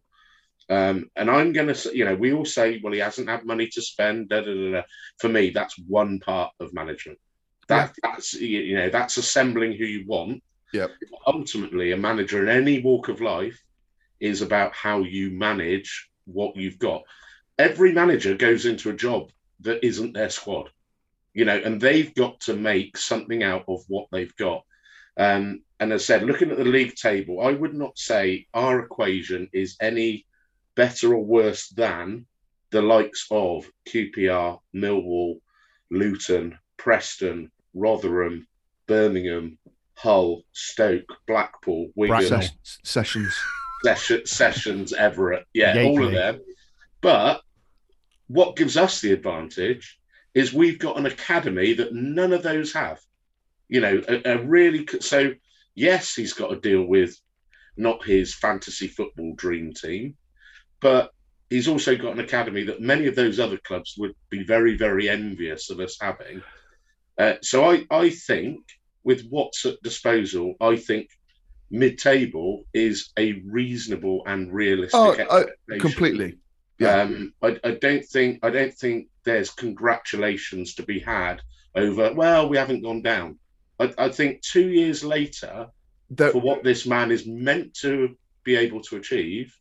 Um, 0.70 1.10
and 1.16 1.30
I'm 1.30 1.54
going 1.54 1.68
to 1.68 1.76
say, 1.76 1.94
you 1.94 2.06
know, 2.06 2.16
we 2.16 2.34
all 2.34 2.46
say, 2.46 2.80
well, 2.84 2.94
he 2.94 3.00
hasn't 3.00 3.30
had 3.30 3.46
money 3.46 3.68
to 3.68 3.82
spend. 3.82 4.30
Da, 4.30 4.42
da, 4.42 4.54
da, 4.54 4.72
da. 4.72 4.82
For 5.20 5.30
me, 5.30 5.50
that's 5.50 5.78
one 5.88 6.20
part 6.20 6.54
of 6.60 6.74
management. 6.74 7.20
That 7.68 7.94
that's 8.02 8.34
you 8.34 8.60
you 8.60 8.76
know 8.78 8.90
that's 8.90 9.18
assembling 9.18 9.74
who 9.74 9.84
you 9.84 10.06
want. 10.08 10.42
Yep. 10.74 10.92
Ultimately, 11.26 11.92
a 11.92 11.98
manager 11.98 12.44
in 12.44 12.50
any 12.50 12.82
walk 12.82 13.08
of 13.08 13.22
life 13.22 13.62
is 14.20 14.42
about 14.42 14.74
how 14.74 15.02
you 15.02 15.32
manage 15.32 16.10
what 16.26 16.56
you've 16.56 16.80
got. 16.80 17.04
Every 17.58 17.92
manager 17.92 18.36
goes 18.36 18.66
into 18.66 18.90
a 18.90 18.96
job 18.96 19.32
that 19.62 19.86
isn't 19.86 20.14
their 20.14 20.30
squad, 20.30 20.70
you 21.34 21.46
know, 21.46 21.58
and 21.58 21.80
they've 21.80 22.14
got 22.14 22.40
to 22.42 22.56
make 22.56 22.98
something 22.98 23.44
out 23.44 23.66
of 23.68 23.84
what 23.88 24.08
they've 24.12 24.36
got. 24.36 24.64
Um, 25.18 25.62
and 25.80 25.92
as 25.94 26.04
I 26.04 26.06
said, 26.06 26.24
looking 26.24 26.52
at 26.52 26.58
the 26.58 26.66
league 26.66 26.96
table, 26.96 27.42
I 27.42 27.52
would 27.52 27.74
not 27.74 27.98
say 27.98 28.48
our 28.54 28.80
equation 28.80 29.50
is 29.54 29.78
any 29.82 30.26
better 30.76 31.14
or 31.14 31.24
worse 31.24 31.70
than 31.70 32.28
the 32.70 32.82
likes 32.82 33.26
of 33.32 33.70
QPR, 33.88 34.60
Millwall, 34.76 35.40
Luton, 35.90 36.58
Preston, 36.78 37.52
Rotherham, 37.74 38.48
Birmingham, 38.88 39.58
Hull, 39.98 40.44
Stoke, 40.52 41.12
Blackpool, 41.28 41.90
Wigan. 41.96 42.22
Ses- 42.22 42.80
sessions. 42.84 43.36
Session, 43.84 44.26
Sessions, 44.26 44.94
Everett. 44.94 45.46
Yeah, 45.54 45.82
all 45.84 46.04
of 46.04 46.12
them. 46.12 46.40
But 47.02 47.42
what 48.28 48.56
gives 48.56 48.78
us 48.78 49.02
the 49.02 49.12
advantage 49.12 50.00
is 50.34 50.54
we've 50.54 50.80
got 50.80 50.98
an 50.98 51.06
academy 51.08 51.74
that 51.74 51.94
none 51.94 52.34
of 52.34 52.44
those 52.44 52.74
have. 52.74 53.00
You 53.70 53.82
know, 53.82 54.02
a, 54.08 54.34
a 54.34 54.44
really 54.44 54.88
so 55.00 55.34
yes, 55.76 56.14
he's 56.14 56.34
got 56.34 56.50
to 56.50 56.60
deal 56.60 56.84
with 56.84 57.16
not 57.76 58.04
his 58.04 58.36
fantasy 58.36 58.88
football 58.88 59.34
dream 59.36 59.74
team, 59.74 60.16
but 60.80 61.12
he's 61.50 61.68
also 61.68 61.96
got 61.96 62.14
an 62.14 62.20
academy 62.20 62.64
that 62.64 62.82
many 62.82 63.08
of 63.08 63.16
those 63.16 63.40
other 63.40 63.58
clubs 63.58 63.96
would 63.98 64.14
be 64.30 64.44
very, 64.44 64.78
very 64.78 65.10
envious 65.10 65.70
of 65.70 65.80
us 65.80 65.98
having. 66.00 66.42
Uh, 67.18 67.34
so 67.42 67.72
I, 67.72 67.86
I 67.90 68.10
think 68.10 68.60
with 69.04 69.28
what's 69.30 69.66
at 69.66 69.82
disposal, 69.84 70.56
I 70.62 70.76
think 70.76 71.10
mid-table 71.70 72.64
is 72.74 73.12
a 73.18 73.42
reasonable 73.46 74.24
and 74.26 74.54
realistic. 74.54 75.00
Oh, 75.00 75.12
I, 75.12 75.42
expectation. 75.42 75.80
completely. 75.80 76.38
Yeah. 76.80 77.02
Um, 77.02 77.34
I, 77.42 77.60
I 77.64 77.72
don't 77.72 78.06
think 78.06 78.40
I 78.44 78.50
don't 78.50 78.74
think 78.74 79.08
there's 79.24 79.50
congratulations 79.50 80.76
to 80.76 80.84
be 80.84 81.00
had 81.00 81.42
over. 81.76 82.14
Well, 82.14 82.50
we 82.50 82.58
haven't 82.58 82.84
gone 82.84 83.02
down. 83.02 83.40
I, 83.80 83.94
I 83.98 84.10
think 84.10 84.42
two 84.42 84.70
years 84.70 85.04
later, 85.04 85.68
There- 86.10 86.32
for 86.32 86.42
what 86.42 86.64
this 86.64 86.86
man 86.86 87.12
is 87.12 87.26
meant 87.26 87.74
to 87.82 88.16
be 88.44 88.56
able 88.56 88.82
to 88.84 88.98
achieve, 88.98 89.54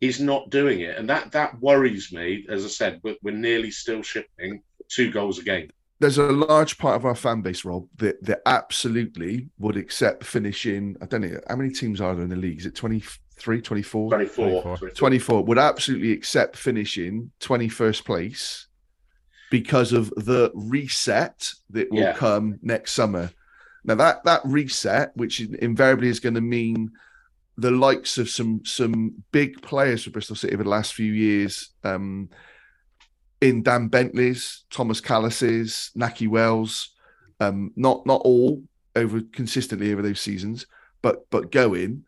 he's 0.00 0.20
not 0.20 0.50
doing 0.50 0.80
it, 0.80 0.96
and 0.96 1.08
that 1.08 1.32
that 1.32 1.58
worries 1.60 2.12
me. 2.12 2.46
As 2.48 2.64
I 2.64 2.68
said, 2.68 3.00
we're, 3.02 3.16
we're 3.22 3.34
nearly 3.34 3.70
still 3.70 4.02
shipping 4.02 4.62
two 4.88 5.10
goals 5.10 5.38
a 5.38 5.42
game. 5.42 5.70
There's 6.00 6.18
a 6.18 6.24
large 6.32 6.78
part 6.78 6.96
of 6.96 7.04
our 7.04 7.14
fan 7.14 7.42
base, 7.42 7.64
Rob, 7.64 7.86
that, 7.98 8.22
that 8.24 8.40
absolutely 8.46 9.48
would 9.58 9.76
accept 9.76 10.24
finishing. 10.24 10.96
I 11.02 11.06
don't 11.06 11.20
know 11.20 11.38
how 11.48 11.56
many 11.56 11.70
teams 11.70 12.00
are 12.00 12.14
there 12.14 12.24
in 12.24 12.30
the 12.30 12.36
league. 12.36 12.58
Is 12.58 12.66
it 12.66 12.74
23, 12.74 13.60
24? 13.60 14.08
24, 14.08 14.62
24. 14.62 14.90
24 14.90 15.44
would 15.44 15.58
absolutely 15.58 16.12
accept 16.12 16.56
finishing 16.56 17.30
21st 17.40 18.04
place 18.04 18.66
because 19.50 19.92
of 19.92 20.08
the 20.16 20.50
reset 20.54 21.52
that 21.70 21.90
will 21.90 21.98
Yeah. 22.00 22.14
come 22.14 22.58
next 22.62 22.92
summer. 22.92 23.30
Now 23.84 23.94
that 23.96 24.24
that 24.24 24.40
reset, 24.44 25.14
which 25.16 25.40
invariably 25.40 26.08
is 26.08 26.20
going 26.20 26.34
to 26.34 26.40
mean 26.40 26.92
the 27.58 27.70
likes 27.70 28.16
of 28.16 28.30
some 28.30 28.62
some 28.64 29.22
big 29.32 29.60
players 29.60 30.04
for 30.04 30.10
Bristol 30.10 30.36
City 30.36 30.54
over 30.54 30.62
the 30.64 30.70
last 30.70 30.94
few 30.94 31.12
years, 31.12 31.70
um, 31.84 32.30
in 33.40 33.62
Dan 33.62 33.88
Bentley's, 33.88 34.64
Thomas 34.70 35.00
Kalas's, 35.00 35.90
Nahki 35.96 36.28
Wells, 36.28 36.90
um, 37.40 37.72
not 37.76 38.06
not 38.06 38.20
all 38.22 38.62
over 38.96 39.20
consistently 39.32 39.92
over 39.92 40.02
those 40.02 40.20
seasons, 40.20 40.66
but 41.02 41.28
but 41.30 41.50
going. 41.50 42.04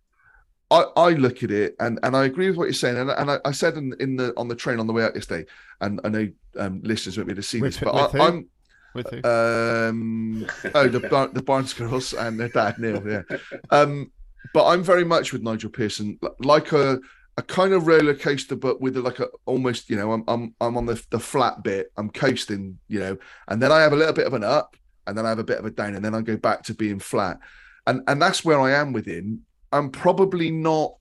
I, 0.70 0.86
I 0.96 1.10
look 1.10 1.42
at 1.42 1.50
it 1.50 1.76
and, 1.80 1.98
and 2.02 2.16
I 2.16 2.24
agree 2.24 2.48
with 2.48 2.56
what 2.56 2.64
you're 2.64 2.72
saying, 2.72 2.96
and, 2.96 3.10
and 3.10 3.30
I, 3.30 3.38
I 3.44 3.52
said 3.52 3.74
in, 3.76 3.94
in 4.00 4.16
the 4.16 4.32
on 4.38 4.48
the 4.48 4.54
train 4.54 4.80
on 4.80 4.86
the 4.86 4.92
way 4.94 5.04
out 5.04 5.14
yesterday, 5.14 5.46
and 5.82 6.00
I 6.02 6.08
know 6.08 6.28
um, 6.58 6.80
listeners 6.82 7.18
won't 7.18 7.28
be 7.28 7.32
able 7.32 7.42
to 7.42 7.48
see 7.48 7.60
With 7.60 7.74
this, 7.74 7.82
but 7.82 8.14
I? 8.14 8.26
I'm 8.26 8.48
With 8.94 9.10
who? 9.10 9.16
um 9.28 10.46
oh 10.74 10.88
the 10.88 11.30
the 11.32 11.42
Barnes 11.42 11.74
girls 11.74 12.14
and 12.14 12.40
their 12.40 12.48
dad 12.48 12.78
Neil, 12.78 13.06
yeah. 13.06 13.22
Um, 13.70 14.12
but 14.54 14.66
I'm 14.66 14.82
very 14.82 15.04
much 15.04 15.32
with 15.32 15.42
Nigel 15.42 15.70
Pearson, 15.70 16.18
like 16.40 16.72
a 16.72 16.98
a 17.36 17.42
kind 17.42 17.72
of 17.72 17.86
roller 17.86 18.14
coaster, 18.14 18.56
but 18.56 18.80
with 18.80 18.96
like 18.96 19.18
a 19.18 19.28
almost 19.46 19.88
you 19.88 19.96
know 19.96 20.12
I'm 20.12 20.24
I'm 20.28 20.54
I'm 20.60 20.76
on 20.76 20.86
the 20.86 21.02
the 21.10 21.18
flat 21.18 21.62
bit, 21.62 21.90
I'm 21.96 22.10
coasting, 22.10 22.78
you 22.88 23.00
know, 23.00 23.16
and 23.48 23.62
then 23.62 23.72
I 23.72 23.80
have 23.80 23.92
a 23.92 23.96
little 23.96 24.12
bit 24.12 24.26
of 24.26 24.34
an 24.34 24.44
up, 24.44 24.76
and 25.06 25.16
then 25.16 25.24
I 25.24 25.30
have 25.30 25.38
a 25.38 25.44
bit 25.44 25.58
of 25.58 25.64
a 25.64 25.70
down, 25.70 25.94
and 25.94 26.04
then 26.04 26.14
I 26.14 26.20
go 26.20 26.36
back 26.36 26.62
to 26.64 26.74
being 26.74 26.98
flat, 26.98 27.38
and 27.86 28.02
and 28.06 28.20
that's 28.20 28.44
where 28.44 28.60
I 28.60 28.72
am 28.72 28.92
with 28.92 29.06
him. 29.06 29.44
I'm 29.72 29.90
probably 29.90 30.50
not. 30.50 30.94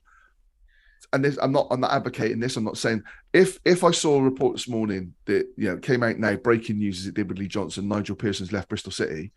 And 1.14 1.22
this, 1.22 1.38
I'm 1.42 1.52
not. 1.52 1.66
I'm 1.70 1.80
not 1.80 1.92
advocating 1.92 2.40
this. 2.40 2.56
I'm 2.56 2.64
not 2.64 2.78
saying 2.78 3.02
if 3.34 3.58
if 3.66 3.84
I 3.84 3.90
saw 3.90 4.16
a 4.16 4.22
report 4.22 4.56
this 4.56 4.68
morning 4.68 5.12
that 5.26 5.46
you 5.58 5.68
know 5.68 5.76
came 5.76 6.02
out 6.02 6.18
now, 6.18 6.36
breaking 6.36 6.78
news 6.78 7.00
as 7.00 7.06
it 7.06 7.14
did 7.14 7.28
with 7.28 7.38
Lee 7.38 7.48
Johnson, 7.48 7.88
Nigel 7.88 8.16
Pearson's 8.16 8.52
left 8.52 8.70
Bristol 8.70 8.92
City. 8.92 9.32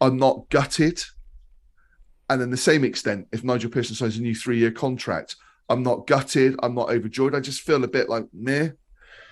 I'm 0.00 0.16
not 0.16 0.48
gutted. 0.48 1.02
And 2.28 2.40
then 2.40 2.50
the 2.50 2.56
same 2.56 2.82
extent, 2.82 3.28
if 3.30 3.44
Nigel 3.44 3.70
Pearson 3.70 3.94
signs 3.94 4.16
a 4.16 4.22
new 4.22 4.34
three-year 4.34 4.72
contract, 4.72 5.36
I'm 5.68 5.82
not 5.82 6.06
gutted. 6.06 6.56
I'm 6.62 6.74
not 6.74 6.90
overjoyed. 6.90 7.34
I 7.34 7.40
just 7.40 7.60
feel 7.62 7.82
a 7.84 7.88
bit 7.88 8.08
like 8.08 8.26
meh. 8.32 8.70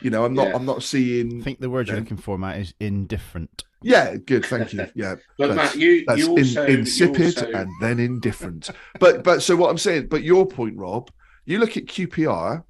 You 0.01 0.11
know, 0.11 0.24
I'm 0.24 0.35
not. 0.35 0.48
Yeah. 0.48 0.56
I'm 0.56 0.66
not 0.66 0.82
seeing. 0.82 1.40
I 1.40 1.44
think 1.44 1.61
the 1.61 1.70
word 1.70 1.89
you're 1.89 1.98
looking 1.98 2.16
for, 2.16 2.36
Matt, 2.36 2.59
is 2.59 2.74
indifferent. 2.81 3.65
Yeah, 3.82 4.16
good. 4.16 4.44
Thank 4.44 4.73
you. 4.73 4.86
Yeah, 4.94 5.16
But 5.39 5.48
that's- 5.48 5.74
Matt, 5.74 5.81
you 5.81 6.05
that's 6.06 6.19
you 6.19 6.28
also 6.31 6.65
in, 6.65 6.73
you 6.73 6.78
insipid 6.78 7.36
also- 7.39 7.52
and 7.52 7.70
then 7.81 7.98
indifferent. 8.01 8.70
but 8.98 9.23
but 9.23 9.43
so 9.43 9.56
what 9.56 9.70
I'm 9.70 9.78
saying, 9.78 10.09
but 10.09 10.23
your 10.23 10.47
point, 10.47 10.77
Rob, 10.77 11.11
you 11.44 11.59
look 11.59 11.77
at 11.77 11.86
QPR, 11.86 12.65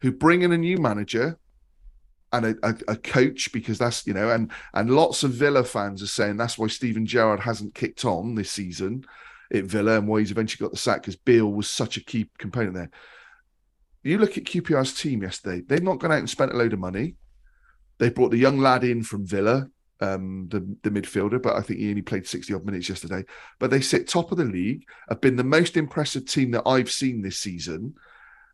who 0.00 0.12
bring 0.12 0.42
in 0.42 0.52
a 0.52 0.58
new 0.58 0.78
manager 0.78 1.38
and 2.32 2.46
a, 2.46 2.56
a, 2.62 2.74
a 2.88 2.96
coach 2.96 3.52
because 3.52 3.78
that's 3.78 4.06
you 4.06 4.14
know, 4.14 4.30
and 4.30 4.50
and 4.72 4.90
lots 4.90 5.22
of 5.22 5.32
Villa 5.32 5.62
fans 5.64 6.02
are 6.02 6.06
saying 6.08 6.36
that's 6.36 6.56
why 6.58 6.66
Steven 6.68 7.04
Gerrard 7.06 7.40
hasn't 7.40 7.74
kicked 7.74 8.04
on 8.04 8.34
this 8.34 8.50
season 8.50 9.04
at 9.54 9.64
Villa 9.64 9.98
and 9.98 10.08
why 10.08 10.20
he's 10.20 10.30
eventually 10.30 10.64
got 10.64 10.72
the 10.72 10.78
sack 10.78 11.02
because 11.02 11.16
Beale 11.16 11.50
was 11.52 11.68
such 11.68 11.96
a 11.96 12.04
key 12.04 12.28
component 12.38 12.74
there. 12.74 12.90
You 14.02 14.18
look 14.18 14.36
at 14.36 14.44
QPR's 14.44 14.94
team 14.94 15.22
yesterday; 15.22 15.62
they've 15.66 15.82
not 15.82 15.98
gone 15.98 16.12
out 16.12 16.18
and 16.18 16.28
spent 16.30 16.52
a 16.52 16.56
load 16.56 16.72
of 16.72 16.78
money. 16.78 17.14
They 17.98 18.10
brought 18.10 18.30
the 18.30 18.38
young 18.38 18.58
lad 18.58 18.84
in 18.84 19.02
from 19.02 19.26
Villa, 19.26 19.68
um, 20.00 20.48
the 20.50 20.60
the 20.82 20.90
midfielder, 20.90 21.40
but 21.40 21.56
I 21.56 21.62
think 21.62 21.80
he 21.80 21.88
only 21.88 22.02
played 22.02 22.26
sixty 22.26 22.52
odd 22.52 22.66
minutes 22.66 22.88
yesterday. 22.88 23.24
But 23.58 23.70
they 23.70 23.80
sit 23.80 24.08
top 24.08 24.30
of 24.30 24.38
the 24.38 24.44
league, 24.44 24.84
have 25.08 25.20
been 25.20 25.36
the 25.36 25.44
most 25.44 25.76
impressive 25.76 26.26
team 26.26 26.50
that 26.50 26.66
I've 26.66 26.90
seen 26.90 27.22
this 27.22 27.38
season, 27.38 27.94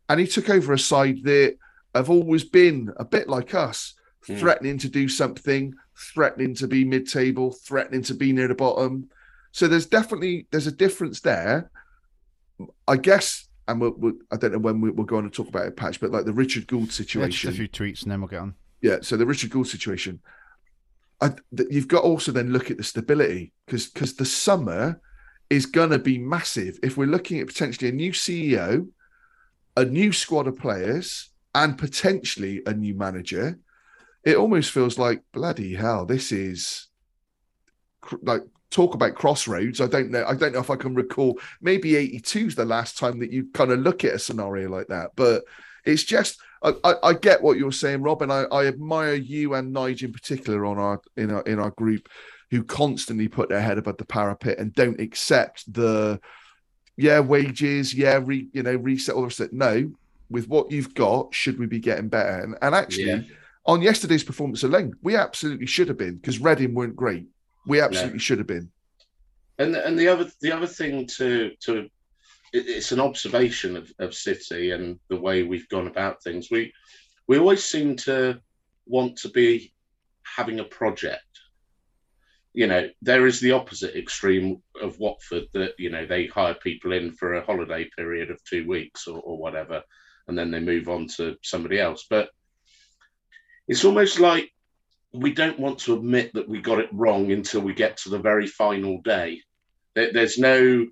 and 0.08 0.20
he 0.20 0.26
took 0.26 0.50
over 0.50 0.72
a 0.72 0.78
side 0.78 1.24
that 1.24 1.56
have 1.94 2.10
always 2.10 2.44
been 2.44 2.92
a 2.98 3.04
bit 3.04 3.28
like 3.28 3.54
us, 3.54 3.94
Hmm. 4.26 4.36
threatening 4.36 4.78
to 4.78 4.88
do 4.88 5.08
something, 5.08 5.74
threatening 5.96 6.54
to 6.56 6.68
be 6.68 6.84
mid-table, 6.84 7.52
threatening 7.52 8.02
to 8.02 8.14
be 8.14 8.32
near 8.32 8.48
the 8.48 8.54
bottom. 8.54 9.08
So 9.52 9.66
there's 9.68 9.86
definitely 9.86 10.46
there's 10.50 10.66
a 10.66 10.72
difference 10.72 11.20
there. 11.20 11.70
I 12.86 12.96
guess, 12.96 13.48
and 13.68 13.80
we'll, 13.80 13.94
we'll, 13.96 14.12
I 14.30 14.36
don't 14.36 14.52
know 14.52 14.58
when 14.58 14.80
we, 14.82 14.90
we're 14.90 15.04
going 15.04 15.24
to 15.24 15.30
talk 15.34 15.48
about 15.48 15.66
it, 15.66 15.76
Patch, 15.76 15.98
but 15.98 16.10
like 16.10 16.26
the 16.26 16.32
Richard 16.32 16.66
Gould 16.66 16.82
Yeah, 16.82 16.86
just 16.88 16.96
situation. 16.98 17.50
a 17.50 17.52
few 17.54 17.68
tweets 17.68 18.02
and 18.02 18.12
then 18.12 18.20
we'll 18.20 18.28
get 18.28 18.40
on. 18.40 18.54
Yeah, 18.82 18.98
so 19.00 19.16
the 19.16 19.24
Richard 19.26 19.50
Gould 19.50 19.66
situation, 19.66 20.20
I, 21.22 21.32
you've 21.70 21.88
got 21.88 22.04
also 22.04 22.32
then 22.32 22.52
look 22.52 22.70
at 22.70 22.76
the 22.76 22.84
stability 22.84 23.52
because 23.66 23.86
because 23.88 24.14
the 24.14 24.24
summer 24.26 25.00
is 25.48 25.66
going 25.66 25.90
to 25.90 25.98
be 25.98 26.18
massive. 26.18 26.78
If 26.82 26.96
we're 26.96 27.06
looking 27.06 27.40
at 27.40 27.46
potentially 27.46 27.88
a 27.90 27.94
new 27.94 28.12
CEO, 28.12 28.88
a 29.76 29.84
new 29.84 30.12
squad 30.12 30.46
of 30.46 30.58
players, 30.58 31.30
and 31.54 31.76
potentially 31.76 32.62
a 32.66 32.72
new 32.72 32.94
manager, 32.94 33.58
it 34.24 34.36
almost 34.36 34.70
feels 34.70 34.98
like 34.98 35.22
bloody 35.32 35.74
hell. 35.74 36.04
This 36.06 36.30
is 36.30 36.88
cr- 38.00 38.16
like 38.22 38.42
talk 38.70 38.94
about 38.94 39.14
crossroads. 39.14 39.80
I 39.80 39.86
don't 39.86 40.10
know. 40.10 40.24
I 40.26 40.34
don't 40.34 40.52
know 40.52 40.60
if 40.60 40.70
I 40.70 40.76
can 40.76 40.94
recall. 40.94 41.38
Maybe 41.60 41.96
82 41.96 42.46
is 42.46 42.54
the 42.54 42.64
last 42.64 42.98
time 42.98 43.18
that 43.20 43.32
you 43.32 43.48
kind 43.52 43.72
of 43.72 43.80
look 43.80 44.04
at 44.04 44.14
a 44.14 44.18
scenario 44.18 44.68
like 44.68 44.88
that, 44.88 45.10
but 45.16 45.42
it's 45.84 46.04
just 46.04 46.40
I, 46.62 46.74
I, 46.84 46.94
I 47.02 47.12
get 47.14 47.42
what 47.42 47.56
you're 47.56 47.72
saying, 47.72 48.02
Rob, 48.02 48.22
and 48.22 48.32
I, 48.32 48.42
I 48.52 48.66
admire 48.66 49.14
you 49.14 49.54
and 49.54 49.74
Nige 49.74 50.02
in 50.02 50.12
particular 50.12 50.66
on 50.66 50.78
our 50.78 51.00
in 51.16 51.30
our 51.30 51.42
in 51.42 51.58
our 51.58 51.70
group 51.70 52.08
who 52.50 52.62
constantly 52.64 53.28
put 53.28 53.48
their 53.48 53.60
head 53.60 53.78
above 53.78 53.96
the 53.96 54.04
parapet 54.04 54.58
and 54.58 54.74
don't 54.74 55.00
accept 55.00 55.72
the 55.72 56.20
yeah 56.96 57.20
wages, 57.20 57.94
yeah 57.94 58.20
re, 58.22 58.48
you 58.52 58.62
know 58.62 58.76
reset 58.76 59.14
all 59.14 59.24
of 59.24 59.36
that. 59.36 59.52
No, 59.52 59.90
with 60.28 60.48
what 60.48 60.70
you've 60.70 60.94
got, 60.94 61.34
should 61.34 61.58
we 61.58 61.66
be 61.66 61.78
getting 61.80 62.08
better? 62.08 62.40
And, 62.40 62.56
and 62.60 62.74
actually, 62.74 63.04
Yeah. 63.04 63.20
on 63.66 63.82
yesterday's 63.82 64.24
performance 64.24 64.62
alone, 64.62 64.94
we 65.02 65.16
absolutely 65.16 65.66
should 65.66 65.88
have 65.88 65.98
been 65.98 66.16
because 66.16 66.40
Reading 66.40 66.74
weren't 66.74 66.96
great. 66.96 67.26
We 67.66 67.80
absolutely 67.80 68.18
should 68.18 68.38
have 68.38 68.46
been. 68.46 68.70
And 69.58 69.76
and 69.76 69.98
the 69.98 70.08
other 70.08 70.30
the 70.40 70.52
other 70.52 70.66
thing 70.66 71.06
to 71.18 71.52
to 71.64 71.88
it's 72.52 72.92
an 72.92 73.00
observation 73.00 73.76
of, 73.76 73.92
of 73.98 74.14
City 74.14 74.72
and 74.72 74.98
the 75.08 75.20
way 75.20 75.42
we've 75.42 75.68
gone 75.68 75.86
about 75.86 76.22
things. 76.22 76.48
We 76.50 76.72
we 77.28 77.38
always 77.38 77.64
seem 77.64 77.96
to 77.96 78.40
want 78.86 79.16
to 79.18 79.28
be 79.28 79.72
having 80.24 80.60
a 80.60 80.64
project. 80.64 81.24
You 82.52 82.66
know, 82.66 82.88
there 83.02 83.26
is 83.26 83.38
the 83.38 83.52
opposite 83.52 83.96
extreme 83.96 84.62
of 84.82 84.98
Watford 84.98 85.44
that 85.54 85.74
you 85.78 85.90
know 85.90 86.06
they 86.06 86.26
hire 86.26 86.54
people 86.54 86.92
in 86.92 87.12
for 87.12 87.34
a 87.34 87.44
holiday 87.44 87.88
period 87.96 88.30
of 88.30 88.42
two 88.44 88.66
weeks 88.66 89.06
or, 89.06 89.20
or 89.20 89.38
whatever, 89.38 89.82
and 90.26 90.36
then 90.36 90.50
they 90.50 90.60
move 90.60 90.88
on 90.88 91.06
to 91.16 91.36
somebody 91.42 91.78
else. 91.78 92.06
But 92.10 92.30
it's 93.68 93.84
almost 93.84 94.18
like 94.18 94.50
we 95.12 95.32
don't 95.32 95.58
want 95.58 95.78
to 95.80 95.94
admit 95.94 96.32
that 96.34 96.48
we 96.48 96.60
got 96.60 96.78
it 96.78 96.88
wrong 96.92 97.32
until 97.32 97.60
we 97.60 97.74
get 97.74 97.96
to 97.98 98.08
the 98.08 98.18
very 98.18 98.46
final 98.46 99.00
day. 99.02 99.40
There, 99.94 100.12
there's 100.12 100.38
no 100.38 100.86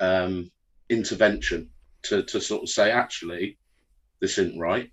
um, 0.00 0.50
intervention 0.88 1.70
to, 2.04 2.22
to 2.22 2.40
sort 2.40 2.62
of 2.62 2.68
say, 2.68 2.90
actually, 2.90 3.58
this 4.20 4.38
isn't 4.38 4.58
right. 4.58 4.90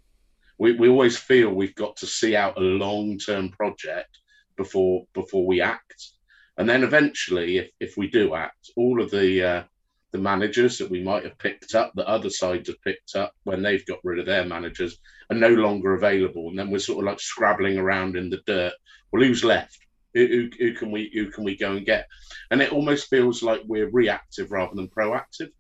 We, 0.58 0.74
we 0.74 0.90
always 0.90 1.18
feel 1.18 1.50
we've 1.50 1.76
got 1.76 1.96
to 1.98 2.08
see 2.08 2.36
out 2.36 2.58
a 2.58 2.62
long 2.62 3.18
term 3.18 3.50
project 3.50 4.20
before 4.58 5.06
before 5.14 5.48
we 5.48 5.62
act, 5.62 6.12
and 6.58 6.70
then 6.70 6.84
eventually, 6.84 7.58
if, 7.58 7.70
if 7.80 7.98
we 7.98 8.08
do 8.08 8.36
act, 8.36 8.70
all 8.76 9.02
of 9.02 9.10
the 9.10 9.44
uh, 9.44 9.64
the 10.12 10.18
managers 10.18 10.78
that 10.78 10.90
we 10.90 11.02
might 11.04 11.24
have 11.24 11.38
picked 11.38 11.74
up, 11.76 11.94
that 11.96 12.08
other 12.08 12.30
sides 12.30 12.68
have 12.68 12.82
picked 12.82 13.16
up 13.16 13.34
when 13.44 13.62
they've 13.62 13.86
got 13.86 14.00
rid 14.04 14.20
of 14.20 14.26
their 14.26 14.46
managers, 14.46 15.00
are 15.30 15.36
no 15.38 15.50
longer 15.50 15.94
available, 15.94 16.50
and 16.50 16.60
then 16.60 16.70
we're 16.70 16.80
sort 16.80 17.00
of 17.00 17.06
like 17.06 17.20
scrabbling 17.20 17.78
around 17.78 18.18
in 18.18 18.30
the 18.30 18.42
dirt. 18.46 18.74
Well, 19.12 19.24
who's 19.24 19.44
left? 19.44 19.78
Who, 20.14 20.28
who, 20.28 20.50
who 20.60 20.74
can 20.74 20.92
we 20.92 21.10
who 21.14 21.32
can 21.32 21.46
we 21.46 21.56
go 21.56 21.72
and 21.72 21.86
get? 21.86 22.08
And 22.50 22.62
it 22.62 22.74
almost 22.74 23.10
feels 23.10 23.42
like 23.42 23.62
we're 23.66 23.90
reactive 23.90 24.52
rather 24.52 24.76
than 24.76 24.90
proactive. 24.90 25.52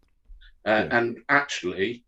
Uh, 0.65 0.87
And 0.91 1.19
actually, 1.29 2.03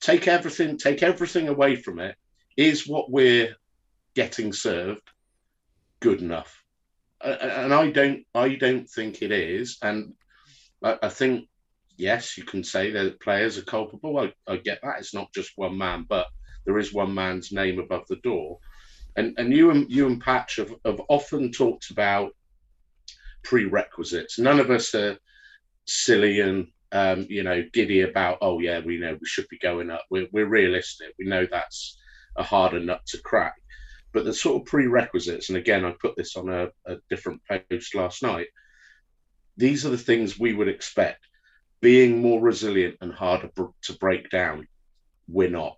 take 0.00 0.26
everything 0.26 0.78
take 0.78 1.02
everything 1.02 1.48
away 1.48 1.76
from 1.76 2.00
it. 2.00 2.16
Is 2.56 2.88
what 2.88 3.10
we're 3.10 3.54
getting 4.14 4.52
served 4.54 5.02
good 6.00 6.22
enough? 6.22 6.62
Uh, 7.20 7.36
and 7.40 7.74
I 7.74 7.90
don't 7.90 8.24
I 8.34 8.54
don't 8.54 8.88
think 8.88 9.20
it 9.20 9.32
is. 9.32 9.76
And 9.82 10.14
I, 10.82 10.98
I 11.02 11.08
think 11.10 11.48
yes, 11.96 12.36
you 12.36 12.44
can 12.44 12.64
say 12.64 12.90
that 12.90 13.20
players 13.20 13.58
are 13.58 13.62
culpable. 13.62 14.18
I, 14.18 14.32
I 14.46 14.56
get 14.56 14.80
that. 14.82 14.98
It's 14.98 15.14
not 15.14 15.32
just 15.34 15.52
one 15.56 15.76
man, 15.76 16.06
but 16.08 16.26
there 16.64 16.78
is 16.78 16.92
one 16.92 17.14
man's 17.14 17.52
name 17.52 17.78
above 17.78 18.06
the 18.08 18.16
door. 18.16 18.58
And 19.16 19.34
and 19.38 19.52
you 19.52 19.70
and 19.70 19.90
you 19.90 20.06
and 20.06 20.20
Patch 20.20 20.56
have, 20.56 20.74
have 20.84 21.00
often 21.08 21.52
talked 21.52 21.90
about 21.90 22.32
prerequisites. 23.44 24.38
None 24.38 24.58
of 24.58 24.70
us 24.70 24.94
are 24.94 25.18
silly 25.86 26.40
and 26.40 26.66
um, 26.90 27.26
you 27.28 27.42
know 27.42 27.62
giddy 27.72 28.02
about. 28.02 28.38
Oh 28.40 28.58
yeah, 28.58 28.80
we 28.80 28.98
know 28.98 29.12
we 29.12 29.26
should 29.26 29.48
be 29.48 29.58
going 29.58 29.90
up. 29.90 30.04
We're 30.10 30.26
we're 30.32 30.46
realistic. 30.48 31.14
We 31.18 31.26
know 31.26 31.46
that's 31.48 31.96
a 32.36 32.42
harder 32.42 32.80
nut 32.80 33.02
to 33.08 33.18
crack. 33.22 33.54
But 34.12 34.24
the 34.24 34.34
sort 34.34 34.62
of 34.62 34.66
prerequisites, 34.66 35.48
and 35.48 35.58
again, 35.58 35.84
I 35.84 35.92
put 36.00 36.16
this 36.16 36.36
on 36.36 36.48
a, 36.48 36.68
a 36.86 36.96
different 37.10 37.40
post 37.48 37.94
last 37.94 38.22
night. 38.22 38.46
These 39.56 39.84
are 39.86 39.90
the 39.90 39.98
things 39.98 40.38
we 40.38 40.54
would 40.54 40.68
expect. 40.68 41.24
Being 41.84 42.22
more 42.22 42.40
resilient 42.40 42.96
and 43.02 43.12
harder 43.12 43.50
to 43.82 43.92
break 44.00 44.30
down, 44.30 44.66
we're 45.28 45.50
not. 45.50 45.76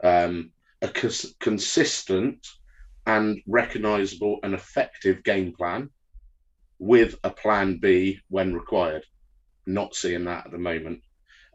Um, 0.00 0.52
a 0.80 0.86
cons- 0.86 1.34
consistent 1.40 2.46
and 3.06 3.42
recognizable 3.44 4.38
and 4.44 4.54
effective 4.54 5.24
game 5.24 5.52
plan 5.52 5.90
with 6.78 7.16
a 7.24 7.30
plan 7.30 7.78
B 7.78 8.20
when 8.28 8.54
required. 8.54 9.04
Not 9.66 9.96
seeing 9.96 10.26
that 10.26 10.46
at 10.46 10.52
the 10.52 10.58
moment. 10.58 11.00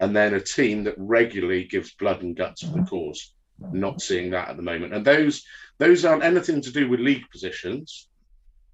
And 0.02 0.14
then 0.14 0.34
a 0.34 0.42
team 0.42 0.84
that 0.84 0.96
regularly 0.98 1.64
gives 1.64 1.94
blood 1.94 2.24
and 2.24 2.36
guts 2.36 2.64
for 2.64 2.78
the 2.78 2.84
cause. 2.84 3.34
Not 3.72 4.02
seeing 4.02 4.32
that 4.32 4.50
at 4.50 4.58
the 4.58 4.64
moment. 4.64 4.94
And 4.94 5.06
those 5.06 5.46
those 5.78 6.04
aren't 6.04 6.26
anything 6.26 6.60
to 6.64 6.74
do 6.74 6.90
with 6.90 7.00
league 7.00 7.30
positions. 7.32 8.10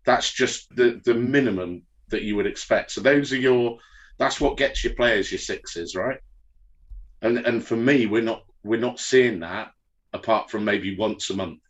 That's 0.08 0.34
just 0.34 0.76
the 0.76 1.00
the 1.06 1.14
minimum 1.14 1.84
that 2.08 2.24
you 2.24 2.36
would 2.36 2.48
expect. 2.48 2.90
So 2.90 3.02
those 3.02 3.32
are 3.32 3.38
your 3.38 3.78
that's 4.18 4.42
what 4.42 4.58
gets 4.58 4.84
your 4.84 4.94
players 4.94 5.32
your 5.32 5.40
sixes, 5.40 5.96
right? 5.96 6.20
And 7.22 7.40
and 7.40 7.66
for 7.66 7.76
me, 7.76 8.06
we're 8.06 8.22
not 8.22 8.44
we're 8.64 8.80
not 8.80 9.00
seeing 9.00 9.40
that 9.40 9.72
apart 10.14 10.50
from 10.50 10.66
maybe 10.66 10.98
once 10.98 11.30
a 11.30 11.36
month, 11.36 11.62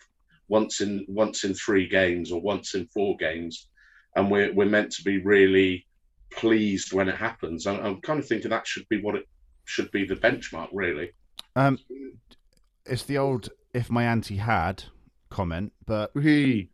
once 0.48 0.82
in 0.82 1.06
once 1.07 1.44
in 1.44 1.53
three 1.53 1.88
games 1.88 2.32
or 2.32 2.41
once 2.41 2.76
in 2.76 2.88
four 2.88 3.15
games, 3.18 3.69
and 4.15 4.32
we're 4.32 4.53
we're 4.53 4.65
meant 4.65 4.91
to 4.94 5.03
be 5.03 5.19
really 5.19 5.86
pleased 6.32 6.94
when 6.94 7.10
it 7.10 7.15
happens. 7.15 7.68
I'm, 7.68 7.84
I'm 7.84 8.02
kind 8.02 8.19
of 8.19 8.28
thinking 8.28 8.49
that 8.49 8.68
should 8.68 8.88
be 8.90 9.02
what 9.02 9.15
it 9.15 9.26
should 9.65 9.91
be 9.91 10.06
the 10.06 10.15
benchmark, 10.15 10.69
really. 10.72 11.11
Um, 11.56 11.80
it's 12.86 13.03
the 13.03 13.18
old 13.18 13.49
"if 13.74 13.90
my 13.90 14.03
auntie 14.03 14.38
had" 14.38 14.84
comment, 15.30 15.74
but 15.86 16.11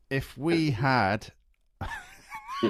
if 0.10 0.38
we 0.38 0.72
had, 0.72 1.32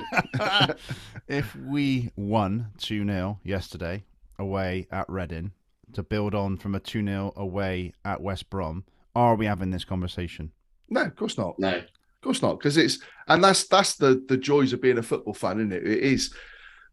if 1.27 1.55
we 1.55 2.11
won 2.15 2.67
two 2.77 3.05
0 3.05 3.39
yesterday 3.43 4.03
away 4.39 4.87
at 4.91 5.07
Reading 5.09 5.51
to 5.93 6.03
build 6.03 6.33
on 6.33 6.57
from 6.57 6.75
a 6.75 6.79
two 6.79 7.05
0 7.05 7.33
away 7.35 7.93
at 8.03 8.21
West 8.21 8.49
Brom, 8.49 8.83
are 9.15 9.35
we 9.35 9.45
having 9.45 9.71
this 9.71 9.85
conversation? 9.85 10.51
no, 10.89 11.01
of 11.01 11.15
course 11.15 11.37
not. 11.37 11.57
No, 11.59 11.69
Of 11.77 11.85
course 12.21 12.41
not, 12.41 12.59
because 12.59 12.77
it's 12.77 12.99
and 13.27 13.43
that's 13.43 13.67
that's 13.67 13.95
the 13.95 14.23
the 14.27 14.37
joys 14.37 14.73
of 14.73 14.81
being 14.81 14.97
a 14.97 15.03
football 15.03 15.33
fan, 15.33 15.59
isn't 15.59 15.73
it? 15.73 15.85
It 15.85 15.99
is. 15.99 16.33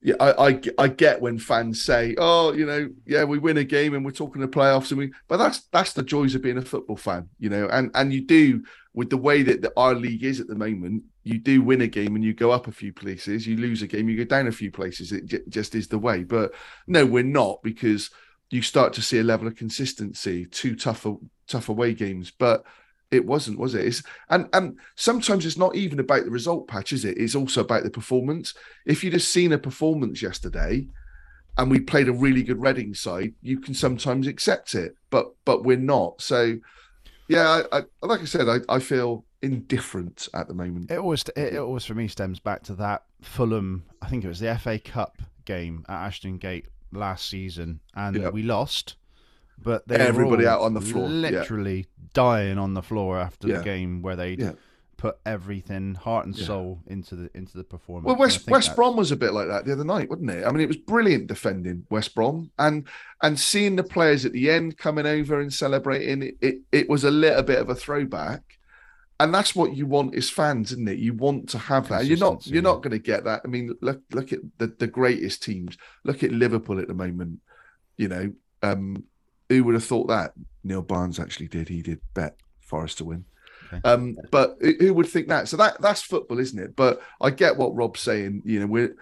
Yeah, 0.03 0.15
I, 0.19 0.49
I 0.49 0.61
I 0.79 0.89
get 0.89 1.21
when 1.21 1.39
fans 1.39 1.85
say, 1.85 2.15
"Oh, 2.17 2.53
you 2.55 2.65
know, 2.65 2.89
yeah, 3.07 3.25
we 3.25 3.39
win 3.39 3.59
a 3.59 3.65
game 3.65 3.93
and 3.93 4.03
we're 4.03 4.13
talking 4.13 4.41
the 4.41 4.49
playoffs," 4.49 4.91
and 4.91 4.99
we, 4.99 5.13
but 5.29 5.37
that's 5.37 5.61
that's 5.73 5.93
the 5.93 6.03
joys 6.03 6.35
of 6.35 6.41
being 6.41 6.57
a 6.57 6.63
football 6.63 6.97
fan, 6.97 7.29
you 7.39 7.51
know. 7.51 7.69
And 7.69 7.91
and 7.95 8.11
you 8.11 8.27
do 8.27 8.63
with 8.95 9.11
the 9.11 9.19
way 9.19 9.43
that 9.43 9.61
the, 9.61 9.73
our 9.77 9.95
league 9.95 10.25
is 10.25 10.41
at 10.41 10.47
the 10.47 10.55
moment, 10.55 11.03
you 11.23 11.39
do 11.39 11.61
win 11.61 11.83
a 11.83 11.87
game 11.87 12.15
and 12.17 12.25
you 12.25 12.33
go 12.33 12.51
up 12.51 12.67
a 12.67 12.73
few 12.73 12.95
places. 12.95 13.47
You 13.47 13.59
lose 13.59 13.83
a 13.83 13.87
game, 13.87 14.09
you 14.09 14.17
go 14.17 14.25
down 14.25 14.47
a 14.49 14.53
few 14.53 14.71
places. 14.71 15.13
It 15.13 15.27
j- 15.27 15.41
just 15.51 15.75
is 15.75 15.89
the 15.89 15.99
way. 15.99 16.25
But 16.25 16.55
no, 16.87 17.05
we're 17.05 17.23
not 17.23 17.63
because 17.63 18.11
you 18.49 18.63
start 18.63 18.95
to 18.95 19.03
see 19.03 19.19
a 19.19 19.23
level 19.25 19.47
of 19.47 19.55
consistency, 19.55 20.47
two 20.47 20.77
tougher 20.77 21.17
tough 21.47 21.69
away 21.69 21.93
games, 21.93 22.31
but 22.31 22.65
it 23.11 23.27
wasn't, 23.27 23.59
was 23.59 23.74
it? 23.74 23.87
It's, 23.87 24.03
and 24.28 24.49
and 24.53 24.78
sometimes 24.95 25.45
it's 25.45 25.57
not 25.59 25.74
even 25.74 25.99
about 26.01 26.24
the 26.24 26.31
result 26.31 26.69
patch, 26.69 26.93
is 26.93 27.05
it? 27.05 27.19
It's 27.19 27.35
also 27.35 27.61
about 27.62 27.82
the 27.82 27.91
performance. 27.91 28.55
If 28.87 29.03
you'd 29.03 29.12
have 29.15 29.23
seen 29.23 29.53
a 29.53 29.59
performance 29.59 30.23
yesterday, 30.23 30.87
and 31.59 31.70
we 31.70 31.81
played 31.81 32.09
a 32.09 32.12
really 32.12 32.43
good 32.43 32.61
Reading 32.62 32.95
side, 32.95 33.35
you 33.43 33.59
can 33.61 33.74
sometimes 33.74 34.27
accept 34.27 34.74
it, 34.74 34.95
but 35.11 35.32
but 35.45 35.65
we're 35.65 35.77
not. 35.77 36.20
So, 36.23 36.59
yeah, 37.28 37.62
I, 37.73 37.78
I 37.78 37.82
like 38.07 38.20
I 38.20 38.24
said, 38.24 38.49
I, 38.49 38.59
I 38.69 38.78
feel 38.78 39.24
indifferent 39.43 40.28
at 40.35 40.49
the 40.49 40.55
moment. 40.55 40.91
It 40.91 40.99
always, 40.99 41.23
it, 41.37 41.55
it 41.55 41.59
always 41.59 41.85
for 41.85 41.95
me 41.95 42.09
stems 42.09 42.39
back 42.39 42.62
to 42.65 42.74
that 42.74 43.05
Fulham. 43.23 43.85
I 44.03 44.09
think 44.09 44.24
it 44.24 44.28
was 44.28 44.41
the 44.41 44.57
FA 44.59 44.78
Cup 44.78 45.16
game 45.45 45.85
at 45.89 46.07
Ashton 46.07 46.39
Gate 46.39 46.66
last 46.93 47.28
season, 47.28 47.81
and 47.95 48.16
Yeah. 48.16 48.28
we 48.31 48.43
lost. 48.43 48.97
But 49.62 49.87
they 49.89 49.97
Everybody 49.97 50.47
out 50.47 50.61
on 50.62 50.74
the 50.74 50.81
floor, 50.81 51.09
yeah. 51.09 51.15
literally 51.31 51.87
dying 52.15 52.59
on 52.59 52.74
the 52.74 52.82
floor 52.82 53.19
after 53.19 53.47
Yeah. 53.49 53.59
the 53.59 53.65
game, 53.65 54.01
where 54.03 54.16
they 54.16 54.35
Yeah. 54.35 54.53
put 54.97 55.19
everything, 55.24 55.95
heart 55.95 56.27
and 56.27 56.37
Yeah. 56.37 56.47
soul, 56.47 56.82
into 56.87 57.15
the 57.16 57.31
into 57.35 57.57
the 57.57 57.65
performance. 57.65 58.07
Well, 58.07 58.16
West 58.16 58.49
West 58.51 58.66
that's- 58.69 58.74
Brom 58.77 58.97
was 58.97 59.11
a 59.12 59.16
bit 59.16 59.32
like 59.32 59.49
that 59.49 59.65
the 59.66 59.73
other 59.73 59.85
night, 59.85 60.09
wasn't 60.11 60.31
it? 60.31 60.45
I 60.47 60.51
mean, 60.53 60.61
it 60.62 60.69
was 60.69 60.77
brilliant 60.77 61.27
defending 61.27 61.85
West 61.91 62.15
Brom, 62.15 62.51
and 62.59 62.87
and 63.23 63.39
seeing 63.39 63.77
the 63.77 63.82
players 63.82 64.24
at 64.24 64.32
the 64.32 64.51
end 64.51 64.78
coming 64.78 65.07
over 65.07 65.41
and 65.41 65.53
celebrating 65.53 66.23
it. 66.23 66.37
It, 66.41 66.61
it 66.73 66.89
was 66.89 67.05
a 67.05 67.11
little 67.11 67.43
bit 67.43 67.59
of 67.59 67.69
a 67.69 67.74
throwback, 67.74 68.59
and 69.19 69.32
that's 69.35 69.55
what 69.55 69.77
you 69.77 69.87
want 69.87 70.15
as 70.15 70.31
fans, 70.31 70.73
isn't 70.73 70.89
it? 70.89 70.99
You 70.99 71.12
want 71.15 71.51
to 71.51 71.59
have 71.59 71.89
that. 71.89 72.07
You're 72.07 72.19
not 72.19 72.47
you're 72.47 72.62
not 72.62 72.82
going 72.82 72.93
to 72.93 72.99
get 72.99 73.24
that. 73.24 73.43
I 73.45 73.49
mean, 73.49 73.74
look 73.82 74.01
look 74.12 74.32
at 74.32 74.41
the 74.59 74.69
the 74.69 74.87
greatest 74.87 75.43
teams. 75.43 75.77
Look 76.05 76.23
at 76.23 76.32
Liverpool 76.32 76.78
at 76.81 76.89
the 76.89 76.95
moment. 76.95 77.41
You 77.99 78.09
know, 78.09 78.32
um, 78.62 79.05
who 79.51 79.65
would 79.65 79.75
have 79.75 79.85
thought 79.85 80.09
that? 80.09 80.33
Neil 80.65 80.83
Barnes 80.83 81.21
actually 81.21 81.49
did. 81.49 81.69
He 81.69 81.83
did 81.83 82.01
bet 82.15 82.37
Forest 82.61 82.99
to 82.99 83.05
win. 83.05 83.25
Okay. 83.73 83.81
Um, 83.89 84.17
but 84.31 84.57
who 84.61 84.95
would 84.95 85.09
think 85.09 85.29
that? 85.29 85.49
So 85.49 85.57
that 85.59 85.81
that's 85.81 86.03
football, 86.03 86.39
isn't 86.39 86.59
it? 86.59 86.75
But 86.75 87.03
I 87.21 87.31
get 87.31 87.57
what 87.57 87.75
Rob's 87.75 88.01
saying. 88.01 88.43
You 88.45 88.61
know, 88.61 88.67
we're 88.67 88.97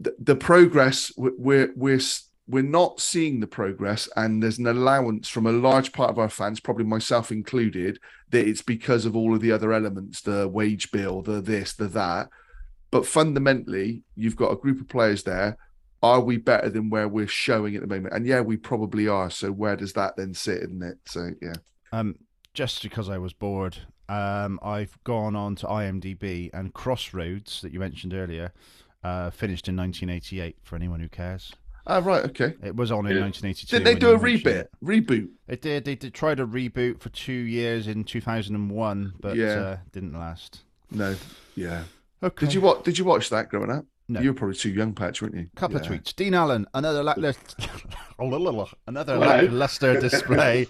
the, 0.00 0.14
the 0.18 0.36
progress. 0.36 1.12
We're 1.16 1.32
we're 1.36 1.72
we're 1.76 2.00
we're 2.48 2.62
not 2.62 3.00
seeing 3.00 3.40
the 3.40 3.46
progress, 3.46 4.08
and 4.16 4.42
there's 4.42 4.58
an 4.58 4.66
allowance 4.66 5.28
from 5.28 5.46
a 5.46 5.52
large 5.52 5.92
part 5.92 6.10
of 6.10 6.18
our 6.18 6.30
fans, 6.30 6.60
probably 6.60 6.84
myself 6.84 7.30
included, 7.30 7.98
that 8.30 8.46
it's 8.46 8.62
because 8.62 9.04
of 9.04 9.14
all 9.14 9.34
of 9.34 9.42
the 9.42 9.52
other 9.52 9.72
elements, 9.72 10.22
the 10.22 10.48
wage 10.48 10.90
bill, 10.90 11.20
the 11.20 11.42
this, 11.42 11.74
the 11.74 11.88
that. 11.88 12.30
But 12.90 13.06
fundamentally, 13.06 14.02
you've 14.16 14.36
got 14.36 14.52
a 14.52 14.56
group 14.56 14.80
of 14.80 14.88
players 14.88 15.22
there. 15.24 15.58
Are 16.02 16.20
we 16.20 16.36
better 16.36 16.70
than 16.70 16.90
where 16.90 17.08
we're 17.08 17.26
showing 17.26 17.74
at 17.74 17.80
the 17.80 17.86
moment? 17.88 18.14
And 18.14 18.26
yeah, 18.26 18.40
we 18.40 18.56
probably 18.56 19.08
are. 19.08 19.30
So 19.30 19.50
where 19.50 19.76
does 19.76 19.92
that 19.94 20.16
then 20.16 20.32
sit, 20.34 20.58
isn't 20.62 20.82
it? 20.82 20.98
So 21.06 21.30
yeah. 21.42 21.54
Um, 21.92 22.16
just 22.54 22.82
because 22.82 23.08
I 23.08 23.18
was 23.18 23.32
bored, 23.32 23.78
um, 24.08 24.58
I've 24.62 24.96
gone 25.04 25.34
on 25.36 25.56
to 25.56 25.66
IMDb 25.66 26.50
and 26.54 26.72
Crossroads 26.72 27.60
that 27.62 27.72
you 27.72 27.80
mentioned 27.80 28.14
earlier, 28.14 28.52
uh, 29.02 29.30
finished 29.30 29.68
in 29.68 29.76
1988. 29.76 30.56
For 30.62 30.76
anyone 30.76 31.00
who 31.00 31.08
cares, 31.08 31.52
Ah, 31.86 31.98
right, 32.04 32.24
okay. 32.26 32.54
it 32.62 32.76
was 32.76 32.90
on 32.92 33.06
in 33.06 33.16
Yeah. 33.16 33.22
1982. 33.22 33.76
Did 33.78 33.84
they 33.86 33.94
do 33.94 34.10
a 34.14 34.18
mentioned 34.20 34.44
rebit? 34.44 34.66
Reboot? 34.84 35.28
They 35.46 35.56
did. 35.56 35.84
They 35.84 35.94
did 35.94 36.14
try 36.14 36.34
to 36.34 36.46
reboot 36.46 37.00
for 37.00 37.08
two 37.08 37.32
years 37.32 37.88
in 37.88 38.04
2001, 38.04 39.14
but 39.20 39.36
Yeah. 39.36 39.46
uh, 39.46 39.76
didn't 39.92 40.12
last. 40.12 40.60
No. 40.90 41.16
Yeah. 41.54 41.84
Okay. 42.22 42.46
Did 42.46 42.54
you 42.54 42.60
watch? 42.60 42.84
Did 42.84 42.98
you 42.98 43.04
watch 43.04 43.30
that 43.30 43.48
growing 43.48 43.70
up? 43.70 43.84
No. 44.10 44.20
You 44.20 44.30
were 44.30 44.34
probably 44.34 44.56
too 44.56 44.70
young, 44.70 44.94
Patch, 44.94 45.20
weren't 45.20 45.34
you? 45.34 45.48
Couple 45.54 45.76
Yeah. 45.78 45.82
of 45.86 45.92
tweets. 46.02 46.16
Dean 46.16 46.32
Allen, 46.32 46.66
another 46.72 47.02
lackluster, 47.02 47.68
another 48.86 49.16
lackluster 49.18 50.00
display 50.00 50.64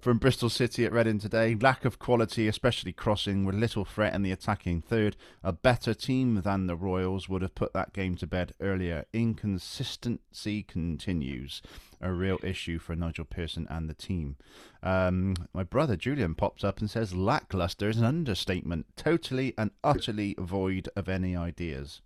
from 0.00 0.16
Bristol 0.16 0.48
City 0.48 0.86
at 0.86 0.92
Reading 0.92 1.18
today. 1.18 1.54
Lack 1.54 1.84
of 1.84 1.98
quality, 1.98 2.48
especially 2.48 2.92
crossing, 2.92 3.44
with 3.44 3.56
little 3.56 3.84
threat 3.84 4.14
in 4.14 4.22
the 4.22 4.32
attacking 4.32 4.80
third. 4.80 5.16
A 5.44 5.52
better 5.52 5.92
team 5.92 6.40
than 6.42 6.66
the 6.66 6.76
Royals 6.76 7.28
would 7.28 7.42
have 7.42 7.54
put 7.54 7.74
that 7.74 7.92
game 7.92 8.16
to 8.16 8.26
bed 8.26 8.54
earlier. 8.58 9.04
Inconsistency 9.12 10.62
continues. 10.62 11.60
A 12.00 12.12
real 12.12 12.38
issue 12.42 12.78
for 12.78 12.94
Nigel 12.96 13.24
Pearson 13.24 13.66
and 13.68 13.88
the 13.90 13.94
team. 13.94 14.36
Um, 14.82 15.34
my 15.52 15.64
brother 15.64 15.96
Julian 15.96 16.34
pops 16.36 16.64
up 16.64 16.78
and 16.80 16.88
says 16.88 17.14
lackluster 17.14 17.88
is 17.90 17.98
an 17.98 18.04
understatement, 18.04 18.86
totally 18.96 19.52
and 19.58 19.72
utterly 19.84 20.36
void 20.38 20.88
of 20.96 21.08
any 21.08 21.36
ideas. 21.36 22.00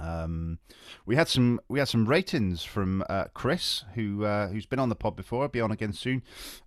Um, 0.00 0.58
we 1.06 1.16
had 1.16 1.28
some 1.28 1.60
we 1.68 1.78
had 1.78 1.88
some 1.88 2.06
ratings 2.06 2.64
from 2.64 3.04
uh, 3.08 3.24
Chris, 3.34 3.84
who 3.94 4.24
uh, 4.24 4.48
who's 4.48 4.66
been 4.66 4.78
on 4.78 4.88
the 4.88 4.94
pod 4.94 5.16
before. 5.16 5.48
Be 5.48 5.60
on 5.60 5.70
again 5.70 5.92
soon. 5.92 6.22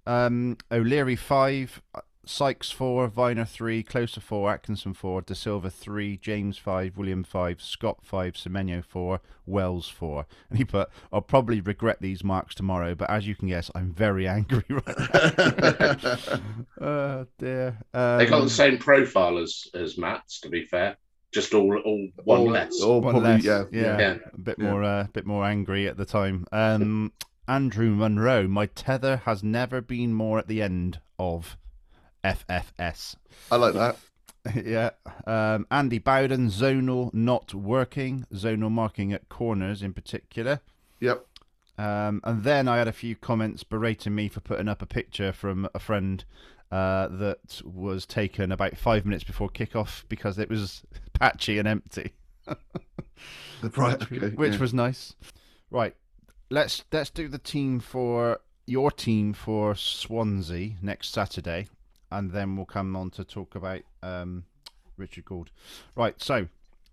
Um, 0.05 0.57
O'Leary 0.71 1.15
five, 1.15 1.81
uh, 1.95 2.01
Sykes 2.25 2.71
four, 2.71 3.09
Vyner 3.09 3.47
three, 3.47 3.83
Klose 3.83 4.21
four, 4.21 4.51
Atkinson 4.51 4.93
four, 4.93 5.21
Dasilva 5.21 5.71
three, 5.71 6.15
James 6.17 6.57
five, 6.57 6.95
William 6.95 7.23
five, 7.23 7.61
Scott 7.61 7.99
five, 8.03 8.33
Semenyo 8.33 8.83
four, 8.85 9.19
Wells 9.45 9.89
four. 9.89 10.25
And 10.49 10.57
he 10.59 10.65
put, 10.65 10.89
"I'll 11.11 11.21
probably 11.21 11.59
regret 11.59 11.97
these 12.01 12.23
marks 12.23 12.53
tomorrow, 12.55 12.93
but 12.95 13.09
as 13.09 13.27
you 13.27 13.35
can 13.35 13.47
guess, 13.47 13.71
I'm 13.73 13.91
very 13.93 14.27
angry 14.37 14.63
right 14.69 14.99
now." 14.99 16.37
oh 16.81 17.25
dear. 17.39 17.79
Um, 17.93 18.17
They 18.19 18.25
got 18.27 18.43
the 18.43 18.49
same 18.49 18.77
profile 18.77 19.37
as 19.39 19.67
as 19.73 19.97
Matt's. 19.97 20.39
To 20.41 20.49
be 20.49 20.63
fair, 20.63 20.97
just 21.33 21.53
all 21.53 21.75
all 21.79 22.07
one 22.23 22.39
All- 22.39 22.49
less. 22.49 22.81
all 22.81 23.01
One 23.01 23.13
probably, 23.13 23.31
less, 23.31 23.43
yeah, 23.43 23.63
yeah, 23.71 23.97
Yeah. 23.99 24.17
a 24.33 24.37
bit 24.37 24.55
Yeah. 24.59 24.71
more, 24.71 24.83
uh, 24.83 25.07
bit 25.13 25.25
more 25.25 25.43
angry 25.45 25.87
at 25.87 25.97
the 25.97 26.05
time. 26.05 26.45
Um, 26.51 27.11
Andrew 27.47 27.89
Munro, 27.89 28.47
my 28.47 28.67
tether 28.67 29.17
has 29.25 29.43
never 29.43 29.81
been 29.81 30.13
more 30.13 30.39
at 30.39 30.47
the 30.47 30.61
end 30.61 30.99
of 31.19 31.57
FFS. 32.23 33.15
I 33.51 33.55
like 33.57 33.73
that. 33.73 33.97
yeah. 34.65 34.91
Um, 35.25 35.67
Andy 35.71 35.99
Bowden, 35.99 36.47
zonal 36.47 37.13
not 37.13 37.53
working, 37.53 38.25
zonal 38.33 38.71
marking 38.71 39.11
at 39.13 39.27
corners 39.29 39.81
in 39.81 39.93
particular. 39.93 40.61
Yep. 40.99 41.25
Um, 41.77 42.21
and 42.23 42.43
then 42.43 42.67
I 42.67 42.77
had 42.77 42.87
a 42.87 42.93
few 42.93 43.15
comments 43.15 43.63
berating 43.63 44.13
me 44.15 44.27
for 44.29 44.39
putting 44.41 44.67
up 44.67 44.81
a 44.81 44.85
picture 44.85 45.33
from 45.33 45.67
a 45.73 45.79
friend 45.79 46.23
uh, 46.73 47.07
that 47.09 47.61
was 47.63 48.05
taken 48.05 48.51
about 48.51 48.77
five 48.77 49.05
minutes 49.05 49.23
before 49.23 49.49
kickoff 49.49 50.03
because 50.09 50.39
it 50.39 50.49
was 50.49 50.83
patchy 51.13 51.59
and 51.59 51.67
empty 51.67 52.13
Right. 53.77 54.01
Okay. 54.01 54.29
which 54.29 54.53
yeah. 54.53 54.59
was 54.59 54.73
nice. 54.73 55.15
Right, 55.71 55.95
let's 56.49 56.83
let's 56.91 57.09
do 57.09 57.27
the 57.27 57.37
team 57.37 57.79
for 57.79 58.39
your 58.65 58.91
team 58.91 59.33
for 59.33 59.75
Swansea 59.75 60.71
next 60.81 61.13
Saturday, 61.13 61.67
and 62.11 62.31
then 62.31 62.55
we'll 62.55 62.65
come 62.65 62.95
on 62.95 63.09
to 63.11 63.23
talk 63.23 63.55
about 63.55 63.81
um, 64.01 64.43
Richard 64.97 65.25
Gould. 65.25 65.51
Right, 65.95 66.21
so 66.21 66.47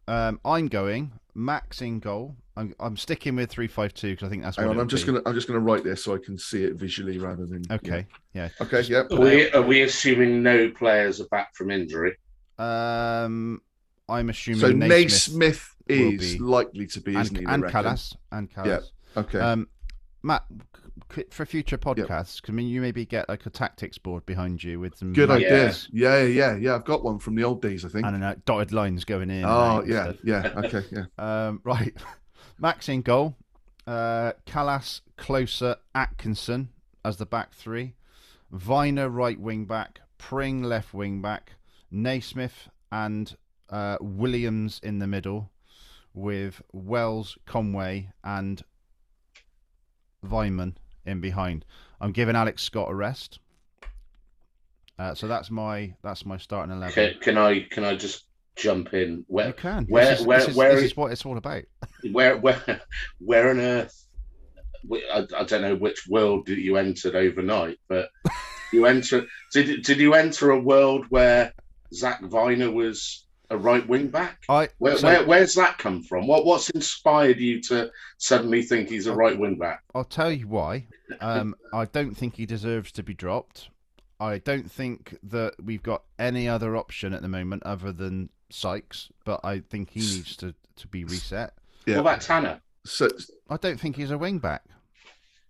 um, 0.08 0.40
I'm 0.44 0.68
going 0.68 1.12
Max 1.34 1.80
in 1.82 2.00
goal. 2.00 2.36
I'm 2.56 2.74
I'm 2.80 2.96
sticking 2.96 3.36
with 3.36 3.50
three 3.50 3.68
five 3.68 3.94
two 3.94 4.10
because 4.10 4.26
I 4.26 4.30
think 4.30 4.42
that's 4.42 4.56
Hang 4.56 4.66
what 4.66 4.76
on. 4.76 4.80
I'm 4.82 4.88
just 4.88 5.06
be. 5.06 5.12
gonna. 5.12 5.22
I'm 5.26 5.34
just 5.34 5.46
gonna 5.46 5.60
write 5.60 5.84
this 5.84 6.04
so 6.04 6.14
I 6.14 6.18
can 6.18 6.36
see 6.36 6.64
it 6.64 6.74
visually 6.74 7.18
rather 7.18 7.46
than. 7.46 7.62
Okay, 7.70 8.06
yeah. 8.34 8.48
yeah. 8.60 8.66
Okay. 8.66 8.82
Yeah. 8.82 9.04
Are 9.10 9.20
we, 9.20 9.50
are 9.52 9.62
we 9.62 9.82
assuming 9.82 10.42
no 10.42 10.68
players 10.70 11.20
are 11.20 11.26
back 11.28 11.54
from 11.54 11.70
injury? 11.70 12.16
Um, 12.58 13.62
I'm 14.08 14.28
assuming 14.28 14.60
So 14.60 14.68
Naismith 14.72 14.90
Naismith 14.90 15.74
is 15.88 16.34
be- 16.34 16.38
likely 16.40 16.86
to 16.88 17.00
be, 17.00 17.16
isn't 17.16 17.36
and, 17.36 17.46
he? 17.46 17.52
and 17.52 17.62
reckon? 17.62 17.84
Kalas 17.84 18.16
and 18.32 18.50
Kalas. 18.50 18.66
Yeah. 18.66 19.20
Okay. 19.22 19.38
Um, 19.40 19.68
Matt, 20.22 20.44
c- 20.50 20.79
for 21.30 21.46
future 21.46 21.78
podcasts, 21.78 22.42
can 22.42 22.54
I 22.54 22.56
mean 22.56 22.68
you 22.68 22.80
maybe 22.80 23.04
get 23.04 23.28
like 23.28 23.46
a 23.46 23.50
tactics 23.50 23.98
board 23.98 24.24
behind 24.26 24.62
you 24.62 24.80
with 24.80 24.96
some 24.96 25.12
Good 25.12 25.28
like, 25.28 25.44
idea. 25.44 25.64
Yes. 25.64 25.88
Yeah. 25.92 26.18
yeah, 26.18 26.26
yeah, 26.26 26.56
yeah. 26.56 26.74
I've 26.74 26.84
got 26.84 27.02
one 27.02 27.18
from 27.18 27.34
the 27.34 27.44
old 27.44 27.62
days, 27.62 27.84
I 27.84 27.88
think. 27.88 28.06
and 28.06 28.22
uh, 28.22 28.34
dotted 28.44 28.72
lines 28.72 29.04
going 29.04 29.30
in. 29.30 29.44
Oh 29.44 29.82
yeah, 29.86 30.12
yeah. 30.24 30.52
Okay, 30.64 30.84
yeah. 30.90 31.04
Um, 31.18 31.60
right, 31.64 31.94
Max 32.58 32.88
in 32.88 33.02
goal. 33.02 33.36
Uh, 33.86 34.32
Kalas, 34.46 35.00
Klose, 35.18 35.76
Atkinson 35.94 36.70
as 37.04 37.16
the 37.16 37.26
back 37.26 37.54
three. 37.54 37.94
Viner 38.50 39.08
right 39.08 39.38
wing 39.38 39.64
back. 39.64 40.00
Pring 40.18 40.62
left 40.62 40.92
wing 40.92 41.22
back. 41.22 41.52
Naismith 41.90 42.68
and 42.92 43.36
uh, 43.68 43.96
Williams 44.00 44.80
in 44.82 44.98
the 44.98 45.06
middle, 45.06 45.50
with 46.14 46.62
Wells, 46.72 47.38
Conway, 47.46 48.10
and 48.22 48.62
Weimann 50.24 50.74
in 51.10 51.20
behind. 51.20 51.64
I'm 52.00 52.12
giving 52.12 52.36
Alex 52.36 52.62
Scott 52.62 52.90
a 52.90 52.94
rest. 52.94 53.38
Uh, 54.98 55.14
so 55.14 55.26
that's 55.28 55.50
my 55.50 55.94
that's 56.02 56.24
my 56.26 56.36
starting 56.36 56.74
eleven. 56.74 56.94
Can, 56.94 57.20
can 57.20 57.38
I 57.38 57.60
can 57.70 57.84
I 57.84 57.96
just 57.96 58.24
jump 58.56 58.92
in? 58.94 59.24
Where 59.28 59.48
You 59.48 59.52
can. 59.54 59.86
where- 59.88 60.04
this 60.06 60.20
is, 60.20 60.26
where- 60.26 60.38
this 60.38 60.48
is, 60.48 60.56
where 60.56 60.70
this 60.74 60.78
is- 60.84 60.90
is 60.92 60.96
what 60.96 61.12
it's 61.12 61.24
all 61.26 61.38
about. 61.38 61.62
where 62.12 62.36
where 62.36 62.82
where 63.18 63.50
on 63.50 63.60
earth? 63.60 63.96
I, 65.12 65.26
I 65.36 65.44
don't 65.44 65.62
know 65.62 65.74
which 65.76 66.06
world 66.08 66.46
that 66.46 66.58
you 66.58 66.76
entered 66.78 67.14
overnight, 67.14 67.78
but 67.88 68.08
you 68.72 68.86
enter. 68.86 69.26
Did 69.52 69.82
did 69.82 69.98
you 69.98 70.14
enter 70.14 70.50
a 70.50 70.60
world 70.60 71.06
where 71.10 71.52
Zak 71.94 72.20
Vyner 72.22 72.72
was 72.72 73.26
a 73.50 73.56
right 73.56 73.86
wing 73.86 74.08
back? 74.08 74.42
I 74.48 74.68
Where, 74.78 74.96
so 74.96 75.06
where 75.06 75.26
where's 75.26 75.54
that 75.54 75.78
come 75.78 76.02
from? 76.02 76.26
What 76.26 76.46
what's 76.46 76.70
inspired 76.70 77.38
you 77.38 77.60
to 77.62 77.90
suddenly 78.18 78.62
think 78.62 78.88
he's 78.88 79.06
a 79.06 79.14
right 79.14 79.38
wing 79.38 79.56
back? 79.56 79.82
I'll 79.94 80.04
tell 80.04 80.32
you 80.32 80.48
why. 80.48 80.86
Um, 81.20 81.54
I 81.72 81.86
don't 81.86 82.16
think 82.16 82.36
he 82.36 82.46
deserves 82.46 82.92
to 82.92 83.02
be 83.02 83.14
dropped. 83.14 83.68
I 84.20 84.38
don't 84.38 84.70
think 84.70 85.18
that 85.24 85.54
we've 85.62 85.82
got 85.82 86.02
any 86.18 86.46
other 86.48 86.76
option 86.76 87.12
at 87.12 87.22
the 87.22 87.28
moment 87.28 87.62
other 87.64 87.90
than 87.90 88.28
Sykes, 88.50 89.10
but 89.24 89.40
I 89.42 89.60
think 89.60 89.90
he 89.90 90.00
needs 90.00 90.36
to, 90.36 90.54
to 90.76 90.86
be 90.88 91.04
reset. 91.04 91.54
Yeah. 91.86 91.96
What 91.96 92.00
about 92.02 92.20
Tanner? 92.20 92.60
So 92.84 93.08
I 93.48 93.56
don't 93.56 93.80
think 93.80 93.96
he's 93.96 94.10
a 94.10 94.18
wing 94.18 94.38
back. 94.38 94.62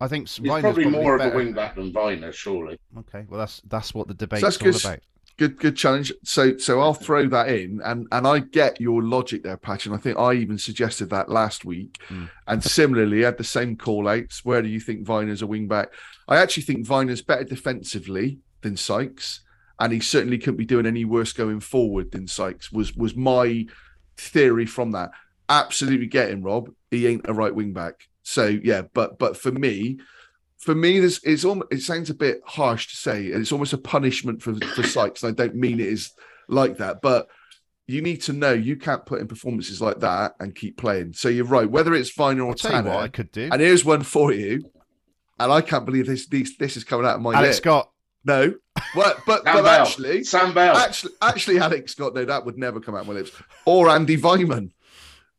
I 0.00 0.08
think 0.08 0.28
He's 0.28 0.38
Vyner's 0.38 0.62
probably 0.62 0.86
more 0.86 1.16
of 1.16 1.32
a 1.32 1.36
wing 1.36 1.52
back 1.52 1.74
than 1.74 1.92
Vyner, 1.92 2.32
surely. 2.32 2.78
Okay, 2.98 3.26
well 3.28 3.38
that's 3.38 3.60
that's 3.68 3.92
what 3.92 4.08
the 4.08 4.14
debate's 4.14 4.42
that's 4.42 4.56
all 4.62 4.90
about. 4.90 5.00
Good, 5.40 5.58
good 5.58 5.74
challenge. 5.74 6.12
So, 6.22 6.58
so 6.58 6.80
I'll 6.82 6.92
throw 6.92 7.26
that 7.28 7.48
in, 7.48 7.80
and 7.82 8.06
and 8.12 8.26
I 8.26 8.40
get 8.40 8.78
your 8.78 9.02
logic 9.02 9.42
there, 9.42 9.56
Patch, 9.56 9.86
and 9.86 9.94
I 9.94 9.98
think 9.98 10.18
I 10.18 10.34
even 10.34 10.58
suggested 10.58 11.08
that 11.08 11.30
last 11.30 11.64
week. 11.64 11.98
Mm. 12.10 12.28
And 12.46 12.62
similarly, 12.62 13.22
had 13.22 13.38
the 13.38 13.44
same 13.44 13.74
call 13.74 14.06
outs. 14.06 14.44
Where 14.44 14.60
do 14.60 14.68
you 14.68 14.80
think 14.80 15.06
Vyner's 15.06 15.40
a 15.40 15.46
wing 15.46 15.66
back? 15.66 15.94
I 16.28 16.36
actually 16.36 16.64
think 16.64 16.86
Vyner's 16.86 17.22
better 17.22 17.44
defensively 17.44 18.40
than 18.60 18.76
Sykes, 18.76 19.40
and 19.78 19.94
he 19.94 20.00
certainly 20.00 20.36
couldn't 20.36 20.58
be 20.58 20.66
doing 20.66 20.84
any 20.84 21.06
worse 21.06 21.32
going 21.32 21.60
forward 21.60 22.12
than 22.12 22.26
Sykes. 22.26 22.70
Was 22.70 22.94
was 22.94 23.16
my 23.16 23.64
theory 24.18 24.66
from 24.66 24.90
that. 24.90 25.10
Absolutely 25.48 26.06
get 26.06 26.28
him, 26.28 26.42
Rob. 26.42 26.68
He 26.90 27.06
ain't 27.06 27.26
a 27.26 27.32
right 27.32 27.54
wing 27.54 27.72
back. 27.72 27.94
So 28.24 28.44
yeah, 28.44 28.82
but 28.92 29.18
but 29.18 29.38
for 29.38 29.52
me, 29.52 30.00
for 30.60 30.74
me, 30.74 31.00
this 31.00 31.20
it's 31.24 31.44
almost 31.44 31.72
it 31.72 31.80
sounds 31.80 32.10
a 32.10 32.14
bit 32.14 32.42
harsh 32.44 32.88
to 32.88 32.96
say, 32.96 33.32
and 33.32 33.40
it's 33.40 33.52
almost 33.52 33.72
a 33.72 33.78
punishment 33.78 34.42
for 34.42 34.54
for 34.74 34.82
Sykes. 34.82 35.22
And 35.22 35.32
I 35.32 35.42
don't 35.42 35.56
mean 35.56 35.80
it 35.80 35.88
is 35.88 36.12
like 36.48 36.76
that, 36.78 37.00
but 37.00 37.28
you 37.86 38.02
need 38.02 38.22
to 38.22 38.32
know 38.32 38.52
you 38.52 38.76
can't 38.76 39.04
put 39.04 39.20
in 39.20 39.26
performances 39.26 39.80
like 39.80 40.00
that 40.00 40.34
and 40.38 40.54
keep 40.54 40.76
playing. 40.76 41.14
So 41.14 41.28
you're 41.28 41.44
right, 41.44 41.68
whether 41.68 41.94
it's 41.94 42.14
Vyner 42.14 42.44
or 42.44 42.50
I'll 42.50 42.54
tell 42.54 42.70
you 42.70 42.76
Tanner. 42.76 42.90
what 42.90 43.02
I 43.02 43.08
could 43.08 43.32
do. 43.32 43.48
And 43.50 43.60
here's 43.60 43.84
one 43.84 44.02
for 44.02 44.32
you. 44.32 44.70
And 45.40 45.50
I 45.50 45.62
can't 45.62 45.86
believe 45.86 46.06
this 46.06 46.26
this, 46.26 46.56
this 46.58 46.76
is 46.76 46.84
coming 46.84 47.06
out 47.06 47.16
of 47.16 47.22
my 47.22 47.32
Alex 47.32 47.48
lip. 47.48 47.54
Scott. 47.56 47.90
No. 48.24 48.54
Well, 48.94 49.14
but, 49.26 49.44
Sam 49.44 49.54
but 49.54 49.62
Bell. 49.62 49.82
actually, 49.82 50.24
Sam 50.24 50.52
Bell. 50.52 50.76
actually, 50.76 51.12
actually, 51.22 51.58
Alex 51.58 51.92
Scott, 51.92 52.14
no, 52.14 52.24
that 52.26 52.44
would 52.44 52.58
never 52.58 52.80
come 52.80 52.94
out 52.94 53.02
of 53.02 53.06
my 53.06 53.14
lips. 53.14 53.30
Or 53.64 53.88
Andy 53.88 54.18
Weimann, 54.18 54.72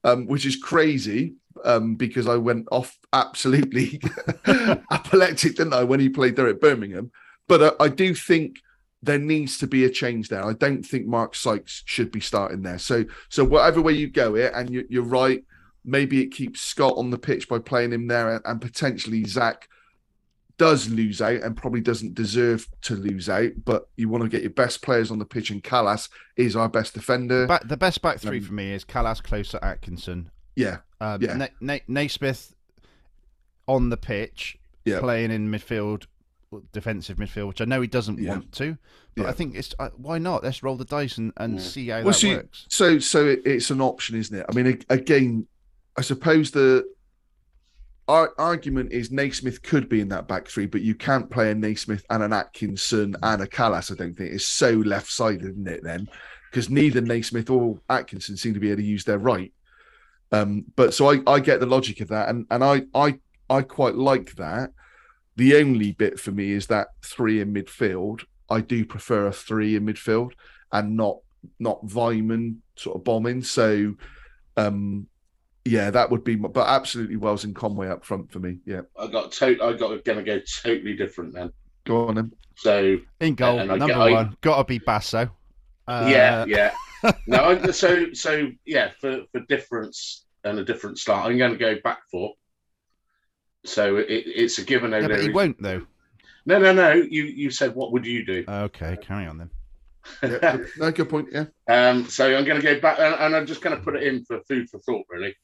um, 0.04 0.26
which 0.26 0.46
is 0.46 0.56
crazy 0.56 1.36
um, 1.66 1.96
because 1.96 2.28
I 2.28 2.38
went 2.38 2.68
off 2.72 2.98
absolutely 3.14 4.02
apoplectic, 4.46 5.56
didn't 5.56 5.74
I, 5.74 5.84
when 5.84 6.00
he 6.00 6.10
played 6.10 6.36
there 6.36 6.48
at 6.48 6.62
Birmingham? 6.62 7.12
But 7.48 7.62
uh, 7.62 7.74
I 7.80 7.88
do 7.88 8.14
think 8.14 8.62
there 9.04 9.20
needs 9.20 9.58
to 9.60 9.68
be 9.68 9.86
a 9.86 9.90
change 9.90 10.30
there. 10.30 10.46
I 10.46 10.54
don't 10.54 10.84
think 10.84 11.08
Mark 11.08 11.36
Sykes 11.36 11.84
should 11.86 12.12
be 12.12 12.20
starting 12.20 12.62
there. 12.62 12.78
So, 12.78 13.06
so 13.30 13.44
whatever 13.44 13.82
way 13.82 13.94
you 13.94 14.08
go 14.10 14.36
it, 14.36 14.54
and 14.54 14.70
you, 14.70 14.86
you're 14.90 15.04
right, 15.04 15.44
maybe 15.84 16.22
it 16.22 16.32
keeps 16.32 16.62
Scott 16.62 16.94
on 16.98 17.10
the 17.10 17.18
pitch 17.18 17.50
by 17.50 17.60
playing 17.60 17.94
him 17.94 18.08
there, 18.08 18.36
and, 18.36 18.42
and 18.46 18.62
potentially 18.62 19.24
Zak 19.26 19.68
does 20.58 20.88
lose 20.90 21.22
out 21.22 21.42
and 21.42 21.58
probably 21.58 21.82
doesn't 21.82 22.14
deserve 22.14 22.68
to 22.82 22.96
lose 22.96 23.28
out, 23.30 23.52
but 23.66 23.90
you 23.98 24.08
want 24.08 24.24
to 24.24 24.30
get 24.30 24.44
your 24.44 24.52
best 24.52 24.84
players 24.84 25.10
on 25.10 25.18
the 25.18 25.26
pitch, 25.26 25.50
and 25.50 25.64
Kalas 25.64 26.08
is 26.38 26.56
our 26.56 26.70
best 26.70 26.94
defender. 26.94 27.48
Back, 27.48 27.68
the 27.68 27.78
best 27.78 28.02
back 28.04 28.20
three 28.20 28.38
Um, 28.38 28.44
for 28.44 28.54
me 28.54 28.72
is 28.72 28.86
Kalas, 28.86 29.24
Klose, 29.24 29.58
Atkinson. 29.64 30.30
Yeah, 30.56 30.78
Um, 31.00 31.22
Yeah. 31.22 31.36
Na- 31.36 31.48
Na- 31.60 31.80
Naismith 31.88 32.54
on 33.68 33.90
the 33.90 33.98
pitch, 33.98 34.58
Yeah. 34.86 35.00
playing 35.00 35.32
in 35.32 35.50
midfield, 35.50 36.06
defensive 36.74 37.18
midfield, 37.18 37.48
which 37.48 37.62
I 37.62 37.66
know 37.66 37.80
he 37.82 37.88
doesn't 37.88 38.20
Yeah. 38.20 38.32
want 38.32 38.52
to, 38.54 38.78
but 39.16 39.24
Yeah. 39.24 39.30
I 39.30 39.32
think 39.32 39.56
it's 39.56 39.74
uh, 39.80 39.90
why 39.96 40.18
not? 40.18 40.44
Let's 40.44 40.62
roll 40.62 40.76
the 40.76 40.86
dice 40.86 41.18
and, 41.18 41.32
and 41.38 41.62
see 41.62 41.88
how 41.88 41.98
well, 41.98 42.06
that 42.08 42.14
see, 42.16 42.36
works. 42.36 42.66
so 42.70 43.00
so 43.00 43.28
it, 43.28 43.42
it's 43.46 43.72
an 43.72 43.82
option, 43.82 44.16
isn't 44.18 44.36
it? 44.38 44.46
I 44.50 44.54
mean, 44.54 44.84
again, 44.90 45.48
I 45.98 46.02
suppose 46.02 46.52
the 46.52 46.86
our 48.08 48.34
argument 48.38 48.92
is 48.92 49.10
Naismith 49.12 49.62
could 49.64 49.88
be 49.88 50.02
in 50.02 50.10
that 50.10 50.28
back 50.28 50.48
three, 50.48 50.66
but 50.66 50.82
you 50.82 50.94
can't 50.96 51.30
play 51.30 51.52
a 51.52 51.56
Naismith 51.56 52.04
and 52.10 52.22
an 52.22 52.34
Atkinson 52.34 53.16
and 53.24 53.42
a 53.42 53.48
Kalas. 53.48 53.90
I 53.92 53.96
don't 53.96 54.14
think 54.16 54.34
it's 54.34 54.46
so 54.46 54.72
left-sided, 54.72 55.44
isn't 55.52 55.68
it? 55.68 55.84
Then, 55.84 56.10
because 56.50 56.70
neither 56.70 57.00
Naismith 57.00 57.50
or 57.50 57.80
Atkinson 57.90 58.36
seem 58.36 58.54
to 58.54 58.60
be 58.60 58.70
able 58.70 58.82
to 58.82 58.88
use 58.88 59.06
their 59.06 59.20
right. 59.20 59.54
Um, 60.32 60.66
but 60.76 60.94
so 60.94 61.12
I, 61.12 61.20
I 61.28 61.40
get 61.40 61.60
the 61.60 61.66
logic 61.66 62.00
of 62.02 62.08
that, 62.10 62.30
and 62.30 62.46
and 62.52 62.64
I 62.64 62.84
I 62.94 63.20
I 63.50 63.62
quite 63.64 63.96
like 63.96 64.36
that. 64.36 64.72
The 65.36 65.56
only 65.56 65.92
bit 65.94 66.20
for 66.20 66.32
me 66.32 66.52
is 66.52 66.68
that 66.68 66.88
three 67.04 67.42
in 67.42 67.54
midfield. 67.54 68.24
I 68.50 68.62
do 68.62 68.86
prefer 68.86 69.28
a 69.28 69.32
three 69.32 69.76
in 69.76 69.86
midfield 69.86 70.32
and 70.72 70.96
not 70.96 71.18
not 71.60 71.84
Weimann 71.86 72.58
sort 72.76 72.96
of 72.98 73.04
bombing. 73.04 73.42
So, 73.42 73.96
um, 74.58 75.08
yeah, 75.66 75.90
that 75.90 76.10
would 76.12 76.24
be. 76.24 76.36
my- 76.36 76.50
But 76.50 76.68
absolutely, 76.68 77.16
Wells 77.16 77.44
and 77.44 77.56
Conway 77.56 77.88
up 77.88 78.06
front 78.06 78.32
for 78.32 78.40
me. 78.40 78.58
Yeah, 78.66 78.82
I 79.00 79.08
got 79.08 79.32
to- 79.34 79.62
I 79.64 79.74
got 79.74 80.04
going 80.04 80.18
to 80.18 80.24
go 80.24 80.40
totally 80.64 80.96
different 80.96 81.34
then. 81.34 81.52
go 81.86 82.08
on 82.08 82.16
then. 82.16 82.32
So 82.58 82.98
In 83.20 83.34
goal, 83.36 83.58
and 83.60 83.72
I 83.72 83.78
number 83.78 83.96
I- 83.96 84.12
one, 84.12 84.38
gotta 84.42 84.64
be 84.66 84.78
Basso. 84.80 85.32
Uh, 85.88 86.08
yeah, 86.12 86.46
yeah. 86.46 86.74
No, 87.28 87.72
so 87.72 88.14
so 88.14 88.50
yeah, 88.66 88.92
for 89.00 89.22
for 89.32 89.42
difference 89.42 90.26
and 90.44 90.60
a 90.60 90.64
different 90.66 90.98
start, 91.00 91.30
I'm 91.30 91.38
going 91.38 91.52
to 91.54 91.58
go 91.58 91.76
back 91.84 92.00
four. 92.10 92.34
So 93.66 93.98
it, 93.98 94.08
it's 94.10 94.58
a 94.58 94.64
given 94.64 94.94
over 94.94 95.04
yeah, 95.04 95.16
but 95.16 95.22
he 95.24 95.30
won't 95.30 95.62
though. 95.62 95.86
No, 96.46 96.58
no, 96.60 96.74
no. 96.74 96.94
You 96.94 97.24
you 97.24 97.52
said 97.52 97.76
what 97.76 97.92
would 97.92 98.06
you 98.06 98.26
do? 98.26 98.44
Okay, 98.48 98.98
carry 99.02 99.28
on 99.28 99.38
then. 99.38 99.50
Yeah, 100.24 100.58
good- 100.58 100.70
no, 100.78 100.92
good 100.92 101.10
point. 101.10 101.28
Yeah, 101.32 101.46
Um, 101.68 102.06
so 102.10 102.26
I'm 102.36 102.44
going 102.46 102.60
to 102.60 102.64
go 102.66 102.80
back, 102.80 102.98
and, 103.00 103.14
and 103.16 103.36
I'm 103.36 103.46
just 103.46 103.62
going 103.62 103.78
to 103.78 103.84
put 103.84 103.96
it 103.96 104.04
in 104.04 104.26
for 104.26 104.42
food 104.48 104.68
for 104.70 104.80
thought, 104.80 105.06
really. 105.10 105.36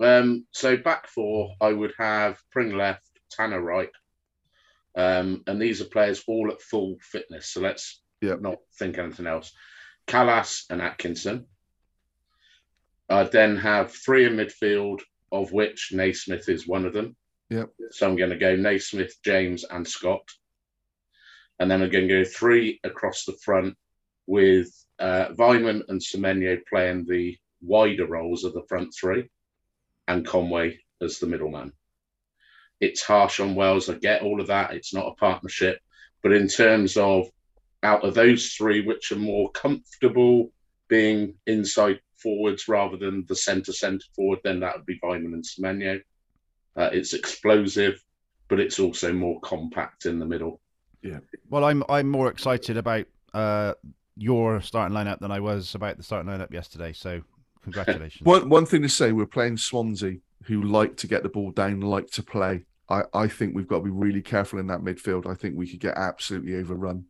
Um, 0.00 0.46
so 0.52 0.76
back 0.76 1.06
four, 1.08 1.54
I 1.60 1.72
would 1.72 1.92
have 1.98 2.38
Pring 2.50 2.76
left, 2.76 3.08
Tanner 3.30 3.62
right, 3.62 3.88
um, 4.96 5.42
and 5.46 5.60
these 5.60 5.80
are 5.80 5.86
players 5.86 6.22
all 6.26 6.50
at 6.52 6.60
full 6.60 6.96
fitness. 7.00 7.48
So 7.52 7.60
let's 7.60 8.02
Yeah. 8.20 8.36
not 8.40 8.58
think 8.78 8.98
anything 8.98 9.26
else. 9.26 9.52
Kalas 10.06 10.64
and 10.70 10.80
Atkinson. 10.80 11.46
I 13.08 13.24
then 13.24 13.56
have 13.56 13.92
three 13.92 14.26
in 14.26 14.36
midfield, 14.36 15.00
of 15.30 15.52
which 15.52 15.90
Naismith 15.92 16.48
is 16.48 16.66
one 16.66 16.86
of 16.86 16.92
them. 16.92 17.16
Yep. 17.50 17.70
So 17.90 18.08
I'm 18.08 18.16
going 18.16 18.30
to 18.30 18.36
go 18.36 18.56
Naismith, 18.56 19.14
James, 19.24 19.64
and 19.64 19.86
Scott. 19.86 20.26
And 21.58 21.70
then 21.70 21.82
I'm 21.82 21.90
going 21.90 22.08
to 22.08 22.24
go 22.24 22.28
three 22.28 22.80
across 22.84 23.24
the 23.24 23.36
front 23.44 23.76
with 24.26 24.68
uh, 24.98 25.28
Weimann 25.38 25.82
and 25.88 26.00
Semenyo 26.00 26.60
playing 26.68 27.06
the 27.06 27.36
wider 27.60 28.06
roles 28.06 28.44
of 28.44 28.54
the 28.54 28.64
front 28.68 28.94
three 28.98 29.28
and 30.08 30.26
Conway 30.26 30.78
as 31.00 31.18
the 31.18 31.26
middleman. 31.26 31.72
It's 32.80 33.02
harsh 33.02 33.38
on 33.40 33.54
Wells. 33.54 33.88
I 33.88 33.94
get 33.94 34.22
all 34.22 34.40
of 34.40 34.48
that. 34.48 34.72
It's 34.72 34.94
not 34.94 35.06
a 35.06 35.14
partnership. 35.14 35.78
But 36.22 36.32
in 36.32 36.48
terms 36.48 36.96
of 36.96 37.28
out 37.82 38.04
of 38.04 38.14
those 38.14 38.48
three, 38.52 38.84
which 38.84 39.12
are 39.12 39.16
more 39.16 39.50
comfortable 39.50 40.50
being 40.88 41.34
inside 41.46 42.00
forwards 42.16 42.68
rather 42.68 42.96
than 42.96 43.24
the 43.28 43.34
centre 43.34 43.72
centre 43.72 44.06
forward, 44.14 44.38
then 44.44 44.60
that 44.60 44.76
would 44.76 44.86
be 44.86 45.00
Weimann 45.00 45.34
and 45.34 45.44
Semenyo. 45.44 46.00
Uh, 46.76 46.90
it's 46.92 47.12
explosive, 47.12 48.02
but 48.48 48.60
it's 48.60 48.78
also 48.78 49.12
more 49.12 49.40
compact 49.40 50.06
in 50.06 50.18
the 50.18 50.26
middle. 50.26 50.60
Yeah. 51.02 51.18
Well, 51.50 51.64
I'm 51.64 51.82
I'm 51.88 52.08
more 52.08 52.28
excited 52.28 52.76
about 52.76 53.06
uh, 53.34 53.74
your 54.16 54.60
starting 54.62 54.96
lineup 54.96 55.18
than 55.18 55.32
I 55.32 55.40
was 55.40 55.74
about 55.74 55.96
the 55.96 56.02
starting 56.02 56.30
lineup 56.30 56.52
yesterday. 56.52 56.92
So 56.92 57.22
congratulations. 57.62 58.22
one 58.24 58.48
one 58.48 58.66
thing 58.66 58.82
to 58.82 58.88
say: 58.88 59.12
we're 59.12 59.26
playing 59.26 59.56
Swansea, 59.56 60.16
who 60.44 60.62
like 60.62 60.96
to 60.98 61.06
get 61.06 61.22
the 61.22 61.28
ball 61.28 61.50
down, 61.50 61.80
like 61.80 62.10
to 62.12 62.22
play. 62.22 62.64
I, 62.88 63.02
I 63.14 63.28
think 63.28 63.54
we've 63.54 63.68
got 63.68 63.78
to 63.78 63.84
be 63.84 63.90
really 63.90 64.22
careful 64.22 64.58
in 64.58 64.66
that 64.68 64.80
midfield. 64.80 65.26
I 65.26 65.34
think 65.34 65.56
we 65.56 65.68
could 65.68 65.80
get 65.80 65.96
absolutely 65.96 66.56
overrun. 66.56 67.06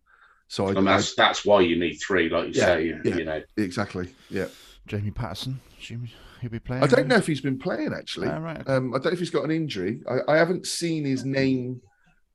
So 0.52 0.66
I, 0.66 0.72
And 0.72 0.86
that's 0.86 1.14
that's 1.14 1.46
why 1.46 1.62
you 1.62 1.78
need 1.78 1.94
three, 1.94 2.28
like 2.28 2.48
you 2.48 2.60
Yeah, 2.60 2.66
say. 2.66 2.84
You, 2.84 3.00
yeah. 3.06 3.14
you 3.16 3.24
know, 3.24 3.42
exactly 3.56 4.10
yeah. 4.28 4.48
Jamie 4.86 5.10
Paterson, 5.10 5.58
assume 5.80 6.06
he'll 6.42 6.50
be 6.50 6.58
playing. 6.58 6.82
I 6.82 6.88
don't 6.88 7.06
know 7.08 7.16
if 7.16 7.26
he's 7.26 7.40
been 7.40 7.58
playing 7.58 7.94
actually. 7.96 8.28
Oh, 8.28 8.38
right. 8.38 8.60
okay. 8.60 8.70
Um, 8.70 8.92
I 8.92 8.98
don't 8.98 9.06
know 9.06 9.10
if 9.12 9.18
he's 9.18 9.30
got 9.30 9.44
an 9.44 9.50
injury. 9.50 10.02
I, 10.06 10.34
I 10.34 10.36
haven't 10.36 10.66
seen 10.66 11.06
his 11.06 11.24
name 11.24 11.80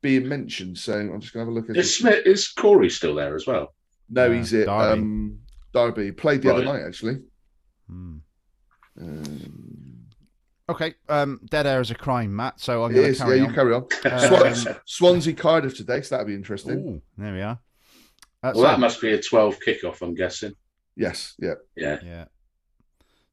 being 0.02 0.28
mentioned, 0.28 0.80
so 0.80 0.94
I'm 0.98 1.22
just 1.22 1.32
gonna 1.32 1.46
have 1.46 1.52
a 1.52 1.56
look 1.56 1.70
at. 1.70 1.78
is 1.78 1.96
Smith 1.96 2.26
is 2.26 2.52
Korey 2.58 2.92
still 2.92 3.14
there 3.14 3.36
as 3.36 3.46
well? 3.46 3.76
No, 4.10 4.26
Uh, 4.26 4.32
he's 4.32 4.52
it. 4.52 4.66
Derby. 4.66 4.92
Um, 5.00 5.40
Derby 5.72 6.12
played 6.12 6.42
the 6.42 6.52
other 6.56 6.66
night 6.66 6.82
actually. 6.88 7.20
Hmm. 7.88 8.16
Um, 9.00 9.94
Okay. 10.70 10.96
Um, 11.08 11.40
dead 11.50 11.66
air 11.68 11.80
is 11.82 11.92
a 11.92 11.96
crime, 11.96 12.36
Matt. 12.36 12.60
So 12.60 12.84
I'm 12.84 12.92
going 12.92 13.06
to 13.06 13.10
is, 13.12 13.20
yeah, 13.20 13.26
carry 13.26 13.40
you 13.40 13.54
carry 13.54 13.74
on. 13.74 13.86
Um, 14.12 14.54
Swan- 14.56 14.76
Swansea 14.86 15.34
Cardiff 15.34 15.78
today, 15.78 16.02
so 16.02 16.16
that'd 16.16 16.28
be 16.28 16.34
interesting. 16.36 16.80
ooh, 16.80 17.02
there 17.18 17.34
we 17.34 17.42
are. 17.42 17.58
Well, 18.44 18.54
so- 18.56 18.62
that 18.64 18.80
must 18.80 19.02
be 19.02 19.12
a 19.14 19.22
12 19.22 19.60
kickoff, 19.66 20.02
I'm 20.02 20.14
guessing. 20.14 20.54
Yes, 20.96 21.36
yeah. 21.40 21.54
Yeah. 21.76 22.00
Yeah. 22.04 22.26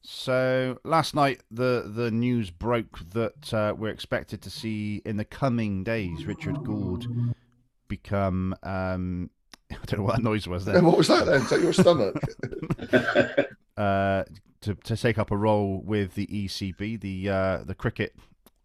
So 0.02 0.78
last 0.84 1.14
night, 1.14 1.40
the 1.50 1.90
the 1.90 2.10
news 2.10 2.50
broke 2.50 2.98
that 3.14 3.54
uh, 3.54 3.74
we're 3.74 3.88
expected 3.88 4.42
to 4.42 4.50
see 4.50 5.00
in 5.06 5.16
the 5.16 5.24
coming 5.24 5.82
days 5.82 6.26
Richard 6.26 6.62
Gould 6.62 7.06
become. 7.88 8.54
Um, 8.62 9.30
I 9.70 9.76
don't 9.86 10.00
know 10.00 10.04
what 10.04 10.16
that 10.16 10.22
noise 10.22 10.46
was 10.46 10.66
And 10.66 10.76
then. 10.76 10.84
what 10.88 10.98
was 10.98 11.08
that 11.08 11.24
then? 11.24 11.40
Is 11.40 11.48
that 11.50 11.60
your 11.60 11.72
stomach? 11.72 12.16
Uh, 13.76 14.22
to 14.60 14.76
to 14.84 14.96
take 14.96 15.18
up 15.18 15.32
a 15.32 15.36
role 15.36 15.82
with 15.84 16.14
the 16.14 16.28
ECB, 16.28 17.00
the 17.00 17.28
uh, 17.28 17.64
the 17.64 17.74
cricket, 17.74 18.14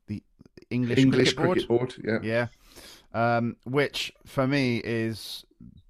the 0.05 0.21
English, 0.69 0.99
English 0.99 1.33
cricket 1.33 1.67
board. 1.67 1.95
board. 2.03 2.21
Yeah. 2.23 2.47
Yeah. 3.13 3.37
Um, 3.37 3.55
which 3.65 4.13
for 4.27 4.45
me 4.45 4.81
is 4.83 5.45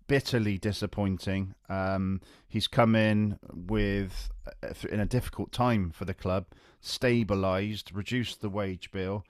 bitterly 0.10 0.58
disappointing. 0.58 1.54
Um, 1.70 2.20
he's 2.48 2.68
come 2.68 2.96
in 2.96 3.38
with 3.54 4.30
uh, 4.64 4.74
in 4.90 5.00
a 5.00 5.06
difficult 5.06 5.54
time 5.54 5.92
for 5.92 6.04
the 6.04 6.16
club, 6.16 6.48
stabilised, 6.84 7.96
reduced 7.96 8.42
the 8.42 8.50
wage 8.50 8.92
bill, 8.92 9.24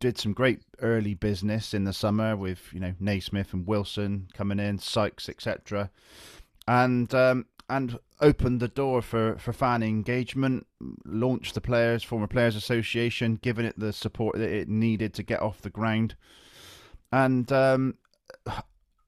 did 0.00 0.18
some 0.18 0.32
great 0.32 0.60
early 0.80 1.14
business 1.14 1.74
in 1.74 1.84
the 1.84 1.92
summer 1.92 2.34
with 2.34 2.72
you 2.72 2.80
know 2.80 2.94
Naismith 2.98 3.52
and 3.52 3.66
Wilson 3.66 4.28
coming 4.32 4.58
in, 4.58 4.78
Sykes, 4.78 5.28
etc. 5.28 5.90
And 6.66 7.14
um, 7.14 7.44
and 7.68 7.98
opened 8.20 8.60
the 8.60 8.68
door 8.68 9.02
for, 9.02 9.36
for 9.36 9.52
fan 9.52 9.82
engagement, 9.82 10.66
launched 11.04 11.54
the 11.54 11.60
players, 11.60 12.02
former 12.02 12.26
players 12.26 12.56
association, 12.56 13.36
given 13.36 13.66
it 13.66 13.78
the 13.78 13.92
support 13.92 14.36
that 14.38 14.50
it 14.50 14.68
needed 14.68 15.12
to 15.14 15.22
get 15.22 15.42
off 15.42 15.60
the 15.60 15.70
ground. 15.70 16.14
And 17.12 17.50
um, 17.52 17.94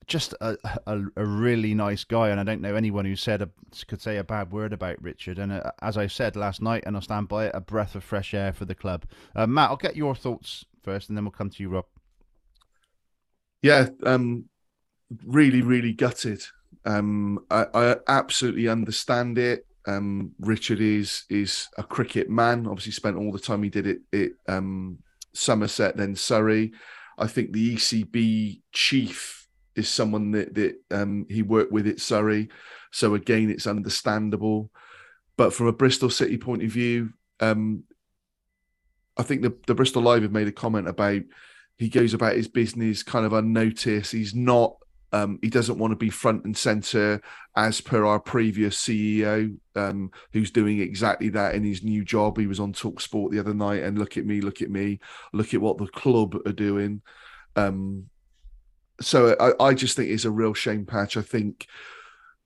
just 0.06 0.34
a, 0.40 0.56
a, 0.86 1.00
a 1.16 1.24
really 1.24 1.74
nice 1.74 2.04
guy, 2.04 2.28
and 2.30 2.40
I 2.40 2.44
don't 2.44 2.60
know 2.60 2.74
anyone 2.74 3.04
who 3.04 3.16
said 3.16 3.42
a, 3.42 3.50
could 3.86 4.02
say 4.02 4.16
a 4.18 4.24
bad 4.24 4.52
word 4.52 4.72
about 4.72 5.00
Richard. 5.02 5.38
And 5.38 5.52
uh, 5.52 5.72
as 5.82 5.96
I 5.96 6.06
said 6.06 6.36
last 6.36 6.62
night, 6.62 6.84
and 6.86 6.96
I'll 6.96 7.02
stand 7.02 7.28
by 7.28 7.46
it, 7.46 7.52
a 7.54 7.60
breath 7.60 7.94
of 7.94 8.04
fresh 8.04 8.34
air 8.34 8.52
for 8.52 8.64
the 8.64 8.74
club. 8.74 9.04
Uh, 9.34 9.46
Matt, 9.46 9.70
I'll 9.70 9.76
get 9.76 9.96
your 9.96 10.14
thoughts 10.14 10.64
first, 10.82 11.08
and 11.08 11.16
then 11.16 11.24
we'll 11.24 11.32
come 11.32 11.50
to 11.50 11.62
you, 11.62 11.68
Rob. 11.68 11.86
Yeah, 13.62 13.88
um, 14.04 14.44
really, 15.24 15.62
really 15.62 15.92
gutted. 15.92 16.42
Um, 16.84 17.40
I, 17.50 17.66
I 17.74 17.96
absolutely 18.08 18.68
understand 18.68 19.38
it. 19.38 19.66
Um, 19.86 20.32
Richard 20.40 20.80
is 20.80 21.24
is 21.28 21.68
a 21.76 21.82
cricket 21.82 22.30
man. 22.30 22.66
Obviously, 22.66 22.92
spent 22.92 23.16
all 23.16 23.32
the 23.32 23.38
time 23.38 23.62
he 23.62 23.70
did 23.70 23.86
it 23.86 24.00
at 24.12 24.54
um, 24.54 24.98
Somerset, 25.34 25.96
then 25.96 26.14
Surrey. 26.14 26.72
I 27.16 27.26
think 27.26 27.52
the 27.52 27.76
ECB 27.76 28.60
chief 28.72 29.43
is 29.76 29.88
someone 29.88 30.30
that 30.32 30.54
that 30.54 30.76
um, 30.90 31.26
he 31.28 31.42
worked 31.42 31.72
with 31.72 31.86
at 31.86 32.00
Surrey. 32.00 32.48
So 32.92 33.14
again, 33.14 33.50
it's 33.50 33.66
understandable. 33.66 34.70
But 35.36 35.52
from 35.52 35.66
a 35.66 35.72
Bristol 35.72 36.10
City 36.10 36.38
point 36.38 36.62
of 36.62 36.70
view, 36.70 37.12
um, 37.40 37.84
I 39.16 39.22
think 39.22 39.42
the, 39.42 39.54
the 39.66 39.74
Bristol 39.74 40.02
Live 40.02 40.22
have 40.22 40.32
made 40.32 40.48
a 40.48 40.52
comment 40.52 40.88
about 40.88 41.22
he 41.76 41.88
goes 41.88 42.14
about 42.14 42.36
his 42.36 42.48
business 42.48 43.02
kind 43.02 43.26
of 43.26 43.32
unnoticed. 43.32 44.12
He's 44.12 44.34
not 44.34 44.76
um, 45.14 45.38
he 45.42 45.48
doesn't 45.48 45.78
want 45.78 45.92
to 45.92 45.96
be 45.96 46.10
front 46.10 46.44
and 46.44 46.56
center 46.56 47.20
as 47.54 47.80
per 47.80 48.04
our 48.04 48.18
previous 48.18 48.76
CEO, 48.76 49.56
um, 49.76 50.10
who's 50.32 50.50
doing 50.50 50.80
exactly 50.80 51.28
that 51.28 51.54
in 51.54 51.62
his 51.62 51.84
new 51.84 52.04
job. 52.04 52.36
He 52.36 52.48
was 52.48 52.58
on 52.58 52.72
Talk 52.72 53.00
Sport 53.00 53.30
the 53.30 53.38
other 53.38 53.54
night 53.54 53.84
and 53.84 53.96
look 53.96 54.16
at 54.16 54.26
me, 54.26 54.40
look 54.40 54.60
at 54.60 54.70
me, 54.70 54.98
look 55.32 55.54
at 55.54 55.60
what 55.60 55.78
the 55.78 55.86
club 55.86 56.36
are 56.46 56.52
doing. 56.52 57.00
Um, 57.54 58.06
so 59.00 59.36
I, 59.40 59.64
I, 59.64 59.74
just 59.74 59.96
think 59.96 60.10
it's 60.10 60.24
a 60.24 60.30
real 60.30 60.54
shame 60.54 60.86
patch. 60.86 61.16
I 61.16 61.22
think 61.22 61.66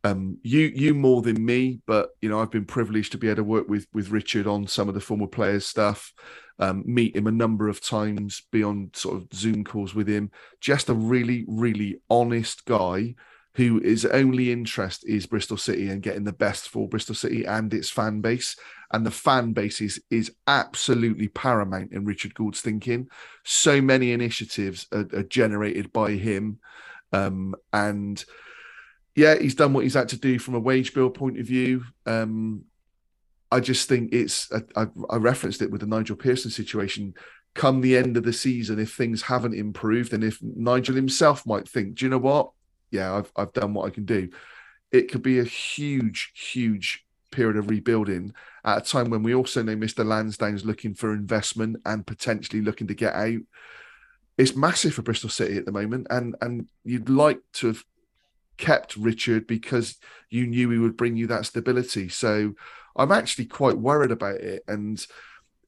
um, 0.04 0.38
you 0.42 0.60
you 0.60 0.94
more 0.94 1.22
than 1.22 1.44
me, 1.44 1.80
but 1.86 2.10
you 2.20 2.28
know 2.28 2.40
I've 2.40 2.50
been 2.50 2.64
privileged 2.64 3.12
to 3.12 3.18
be 3.18 3.28
able 3.28 3.36
to 3.36 3.44
work 3.44 3.68
with 3.68 3.86
with 3.92 4.10
Richard 4.10 4.46
on 4.46 4.66
some 4.66 4.88
of 4.88 4.94
the 4.94 5.00
former 5.00 5.26
players 5.26 5.66
stuff 5.66 6.12
um, 6.58 6.82
meet 6.86 7.16
him 7.16 7.26
a 7.26 7.32
number 7.32 7.68
of 7.68 7.80
times, 7.80 8.42
be 8.50 8.62
on 8.62 8.90
sort 8.94 9.16
of 9.16 9.28
Zoom 9.32 9.64
calls 9.64 9.94
with 9.94 10.08
him. 10.08 10.30
Just 10.60 10.88
a 10.88 10.94
really, 10.94 11.44
really 11.46 12.00
honest 12.10 12.64
guy 12.64 13.14
who 13.54 13.80
his 13.80 14.04
only 14.04 14.52
interest 14.52 15.04
is 15.06 15.26
Bristol 15.26 15.56
City 15.56 15.88
and 15.88 16.02
getting 16.02 16.24
the 16.24 16.32
best 16.32 16.68
for 16.68 16.88
Bristol 16.88 17.14
City 17.14 17.44
and 17.44 17.72
its 17.72 17.90
fan 17.90 18.20
base. 18.20 18.56
And 18.90 19.04
the 19.04 19.10
fan 19.10 19.52
base 19.52 19.80
is, 19.80 20.02
is 20.10 20.32
absolutely 20.46 21.28
paramount 21.28 21.92
in 21.92 22.04
Richard 22.04 22.34
Gould's 22.34 22.60
thinking. 22.60 23.08
So 23.44 23.82
many 23.82 24.12
initiatives 24.12 24.86
are, 24.92 25.06
are 25.12 25.24
generated 25.24 25.92
by 25.92 26.12
him. 26.12 26.58
Um, 27.12 27.54
and 27.72 28.24
yeah, 29.14 29.36
he's 29.38 29.54
done 29.54 29.72
what 29.72 29.84
he's 29.84 29.94
had 29.94 30.08
to 30.10 30.16
do 30.16 30.38
from 30.38 30.54
a 30.54 30.60
wage 30.60 30.94
bill 30.94 31.10
point 31.10 31.38
of 31.38 31.46
view. 31.46 31.84
Um, 32.06 32.64
I 33.50 33.60
just 33.60 33.88
think 33.88 34.12
it's 34.12 34.50
I, 34.76 34.86
I, 35.10 35.16
referenced 35.16 35.62
it 35.62 35.70
with 35.70 35.80
the 35.80 35.86
Nigel 35.86 36.16
Pearson 36.16 36.50
situation. 36.50 37.14
Come 37.54 37.80
the 37.80 37.96
end 37.96 38.16
of 38.16 38.24
the 38.24 38.32
season, 38.32 38.78
if 38.78 38.94
things 38.94 39.22
haven't 39.22 39.54
improved, 39.54 40.12
and 40.12 40.22
if 40.22 40.38
Nigel 40.42 40.94
himself 40.94 41.46
might 41.46 41.66
think, 41.66 41.96
do 41.96 42.04
you 42.04 42.10
know 42.10 42.18
what? 42.18 42.50
Yeah, 42.90 43.14
I've 43.14 43.32
I've 43.34 43.52
done 43.52 43.74
what 43.74 43.86
I 43.86 43.90
can 43.90 44.04
do. 44.04 44.28
It 44.92 45.10
could 45.10 45.22
be 45.22 45.38
a 45.38 45.44
huge, 45.44 46.32
huge 46.34 47.04
period 47.38 47.56
of 47.56 47.70
rebuilding 47.70 48.32
at 48.64 48.78
a 48.78 48.80
time 48.80 49.10
when 49.10 49.22
we 49.22 49.34
also 49.34 49.62
know 49.62 49.76
Mr. 49.76 50.04
Lansdown's 50.04 50.64
looking 50.64 50.92
for 50.92 51.12
investment 51.12 51.76
and 51.86 52.06
potentially 52.06 52.60
looking 52.60 52.88
to 52.88 52.94
get 52.94 53.14
out. 53.14 53.40
It's 54.36 54.56
massive 54.56 54.94
for 54.94 55.02
Bristol 55.02 55.30
City 55.30 55.56
at 55.56 55.64
the 55.64 55.72
moment, 55.72 56.08
and 56.10 56.34
and 56.40 56.68
you'd 56.84 57.08
like 57.08 57.40
to 57.54 57.68
have 57.68 57.84
kept 58.56 58.96
Richard 58.96 59.46
because 59.46 59.96
you 60.30 60.46
knew 60.46 60.70
he 60.70 60.78
would 60.78 60.96
bring 60.96 61.16
you 61.16 61.28
that 61.28 61.46
stability. 61.46 62.08
So 62.08 62.54
I'm 62.96 63.12
actually 63.12 63.46
quite 63.46 63.78
worried 63.78 64.10
about 64.10 64.40
it. 64.40 64.64
And 64.68 65.04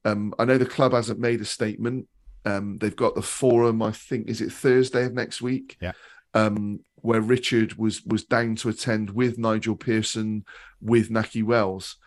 um, 0.05 0.33
I 0.37 0.45
know 0.45 0.57
the 0.57 0.65
club 0.65 0.91
hasn't 0.91 1.19
made 1.19 1.41
a 1.41 1.45
statement. 1.45 2.07
Um, 2.45 2.77
they've 2.77 2.95
got 2.95 3.15
the 3.15 3.21
forum, 3.21 3.81
I 3.81 3.91
think, 3.91 4.27
is 4.27 4.41
it 4.41 4.51
Thursday 4.51 5.05
of 5.05 5.13
next 5.13 5.41
week? 5.41 5.77
Yeah. 5.81 5.93
Um, 6.33 6.81
where 7.01 7.21
Richard 7.21 7.75
was 7.75 8.03
was 8.05 8.23
down 8.23 8.55
to 8.57 8.69
attend 8.69 9.11
with 9.11 9.37
Nigel 9.37 9.75
Pearson, 9.75 10.45
with 10.81 11.09
Nahki 11.09 11.43
Wells. 11.43 11.97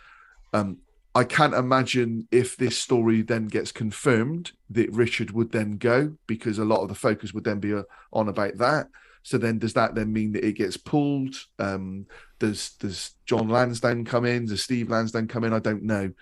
Um, 0.53 0.79
I 1.15 1.25
can't 1.25 1.55
imagine 1.55 2.27
if 2.33 2.57
this 2.57 2.77
story 2.77 3.23
then 3.23 3.47
gets 3.47 3.71
confirmed 3.71 4.53
that 4.71 4.93
Richard 4.93 5.31
would 5.31 5.53
then 5.53 5.77
go 5.77 6.17
because 6.27 6.59
a 6.59 6.65
lot 6.65 6.83
of 6.83 6.89
the 6.89 6.95
focus 6.95 7.33
would 7.33 7.45
then 7.45 7.61
be 7.61 7.73
uh, 7.73 7.83
on 8.13 8.29
about 8.29 8.59
that. 8.59 8.89
So 9.23 9.39
then, 9.39 9.59
does 9.59 9.73
that 9.75 9.95
then 9.95 10.13
mean 10.13 10.33
that 10.33 10.45
it 10.45 10.53
gets 10.53 10.77
pulled? 10.77 11.35
Um, 11.59 12.07
does 12.39 12.71
does 12.73 13.13
Jon 13.27 13.49
Lansdown 13.49 14.05
come 14.05 14.25
in? 14.25 14.47
Does 14.47 14.63
Steve 14.63 14.91
Lansdown 14.91 15.29
come 15.29 15.45
in? 15.45 15.53
I 15.53 15.61
don't 15.61 15.85
know. 15.85 16.13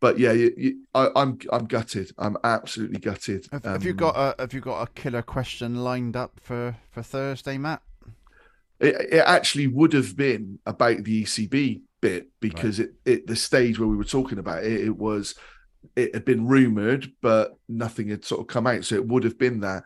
But 0.00 0.18
yeah, 0.18 0.32
you, 0.32 0.52
you, 0.56 0.80
I, 0.94 1.06
am 1.06 1.12
I'm, 1.16 1.38
I'm 1.50 1.64
gutted. 1.64 2.10
I'm 2.18 2.36
absolutely 2.44 2.98
gutted. 2.98 3.46
Have, 3.50 3.64
um, 3.64 3.72
have, 3.72 3.84
you 3.84 3.92
um, 3.92 3.96
got 3.96 4.16
a 4.16 4.42
Have 4.42 4.52
you 4.52 4.60
got 4.60 4.82
a 4.82 4.92
killer 4.92 5.22
question 5.22 5.76
lined 5.76 6.16
up 6.16 6.32
for 6.40 6.76
for 6.90 7.02
Thursday, 7.02 7.56
Matt? 7.56 7.80
It, 8.80 9.14
it 9.14 9.24
actually 9.24 9.66
would 9.66 9.92
have 9.92 10.16
been 10.16 10.58
about 10.66 11.04
the 11.04 11.24
ECB 11.24 11.82
bit 12.00 12.28
because 12.40 12.80
right. 12.80 12.88
it, 13.06 13.12
it 13.12 13.26
the 13.26 13.36
stage 13.36 13.78
where 13.78 13.88
we 13.88 13.96
were 13.96 14.04
talking 14.04 14.38
about 14.38 14.64
it, 14.64 14.80
it 14.80 14.96
was 14.96 15.34
it 15.96 16.14
had 16.14 16.24
been 16.24 16.46
rumored, 16.46 17.12
but 17.20 17.56
nothing 17.68 18.08
had 18.08 18.24
sort 18.24 18.40
of 18.40 18.46
come 18.46 18.66
out. 18.66 18.84
So 18.84 18.94
it 18.96 19.06
would 19.06 19.24
have 19.24 19.38
been 19.38 19.60
that. 19.60 19.84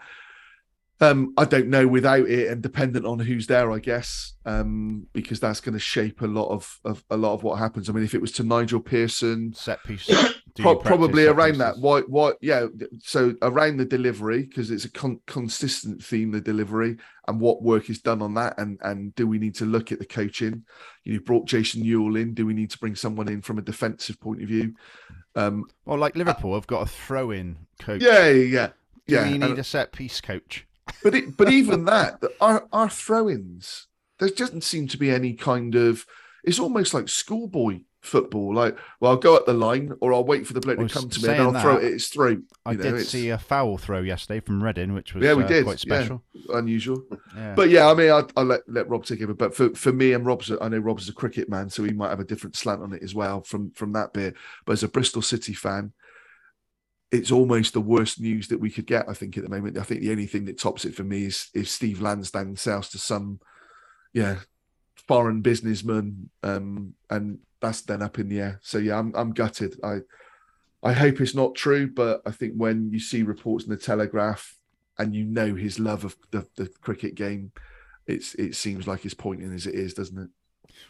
Um, 1.00 1.32
I 1.36 1.44
don't 1.44 1.68
know 1.68 1.86
without 1.86 2.28
it, 2.28 2.50
and 2.50 2.60
dependent 2.60 3.06
on 3.06 3.20
who's 3.20 3.46
there, 3.46 3.70
I 3.70 3.78
guess, 3.78 4.34
um, 4.44 5.06
because 5.12 5.38
that's 5.38 5.60
going 5.60 5.74
to 5.74 5.78
shape 5.78 6.22
a 6.22 6.26
lot 6.26 6.48
of, 6.48 6.80
of, 6.84 7.04
a 7.08 7.16
lot 7.16 7.34
of 7.34 7.44
what 7.44 7.60
happens. 7.60 7.88
I 7.88 7.92
mean, 7.92 8.02
if 8.02 8.14
it 8.14 8.20
was 8.20 8.32
to 8.32 8.42
Nigel 8.42 8.80
Pearson, 8.80 9.52
set 9.52 9.82
piece, 9.84 10.10
pro- 10.62 10.76
probably 10.76 11.26
around 11.26 11.58
that. 11.58 11.78
Why? 11.78 12.00
what, 12.02 12.38
yeah. 12.40 12.66
So 13.02 13.34
around 13.42 13.76
the 13.76 13.84
delivery, 13.84 14.42
because 14.44 14.70
it's 14.70 14.84
a 14.84 14.90
con- 14.90 15.20
consistent 15.26 16.02
theme, 16.02 16.30
the 16.30 16.40
delivery, 16.40 16.96
and 17.26 17.40
what 17.40 17.62
work 17.62 17.90
is 17.90 18.00
done 18.00 18.22
on 18.22 18.34
that, 18.34 18.58
and 18.58 18.78
and 18.82 19.14
do 19.14 19.26
we 19.26 19.38
need 19.38 19.54
to 19.56 19.64
look 19.64 19.92
at 19.92 19.98
the 19.98 20.06
coaching? 20.06 20.64
You 21.04 21.14
know, 21.14 21.20
brought 21.20 21.46
Jason 21.46 21.82
Euell 21.82 22.20
in. 22.20 22.34
Do 22.34 22.46
we 22.46 22.54
need 22.54 22.70
to 22.70 22.78
bring 22.78 22.94
someone 22.94 23.28
in 23.28 23.42
from 23.42 23.58
a 23.58 23.62
defensive 23.62 24.20
point 24.20 24.42
of 24.42 24.48
view? 24.48 24.74
Um, 25.34 25.64
well, 25.84 25.98
like 25.98 26.16
Liverpool, 26.16 26.54
have 26.54 26.66
got 26.66 26.82
a 26.82 26.86
throw-in 26.86 27.56
coach. 27.78 28.02
Yeah, 28.02 28.28
yeah, 28.28 28.70
do 29.06 29.14
yeah. 29.14 29.26
you 29.26 29.38
need 29.38 29.50
and, 29.50 29.58
a 29.58 29.64
set 29.64 29.92
piece 29.92 30.20
coach? 30.20 30.66
but 31.02 31.14
it, 31.14 31.36
but 31.36 31.50
even 31.50 31.84
that, 31.84 32.22
our 32.40 32.66
our 32.72 32.88
throw-ins, 32.88 33.88
there 34.18 34.28
doesn't 34.28 34.64
seem 34.64 34.88
to 34.88 34.96
be 34.96 35.10
any 35.10 35.34
kind 35.34 35.74
of. 35.74 36.06
It's 36.44 36.58
almost 36.58 36.94
like 36.94 37.08
schoolboy 37.08 37.80
football. 38.08 38.54
Like, 38.54 38.76
well, 39.00 39.12
I'll 39.12 39.18
go 39.18 39.36
at 39.36 39.46
the 39.46 39.54
line, 39.54 39.92
or 40.00 40.12
I'll 40.12 40.24
wait 40.24 40.46
for 40.46 40.54
the 40.54 40.60
bloke 40.60 40.78
to 40.78 40.88
come 40.88 41.08
to 41.08 41.22
me, 41.22 41.28
and 41.34 41.42
I'll 41.42 41.52
that, 41.52 41.62
throw 41.62 41.76
it. 41.76 41.84
It's 41.84 42.08
through. 42.08 42.42
I 42.66 42.72
know, 42.72 42.82
did 42.82 42.94
it's... 42.94 43.10
see 43.10 43.28
a 43.30 43.38
foul 43.38 43.78
throw 43.78 44.00
yesterday 44.00 44.40
from 44.40 44.62
Reading, 44.62 44.94
which 44.94 45.14
was 45.14 45.24
yeah, 45.24 45.34
we 45.34 45.44
uh, 45.44 45.48
did. 45.48 45.64
quite 45.64 45.78
special, 45.78 46.24
yeah, 46.32 46.58
unusual. 46.58 47.02
Yeah. 47.36 47.54
But 47.54 47.70
yeah, 47.70 47.88
I 47.88 47.94
mean, 47.94 48.10
I'll, 48.10 48.28
I'll, 48.36 48.44
let 48.44 48.62
let 48.66 48.88
Rob 48.88 49.04
take 49.04 49.20
it. 49.20 49.38
But 49.38 49.54
for, 49.54 49.70
for 49.74 49.92
me 49.92 50.12
and 50.12 50.26
Rob's, 50.26 50.50
I 50.60 50.68
know 50.68 50.78
Rob's 50.78 51.08
a 51.08 51.12
cricket 51.12 51.48
man, 51.48 51.70
so 51.70 51.84
he 51.84 51.92
might 51.92 52.10
have 52.10 52.20
a 52.20 52.24
different 52.24 52.56
slant 52.56 52.82
on 52.82 52.92
it 52.92 53.02
as 53.02 53.14
well 53.14 53.42
from 53.42 53.70
from 53.72 53.92
that 53.92 54.12
bit. 54.12 54.34
But 54.66 54.72
as 54.72 54.82
a 54.82 54.88
Bristol 54.88 55.22
City 55.22 55.52
fan, 55.52 55.92
it's 57.10 57.32
almost 57.32 57.72
the 57.72 57.80
worst 57.80 58.20
news 58.20 58.48
that 58.48 58.60
we 58.60 58.70
could 58.70 58.86
get. 58.86 59.08
I 59.08 59.14
think 59.14 59.36
at 59.36 59.44
the 59.44 59.50
moment. 59.50 59.78
I 59.78 59.82
think 59.82 60.00
the 60.00 60.10
only 60.10 60.26
thing 60.26 60.44
that 60.46 60.58
tops 60.58 60.84
it 60.84 60.94
for 60.94 61.04
me 61.04 61.26
is 61.26 61.48
if 61.54 61.68
Steve 61.68 62.00
Lansdown 62.00 62.56
sells 62.56 62.88
to 62.90 62.98
some, 62.98 63.40
yeah, 64.12 64.36
foreign 65.06 65.40
businessman, 65.40 66.30
um, 66.42 66.94
and 67.08 67.38
that's 67.60 67.82
then 67.82 68.02
up 68.02 68.18
in 68.18 68.28
the 68.28 68.40
air. 68.40 68.60
So 68.62 68.78
yeah, 68.78 68.98
I'm 68.98 69.14
I'm 69.14 69.32
gutted. 69.32 69.78
I 69.82 69.98
I 70.82 70.92
hope 70.92 71.20
it's 71.20 71.34
not 71.34 71.54
true, 71.54 71.90
but 71.90 72.22
I 72.24 72.30
think 72.30 72.54
when 72.54 72.90
you 72.90 73.00
see 73.00 73.22
reports 73.22 73.64
in 73.64 73.70
the 73.70 73.76
Telegraph 73.76 74.56
and 74.98 75.14
you 75.14 75.24
know 75.24 75.54
his 75.54 75.78
love 75.78 76.04
of 76.04 76.16
the, 76.30 76.46
the 76.56 76.68
cricket 76.80 77.14
game, 77.14 77.52
it's 78.06 78.34
it 78.34 78.54
seems 78.54 78.86
like 78.86 79.04
it's 79.04 79.14
pointing 79.14 79.52
as 79.52 79.66
it 79.66 79.74
is, 79.74 79.94
doesn't 79.94 80.18
it? 80.18 80.28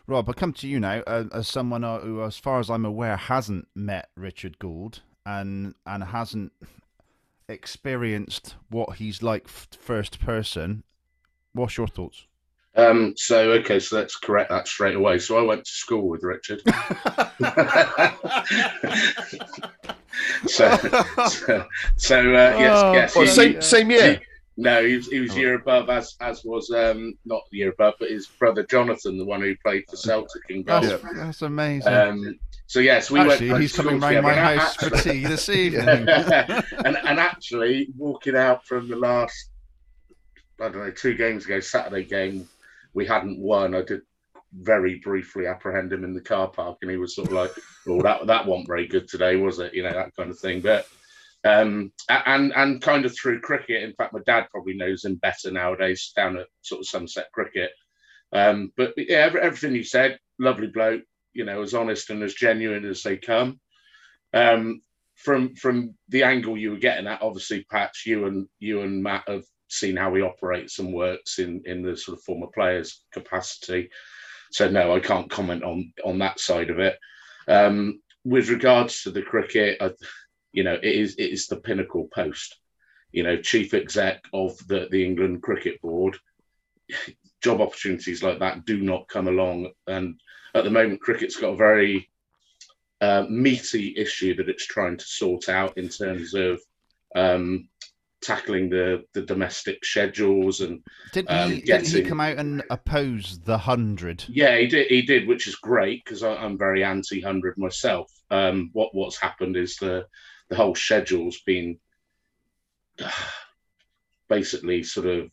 Rob, 0.06 0.28
I 0.28 0.32
come 0.32 0.52
to 0.54 0.68
you 0.68 0.80
now 0.80 1.02
uh, 1.06 1.24
as 1.32 1.48
someone 1.48 1.82
who, 1.82 2.22
as 2.22 2.36
far 2.36 2.60
as 2.60 2.68
I'm 2.68 2.84
aware, 2.84 3.16
hasn't 3.16 3.68
met 3.74 4.10
Richard 4.16 4.58
Gould 4.58 5.00
and 5.24 5.74
and 5.86 6.04
hasn't 6.04 6.52
experienced 7.48 8.56
what 8.68 8.96
he's 8.96 9.22
like 9.22 9.48
first 9.48 10.20
person. 10.20 10.84
What's 11.52 11.76
your 11.78 11.88
thoughts? 11.88 12.26
Um, 12.78 13.14
so 13.16 13.50
okay, 13.54 13.80
so 13.80 13.96
let's 13.96 14.14
correct 14.14 14.50
that 14.50 14.68
straight 14.68 14.94
away. 14.94 15.18
So 15.18 15.36
I 15.36 15.42
went 15.42 15.64
to 15.64 15.70
school 15.70 16.08
with 16.08 16.22
Richard. 16.22 16.62
so, 20.46 20.76
so, 21.28 21.66
so 21.96 22.20
uh, 22.20 22.54
yes, 22.56 22.82
oh, 22.82 22.92
yes. 22.92 23.16
Well, 23.16 23.24
he, 23.24 23.30
same 23.30 23.60
same 23.60 23.90
year. 23.90 24.12
He, 24.14 24.20
no, 24.58 24.84
he 24.84 24.94
was, 24.96 25.08
he 25.08 25.18
was 25.18 25.32
oh. 25.32 25.36
year 25.36 25.54
above, 25.54 25.90
as 25.90 26.14
as 26.20 26.44
was 26.44 26.70
um, 26.70 27.18
not 27.24 27.42
the 27.50 27.58
year 27.58 27.70
above, 27.70 27.94
but 27.98 28.10
his 28.10 28.28
brother 28.28 28.64
Jonathan, 28.64 29.18
the 29.18 29.24
one 29.24 29.40
who 29.40 29.56
played 29.56 29.82
for 29.90 29.96
Celtic 29.96 30.42
in 30.48 30.62
goal. 30.62 30.80
That's, 30.82 31.02
that's 31.16 31.42
amazing. 31.42 31.92
Um, 31.92 32.38
so 32.68 32.78
yes, 32.78 33.10
we 33.10 33.18
actually, 33.18 33.50
went. 33.50 33.62
He's 33.62 33.74
coming 33.76 33.98
round 33.98 34.22
my 34.22 34.34
house 34.56 34.76
for 34.76 34.90
tea 34.90 35.24
this 35.24 35.48
evening. 35.48 36.08
and 36.08 36.96
and 36.96 37.18
actually, 37.18 37.88
walking 37.96 38.36
out 38.36 38.64
from 38.64 38.88
the 38.88 38.94
last 38.94 39.50
I 40.60 40.68
don't 40.68 40.78
know, 40.78 40.90
two 40.90 41.14
games 41.14 41.44
ago, 41.44 41.60
Saturday 41.60 42.04
game, 42.04 42.48
we 42.94 43.06
hadn't 43.06 43.40
won. 43.40 43.74
I 43.74 43.82
did 43.82 44.02
very 44.52 44.98
briefly 44.98 45.46
apprehend 45.46 45.92
him 45.92 46.04
in 46.04 46.14
the 46.14 46.20
car 46.20 46.48
park, 46.48 46.78
and 46.82 46.90
he 46.90 46.96
was 46.96 47.14
sort 47.14 47.28
of 47.28 47.34
like, 47.34 47.52
"Oh, 47.86 48.00
that 48.02 48.26
that 48.26 48.46
wasn't 48.46 48.68
very 48.68 48.86
good 48.86 49.08
today, 49.08 49.36
was 49.36 49.58
it?" 49.58 49.74
You 49.74 49.82
know, 49.82 49.92
that 49.92 50.14
kind 50.16 50.30
of 50.30 50.38
thing. 50.38 50.60
But 50.60 50.86
um, 51.44 51.92
and 52.08 52.52
and 52.54 52.82
kind 52.82 53.04
of 53.04 53.14
through 53.16 53.40
cricket. 53.40 53.82
In 53.82 53.94
fact, 53.94 54.12
my 54.12 54.20
dad 54.26 54.48
probably 54.50 54.74
knows 54.74 55.04
him 55.04 55.16
better 55.16 55.50
nowadays 55.50 56.12
down 56.16 56.36
at 56.38 56.46
sort 56.62 56.80
of 56.80 56.88
Sunset 56.88 57.30
Cricket. 57.32 57.70
Um, 58.32 58.72
but 58.76 58.94
yeah, 58.96 59.18
every, 59.18 59.40
everything 59.40 59.74
you 59.74 59.84
said, 59.84 60.18
lovely 60.38 60.68
bloke. 60.68 61.02
You 61.32 61.44
know, 61.44 61.62
as 61.62 61.74
honest 61.74 62.10
and 62.10 62.22
as 62.22 62.34
genuine 62.34 62.84
as 62.84 63.02
they 63.02 63.16
come. 63.16 63.60
Um, 64.34 64.80
from 65.14 65.54
from 65.56 65.94
the 66.08 66.22
angle 66.22 66.56
you 66.56 66.70
were 66.70 66.78
getting 66.78 67.06
at, 67.06 67.22
obviously, 67.22 67.64
Patch, 67.64 68.04
you 68.06 68.26
and 68.26 68.48
you 68.58 68.82
and 68.82 69.02
Matt 69.02 69.24
have 69.28 69.44
seen 69.68 69.96
how 69.96 70.14
he 70.14 70.22
operates 70.22 70.78
and 70.78 70.92
works 70.92 71.38
in 71.38 71.62
in 71.66 71.82
the 71.82 71.96
sort 71.96 72.18
of 72.18 72.24
former 72.24 72.48
players 72.48 73.02
capacity. 73.12 73.90
So 74.50 74.68
no, 74.68 74.94
I 74.94 75.00
can't 75.00 75.30
comment 75.30 75.62
on 75.62 75.92
on 76.04 76.18
that 76.18 76.40
side 76.40 76.70
of 76.70 76.78
it. 76.78 76.98
Um, 77.46 78.00
with 78.24 78.48
regards 78.48 79.02
to 79.02 79.10
the 79.10 79.22
cricket, 79.22 79.80
you 80.52 80.64
know, 80.64 80.74
it 80.74 80.84
is 80.84 81.14
it 81.16 81.30
is 81.30 81.46
the 81.46 81.56
pinnacle 81.56 82.08
post. 82.12 82.56
You 83.12 83.22
know, 83.22 83.40
chief 83.40 83.74
exec 83.74 84.22
of 84.32 84.56
the 84.66 84.88
the 84.90 85.04
England 85.04 85.42
Cricket 85.42 85.80
Board. 85.80 86.16
Job 87.40 87.60
opportunities 87.60 88.22
like 88.22 88.40
that 88.40 88.64
do 88.64 88.80
not 88.80 89.08
come 89.08 89.28
along, 89.28 89.70
and 89.86 90.20
at 90.54 90.64
the 90.64 90.70
moment, 90.70 91.00
cricket's 91.00 91.36
got 91.36 91.50
a 91.50 91.56
very 91.56 92.10
uh, 93.00 93.24
meaty 93.28 93.94
issue 93.96 94.34
that 94.36 94.48
it's 94.48 94.66
trying 94.66 94.96
to 94.96 95.04
sort 95.04 95.48
out 95.48 95.78
in 95.78 95.88
terms 95.88 96.34
of 96.34 96.60
um, 97.14 97.68
tackling 98.20 98.68
the, 98.68 99.04
the 99.14 99.22
domestic 99.22 99.84
schedules 99.84 100.60
and 100.60 100.80
Didn't 101.12 101.30
um, 101.30 101.52
he, 101.52 101.60
didn't 101.60 101.86
he 101.86 102.02
come 102.02 102.20
out 102.20 102.38
and 102.38 102.62
oppose 102.70 103.40
the 103.44 103.58
hundred? 103.58 104.24
yeah, 104.28 104.56
he 104.56 104.66
did. 104.66 104.88
He 104.88 105.02
did, 105.02 105.26
which 105.28 105.46
is 105.46 105.56
great 105.56 106.04
because 106.04 106.22
I'm 106.22 106.58
very 106.58 106.84
anti 106.84 107.20
hundred 107.20 107.58
myself. 107.58 108.10
Um, 108.30 108.70
what 108.72 108.94
what's 108.94 109.20
happened 109.20 109.56
is 109.56 109.76
the 109.76 110.06
the 110.50 110.56
whole 110.56 110.74
schedule's 110.74 111.40
been 111.46 111.78
basically 114.28 114.82
sort 114.82 115.06
of 115.06 115.30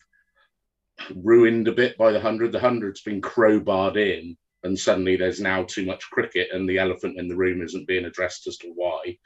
ruined 1.15 1.67
a 1.67 1.73
bit 1.73 1.97
by 1.97 2.11
the 2.11 2.19
hundred. 2.19 2.51
The 2.51 2.59
hundred's 2.59 3.01
been 3.01 3.21
crowbarred 3.21 3.97
in, 3.97 4.37
and 4.63 4.77
suddenly 4.77 5.15
there's 5.15 5.41
now 5.41 5.63
too 5.63 5.85
much 5.85 6.09
cricket, 6.11 6.49
and 6.53 6.69
the 6.69 6.77
elephant 6.77 7.19
in 7.19 7.27
the 7.27 7.35
room 7.35 7.61
isn't 7.61 7.87
being 7.87 8.05
addressed 8.05 8.47
as 8.47 8.57
to 8.57 8.71
why. 8.75 9.17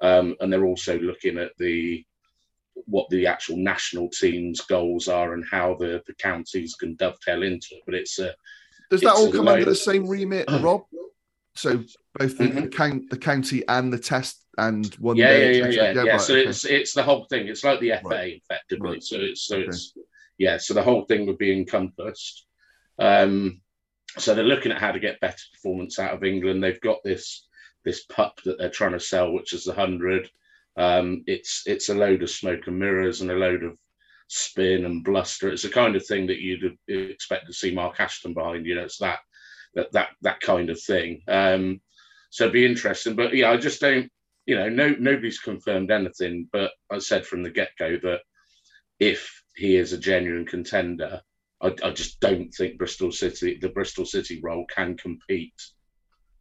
Um, 0.00 0.36
and 0.40 0.52
they're 0.52 0.66
also 0.66 0.98
looking 0.98 1.38
at 1.38 1.52
the 1.58 2.04
what 2.84 3.08
the 3.10 3.26
actual 3.26 3.56
national 3.56 4.08
team's 4.10 4.60
goals 4.62 5.08
are 5.08 5.34
and 5.34 5.44
how 5.50 5.74
the, 5.78 6.02
the 6.06 6.14
counties 6.14 6.74
can 6.74 6.94
dovetail 6.96 7.42
into 7.42 7.68
it. 7.72 7.82
But 7.86 7.94
it's 7.94 8.18
a 8.18 8.34
Does 8.90 9.00
that 9.00 9.14
all 9.14 9.32
come 9.32 9.48
under 9.48 9.64
the 9.64 9.74
same 9.74 10.06
remit, 10.06 10.46
Rob? 10.60 10.82
So 11.54 11.78
both 12.14 12.36
the, 12.36 12.44
Mhm. 12.44 12.62
the, 12.62 12.68
count, 12.68 13.10
the 13.10 13.16
county 13.18 13.66
and 13.66 13.92
the 13.92 13.98
test 13.98 14.44
and 14.58 14.94
one 14.96 15.16
yeah, 15.16 15.28
day. 15.28 15.58
yeah, 15.58 15.66
yeah, 15.66 15.92
yeah, 15.92 16.02
yeah. 16.04 16.10
right, 16.12 16.20
so 16.20 16.34
okay. 16.34 16.48
it's 16.48 16.64
it's 16.64 16.92
the 16.94 17.02
whole 17.02 17.24
thing. 17.24 17.48
It's 17.48 17.64
like 17.64 17.80
the 17.80 17.92
FA 18.02 18.08
Right. 18.08 18.42
effectively. 18.42 18.90
Right. 18.90 19.02
So 19.02 19.16
it's 19.20 19.42
so 19.46 19.56
Okay. 19.56 19.68
it's 19.68 19.94
yeah. 20.38 20.58
So 20.58 20.74
the 20.74 20.82
whole 20.82 21.04
thing 21.06 21.26
would 21.26 21.38
be 21.38 21.52
encompassed. 21.52 22.46
Um, 22.98 23.60
so 24.18 24.34
they're 24.34 24.44
looking 24.44 24.72
at 24.72 24.78
how 24.80 24.92
to 24.92 25.00
get 25.00 25.20
better 25.20 25.42
performance 25.54 25.98
out 25.98 26.14
of 26.14 26.24
England. 26.24 26.62
They've 26.62 26.80
got 26.80 27.02
this 27.04 27.46
this 27.84 28.04
pup 28.04 28.40
that 28.44 28.58
they're 28.58 28.68
trying 28.70 28.92
to 28.92 29.00
sell, 29.00 29.32
which 29.32 29.52
is 29.54 29.64
the 29.64 29.72
hundred. 29.74 30.30
Um, 30.76 31.24
it's 31.26 31.62
it's 31.66 31.88
a 31.88 31.94
load 31.94 32.22
of 32.22 32.30
smoke 32.30 32.66
and 32.66 32.78
mirrors 32.78 33.20
and 33.20 33.30
a 33.30 33.34
load 33.34 33.62
of 33.62 33.76
spin 34.28 34.84
and 34.84 35.04
bluster. 35.04 35.48
It's 35.48 35.62
the 35.62 35.68
kind 35.68 35.96
of 35.96 36.04
thing 36.04 36.26
that 36.26 36.40
you'd 36.40 36.76
expect 36.88 37.46
to 37.46 37.52
see 37.52 37.74
Mark 37.74 38.00
Ashton 38.00 38.34
behind. 38.34 38.66
You 38.66 38.76
know, 38.76 38.84
it's 38.84 38.98
that 38.98 39.20
that 39.74 39.92
that 39.92 40.08
that 40.22 40.40
kind 40.40 40.70
of 40.70 40.80
thing. 40.80 41.22
Um, 41.28 41.80
so 42.30 42.44
it'd 42.44 42.52
be 42.52 42.66
interesting. 42.66 43.14
But 43.14 43.34
yeah, 43.34 43.50
I 43.50 43.56
just 43.56 43.80
don't. 43.80 44.10
You 44.46 44.56
know, 44.56 44.68
no 44.68 44.94
nobody's 44.98 45.40
confirmed 45.40 45.90
anything. 45.90 46.48
But 46.52 46.72
I 46.90 46.98
said 46.98 47.26
from 47.26 47.42
the 47.42 47.50
get 47.50 47.70
go 47.78 47.96
that 48.02 48.20
if 49.00 49.42
he 49.54 49.76
is 49.76 49.92
a 49.92 49.98
genuine 49.98 50.46
contender, 50.46 51.20
I, 51.60 51.74
I 51.82 51.90
just 51.90 52.20
don't 52.20 52.52
think 52.52 52.78
Bristol 52.78 53.12
City, 53.12 53.58
the 53.60 53.70
Bristol 53.70 54.04
City 54.04 54.40
role, 54.42 54.66
can 54.66 54.96
compete 54.96 55.54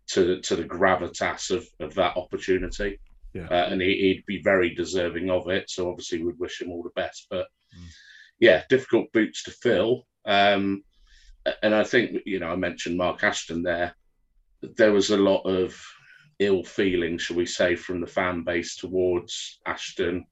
to 0.08 0.42
to 0.42 0.56
the 0.56 0.64
gravitas 0.64 1.52
of 1.52 1.68
of 1.80 1.96
that 1.96 2.18
opportunity. 2.18 3.00
Yeah. 3.36 3.48
Uh, 3.52 3.68
and 3.72 3.82
he, 3.82 3.90
he'd 3.98 4.26
be 4.26 4.42
very 4.42 4.74
deserving 4.74 5.30
of 5.30 5.50
it. 5.50 5.70
So 5.70 5.90
obviously, 5.90 6.24
we'd 6.24 6.40
wish 6.40 6.62
him 6.62 6.72
all 6.72 6.82
the 6.84 6.90
best. 7.02 7.28
But 7.30 7.48
Mm. 7.76 7.88
yeah, 8.40 8.64
difficult 8.70 9.12
boots 9.12 9.44
to 9.44 9.52
fill. 9.52 10.08
Um, 10.26 10.84
and 11.62 11.76
I 11.76 11.84
think 11.84 12.22
you 12.26 12.40
know 12.40 12.48
I 12.48 12.56
mentioned 12.56 12.98
Mark 12.98 13.24
Ashton 13.24 13.62
there. 13.64 13.94
There 14.62 14.94
was 14.94 15.10
a 15.12 15.18
lot 15.18 15.42
of 15.42 15.78
ill 16.40 16.64
feeling, 16.64 17.18
shall 17.18 17.36
we 17.38 17.46
say, 17.46 17.76
from 17.76 18.00
the 18.02 18.08
fan 18.08 18.44
base 18.44 18.78
towards 18.78 19.60
Ashton, 19.66 20.26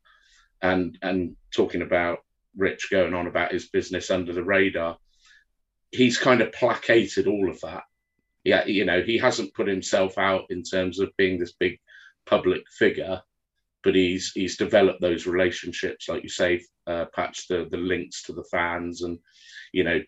and 0.62 0.98
and 1.02 1.36
talking 1.54 1.82
about 1.82 2.20
Rich 2.56 2.88
going 2.90 3.14
on 3.14 3.28
about 3.28 3.52
his 3.52 3.68
business 3.70 4.10
under 4.10 4.32
the 4.34 4.44
radar. 4.44 4.98
He's 5.92 6.18
kind 6.18 6.42
of 6.42 6.54
placated 6.54 7.28
all 7.28 7.50
of 7.50 7.60
that. 7.62 7.84
Yeah, 8.44 8.66
you 8.66 8.86
know, 8.86 9.02
he 9.02 9.18
hasn't 9.18 9.54
put 9.54 9.68
himself 9.68 10.18
out 10.18 10.46
in 10.50 10.64
terms 10.64 11.00
of 11.00 11.16
being 11.18 11.40
this 11.40 11.54
big 11.54 11.80
public 12.26 12.64
figure, 12.78 13.22
but 13.84 13.96
he's 13.96 14.32
he's 14.34 14.58
developed 14.58 15.02
those 15.02 15.28
relationships, 15.28 16.08
like 16.08 16.24
you 16.24 16.30
say, 16.30 16.62
uh, 16.88 17.06
Patch, 17.14 17.48
the 17.48 17.68
the 17.70 17.78
links 17.78 18.24
to 18.24 18.34
the 18.34 18.46
fans, 18.52 19.02
and 19.02 19.20
you 19.72 19.84
know, 19.84 20.00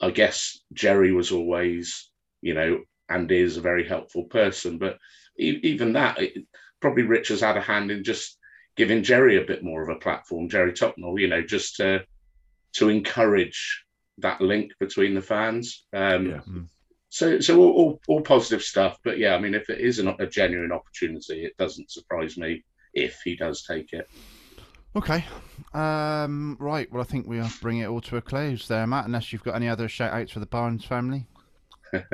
I 0.00 0.10
guess 0.10 0.58
Jerry 0.72 1.12
was 1.12 1.32
always, 1.32 2.10
you 2.40 2.54
know, 2.54 2.80
and 3.08 3.30
is 3.30 3.56
a 3.56 3.62
very 3.62 3.86
helpful 3.86 4.24
person, 4.24 4.78
but 4.78 4.98
even 5.36 5.94
that, 5.94 6.20
it, 6.20 6.46
probably 6.80 7.02
Rich 7.04 7.28
has 7.28 7.40
had 7.40 7.56
a 7.56 7.60
hand 7.60 7.90
in 7.90 8.04
just 8.04 8.38
giving 8.76 9.02
Jerry 9.02 9.36
a 9.36 9.44
bit 9.44 9.62
more 9.62 9.82
of 9.82 9.88
a 9.88 9.98
platform, 9.98 10.48
Jerry 10.48 10.72
Topnell, 10.72 11.20
you 11.20 11.28
know, 11.28 11.42
just 11.42 11.76
to 11.76 12.04
to 12.74 12.88
encourage 12.88 13.84
that 14.18 14.40
link 14.40 14.72
between 14.78 15.14
the 15.14 15.22
fans. 15.22 15.86
Um, 15.92 16.30
Yeah. 16.30 16.40
So, 17.10 17.40
so 17.40 17.58
all, 17.60 17.70
all, 17.72 18.00
all 18.08 18.20
positive 18.22 18.62
stuff. 18.62 18.98
But 19.04 19.18
yeah, 19.18 19.34
I 19.34 19.40
mean, 19.40 19.54
if 19.54 19.68
it 19.68 19.80
is 19.80 19.98
an, 19.98 20.08
a 20.18 20.26
genuine 20.26 20.72
opportunity, 20.72 21.44
it 21.44 21.56
doesn't 21.58 21.90
surprise 21.90 22.36
me 22.36 22.64
if 22.94 23.20
he 23.24 23.36
does 23.36 23.62
take 23.64 23.92
it. 23.92 24.08
Okay. 24.96 25.24
Um, 25.74 26.56
right. 26.60 26.90
Well, 26.90 27.00
I 27.00 27.04
think 27.04 27.26
we'll 27.26 27.48
bring 27.60 27.78
it 27.78 27.86
all 27.86 28.00
to 28.02 28.16
a 28.16 28.20
close 28.20 28.66
there, 28.68 28.86
Matt. 28.86 29.06
Unless 29.06 29.32
you've 29.32 29.42
got 29.44 29.54
any 29.56 29.68
other 29.68 29.88
shout 29.88 30.12
outs 30.12 30.32
for 30.32 30.40
the 30.40 30.46
Barnes 30.46 30.84
family. 30.84 31.26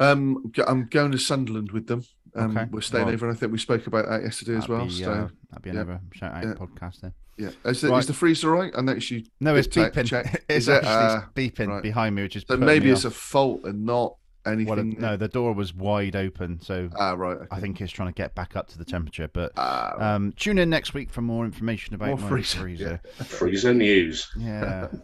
Um, 0.00 0.52
I'm 0.66 0.86
going 0.88 1.12
to 1.12 1.18
Sunderland 1.18 1.72
with 1.72 1.86
them. 1.88 2.04
Um, 2.36 2.56
Okay. 2.56 2.68
We're 2.70 2.80
staying 2.80 3.06
Well, 3.06 3.14
over, 3.14 3.28
and 3.28 3.36
I 3.36 3.38
think 3.38 3.52
we 3.52 3.58
spoke 3.58 3.86
about 3.86 4.08
that 4.08 4.22
yesterday 4.22 4.52
as 4.56 4.66
That'd 4.66 4.76
well. 4.76 4.86
be, 4.86 4.92
so 4.92 5.10
uh, 5.12 5.28
that'd 5.50 5.62
be 5.62 5.70
yeah. 5.70 5.74
another 5.74 6.00
shout 6.12 6.34
out 6.34 6.44
Yeah. 6.44 6.54
podcast 6.54 7.00
then. 7.00 7.12
yeah, 7.36 7.50
is 7.64 7.80
the, 7.80 7.88
Right. 7.88 7.98
is 7.98 8.06
the 8.06 8.12
freezer 8.12 8.54
all 8.54 8.60
right? 8.62 8.72
I 8.76 8.80
noticed 8.80 9.10
you. 9.10 9.24
No, 9.40 9.54
it's 9.56 9.68
beeping. 9.68 10.06
check. 10.06 10.44
It's 10.48 10.64
Is 10.64 10.68
it? 10.68 10.84
actually 10.84 10.90
Uh, 10.90 11.20
beeping 11.34 11.68
right. 11.68 11.82
behind 11.82 12.14
me, 12.16 12.22
which 12.22 12.36
is 12.36 12.44
So 12.48 12.56
maybe 12.56 12.86
me 12.86 12.92
it's 12.92 13.04
a 13.04 13.10
fault 13.10 13.64
and 13.64 13.84
not 13.84 14.16
anything. 14.46 14.66
Well, 14.66 14.84
no, 14.84 15.16
the 15.16 15.28
door 15.28 15.52
was 15.52 15.74
wide 15.74 16.16
open, 16.16 16.60
so 16.60 16.88
Ah, 16.98 17.12
right. 17.12 17.38
I 17.50 17.60
think 17.60 17.80
it's 17.80 17.92
trying 17.92 18.08
to 18.08 18.14
get 18.14 18.34
back 18.34 18.56
up 18.56 18.68
to 18.68 18.78
the 18.78 18.84
temperature. 18.84 19.28
But 19.32 19.52
Ah, 19.56 19.94
right. 19.98 20.14
um, 20.14 20.32
tune 20.36 20.58
in 20.58 20.70
next 20.70 20.94
week 20.94 21.10
for 21.10 21.22
more 21.22 21.44
information 21.44 21.94
about 21.94 22.08
More 22.08 22.18
my 22.18 22.28
freezer, 22.28 22.58
freezer. 22.58 23.00
Freezer 23.24 23.74
news. 23.74 24.30
Yeah. 24.36 24.88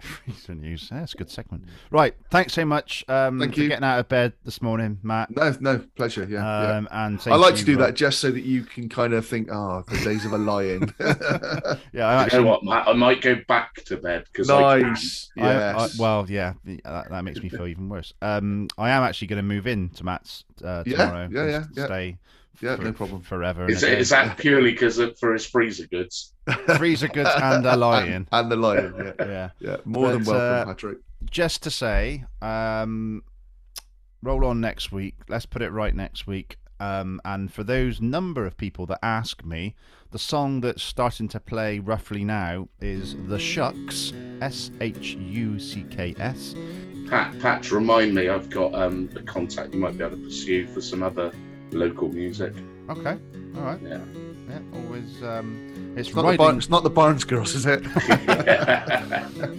Freezer 0.00 0.54
news. 0.54 0.88
That's 0.90 1.14
a 1.14 1.16
good 1.16 1.30
segment. 1.30 1.64
Right. 1.90 2.14
Thanks 2.30 2.52
so 2.52 2.64
much 2.64 3.04
um, 3.08 3.38
Thank 3.38 3.54
for 3.54 3.60
you. 3.62 3.68
getting 3.68 3.84
out 3.84 3.98
of 3.98 4.08
bed 4.08 4.32
this 4.44 4.60
morning, 4.62 4.98
Matt. 5.02 5.30
no, 5.34 5.54
no, 5.60 5.78
pleasure. 5.96 6.26
Yeah, 6.28 6.38
yeah. 6.62 6.76
Um, 6.76 6.88
and 6.90 7.20
I 7.26 7.36
like 7.36 7.52
you, 7.54 7.58
to 7.58 7.64
do 7.64 7.78
Rob. 7.78 7.86
that 7.88 7.94
just 7.94 8.20
so 8.20 8.30
that 8.30 8.42
you 8.44 8.62
can 8.64 8.88
kind 8.88 9.12
of 9.14 9.26
think, 9.26 9.48
oh, 9.52 9.84
the 9.88 9.96
days 10.04 10.24
of 10.24 10.32
a 10.32 10.38
lion. 10.38 10.94
Yeah, 11.92 12.06
I 12.06 12.14
You 12.18 12.24
actually. 12.24 12.44
know 12.44 12.50
what, 12.50 12.64
Matt? 12.64 12.88
I 12.88 12.92
might 12.92 13.20
go 13.22 13.36
back 13.48 13.74
to 13.86 13.96
bed 13.96 14.24
because 14.32 14.50
I 14.50 14.80
can. 14.80 14.88
nice. 14.92 15.30
I- 15.38 15.72
I- 15.72 15.88
well, 15.98 16.26
yeah, 16.28 16.52
that, 16.64 17.10
that 17.10 17.24
makes 17.24 17.40
me 17.40 17.48
feel 17.48 17.66
even 17.66 17.88
worse. 17.88 18.12
Um, 18.22 18.68
I 18.76 18.90
am 18.90 19.02
actually 19.02 19.28
going 19.28 19.38
to 19.38 19.42
move 19.42 19.66
in 19.66 19.88
to 19.90 20.04
Matt's 20.04 20.44
uh, 20.64 20.84
tomorrow. 20.84 21.18
yeah, 21.20 21.24
and 21.24 21.32
yeah, 21.32 21.64
yeah. 21.76 21.86
Stay 21.86 22.06
yeah, 22.08 22.14
for- 22.76 22.82
no 22.84 22.92
problem. 22.92 23.22
forever. 23.22 23.68
Is, 23.70 23.82
a 23.82 23.86
it, 23.86 23.90
day. 23.94 23.98
is 24.00 24.08
that 24.10 24.36
purely 24.38 24.72
because 24.72 25.00
for 25.20 25.32
his 25.32 25.46
freezer 25.46 25.86
goods? 25.86 26.32
freezer 26.76 27.08
goods 27.08 27.30
and 27.42 27.64
a 27.66 27.76
lion? 27.86 28.28
and 28.32 28.50
the 28.50 28.56
lion. 28.56 28.94
Yeah, 28.98 29.12
Yeah. 29.26 29.50
yeah. 29.60 29.76
More 29.84 30.10
than 30.12 30.24
But, 30.24 30.32
welcome, 30.32 30.68
uh, 30.68 30.72
Patrick. 30.72 30.98
Just 31.30 31.62
to 31.64 31.70
say, 31.70 32.24
um, 32.42 33.22
roll 34.22 34.44
on 34.44 34.60
next 34.60 34.92
week. 34.92 35.14
Let's 35.28 35.46
put 35.46 35.62
it 35.62 35.70
right 35.70 35.94
next 35.94 36.26
week. 36.26 36.56
Um, 36.80 37.20
and 37.24 37.52
for 37.52 37.64
those 37.64 38.00
number 38.00 38.46
of 38.46 38.56
people 38.56 38.86
that 38.86 39.00
ask 39.02 39.44
me, 39.44 39.74
the 40.12 40.18
song 40.18 40.60
that's 40.60 40.82
starting 40.82 41.26
to 41.28 41.40
play 41.40 41.80
roughly 41.80 42.22
now 42.24 42.68
is 42.80 43.16
The 43.26 43.38
Shucks, 43.38 44.12
S 44.40 44.70
H 44.80 45.14
U 45.14 45.58
C 45.58 45.84
K 45.90 46.14
S. 46.18 46.54
Pat, 47.10 47.36
Pat, 47.40 47.70
remind 47.72 48.14
me. 48.14 48.28
I've 48.28 48.48
got 48.48 48.74
um, 48.76 49.10
a 49.16 49.22
contact 49.22 49.74
you 49.74 49.80
might 49.80 49.98
be 49.98 50.04
able 50.04 50.16
to 50.18 50.22
pursue 50.22 50.66
for 50.68 50.80
some 50.80 51.02
other 51.02 51.32
local 51.72 52.08
music. 52.08 52.52
Okay, 52.88 53.18
all 53.56 53.62
right. 53.62 53.80
Yeah. 53.82 54.00
Yeah, 54.48 54.60
always. 54.74 55.22
Um, 55.22 55.92
it's 55.96 56.08
It's 56.08 56.16
not, 56.16 56.22
the 56.22 56.28
riding. 56.28 56.38
Bar- 56.38 56.56
it's 56.56 56.70
not 56.70 56.82
the 56.82 56.90
Barnes 56.90 57.24
girls, 57.24 57.54
is 57.54 57.66
it? 57.66 57.82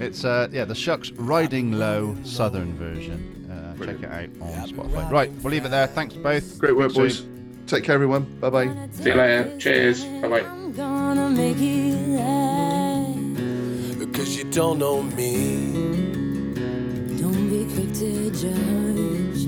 It's 0.01 0.23
uh, 0.25 0.47
yeah, 0.51 0.65
the 0.65 0.73
Shucks 0.75 1.11
Riding 1.11 1.73
Low 1.73 2.15
Southern 2.23 2.73
version. 2.75 3.47
Uh, 3.51 3.85
check 3.85 4.01
it 4.01 4.05
out 4.05 4.29
on 4.41 4.67
Spotify. 4.69 5.11
Right, 5.11 5.31
we'll 5.43 5.51
leave 5.51 5.65
it 5.65 5.69
there. 5.69 5.87
Thanks 5.87 6.15
both. 6.15 6.57
Great 6.57 6.75
work, 6.75 6.91
Speak 6.91 7.01
boys. 7.03 7.17
soon. 7.19 7.63
Take 7.67 7.83
care, 7.83 7.93
everyone. 7.95 8.23
Bye 8.39 8.49
bye. 8.49 8.89
See 8.93 9.09
you 9.09 9.15
later. 9.15 9.57
Cheers. 9.59 10.03
Bye 10.05 10.27
bye. 10.27 10.39
I'm 10.41 10.71
gonna 10.73 11.29
make 11.29 11.57
it 11.59 12.17
right. 12.17 14.13
Cause 14.13 14.35
you 14.37 14.45
don't 14.45 14.79
know 14.79 15.03
me. 15.03 15.71
Don't 17.21 17.49
be 17.49 17.65
quick 17.73 17.93
to 17.93 18.31
judge. 18.31 19.45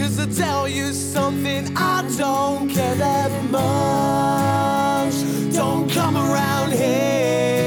Cause 0.00 0.18
I 0.18 0.24
tell 0.24 0.66
you 0.66 0.94
something, 0.94 1.76
I 1.76 2.02
don't 2.16 2.70
care 2.70 2.94
that 2.94 3.30
much. 3.50 5.14
Don't 5.54 5.90
come 5.90 6.16
around 6.16 6.72
here 6.72 7.59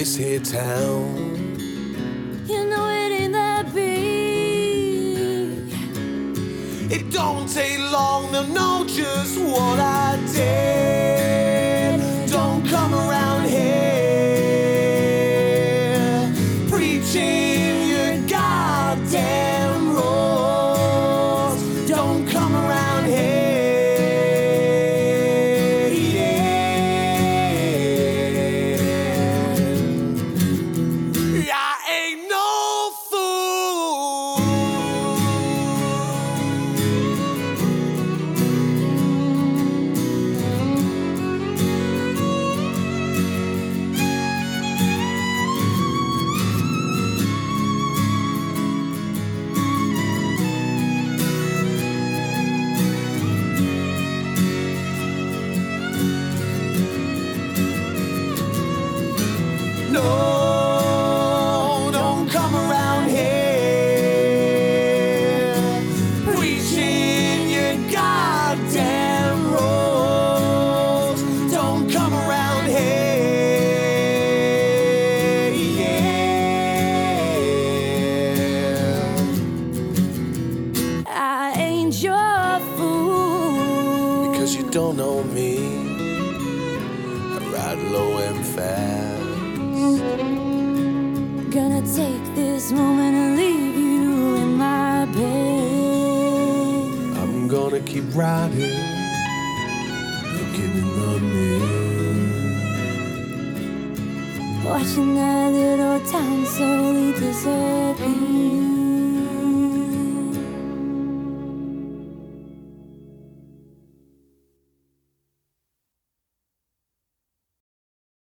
This 0.00 0.16
here 0.16 0.40
town. 0.40 1.58
You 2.48 2.64
know 2.70 2.88
it 2.88 3.12
ain't 3.20 3.34
that 3.34 3.70
big. 3.74 5.58
It 6.90 7.12
don't 7.12 7.46
take 7.46 7.78
long 7.92 8.32
to 8.32 8.46
know 8.48 8.86
just 8.88 9.38
what 9.38 9.78
I 9.78 10.18
did. 10.32 10.79